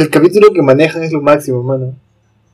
el 0.00 0.10
capítulo 0.10 0.52
que 0.52 0.62
manejan 0.62 1.02
es 1.02 1.12
lo 1.12 1.20
máximo, 1.20 1.64
mano. 1.64 1.96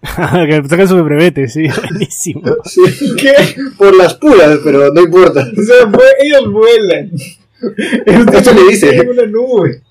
que 0.46 0.62
sacan 0.68 0.88
su 0.88 1.02
brevete, 1.02 1.48
sí, 1.48 1.66
buenísimo. 1.90 2.42
Sí. 2.64 2.82
¿Qué? 3.16 3.34
Por 3.76 3.96
las 3.96 4.14
puras, 4.14 4.58
pero 4.62 4.92
no 4.92 5.00
importa. 5.00 5.40
O 5.56 5.62
sea, 5.62 5.86
vue- 5.86 6.14
ellos 6.20 6.52
vuelan. 6.52 7.10
Eso 8.06 8.52
le 8.54 8.70
dice. 8.70 8.96
En 8.96 9.08
una 9.08 9.26
nube. 9.26 9.82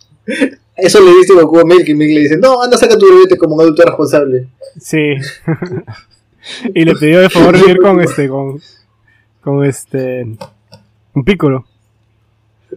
Eso 0.78 1.02
le 1.02 1.16
dice 1.16 1.34
Goku 1.34 1.60
a 1.60 1.64
Milk 1.66 1.88
y 1.88 1.94
Milk 1.94 2.14
le 2.14 2.20
dice, 2.22 2.38
no, 2.38 2.62
anda, 2.62 2.78
saca 2.78 2.98
tu 2.98 3.08
brevete 3.08 3.38
como 3.38 3.56
un 3.56 3.62
adulto 3.62 3.84
responsable. 3.84 4.48
Sí. 4.80 5.16
y 6.76 6.86
le 6.86 6.96
pidió 6.96 7.22
de 7.22 7.30
favor 7.30 7.56
ir 7.56 7.78
con 7.80 8.02
este, 8.02 8.28
con, 8.28 8.62
con 9.42 9.64
este, 9.66 10.26
un 11.14 11.24
pícolo. 11.24 11.66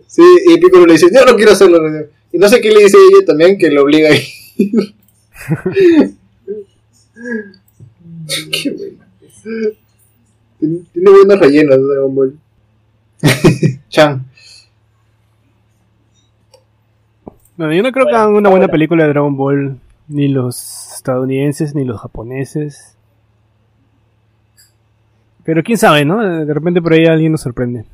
Sí, 0.06 0.22
y 0.46 0.58
Piccolo 0.60 0.86
le 0.86 0.92
dice, 0.92 1.08
yo 1.12 1.24
no 1.24 1.34
quiero 1.36 1.52
hacerlo. 1.52 1.80
Y 2.32 2.38
no 2.38 2.48
sé 2.48 2.60
qué 2.60 2.70
le 2.70 2.84
dice 2.84 2.96
ella 2.96 3.26
también, 3.26 3.58
que 3.58 3.70
lo 3.70 3.82
obliga 3.82 4.10
a 4.10 4.14
ir. 4.14 4.94
qué 8.52 8.70
bueno. 8.70 9.04
Tiene, 10.58 10.78
tiene 10.92 11.10
buenos 11.10 11.38
rellenos 11.38 11.78
Dragon 11.88 12.14
Ball. 12.14 12.38
Chan. 13.88 14.24
Bueno, 17.56 17.74
yo 17.74 17.82
no 17.82 17.92
creo 17.92 18.06
que 18.06 18.14
hagan 18.14 18.34
una 18.34 18.50
buena 18.50 18.68
película 18.68 19.02
de 19.04 19.10
Dragon 19.10 19.36
Ball, 19.36 19.78
ni 20.06 20.28
los 20.28 20.92
estadounidenses, 20.94 21.74
ni 21.74 21.84
los 21.84 22.00
japoneses. 22.00 22.94
Pero 25.44 25.62
quién 25.62 25.78
sabe, 25.78 26.04
¿no? 26.04 26.44
De 26.44 26.52
repente 26.54 26.80
por 26.82 26.92
ahí 26.92 27.06
alguien 27.06 27.32
nos 27.32 27.40
sorprende. 27.40 27.84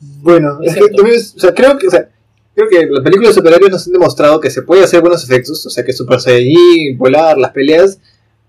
Bueno, 0.00 0.58
Es 0.62 0.74
que 0.74 0.88
también 0.88 1.16
es- 1.16 1.36
o 1.36 1.38
sea, 1.38 1.54
creo 1.54 1.78
que, 1.78 1.86
o 1.86 1.90
sea, 1.90 2.08
creo 2.54 2.68
que 2.68 2.86
las 2.86 3.02
películas 3.02 3.30
de 3.30 3.40
superhéroes 3.40 3.72
nos 3.72 3.86
han 3.86 3.92
demostrado 3.92 4.40
que 4.40 4.50
se 4.50 4.62
puede 4.62 4.84
hacer 4.84 5.00
buenos 5.00 5.24
efectos, 5.24 5.64
o 5.64 5.70
sea, 5.70 5.84
que 5.84 5.92
Super 5.92 6.20
Saiyajin, 6.20 6.96
volar, 6.98 7.38
las 7.38 7.52
peleas, 7.52 7.98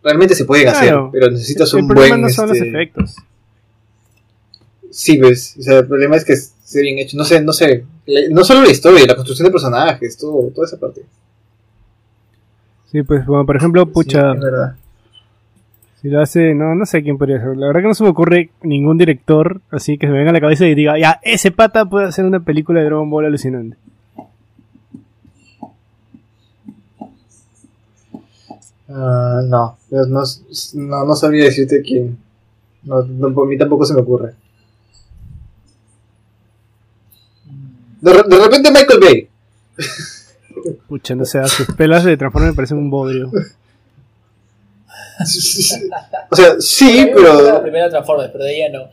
realmente 0.04 0.36
se 0.36 0.46
pueden 0.46 0.68
hacer, 0.68 0.96
pero 1.12 1.32
necesitas 1.32 1.74
El 1.74 1.82
un 1.82 1.88
problema 1.88 2.16
buen... 2.16 2.22
no 2.22 2.30
son 2.30 2.52
este, 2.52 2.60
los 2.60 2.68
efectos. 2.68 3.16
Sí, 4.92 5.18
pues, 5.18 5.56
o 5.58 5.62
sea, 5.64 5.80
el 5.80 5.88
problema 5.88 6.16
es 6.18 6.26
que 6.26 6.34
esté 6.34 6.82
bien 6.82 7.00
hecho, 7.00 7.18
no 7.18 7.24
sé, 7.24 7.42
no 7.42 7.54
sé, 7.54 7.86
no 8.30 8.44
solo 8.44 8.64
la 8.64 8.72
historia, 8.72 9.06
la 9.08 9.16
construcción 9.16 9.48
de 9.48 9.52
personajes, 9.52 10.18
todo, 10.18 10.50
toda 10.54 10.68
esa 10.68 10.80
parte. 10.80 11.02
Sí, 12.92 13.02
pues, 13.02 13.26
bueno, 13.26 13.46
por 13.46 13.56
ejemplo, 13.56 13.86
pucha, 13.88 14.34
Sí, 14.34 14.38
es 14.38 14.44
verdad. 14.44 14.76
si 16.00 16.10
lo 16.10 16.22
hace, 16.22 16.54
no, 16.54 16.76
no 16.76 16.86
sé 16.86 17.02
quién 17.02 17.18
podría 17.18 17.40
ser. 17.40 17.58
La 17.58 17.68
verdad 17.68 17.82
que 17.82 17.88
no 17.88 17.96
se 17.96 18.04
me 18.04 18.10
ocurre 18.10 18.52
ningún 18.62 19.00
director 19.00 19.62
así 19.72 19.98
que 19.98 20.06
se 20.06 20.12
me 20.12 20.20
venga 20.20 20.30
a 20.30 20.34
la 20.34 20.42
cabeza 20.42 20.68
y 20.68 20.76
diga, 20.76 21.00
ya, 21.00 21.20
ese 21.24 21.50
pata 21.50 21.86
puede 21.86 22.06
hacer 22.06 22.24
una 22.26 22.42
película 22.42 22.82
de 22.82 22.86
Dragon 22.86 23.10
Ball 23.10 23.26
alucinante. 23.26 23.78
Ah, 28.90 29.42
no, 29.46 29.78
no, 29.90 31.06
no, 31.06 31.16
sabría 31.16 31.46
decirte 31.46 31.82
quién. 31.82 32.18
No, 32.84 33.02
no, 33.04 33.34
por 33.34 33.48
mí 33.48 33.58
tampoco 33.58 33.86
se 33.86 33.94
me 33.94 34.02
ocurre. 34.02 34.34
De, 38.02 38.14
re- 38.14 38.24
de 38.28 38.38
repente 38.44 38.72
Michael 38.72 39.00
Bay. 39.00 39.30
Pucha, 40.88 41.16
no 41.16 41.26
sé, 41.26 41.44
sus 41.48 41.68
pelas 41.76 42.04
de 42.04 42.18
Transformers 42.18 42.54
me 42.54 42.56
parecen 42.56 42.78
un 42.78 42.90
bodrio. 42.90 43.32
O 46.32 46.36
sea, 46.36 46.56
sí, 46.60 47.00
A 47.02 47.14
gusta 47.14 47.34
La 47.34 47.42
pero... 47.44 47.62
primera 47.62 47.90
Transformers, 47.90 48.32
pero 48.32 48.44
de 48.44 48.56
ella 48.56 48.70
no. 48.78 48.84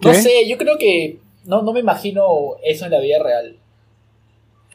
No 0.00 0.10
¿Qué? 0.12 0.14
sé, 0.14 0.48
yo 0.48 0.56
creo 0.58 0.78
que. 0.78 1.18
No, 1.44 1.62
no 1.62 1.72
me 1.72 1.80
imagino 1.80 2.56
eso 2.64 2.84
en 2.84 2.90
la 2.90 3.00
vida 3.00 3.18
real. 3.22 3.56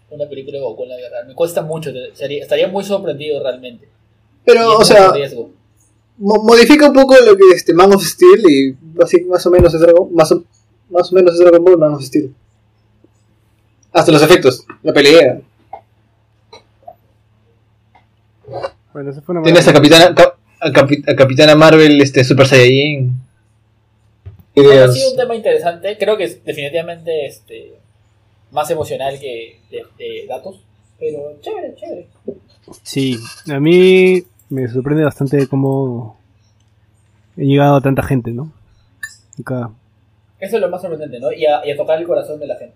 Una 0.10 0.28
película 0.28 0.58
de 0.58 0.64
Goku 0.64 0.84
en 0.84 0.90
la 0.90 0.98
vida 0.98 1.10
real. 1.10 1.28
Me 1.28 1.36
cuesta 1.36 1.62
mucho. 1.62 1.92
estaría 1.92 2.68
muy 2.68 2.84
sorprendido 2.84 3.42
realmente. 3.42 3.88
Pero, 4.46 4.78
o 4.78 4.84
sea, 4.86 5.12
mo- 6.18 6.44
modifica 6.44 6.88
un 6.90 6.94
poco 6.94 7.16
lo 7.26 7.36
que 7.36 7.44
es 7.52 7.58
este 7.58 7.74
Man 7.74 7.94
of 7.94 8.04
Steel 8.04 8.44
y 8.50 8.76
así 9.02 9.22
más 9.22 9.46
o 9.46 9.52
menos 9.52 9.74
es 9.74 9.80
Dragon, 9.82 10.14
más 10.14 10.32
o, 10.32 10.44
más 10.90 11.12
o 11.12 11.16
menos 11.16 11.34
es 11.34 11.40
Dragon 11.40 11.64
Ball 11.64 11.78
Man 11.78 11.94
of 11.94 12.04
Steel. 12.04 12.34
Hasta 13.94 14.12
los 14.12 14.22
efectos, 14.22 14.66
la 14.84 14.94
pelea. 14.94 15.42
Bueno, 18.94 19.12
eso 19.12 19.22
fue 19.22 19.34
una 19.36 19.44
Tienes 19.44 19.68
a 19.68 19.74
Capitana, 19.74 20.14
Cap- 20.16 20.36
a, 20.60 20.70
Capi- 20.72 21.04
a 21.12 21.16
Capitana 21.16 21.56
Marvel 21.56 22.02
este 22.02 22.24
Super 22.24 22.48
Saiyajin. 22.48 23.12
Ha 24.56 24.60
Ideas. 24.60 24.94
sido 24.94 25.12
un 25.12 25.18
tema 25.18 25.36
interesante. 25.36 25.98
Creo 25.98 26.18
que 26.18 26.26
es 26.26 26.44
definitivamente 26.44 27.26
este, 27.26 27.74
más 28.52 28.70
emocional 28.70 29.18
que 29.20 29.60
de, 29.72 29.86
de 29.98 30.26
datos. 30.28 30.60
Pero 31.00 31.38
chévere, 31.42 31.74
chévere. 31.76 32.08
Sí, 32.84 33.18
a 33.50 33.60
mí 33.60 34.24
me 34.52 34.68
sorprende 34.68 35.04
bastante 35.04 35.48
cómo 35.48 36.18
he 37.38 37.46
llegado 37.46 37.78
a 37.78 37.82
tanta 37.82 38.04
gente, 38.04 38.32
¿no? 38.32 38.52
Acá. 39.40 39.72
Eso 40.40 40.58
es 40.58 40.62
lo 40.62 40.70
más 40.70 40.82
sorprendente, 40.82 41.20
¿no? 41.20 41.32
Y 41.32 41.46
a, 41.46 41.66
y 41.66 41.72
a 41.72 41.78
tocar 41.78 41.98
el 42.00 42.06
corazón 42.06 42.40
de 42.40 42.48
la 42.48 42.58
gente. 42.58 42.76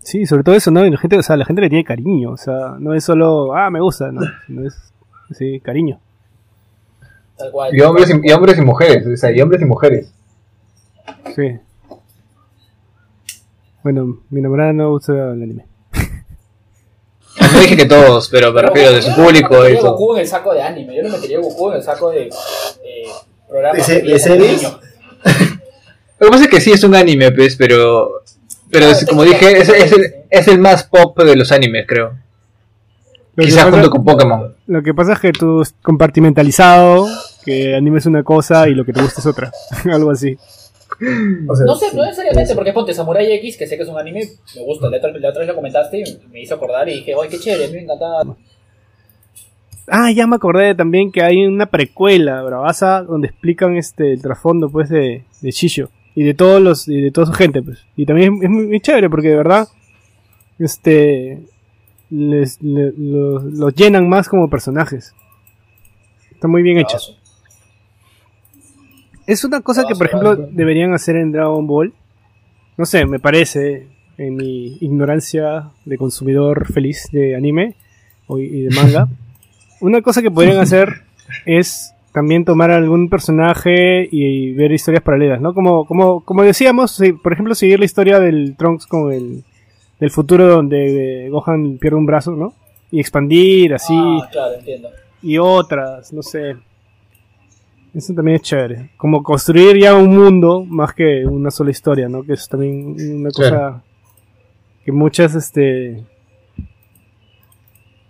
Sí, 0.00 0.26
sobre 0.26 0.44
todo 0.44 0.54
eso, 0.54 0.70
¿no? 0.70 0.84
Y 0.84 0.90
la 0.90 0.98
gente, 0.98 1.16
o 1.16 1.22
sea, 1.22 1.36
la 1.36 1.46
gente 1.46 1.62
le 1.62 1.70
tiene 1.70 1.84
cariño, 1.84 2.32
o 2.32 2.36
sea, 2.36 2.76
no 2.78 2.92
es 2.92 3.04
solo, 3.04 3.54
ah, 3.54 3.70
me 3.70 3.80
gusta, 3.80 4.12
no, 4.12 4.20
no 4.48 4.66
es, 4.66 4.92
sí, 5.32 5.60
cariño. 5.60 5.98
Tal 7.38 7.50
cual. 7.50 7.74
Y 7.74 7.80
hombres 7.80 8.10
y, 8.10 8.28
y 8.28 8.32
hombres 8.32 8.58
y 8.58 8.62
mujeres, 8.62 9.06
o 9.06 9.16
sea, 9.16 9.32
y 9.32 9.40
hombres 9.40 9.62
y 9.62 9.64
mujeres. 9.64 10.12
Sí. 11.34 11.58
Bueno, 13.82 14.18
mi 14.28 14.40
enamorada 14.40 14.72
no 14.72 14.90
gusta 14.90 15.12
el 15.12 15.42
anime. 15.42 15.64
No 17.54 17.60
dije 17.60 17.76
que 17.76 17.86
todos, 17.86 18.28
pero 18.28 18.52
me 18.52 18.62
refiero 18.62 18.92
de 18.92 19.00
su 19.02 19.10
yo 19.10 19.16
no 19.16 19.24
público 19.24 19.54
y 19.54 19.58
metería 19.58 19.78
a 19.78 19.82
todo. 19.82 19.92
Goku 19.92 20.14
en 20.14 20.20
el 20.20 20.26
saco 20.28 20.52
de 20.54 20.62
anime. 20.62 20.96
Yo 20.96 21.02
no 21.04 21.08
metería 21.10 21.38
a 21.38 21.40
Goku 21.40 21.70
en 21.70 21.76
el 21.76 21.82
saco 21.82 22.10
de 22.10 22.22
eh, 22.26 22.32
programas. 23.48 23.86
¿De 23.86 24.02
de 24.02 24.18
series? 24.18 24.62
Lo 24.62 26.26
que 26.26 26.30
pasa 26.30 26.44
es 26.44 26.50
que 26.50 26.60
sí 26.60 26.72
es 26.72 26.84
un 26.84 26.94
anime, 26.94 27.30
pues, 27.32 27.56
pero. 27.56 28.22
Pero 28.70 28.86
Ah, 28.86 28.90
es- 28.92 29.06
como 29.06 29.22
dije, 29.22 29.58
es, 29.58 29.68
es 29.68 29.92
el, 29.92 30.14
es 30.30 30.48
el 30.48 30.58
más 30.58 30.84
pop 30.84 31.16
de 31.22 31.36
los 31.36 31.52
animes, 31.52 31.84
creo. 31.86 32.12
Lo 33.36 33.44
Quizás 33.44 33.64
pasa- 33.64 33.70
junto 33.72 33.90
con 33.90 34.04
Pokémon. 34.04 34.54
Lo 34.66 34.82
que 34.82 34.94
pasa 34.94 35.12
es 35.14 35.20
que 35.20 35.32
tú 35.32 35.62
es 35.62 35.74
compartimentalizado, 35.82 37.06
que 37.44 37.74
anime 37.76 37.98
es 37.98 38.06
una 38.06 38.22
cosa 38.22 38.68
y 38.68 38.74
lo 38.74 38.84
que 38.84 38.92
te 38.92 39.02
gusta 39.02 39.20
es 39.20 39.26
otra, 39.26 39.52
algo 39.92 40.10
así. 40.10 40.36
O 41.48 41.56
sea, 41.56 41.66
No 41.66 41.74
sé, 41.74 41.90
sí. 41.90 41.96
no 41.96 42.04
necesariamente, 42.04 42.54
porque 42.54 42.72
ponte 42.72 42.94
Samurai 42.94 43.30
X, 43.32 43.56
que 43.56 43.66
sé 43.66 43.76
que 43.76 43.82
es 43.82 43.88
un 43.88 43.98
anime, 43.98 44.22
me 44.56 44.62
gusta. 44.62 44.88
La 44.88 44.98
otra, 44.98 45.10
la 45.12 45.28
otra 45.28 45.40
vez 45.40 45.48
lo 45.48 45.54
comentaste 45.54 45.98
y 45.98 46.28
me 46.30 46.40
hizo 46.42 46.54
acordar 46.54 46.88
y 46.88 46.94
dije, 46.94 47.14
¡ay, 47.20 47.28
qué 47.28 47.38
chévere! 47.38 47.64
A 47.64 47.68
mí 47.68 47.74
me 47.74 47.82
encantaba. 47.82 48.36
Ah, 49.88 50.10
ya 50.10 50.26
me 50.26 50.36
acordé 50.36 50.74
también 50.74 51.12
que 51.12 51.22
hay 51.22 51.44
una 51.44 51.66
precuela, 51.66 52.42
bravaza, 52.42 53.02
donde 53.02 53.28
explican 53.28 53.76
este 53.76 54.12
el 54.14 54.22
trasfondo 54.22 54.70
pues 54.70 54.88
de, 54.88 55.24
de 55.42 55.50
Shisho 55.50 55.90
y 56.14 56.22
de 56.22 56.32
todos 56.32 56.62
los 56.62 56.88
y 56.88 57.00
de 57.00 57.10
toda 57.10 57.26
su 57.26 57.32
gente, 57.34 57.62
pues. 57.62 57.84
Y 57.96 58.06
también 58.06 58.34
es, 58.34 58.44
es 58.44 58.50
muy, 58.50 58.66
muy 58.66 58.80
chévere 58.80 59.10
porque 59.10 59.28
de 59.28 59.36
verdad 59.36 59.68
este 60.58 61.42
les, 62.10 62.58
los, 62.62 63.44
los 63.44 63.74
llenan 63.74 64.08
más 64.08 64.28
como 64.28 64.48
personajes. 64.48 65.14
Está 66.32 66.48
muy 66.48 66.62
bien 66.62 66.78
hecho. 66.78 66.98
Es 69.26 69.44
una 69.44 69.60
cosa 69.60 69.84
que, 69.88 69.94
por 69.94 70.06
ejemplo, 70.06 70.36
deberían 70.36 70.92
hacer 70.92 71.16
en 71.16 71.32
Dragon 71.32 71.66
Ball. 71.66 71.92
No 72.76 72.84
sé, 72.86 73.06
me 73.06 73.18
parece, 73.18 73.86
en 74.18 74.36
mi 74.36 74.76
ignorancia 74.80 75.70
de 75.84 75.96
consumidor 75.98 76.66
feliz 76.72 77.08
de 77.12 77.34
anime 77.36 77.74
o- 78.26 78.38
y 78.38 78.62
de 78.62 78.74
manga. 78.74 79.08
Una 79.80 80.02
cosa 80.02 80.22
que 80.22 80.30
podrían 80.30 80.58
hacer 80.58 81.02
es 81.46 81.94
también 82.12 82.44
tomar 82.44 82.70
algún 82.70 83.08
personaje 83.08 84.08
y 84.10 84.52
ver 84.52 84.72
historias 84.72 85.02
paralelas, 85.02 85.40
¿no? 85.40 85.52
Como, 85.52 85.84
como, 85.84 86.24
como 86.24 86.42
decíamos, 86.42 87.00
por 87.22 87.32
ejemplo, 87.32 87.54
seguir 87.54 87.78
la 87.80 87.84
historia 87.86 88.20
del 88.20 88.54
Trunks 88.56 88.86
con 88.86 89.12
el 89.12 89.42
del 90.00 90.10
futuro 90.10 90.46
donde 90.48 91.26
eh, 91.26 91.30
Gohan 91.30 91.78
pierde 91.78 91.96
un 91.96 92.06
brazo, 92.06 92.32
¿no? 92.32 92.52
Y 92.90 93.00
expandir 93.00 93.74
así 93.74 93.94
Ah, 93.96 94.28
claro, 94.30 94.54
entiendo. 94.58 94.88
y 95.22 95.38
otras, 95.38 96.12
no 96.12 96.22
sé. 96.22 96.56
Eso 97.94 98.12
también 98.12 98.36
es 98.36 98.42
chévere. 98.42 98.90
Como 98.96 99.22
construir 99.22 99.78
ya 99.80 99.94
un 99.94 100.14
mundo 100.16 100.64
más 100.64 100.92
que 100.94 101.24
una 101.26 101.50
sola 101.50 101.70
historia, 101.70 102.08
¿no? 102.08 102.24
Que 102.24 102.32
es 102.32 102.48
también 102.48 102.96
una 103.20 103.30
cosa 103.30 103.48
Claro. 103.50 103.82
que 104.84 104.90
muchas, 104.92 105.34
este... 105.36 106.02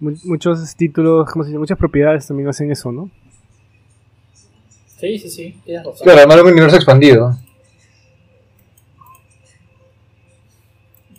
mu- 0.00 0.16
Muchos 0.24 0.74
títulos, 0.74 1.30
¿cómo 1.30 1.44
se 1.44 1.50
dice? 1.50 1.58
Muchas 1.58 1.76
propiedades 1.78 2.26
también 2.26 2.48
hacen 2.48 2.70
eso, 2.72 2.90
¿no? 2.92 3.10
Sí, 4.98 5.18
sí, 5.18 5.28
sí, 5.28 5.60
tienes 5.66 5.84
razón. 5.84 6.02
Claro, 6.04 6.20
armar 6.22 6.40
un 6.42 6.50
universo 6.52 6.76
expandido. 6.76 7.36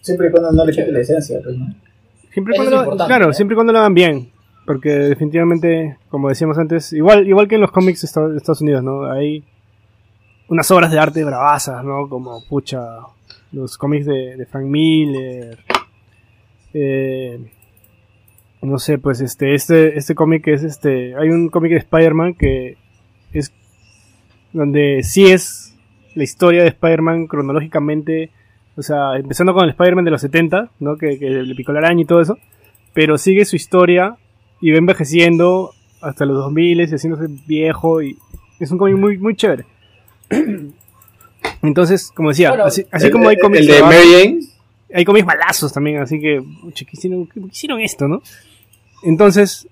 Siempre 0.01 0.27
y 0.27 0.31
cuando 0.31 0.51
no 0.51 0.65
le 0.65 0.71
quite 0.71 0.91
la 0.91 0.99
esencia, 1.01 1.39
pues, 1.43 1.57
¿no? 1.57 1.67
Siempre 2.31 2.55
cuando 2.55 2.81
es 2.81 2.87
lo- 2.99 3.05
claro, 3.05 3.27
¿no? 3.27 3.33
siempre 3.33 3.53
y 3.53 3.57
cuando 3.57 3.73
lo 3.73 3.79
hagan 3.79 3.93
bien. 3.93 4.31
Porque 4.65 4.89
definitivamente, 4.89 5.97
como 6.09 6.29
decíamos 6.29 6.57
antes, 6.57 6.91
igual, 6.93 7.27
igual 7.27 7.47
que 7.47 7.55
en 7.55 7.61
los 7.61 7.71
cómics 7.71 8.01
de 8.01 8.37
Estados 8.37 8.61
Unidos, 8.61 8.83
¿no? 8.83 9.05
Hay 9.11 9.43
unas 10.47 10.69
obras 10.71 10.91
de 10.91 10.99
arte 10.99 11.23
bravasas, 11.23 11.83
¿no? 11.83 12.09
Como, 12.09 12.43
pucha, 12.47 12.81
los 13.51 13.77
cómics 13.77 14.05
de, 14.05 14.35
de 14.37 14.45
Frank 14.45 14.65
Miller. 14.65 15.59
eh, 16.73 17.39
no 18.61 18.79
sé, 18.79 18.97
pues 18.97 19.21
este, 19.21 19.53
este, 19.53 19.97
este 19.97 20.15
cómic 20.15 20.47
es 20.47 20.63
este, 20.63 21.15
hay 21.15 21.29
un 21.29 21.49
cómic 21.49 21.71
de 21.71 21.77
Spider-Man 21.77 22.33
que 22.33 22.77
es 23.31 23.53
donde 24.53 25.01
sí 25.03 25.27
es 25.27 25.77
la 26.15 26.23
historia 26.23 26.63
de 26.63 26.69
Spider-Man 26.69 27.27
cronológicamente, 27.27 28.31
o 28.75 28.81
sea, 28.81 29.17
empezando 29.17 29.53
con 29.53 29.65
el 29.65 29.71
Spider-Man 29.71 30.05
de 30.05 30.11
los 30.11 30.21
70, 30.21 30.71
¿no? 30.79 30.97
Que, 30.97 31.19
que 31.19 31.29
le 31.29 31.55
picó 31.55 31.73
la 31.73 31.79
araña 31.79 32.01
y 32.01 32.05
todo 32.05 32.21
eso, 32.21 32.37
pero 32.93 33.17
sigue 33.17 33.45
su 33.45 33.55
historia 33.55 34.17
y 34.67 34.71
va 34.71 34.77
envejeciendo 34.79 35.73
hasta 36.01 36.25
los 36.25 36.37
2000 36.37 36.81
y 36.81 36.85
haciéndose 36.85 37.27
viejo 37.45 38.01
y 38.01 38.17
es 38.59 38.71
un 38.71 38.79
cómic 38.79 38.97
muy, 38.97 39.17
muy 39.19 39.35
chévere. 39.35 39.65
Entonces, 41.61 42.11
como 42.15 42.29
decía, 42.29 42.49
Bueno, 42.49 42.65
así, 42.65 42.83
así 42.91 43.05
El- 43.07 43.11
como 43.11 43.29
hay 43.29 43.37
cómics 43.37 43.61
El 43.61 43.67
de 43.67 43.81
Mary 43.81 44.07
Jane. 44.13 44.39
hay 44.93 45.05
cómics 45.05 45.25
malazos 45.27 45.71
también, 45.71 45.97
así 45.99 46.19
que, 46.19 46.41
pucha, 46.61 46.83
¿qué 46.85 46.91
hicieron, 46.93 47.27
qué- 47.27 47.39
por 47.41 47.49
qué 47.49 47.53
hicieron 47.55 47.79
esto, 47.79 48.07
no? 48.07 48.23
Entonces, 49.03 49.67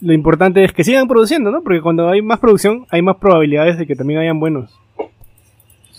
lo 0.00 0.14
importante 0.14 0.64
es 0.64 0.72
que 0.72 0.82
sigan 0.82 1.08
produciendo, 1.08 1.50
¿no? 1.50 1.62
Porque 1.62 1.82
cuando 1.82 2.08
hay 2.08 2.22
más 2.22 2.38
producción, 2.38 2.86
hay 2.90 3.02
más 3.02 3.16
probabilidades 3.16 3.76
de 3.76 3.86
que 3.86 3.94
también 3.96 4.20
hayan 4.20 4.40
buenos. 4.40 4.70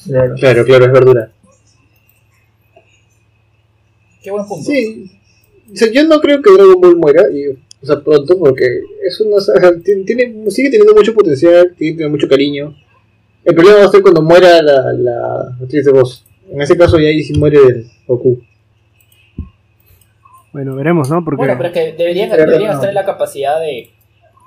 Claro. 0.06 0.34
Claro, 0.36 0.66
claro, 0.66 0.86
es 0.86 0.92
verdura. 0.92 1.32
Qué 4.24 4.32
buen 4.32 4.46
punto. 4.48 4.70
Sí. 4.72 5.12
O 5.72 5.76
sea, 5.76 5.92
yo 5.92 6.04
no 6.06 6.20
creo 6.20 6.42
que 6.42 6.52
Dragon 6.52 6.82
Ball 6.82 6.96
muera, 6.98 7.24
y, 7.32 7.58
o 7.82 7.86
sea, 7.86 8.00
pronto, 8.02 8.38
porque 8.38 8.82
es 9.06 9.20
una 9.22 9.40
saga, 9.40 9.72
tiene, 9.84 10.04
tiene- 10.04 10.52
sigue 10.52 10.70
teniendo 10.70 10.94
mucho 10.94 11.14
potencial, 11.14 11.74
tiene, 11.78 11.96
tiene 11.98 12.12
mucho 12.12 12.28
cariño. 12.28 12.76
El 13.46 13.56
problema 13.56 13.80
va 13.80 13.86
a 13.86 13.90
ser 13.90 14.02
cuando 14.02 14.22
muera 14.22 14.62
la, 14.62 14.94
la 14.94 15.56
actriz 15.62 15.86
de 15.86 15.92
voz. 15.92 16.26
En 16.52 16.62
ese 16.62 16.78
caso 16.78 17.00
ya 17.00 17.08
ahí 17.10 17.24
sí 17.24 17.34
muere 17.38 17.58
el 17.60 17.88
Goku. 18.08 18.42
Bueno, 20.52 20.76
veremos, 20.76 21.10
¿no? 21.10 21.24
Porque 21.24 21.38
Bueno, 21.38 21.54
pero 21.58 21.68
es 21.70 21.74
que 21.74 21.94
deberían, 21.98 22.30
deberían 22.32 22.74
no. 22.76 22.80
tener 22.80 22.96
la 22.96 23.06
capacidad 23.06 23.60
de 23.60 23.90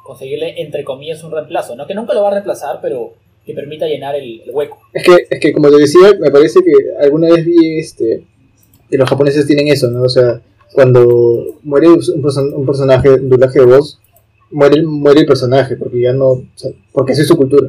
conseguirle, 0.04 0.60
entre 0.60 0.82
comillas, 0.84 1.22
un 1.22 1.30
reemplazo, 1.30 1.76
¿no? 1.76 1.86
Que 1.86 1.94
nunca 1.94 2.12
lo 2.12 2.22
va 2.22 2.28
a 2.28 2.32
reemplazar, 2.32 2.80
pero 2.82 3.14
que 3.46 3.54
permita 3.54 3.86
llenar 3.86 4.16
el, 4.16 4.42
el 4.42 4.50
hueco. 4.52 4.78
Es 4.92 5.04
que, 5.04 5.26
es 5.30 5.40
que 5.40 5.52
como 5.52 5.70
te 5.70 5.76
decía, 5.78 6.10
me 6.20 6.30
parece 6.30 6.60
que 6.60 6.72
alguna 7.04 7.28
vez 7.28 7.44
vi 7.46 7.78
este 7.78 8.24
que 8.90 8.98
los 8.98 9.08
japoneses 9.08 9.46
tienen 9.46 9.68
eso, 9.68 9.88
¿no? 9.90 10.02
O 10.02 10.08
sea, 10.08 10.40
cuando 10.72 11.58
muere 11.62 11.88
un, 11.88 12.00
person- 12.22 12.52
un 12.54 12.66
personaje, 12.66 13.10
un 13.10 13.28
doblaje 13.28 13.58
de 13.60 13.66
voz, 13.66 14.00
muere, 14.50 14.76
el- 14.76 14.86
muere 14.86 15.20
el 15.20 15.26
personaje, 15.26 15.76
porque 15.76 16.00
ya 16.00 16.12
no, 16.12 16.26
o 16.28 16.44
sea, 16.54 16.70
porque 16.92 17.12
así 17.12 17.22
es 17.22 17.28
su 17.28 17.36
cultura. 17.36 17.68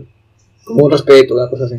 Como 0.63 0.85
un 0.85 0.91
respeto, 0.91 1.33
una 1.35 1.49
cosa 1.49 1.65
así. 1.65 1.75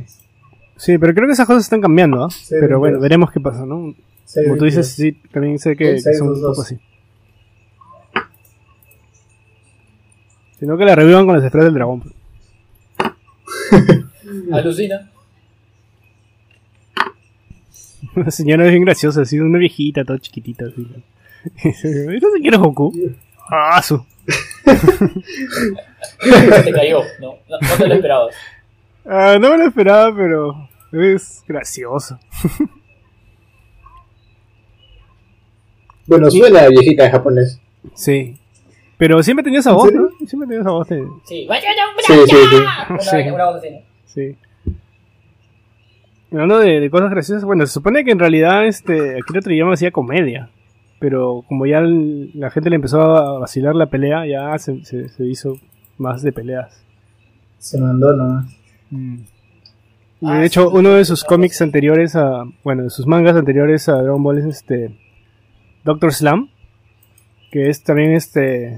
sí, 0.77 0.99
pero 0.99 1.15
creo 1.15 1.27
que 1.27 1.33
esas 1.33 1.47
cosas 1.47 1.65
están 1.65 1.81
cambiando, 1.81 2.25
¿ah? 2.25 2.29
Sí, 2.31 2.55
pero 2.61 2.79
bueno, 2.79 2.97
pues. 2.97 3.03
veremos 3.03 3.31
qué 3.31 3.41
pasa, 3.41 3.65
¿no? 3.65 3.95
Como 4.35 4.57
tú 4.57 4.65
dices, 4.65 4.89
sí, 4.89 5.13
también 5.33 5.59
sé 5.59 5.77
que, 5.77 5.99
Sí, 5.99 6.11
que 6.11 6.15
son 6.17 6.29
un 6.29 6.41
poco 6.41 6.63
así. 6.63 6.79
Sino 10.59 10.77
que 10.79 10.85
la 10.85 10.95
revivan 10.95 11.27
con 11.27 11.35
las 11.37 11.45
esferas 11.45 11.67
del 11.67 11.75
dragón. 11.75 12.03
Alucina. 14.53 15.11
La 18.17 18.31
señora 18.31 18.65
es 18.67 18.71
bien 18.71 18.85
graciosa, 18.85 19.23
así, 19.23 19.41
una 19.41 19.59
viejita, 19.59 20.05
toda 20.05 20.19
chiquitita, 20.19 20.67
así. 20.67 20.87
¿Esta 21.57 21.89
señora 22.33 22.57
es 22.57 22.63
Goku? 22.63 22.93
¡Ah, 23.51 23.83
su! 23.83 24.05
Se 24.65 26.63
te 26.65 26.73
cayó, 26.73 27.03
¿no? 27.21 27.35
No, 27.49 27.59
no 27.61 27.77
te 27.79 27.87
lo 27.89 27.95
esperabas. 27.95 28.35
Ah, 29.05 29.37
no 29.41 29.51
me 29.51 29.59
lo 29.59 29.67
esperaba, 29.67 30.15
pero 30.17 30.69
es 30.93 31.45
gracioso. 31.47 32.19
Bueno, 36.07 36.31
suena 36.31 36.69
viejita 36.69 37.07
en 37.07 37.13
japonés. 37.13 37.61
Sí. 37.95 38.39
Pero 38.97 39.23
siempre 39.23 39.43
tenía 39.45 39.61
esa 39.61 39.71
¿En 39.71 39.77
voz? 39.77 39.93
¿no? 39.93 40.09
Siempre 40.27 40.47
tenía 40.47 40.61
esa 40.61 40.71
voz 40.71 40.89
de... 40.89 41.05
Sí, 41.25 41.47
Sí, 42.07 42.13
sí, 42.27 42.37
sí. 42.51 42.57
Una, 42.57 43.01
Sí. 43.01 43.17
una 43.31 43.45
voz 43.47 43.57
así, 43.57 43.71
¿no? 43.71 43.79
Sí. 44.07 44.37
Hablando 46.33 46.59
de, 46.59 46.81
de 46.81 46.91
cosas 46.91 47.11
graciosas, 47.11 47.45
bueno, 47.45 47.67
se 47.67 47.73
supone 47.73 48.05
que 48.05 48.11
en 48.11 48.19
realidad 48.19 48.67
este 48.67 49.19
Akira 49.19 49.41
Toriyama 49.41 49.75
hacía 49.75 49.91
comedia. 49.91 50.51
Pero 51.01 51.45
como 51.49 51.67
ya 51.67 51.79
el- 51.79 52.31
la 52.39 52.51
gente 52.51 52.71
le 52.71 52.77
empezó 52.77 53.01
a 53.03 53.39
vacilar 53.41 53.75
la 53.75 53.87
pelea, 53.87 54.27
ya 54.27 54.57
se, 54.59 54.85
se- 54.85 55.09
se 55.09 55.25
hizo 55.27 55.55
más 55.99 56.23
de 56.23 56.33
peleas. 56.33 56.83
Se 57.59 57.79
mandó 57.81 58.15
nomás. 58.15 58.47
Y 58.91 60.27
Ah, 60.27 60.39
de 60.39 60.47
hecho, 60.47 60.71
sí, 60.71 60.77
uno 60.77 60.91
de 60.95 61.05
sus 61.05 61.25
cómics 61.25 61.61
anteriores 61.61 62.17
a. 62.17 62.45
Bueno, 62.63 62.85
de 62.85 62.91
sus 62.91 63.07
mangas 63.07 63.37
anteriores 63.37 63.89
a 63.89 63.95
Dragon 64.01 64.23
Ball 64.23 64.39
es 64.39 64.45
este. 64.47 64.97
Doctor 65.85 66.13
Slam. 66.13 66.49
Que 67.51 67.69
es 67.69 67.83
también 67.83 68.13
este. 68.13 68.75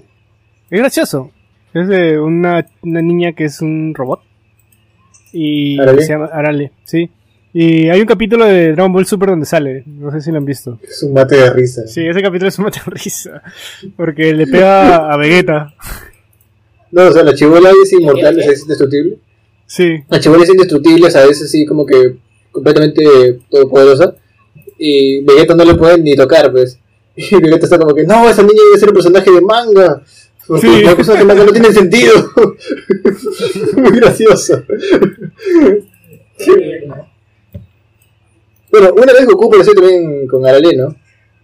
Es 0.71 0.81
gracioso. 0.81 1.31
Es 1.75 1.89
de 1.89 2.19
una, 2.19 2.67
una 2.83 3.03
niña 3.03 3.33
que 3.33 3.45
es 3.45 3.61
un 3.63 3.95
robot. 3.95 4.23
Y 5.33 5.79
¿Arale? 5.81 6.03
se 6.03 6.13
llama 6.15 6.27
Arale, 6.33 6.73
sí. 6.85 7.11
Y 7.59 7.89
hay 7.89 8.03
un 8.03 8.07
capítulo 8.07 8.45
de 8.45 8.73
Dragon 8.73 8.93
Ball 8.93 9.07
Super 9.07 9.31
donde 9.31 9.47
sale. 9.47 9.83
No 9.87 10.11
sé 10.11 10.21
si 10.21 10.31
lo 10.31 10.37
han 10.37 10.45
visto. 10.45 10.79
Es 10.87 11.03
un 11.03 11.15
mate 11.15 11.37
de 11.37 11.49
risa. 11.55 11.87
Sí, 11.87 12.07
ese 12.07 12.21
capítulo 12.21 12.49
es 12.51 12.59
una 12.59 12.69
risa. 12.85 13.43
Porque 13.97 14.35
le 14.35 14.47
pega 14.47 15.11
a 15.11 15.17
Vegeta. 15.17 15.75
No, 16.93 17.05
o 17.05 17.13
sea, 17.13 17.23
la 17.23 17.35
chibola 17.35 17.71
es 17.83 17.91
inmortal, 17.95 18.39
es 18.41 18.61
indestructible. 18.61 19.17
Sí, 19.65 20.05
La 20.11 20.21
chibola 20.21 20.45
es 20.45 20.51
indestructible, 20.51 21.07
o 21.07 21.11
sea, 21.11 21.25
es 21.25 21.41
así 21.43 21.65
como 21.65 21.87
que 21.87 22.17
completamente 22.53 23.39
todopoderosa. 23.51 24.15
Y 24.79 25.25
Vegeta 25.25 25.55
no 25.55 25.65
le 25.65 25.77
puede 25.77 25.97
ni 25.97 26.15
tocar, 26.15 26.53
pues. 26.53 26.79
Y 27.17 27.41
Vegeta 27.41 27.65
está 27.65 27.79
como 27.79 27.95
que, 27.95 28.05
no, 28.05 28.29
esa 28.29 28.43
niña 28.43 28.63
debe 28.67 28.79
ser 28.79 28.91
un 28.91 28.95
personaje 28.97 29.31
de 29.31 29.41
manga. 29.41 30.03
Porque 30.47 30.67
Sí. 30.67 30.83
los 30.83 30.95
personajes 30.95 31.27
de 31.27 31.33
manga 31.35 31.47
no 31.47 31.53
tienen 31.53 31.73
sentido. 31.73 32.13
Muy 33.79 33.93
gracioso. 33.99 34.63
Bueno, 38.79 38.95
una 38.95 39.13
vez 39.13 39.27
Goku 39.27 39.47
apareció 39.47 39.75
también 39.75 40.27
con 40.27 40.45
Arale, 40.47 40.77
¿no? 40.77 40.95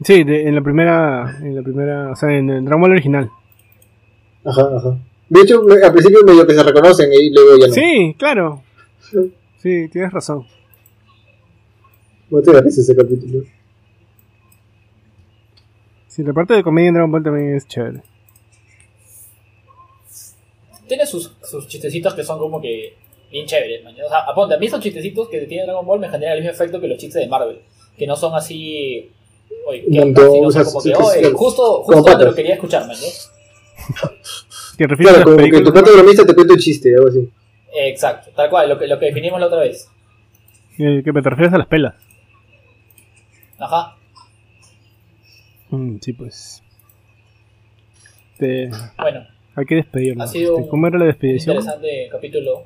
sí, 0.04 0.24
de- 0.24 0.48
en 0.48 0.54
la 0.54 0.62
primera. 0.62 1.38
En 1.42 1.54
la 1.54 1.62
primera. 1.62 2.10
O 2.10 2.16
sea, 2.16 2.30
en 2.36 2.50
el 2.50 2.64
Dragon 2.64 2.82
Ball 2.82 2.92
original. 2.92 3.30
Ajá, 4.44 4.62
ajá. 4.76 4.98
De 5.28 5.40
hecho, 5.40 5.62
me- 5.62 5.82
al 5.82 5.92
principio 5.92 6.20
medio 6.24 6.46
que 6.46 6.54
se 6.54 6.62
reconocen 6.62 7.10
y 7.12 7.30
luego 7.32 7.56
ya 7.58 7.68
no. 7.68 7.72
Sí, 7.74 8.14
claro. 8.18 8.62
Sí, 9.58 9.88
tienes 9.88 10.12
razón. 10.12 10.44
¿Cómo 12.28 12.42
te 12.42 12.52
da 12.52 12.60
risa 12.60 12.80
ese 12.80 12.96
capítulo? 12.96 13.44
Sí, 16.08 16.22
la 16.22 16.32
parte 16.32 16.54
de 16.54 16.62
comedia 16.62 16.88
en 16.88 16.94
Dragon 16.94 17.10
Ball 17.12 17.22
también 17.22 17.54
es 17.54 17.66
chévere. 17.66 18.02
Tiene 20.88 21.06
sus, 21.06 21.34
sus 21.42 21.66
chistecitos 21.68 22.12
que 22.14 22.24
son 22.24 22.38
como 22.38 22.60
que 22.60 22.94
bien 23.32 23.46
chéveres, 23.46 23.82
man. 23.82 23.94
O 23.94 24.08
sea, 24.08 24.18
aponte, 24.20 24.54
a 24.54 24.58
mí 24.58 24.66
esos 24.66 24.78
chistecitos 24.80 25.28
que 25.28 25.40
tiene 25.46 25.64
Dragon 25.64 25.84
Ball 25.84 25.98
me 25.98 26.08
generan 26.08 26.34
el 26.36 26.42
mismo 26.44 26.52
efecto 26.54 26.80
que 26.80 26.86
los 26.86 26.98
chistes 26.98 27.20
de 27.22 27.28
Marvel. 27.28 27.58
Que 27.98 28.06
no 28.06 28.14
son 28.14 28.34
así. 28.34 29.10
Oye, 29.66 29.84
Un 29.86 29.92
¿qué 29.92 30.00
montón, 30.00 30.24
onda? 30.24 30.32
Sino 30.34 30.46
o 30.48 30.52
sea, 30.52 30.64
como 30.64 30.80
sí, 30.80 30.88
que, 30.90 30.94
sí, 30.96 31.02
oye, 31.02 31.24
sí. 31.26 31.32
justo, 31.34 31.82
justo 31.82 32.02
donde 32.10 32.24
lo 32.26 32.34
quería 32.34 32.54
escuchar, 32.54 32.86
man. 32.86 32.96
¿no? 33.00 34.06
¿Te 34.76 34.86
refieres 34.86 35.14
Claro, 35.14 35.16
a 35.16 35.18
las 35.18 35.24
como 35.50 35.58
que 35.58 35.64
tu 35.64 35.72
pato 35.72 35.92
bromista 35.92 36.24
te 36.26 36.34
cuenta 36.34 36.54
un 36.54 36.58
chiste, 36.60 36.94
algo 36.94 37.08
así. 37.08 37.28
Exacto, 37.74 38.30
tal 38.36 38.48
cual, 38.50 38.68
lo 38.68 38.78
que, 38.78 38.86
lo 38.86 38.98
que 38.98 39.06
definimos 39.06 39.40
la 39.40 39.46
otra 39.46 39.60
vez. 39.60 39.88
Eh, 40.78 41.02
que 41.04 41.12
te 41.12 41.20
refieres 41.30 41.52
a 41.54 41.58
las 41.58 41.66
pelas. 41.66 41.94
Ajá. 43.58 43.96
Mm, 45.70 45.96
sí, 46.00 46.12
pues. 46.12 46.62
Te- 48.38 48.70
Bueno, 48.98 49.26
hay 49.54 49.64
que 49.66 49.74
despedirnos. 49.76 50.28
Ha 50.28 50.32
sido 50.32 50.58
Este, 50.58 50.68
¿Cómo 50.70 50.86
era 50.86 50.98
la 50.98 51.04
despedición? 51.06 51.56
interesante 51.56 52.08
capítulo 52.10 52.64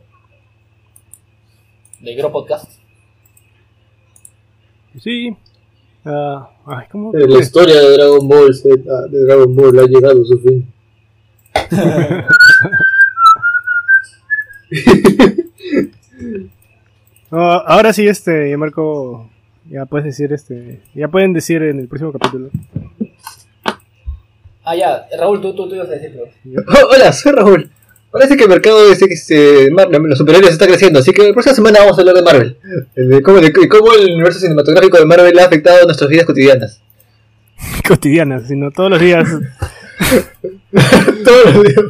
de 2.01 2.14
Gro 2.14 2.32
Podcast. 2.32 2.70
Sí. 5.01 5.36
Ah, 6.05 6.51
ay, 6.66 6.86
¿cómo? 6.90 7.12
Eh, 7.14 7.27
La 7.27 7.40
historia 7.40 7.81
de 7.81 7.93
Dragon 7.97 8.28
Ball 8.28 8.55
Z, 8.55 8.68
ah, 8.90 9.06
de 9.10 9.24
Dragon 9.24 9.56
Ball 9.56 9.78
ha 9.78 9.86
llegado 9.86 10.23
a 10.23 10.24
su 10.24 10.39
fin. 10.40 10.73
Ah, 17.31 17.62
ahora 17.66 17.93
sí, 17.93 18.06
este, 18.06 18.56
Marco, 18.56 19.28
ya 19.68 19.85
puedes 19.85 20.05
decir, 20.06 20.32
este, 20.32 20.81
ya 20.94 21.09
pueden 21.09 21.32
decir 21.32 21.60
en 21.62 21.81
el 21.81 21.89
próximo 21.89 22.12
capítulo. 22.12 22.51
Ah, 24.64 24.77
ya, 24.77 25.06
Raúl, 25.18 25.40
tú, 25.40 25.55
tú, 25.55 25.68
tú 25.68 25.74
ibas 25.74 25.89
a 25.89 25.93
decirlo. 25.93 26.23
Oh, 26.24 26.89
hola, 26.94 27.12
soy 27.12 27.32
Raúl. 27.32 27.70
Parece 28.10 28.36
que 28.36 28.44
el 28.44 28.48
mercado 28.50 28.86
de 28.88 28.92
este, 28.92 29.70
Mar- 29.70 29.88
los 29.90 30.18
superhéroes 30.18 30.52
está 30.52 30.66
creciendo, 30.66 31.00
así 31.00 31.12
que 31.12 31.26
la 31.28 31.32
próxima 31.32 31.54
semana 31.54 31.80
vamos 31.80 31.98
a 31.98 32.00
hablar 32.00 32.14
de 32.14 32.22
Marvel. 32.22 32.56
De 32.94 33.22
cómo, 33.22 33.40
de 33.40 33.52
cómo 33.68 33.92
el 33.92 34.14
universo 34.14 34.40
cinematográfico 34.40 34.96
de 34.98 35.04
Marvel 35.04 35.38
ha 35.38 35.44
afectado 35.44 35.84
nuestras 35.84 36.08
vidas 36.08 36.24
cotidianas. 36.24 36.80
cotidianas, 37.86 38.48
sino 38.48 38.70
todos 38.70 38.90
los 38.90 39.00
días. 39.00 39.28
Todos 41.24 41.54
los 41.54 41.64
días. 41.64 41.84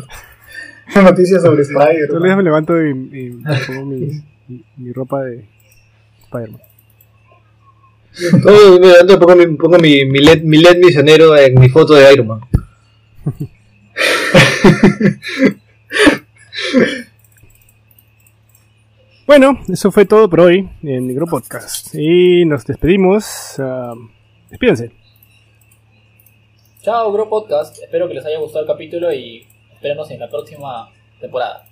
Noticias 1.03 1.43
sobre 1.43 1.63
Spider. 1.63 2.07
Todos 2.07 2.21
los 2.21 2.25
días 2.25 2.37
me 2.37 2.43
levanto 2.45 2.81
y, 2.81 2.91
y 2.91 3.31
me 3.43 3.57
pongo 3.67 3.85
mi, 3.87 4.23
mi- 4.49 4.65
mi 4.77 4.93
ropa 4.93 5.23
de 5.25 5.45
Spider-Man. 6.25 6.61
Oh, 8.47 8.79
mira, 8.81 8.95
entonces 9.01 9.17
pongo, 9.19 9.37
mi, 9.37 9.47
pongo 9.57 9.79
mi, 9.79 10.05
mi, 10.07 10.21
LED, 10.21 10.43
mi 10.43 10.59
LED 10.59 10.77
misionero 10.79 11.37
en 11.37 11.59
mi 11.59 11.69
foto 11.69 11.95
de 11.95 12.13
Iron 12.13 12.27
Man. 12.29 12.41
Bueno, 19.27 19.59
eso 19.69 19.91
fue 19.91 20.07
todo 20.07 20.31
por 20.31 20.41
hoy 20.41 20.69
en 20.83 21.07
Negro 21.09 21.27
Podcast. 21.27 21.95
Y 21.95 22.45
nos 22.45 22.65
despedimos. 22.65 23.57
ah, 23.59 23.95
despídense. 24.51 24.93
Chao, 26.83 27.13
Gro 27.13 27.29
Podcast. 27.29 27.77
Espero 27.83 28.07
que 28.07 28.15
les 28.15 28.25
haya 28.25 28.39
gustado 28.39 28.65
el 28.65 28.69
capítulo 28.71 29.13
y 29.13 29.45
esperemos 29.73 30.09
en 30.13 30.21
la 30.21 30.31
próxima 30.31 30.89
temporada. 31.21 31.65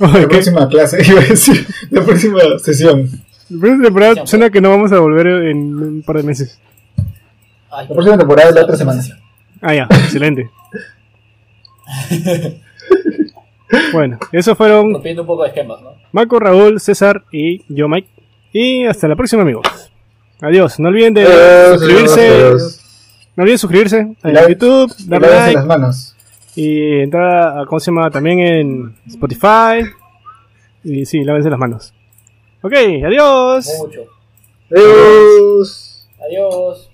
La 0.00 0.26
próxima 0.28 0.66
clase, 0.68 0.98
iba 1.08 1.20
a 1.20 1.24
decir. 1.24 1.66
La 1.90 2.02
próxima 2.02 2.40
sesión. 2.58 3.08
La 3.48 3.60
próxima 3.60 3.84
temporada 3.84 4.26
suena 4.26 4.50
que 4.50 4.60
no 4.60 4.70
vamos 4.70 4.90
a 4.92 4.98
volver 4.98 5.26
en 5.26 5.58
un 5.74 6.02
par 6.02 6.16
de 6.16 6.22
meses. 6.24 6.58
Ay, 7.70 7.86
La 7.86 7.94
próxima 7.94 8.18
temporada 8.18 8.48
es 8.48 8.54
la 8.56 8.62
otra 8.62 8.76
semana. 8.76 9.02
Ah, 9.60 9.74
ya, 9.74 9.84
excelente. 9.90 10.50
bueno, 13.92 14.18
esos 14.32 14.56
fueron 14.56 14.92
Rompiendo 14.94 15.22
un 15.22 15.28
poco 15.28 15.42
de 15.42 15.48
esquemas, 15.48 15.80
¿no? 15.82 15.94
Marco, 16.12 16.38
Raúl, 16.38 16.80
César 16.80 17.24
y 17.32 17.62
yo, 17.72 17.88
Mike. 17.88 18.08
Y 18.52 18.84
hasta 18.86 19.06
la 19.08 19.16
próxima, 19.16 19.42
amigos. 19.42 19.66
Adiós. 20.40 20.80
No 20.80 20.88
olviden 20.88 21.14
de 21.14 21.22
Adiós, 21.24 21.80
suscribirse. 21.80 22.28
adiós. 22.28 22.80
No 23.36 23.42
olviden 23.42 23.58
suscribirse 23.58 24.16
like, 24.22 24.52
YouTube, 24.52 24.92
darle 25.06 25.28
like 25.28 25.54
las 25.54 25.66
manos. 25.66 26.16
y 26.56 27.00
entrar 27.00 27.58
a, 27.60 27.66
¿cómo 27.66 27.78
se 27.78 27.90
llama? 27.90 28.10
También 28.10 28.40
en 28.40 28.96
Spotify. 29.06 29.88
Y 30.82 31.04
sí, 31.06 31.22
lávense 31.24 31.48
las 31.50 31.58
manos. 31.58 31.94
Ok, 32.62 32.72
adiós. 33.06 33.68
Mucho. 33.82 34.00
Adiós. 34.70 36.08
Adiós. 36.26 36.89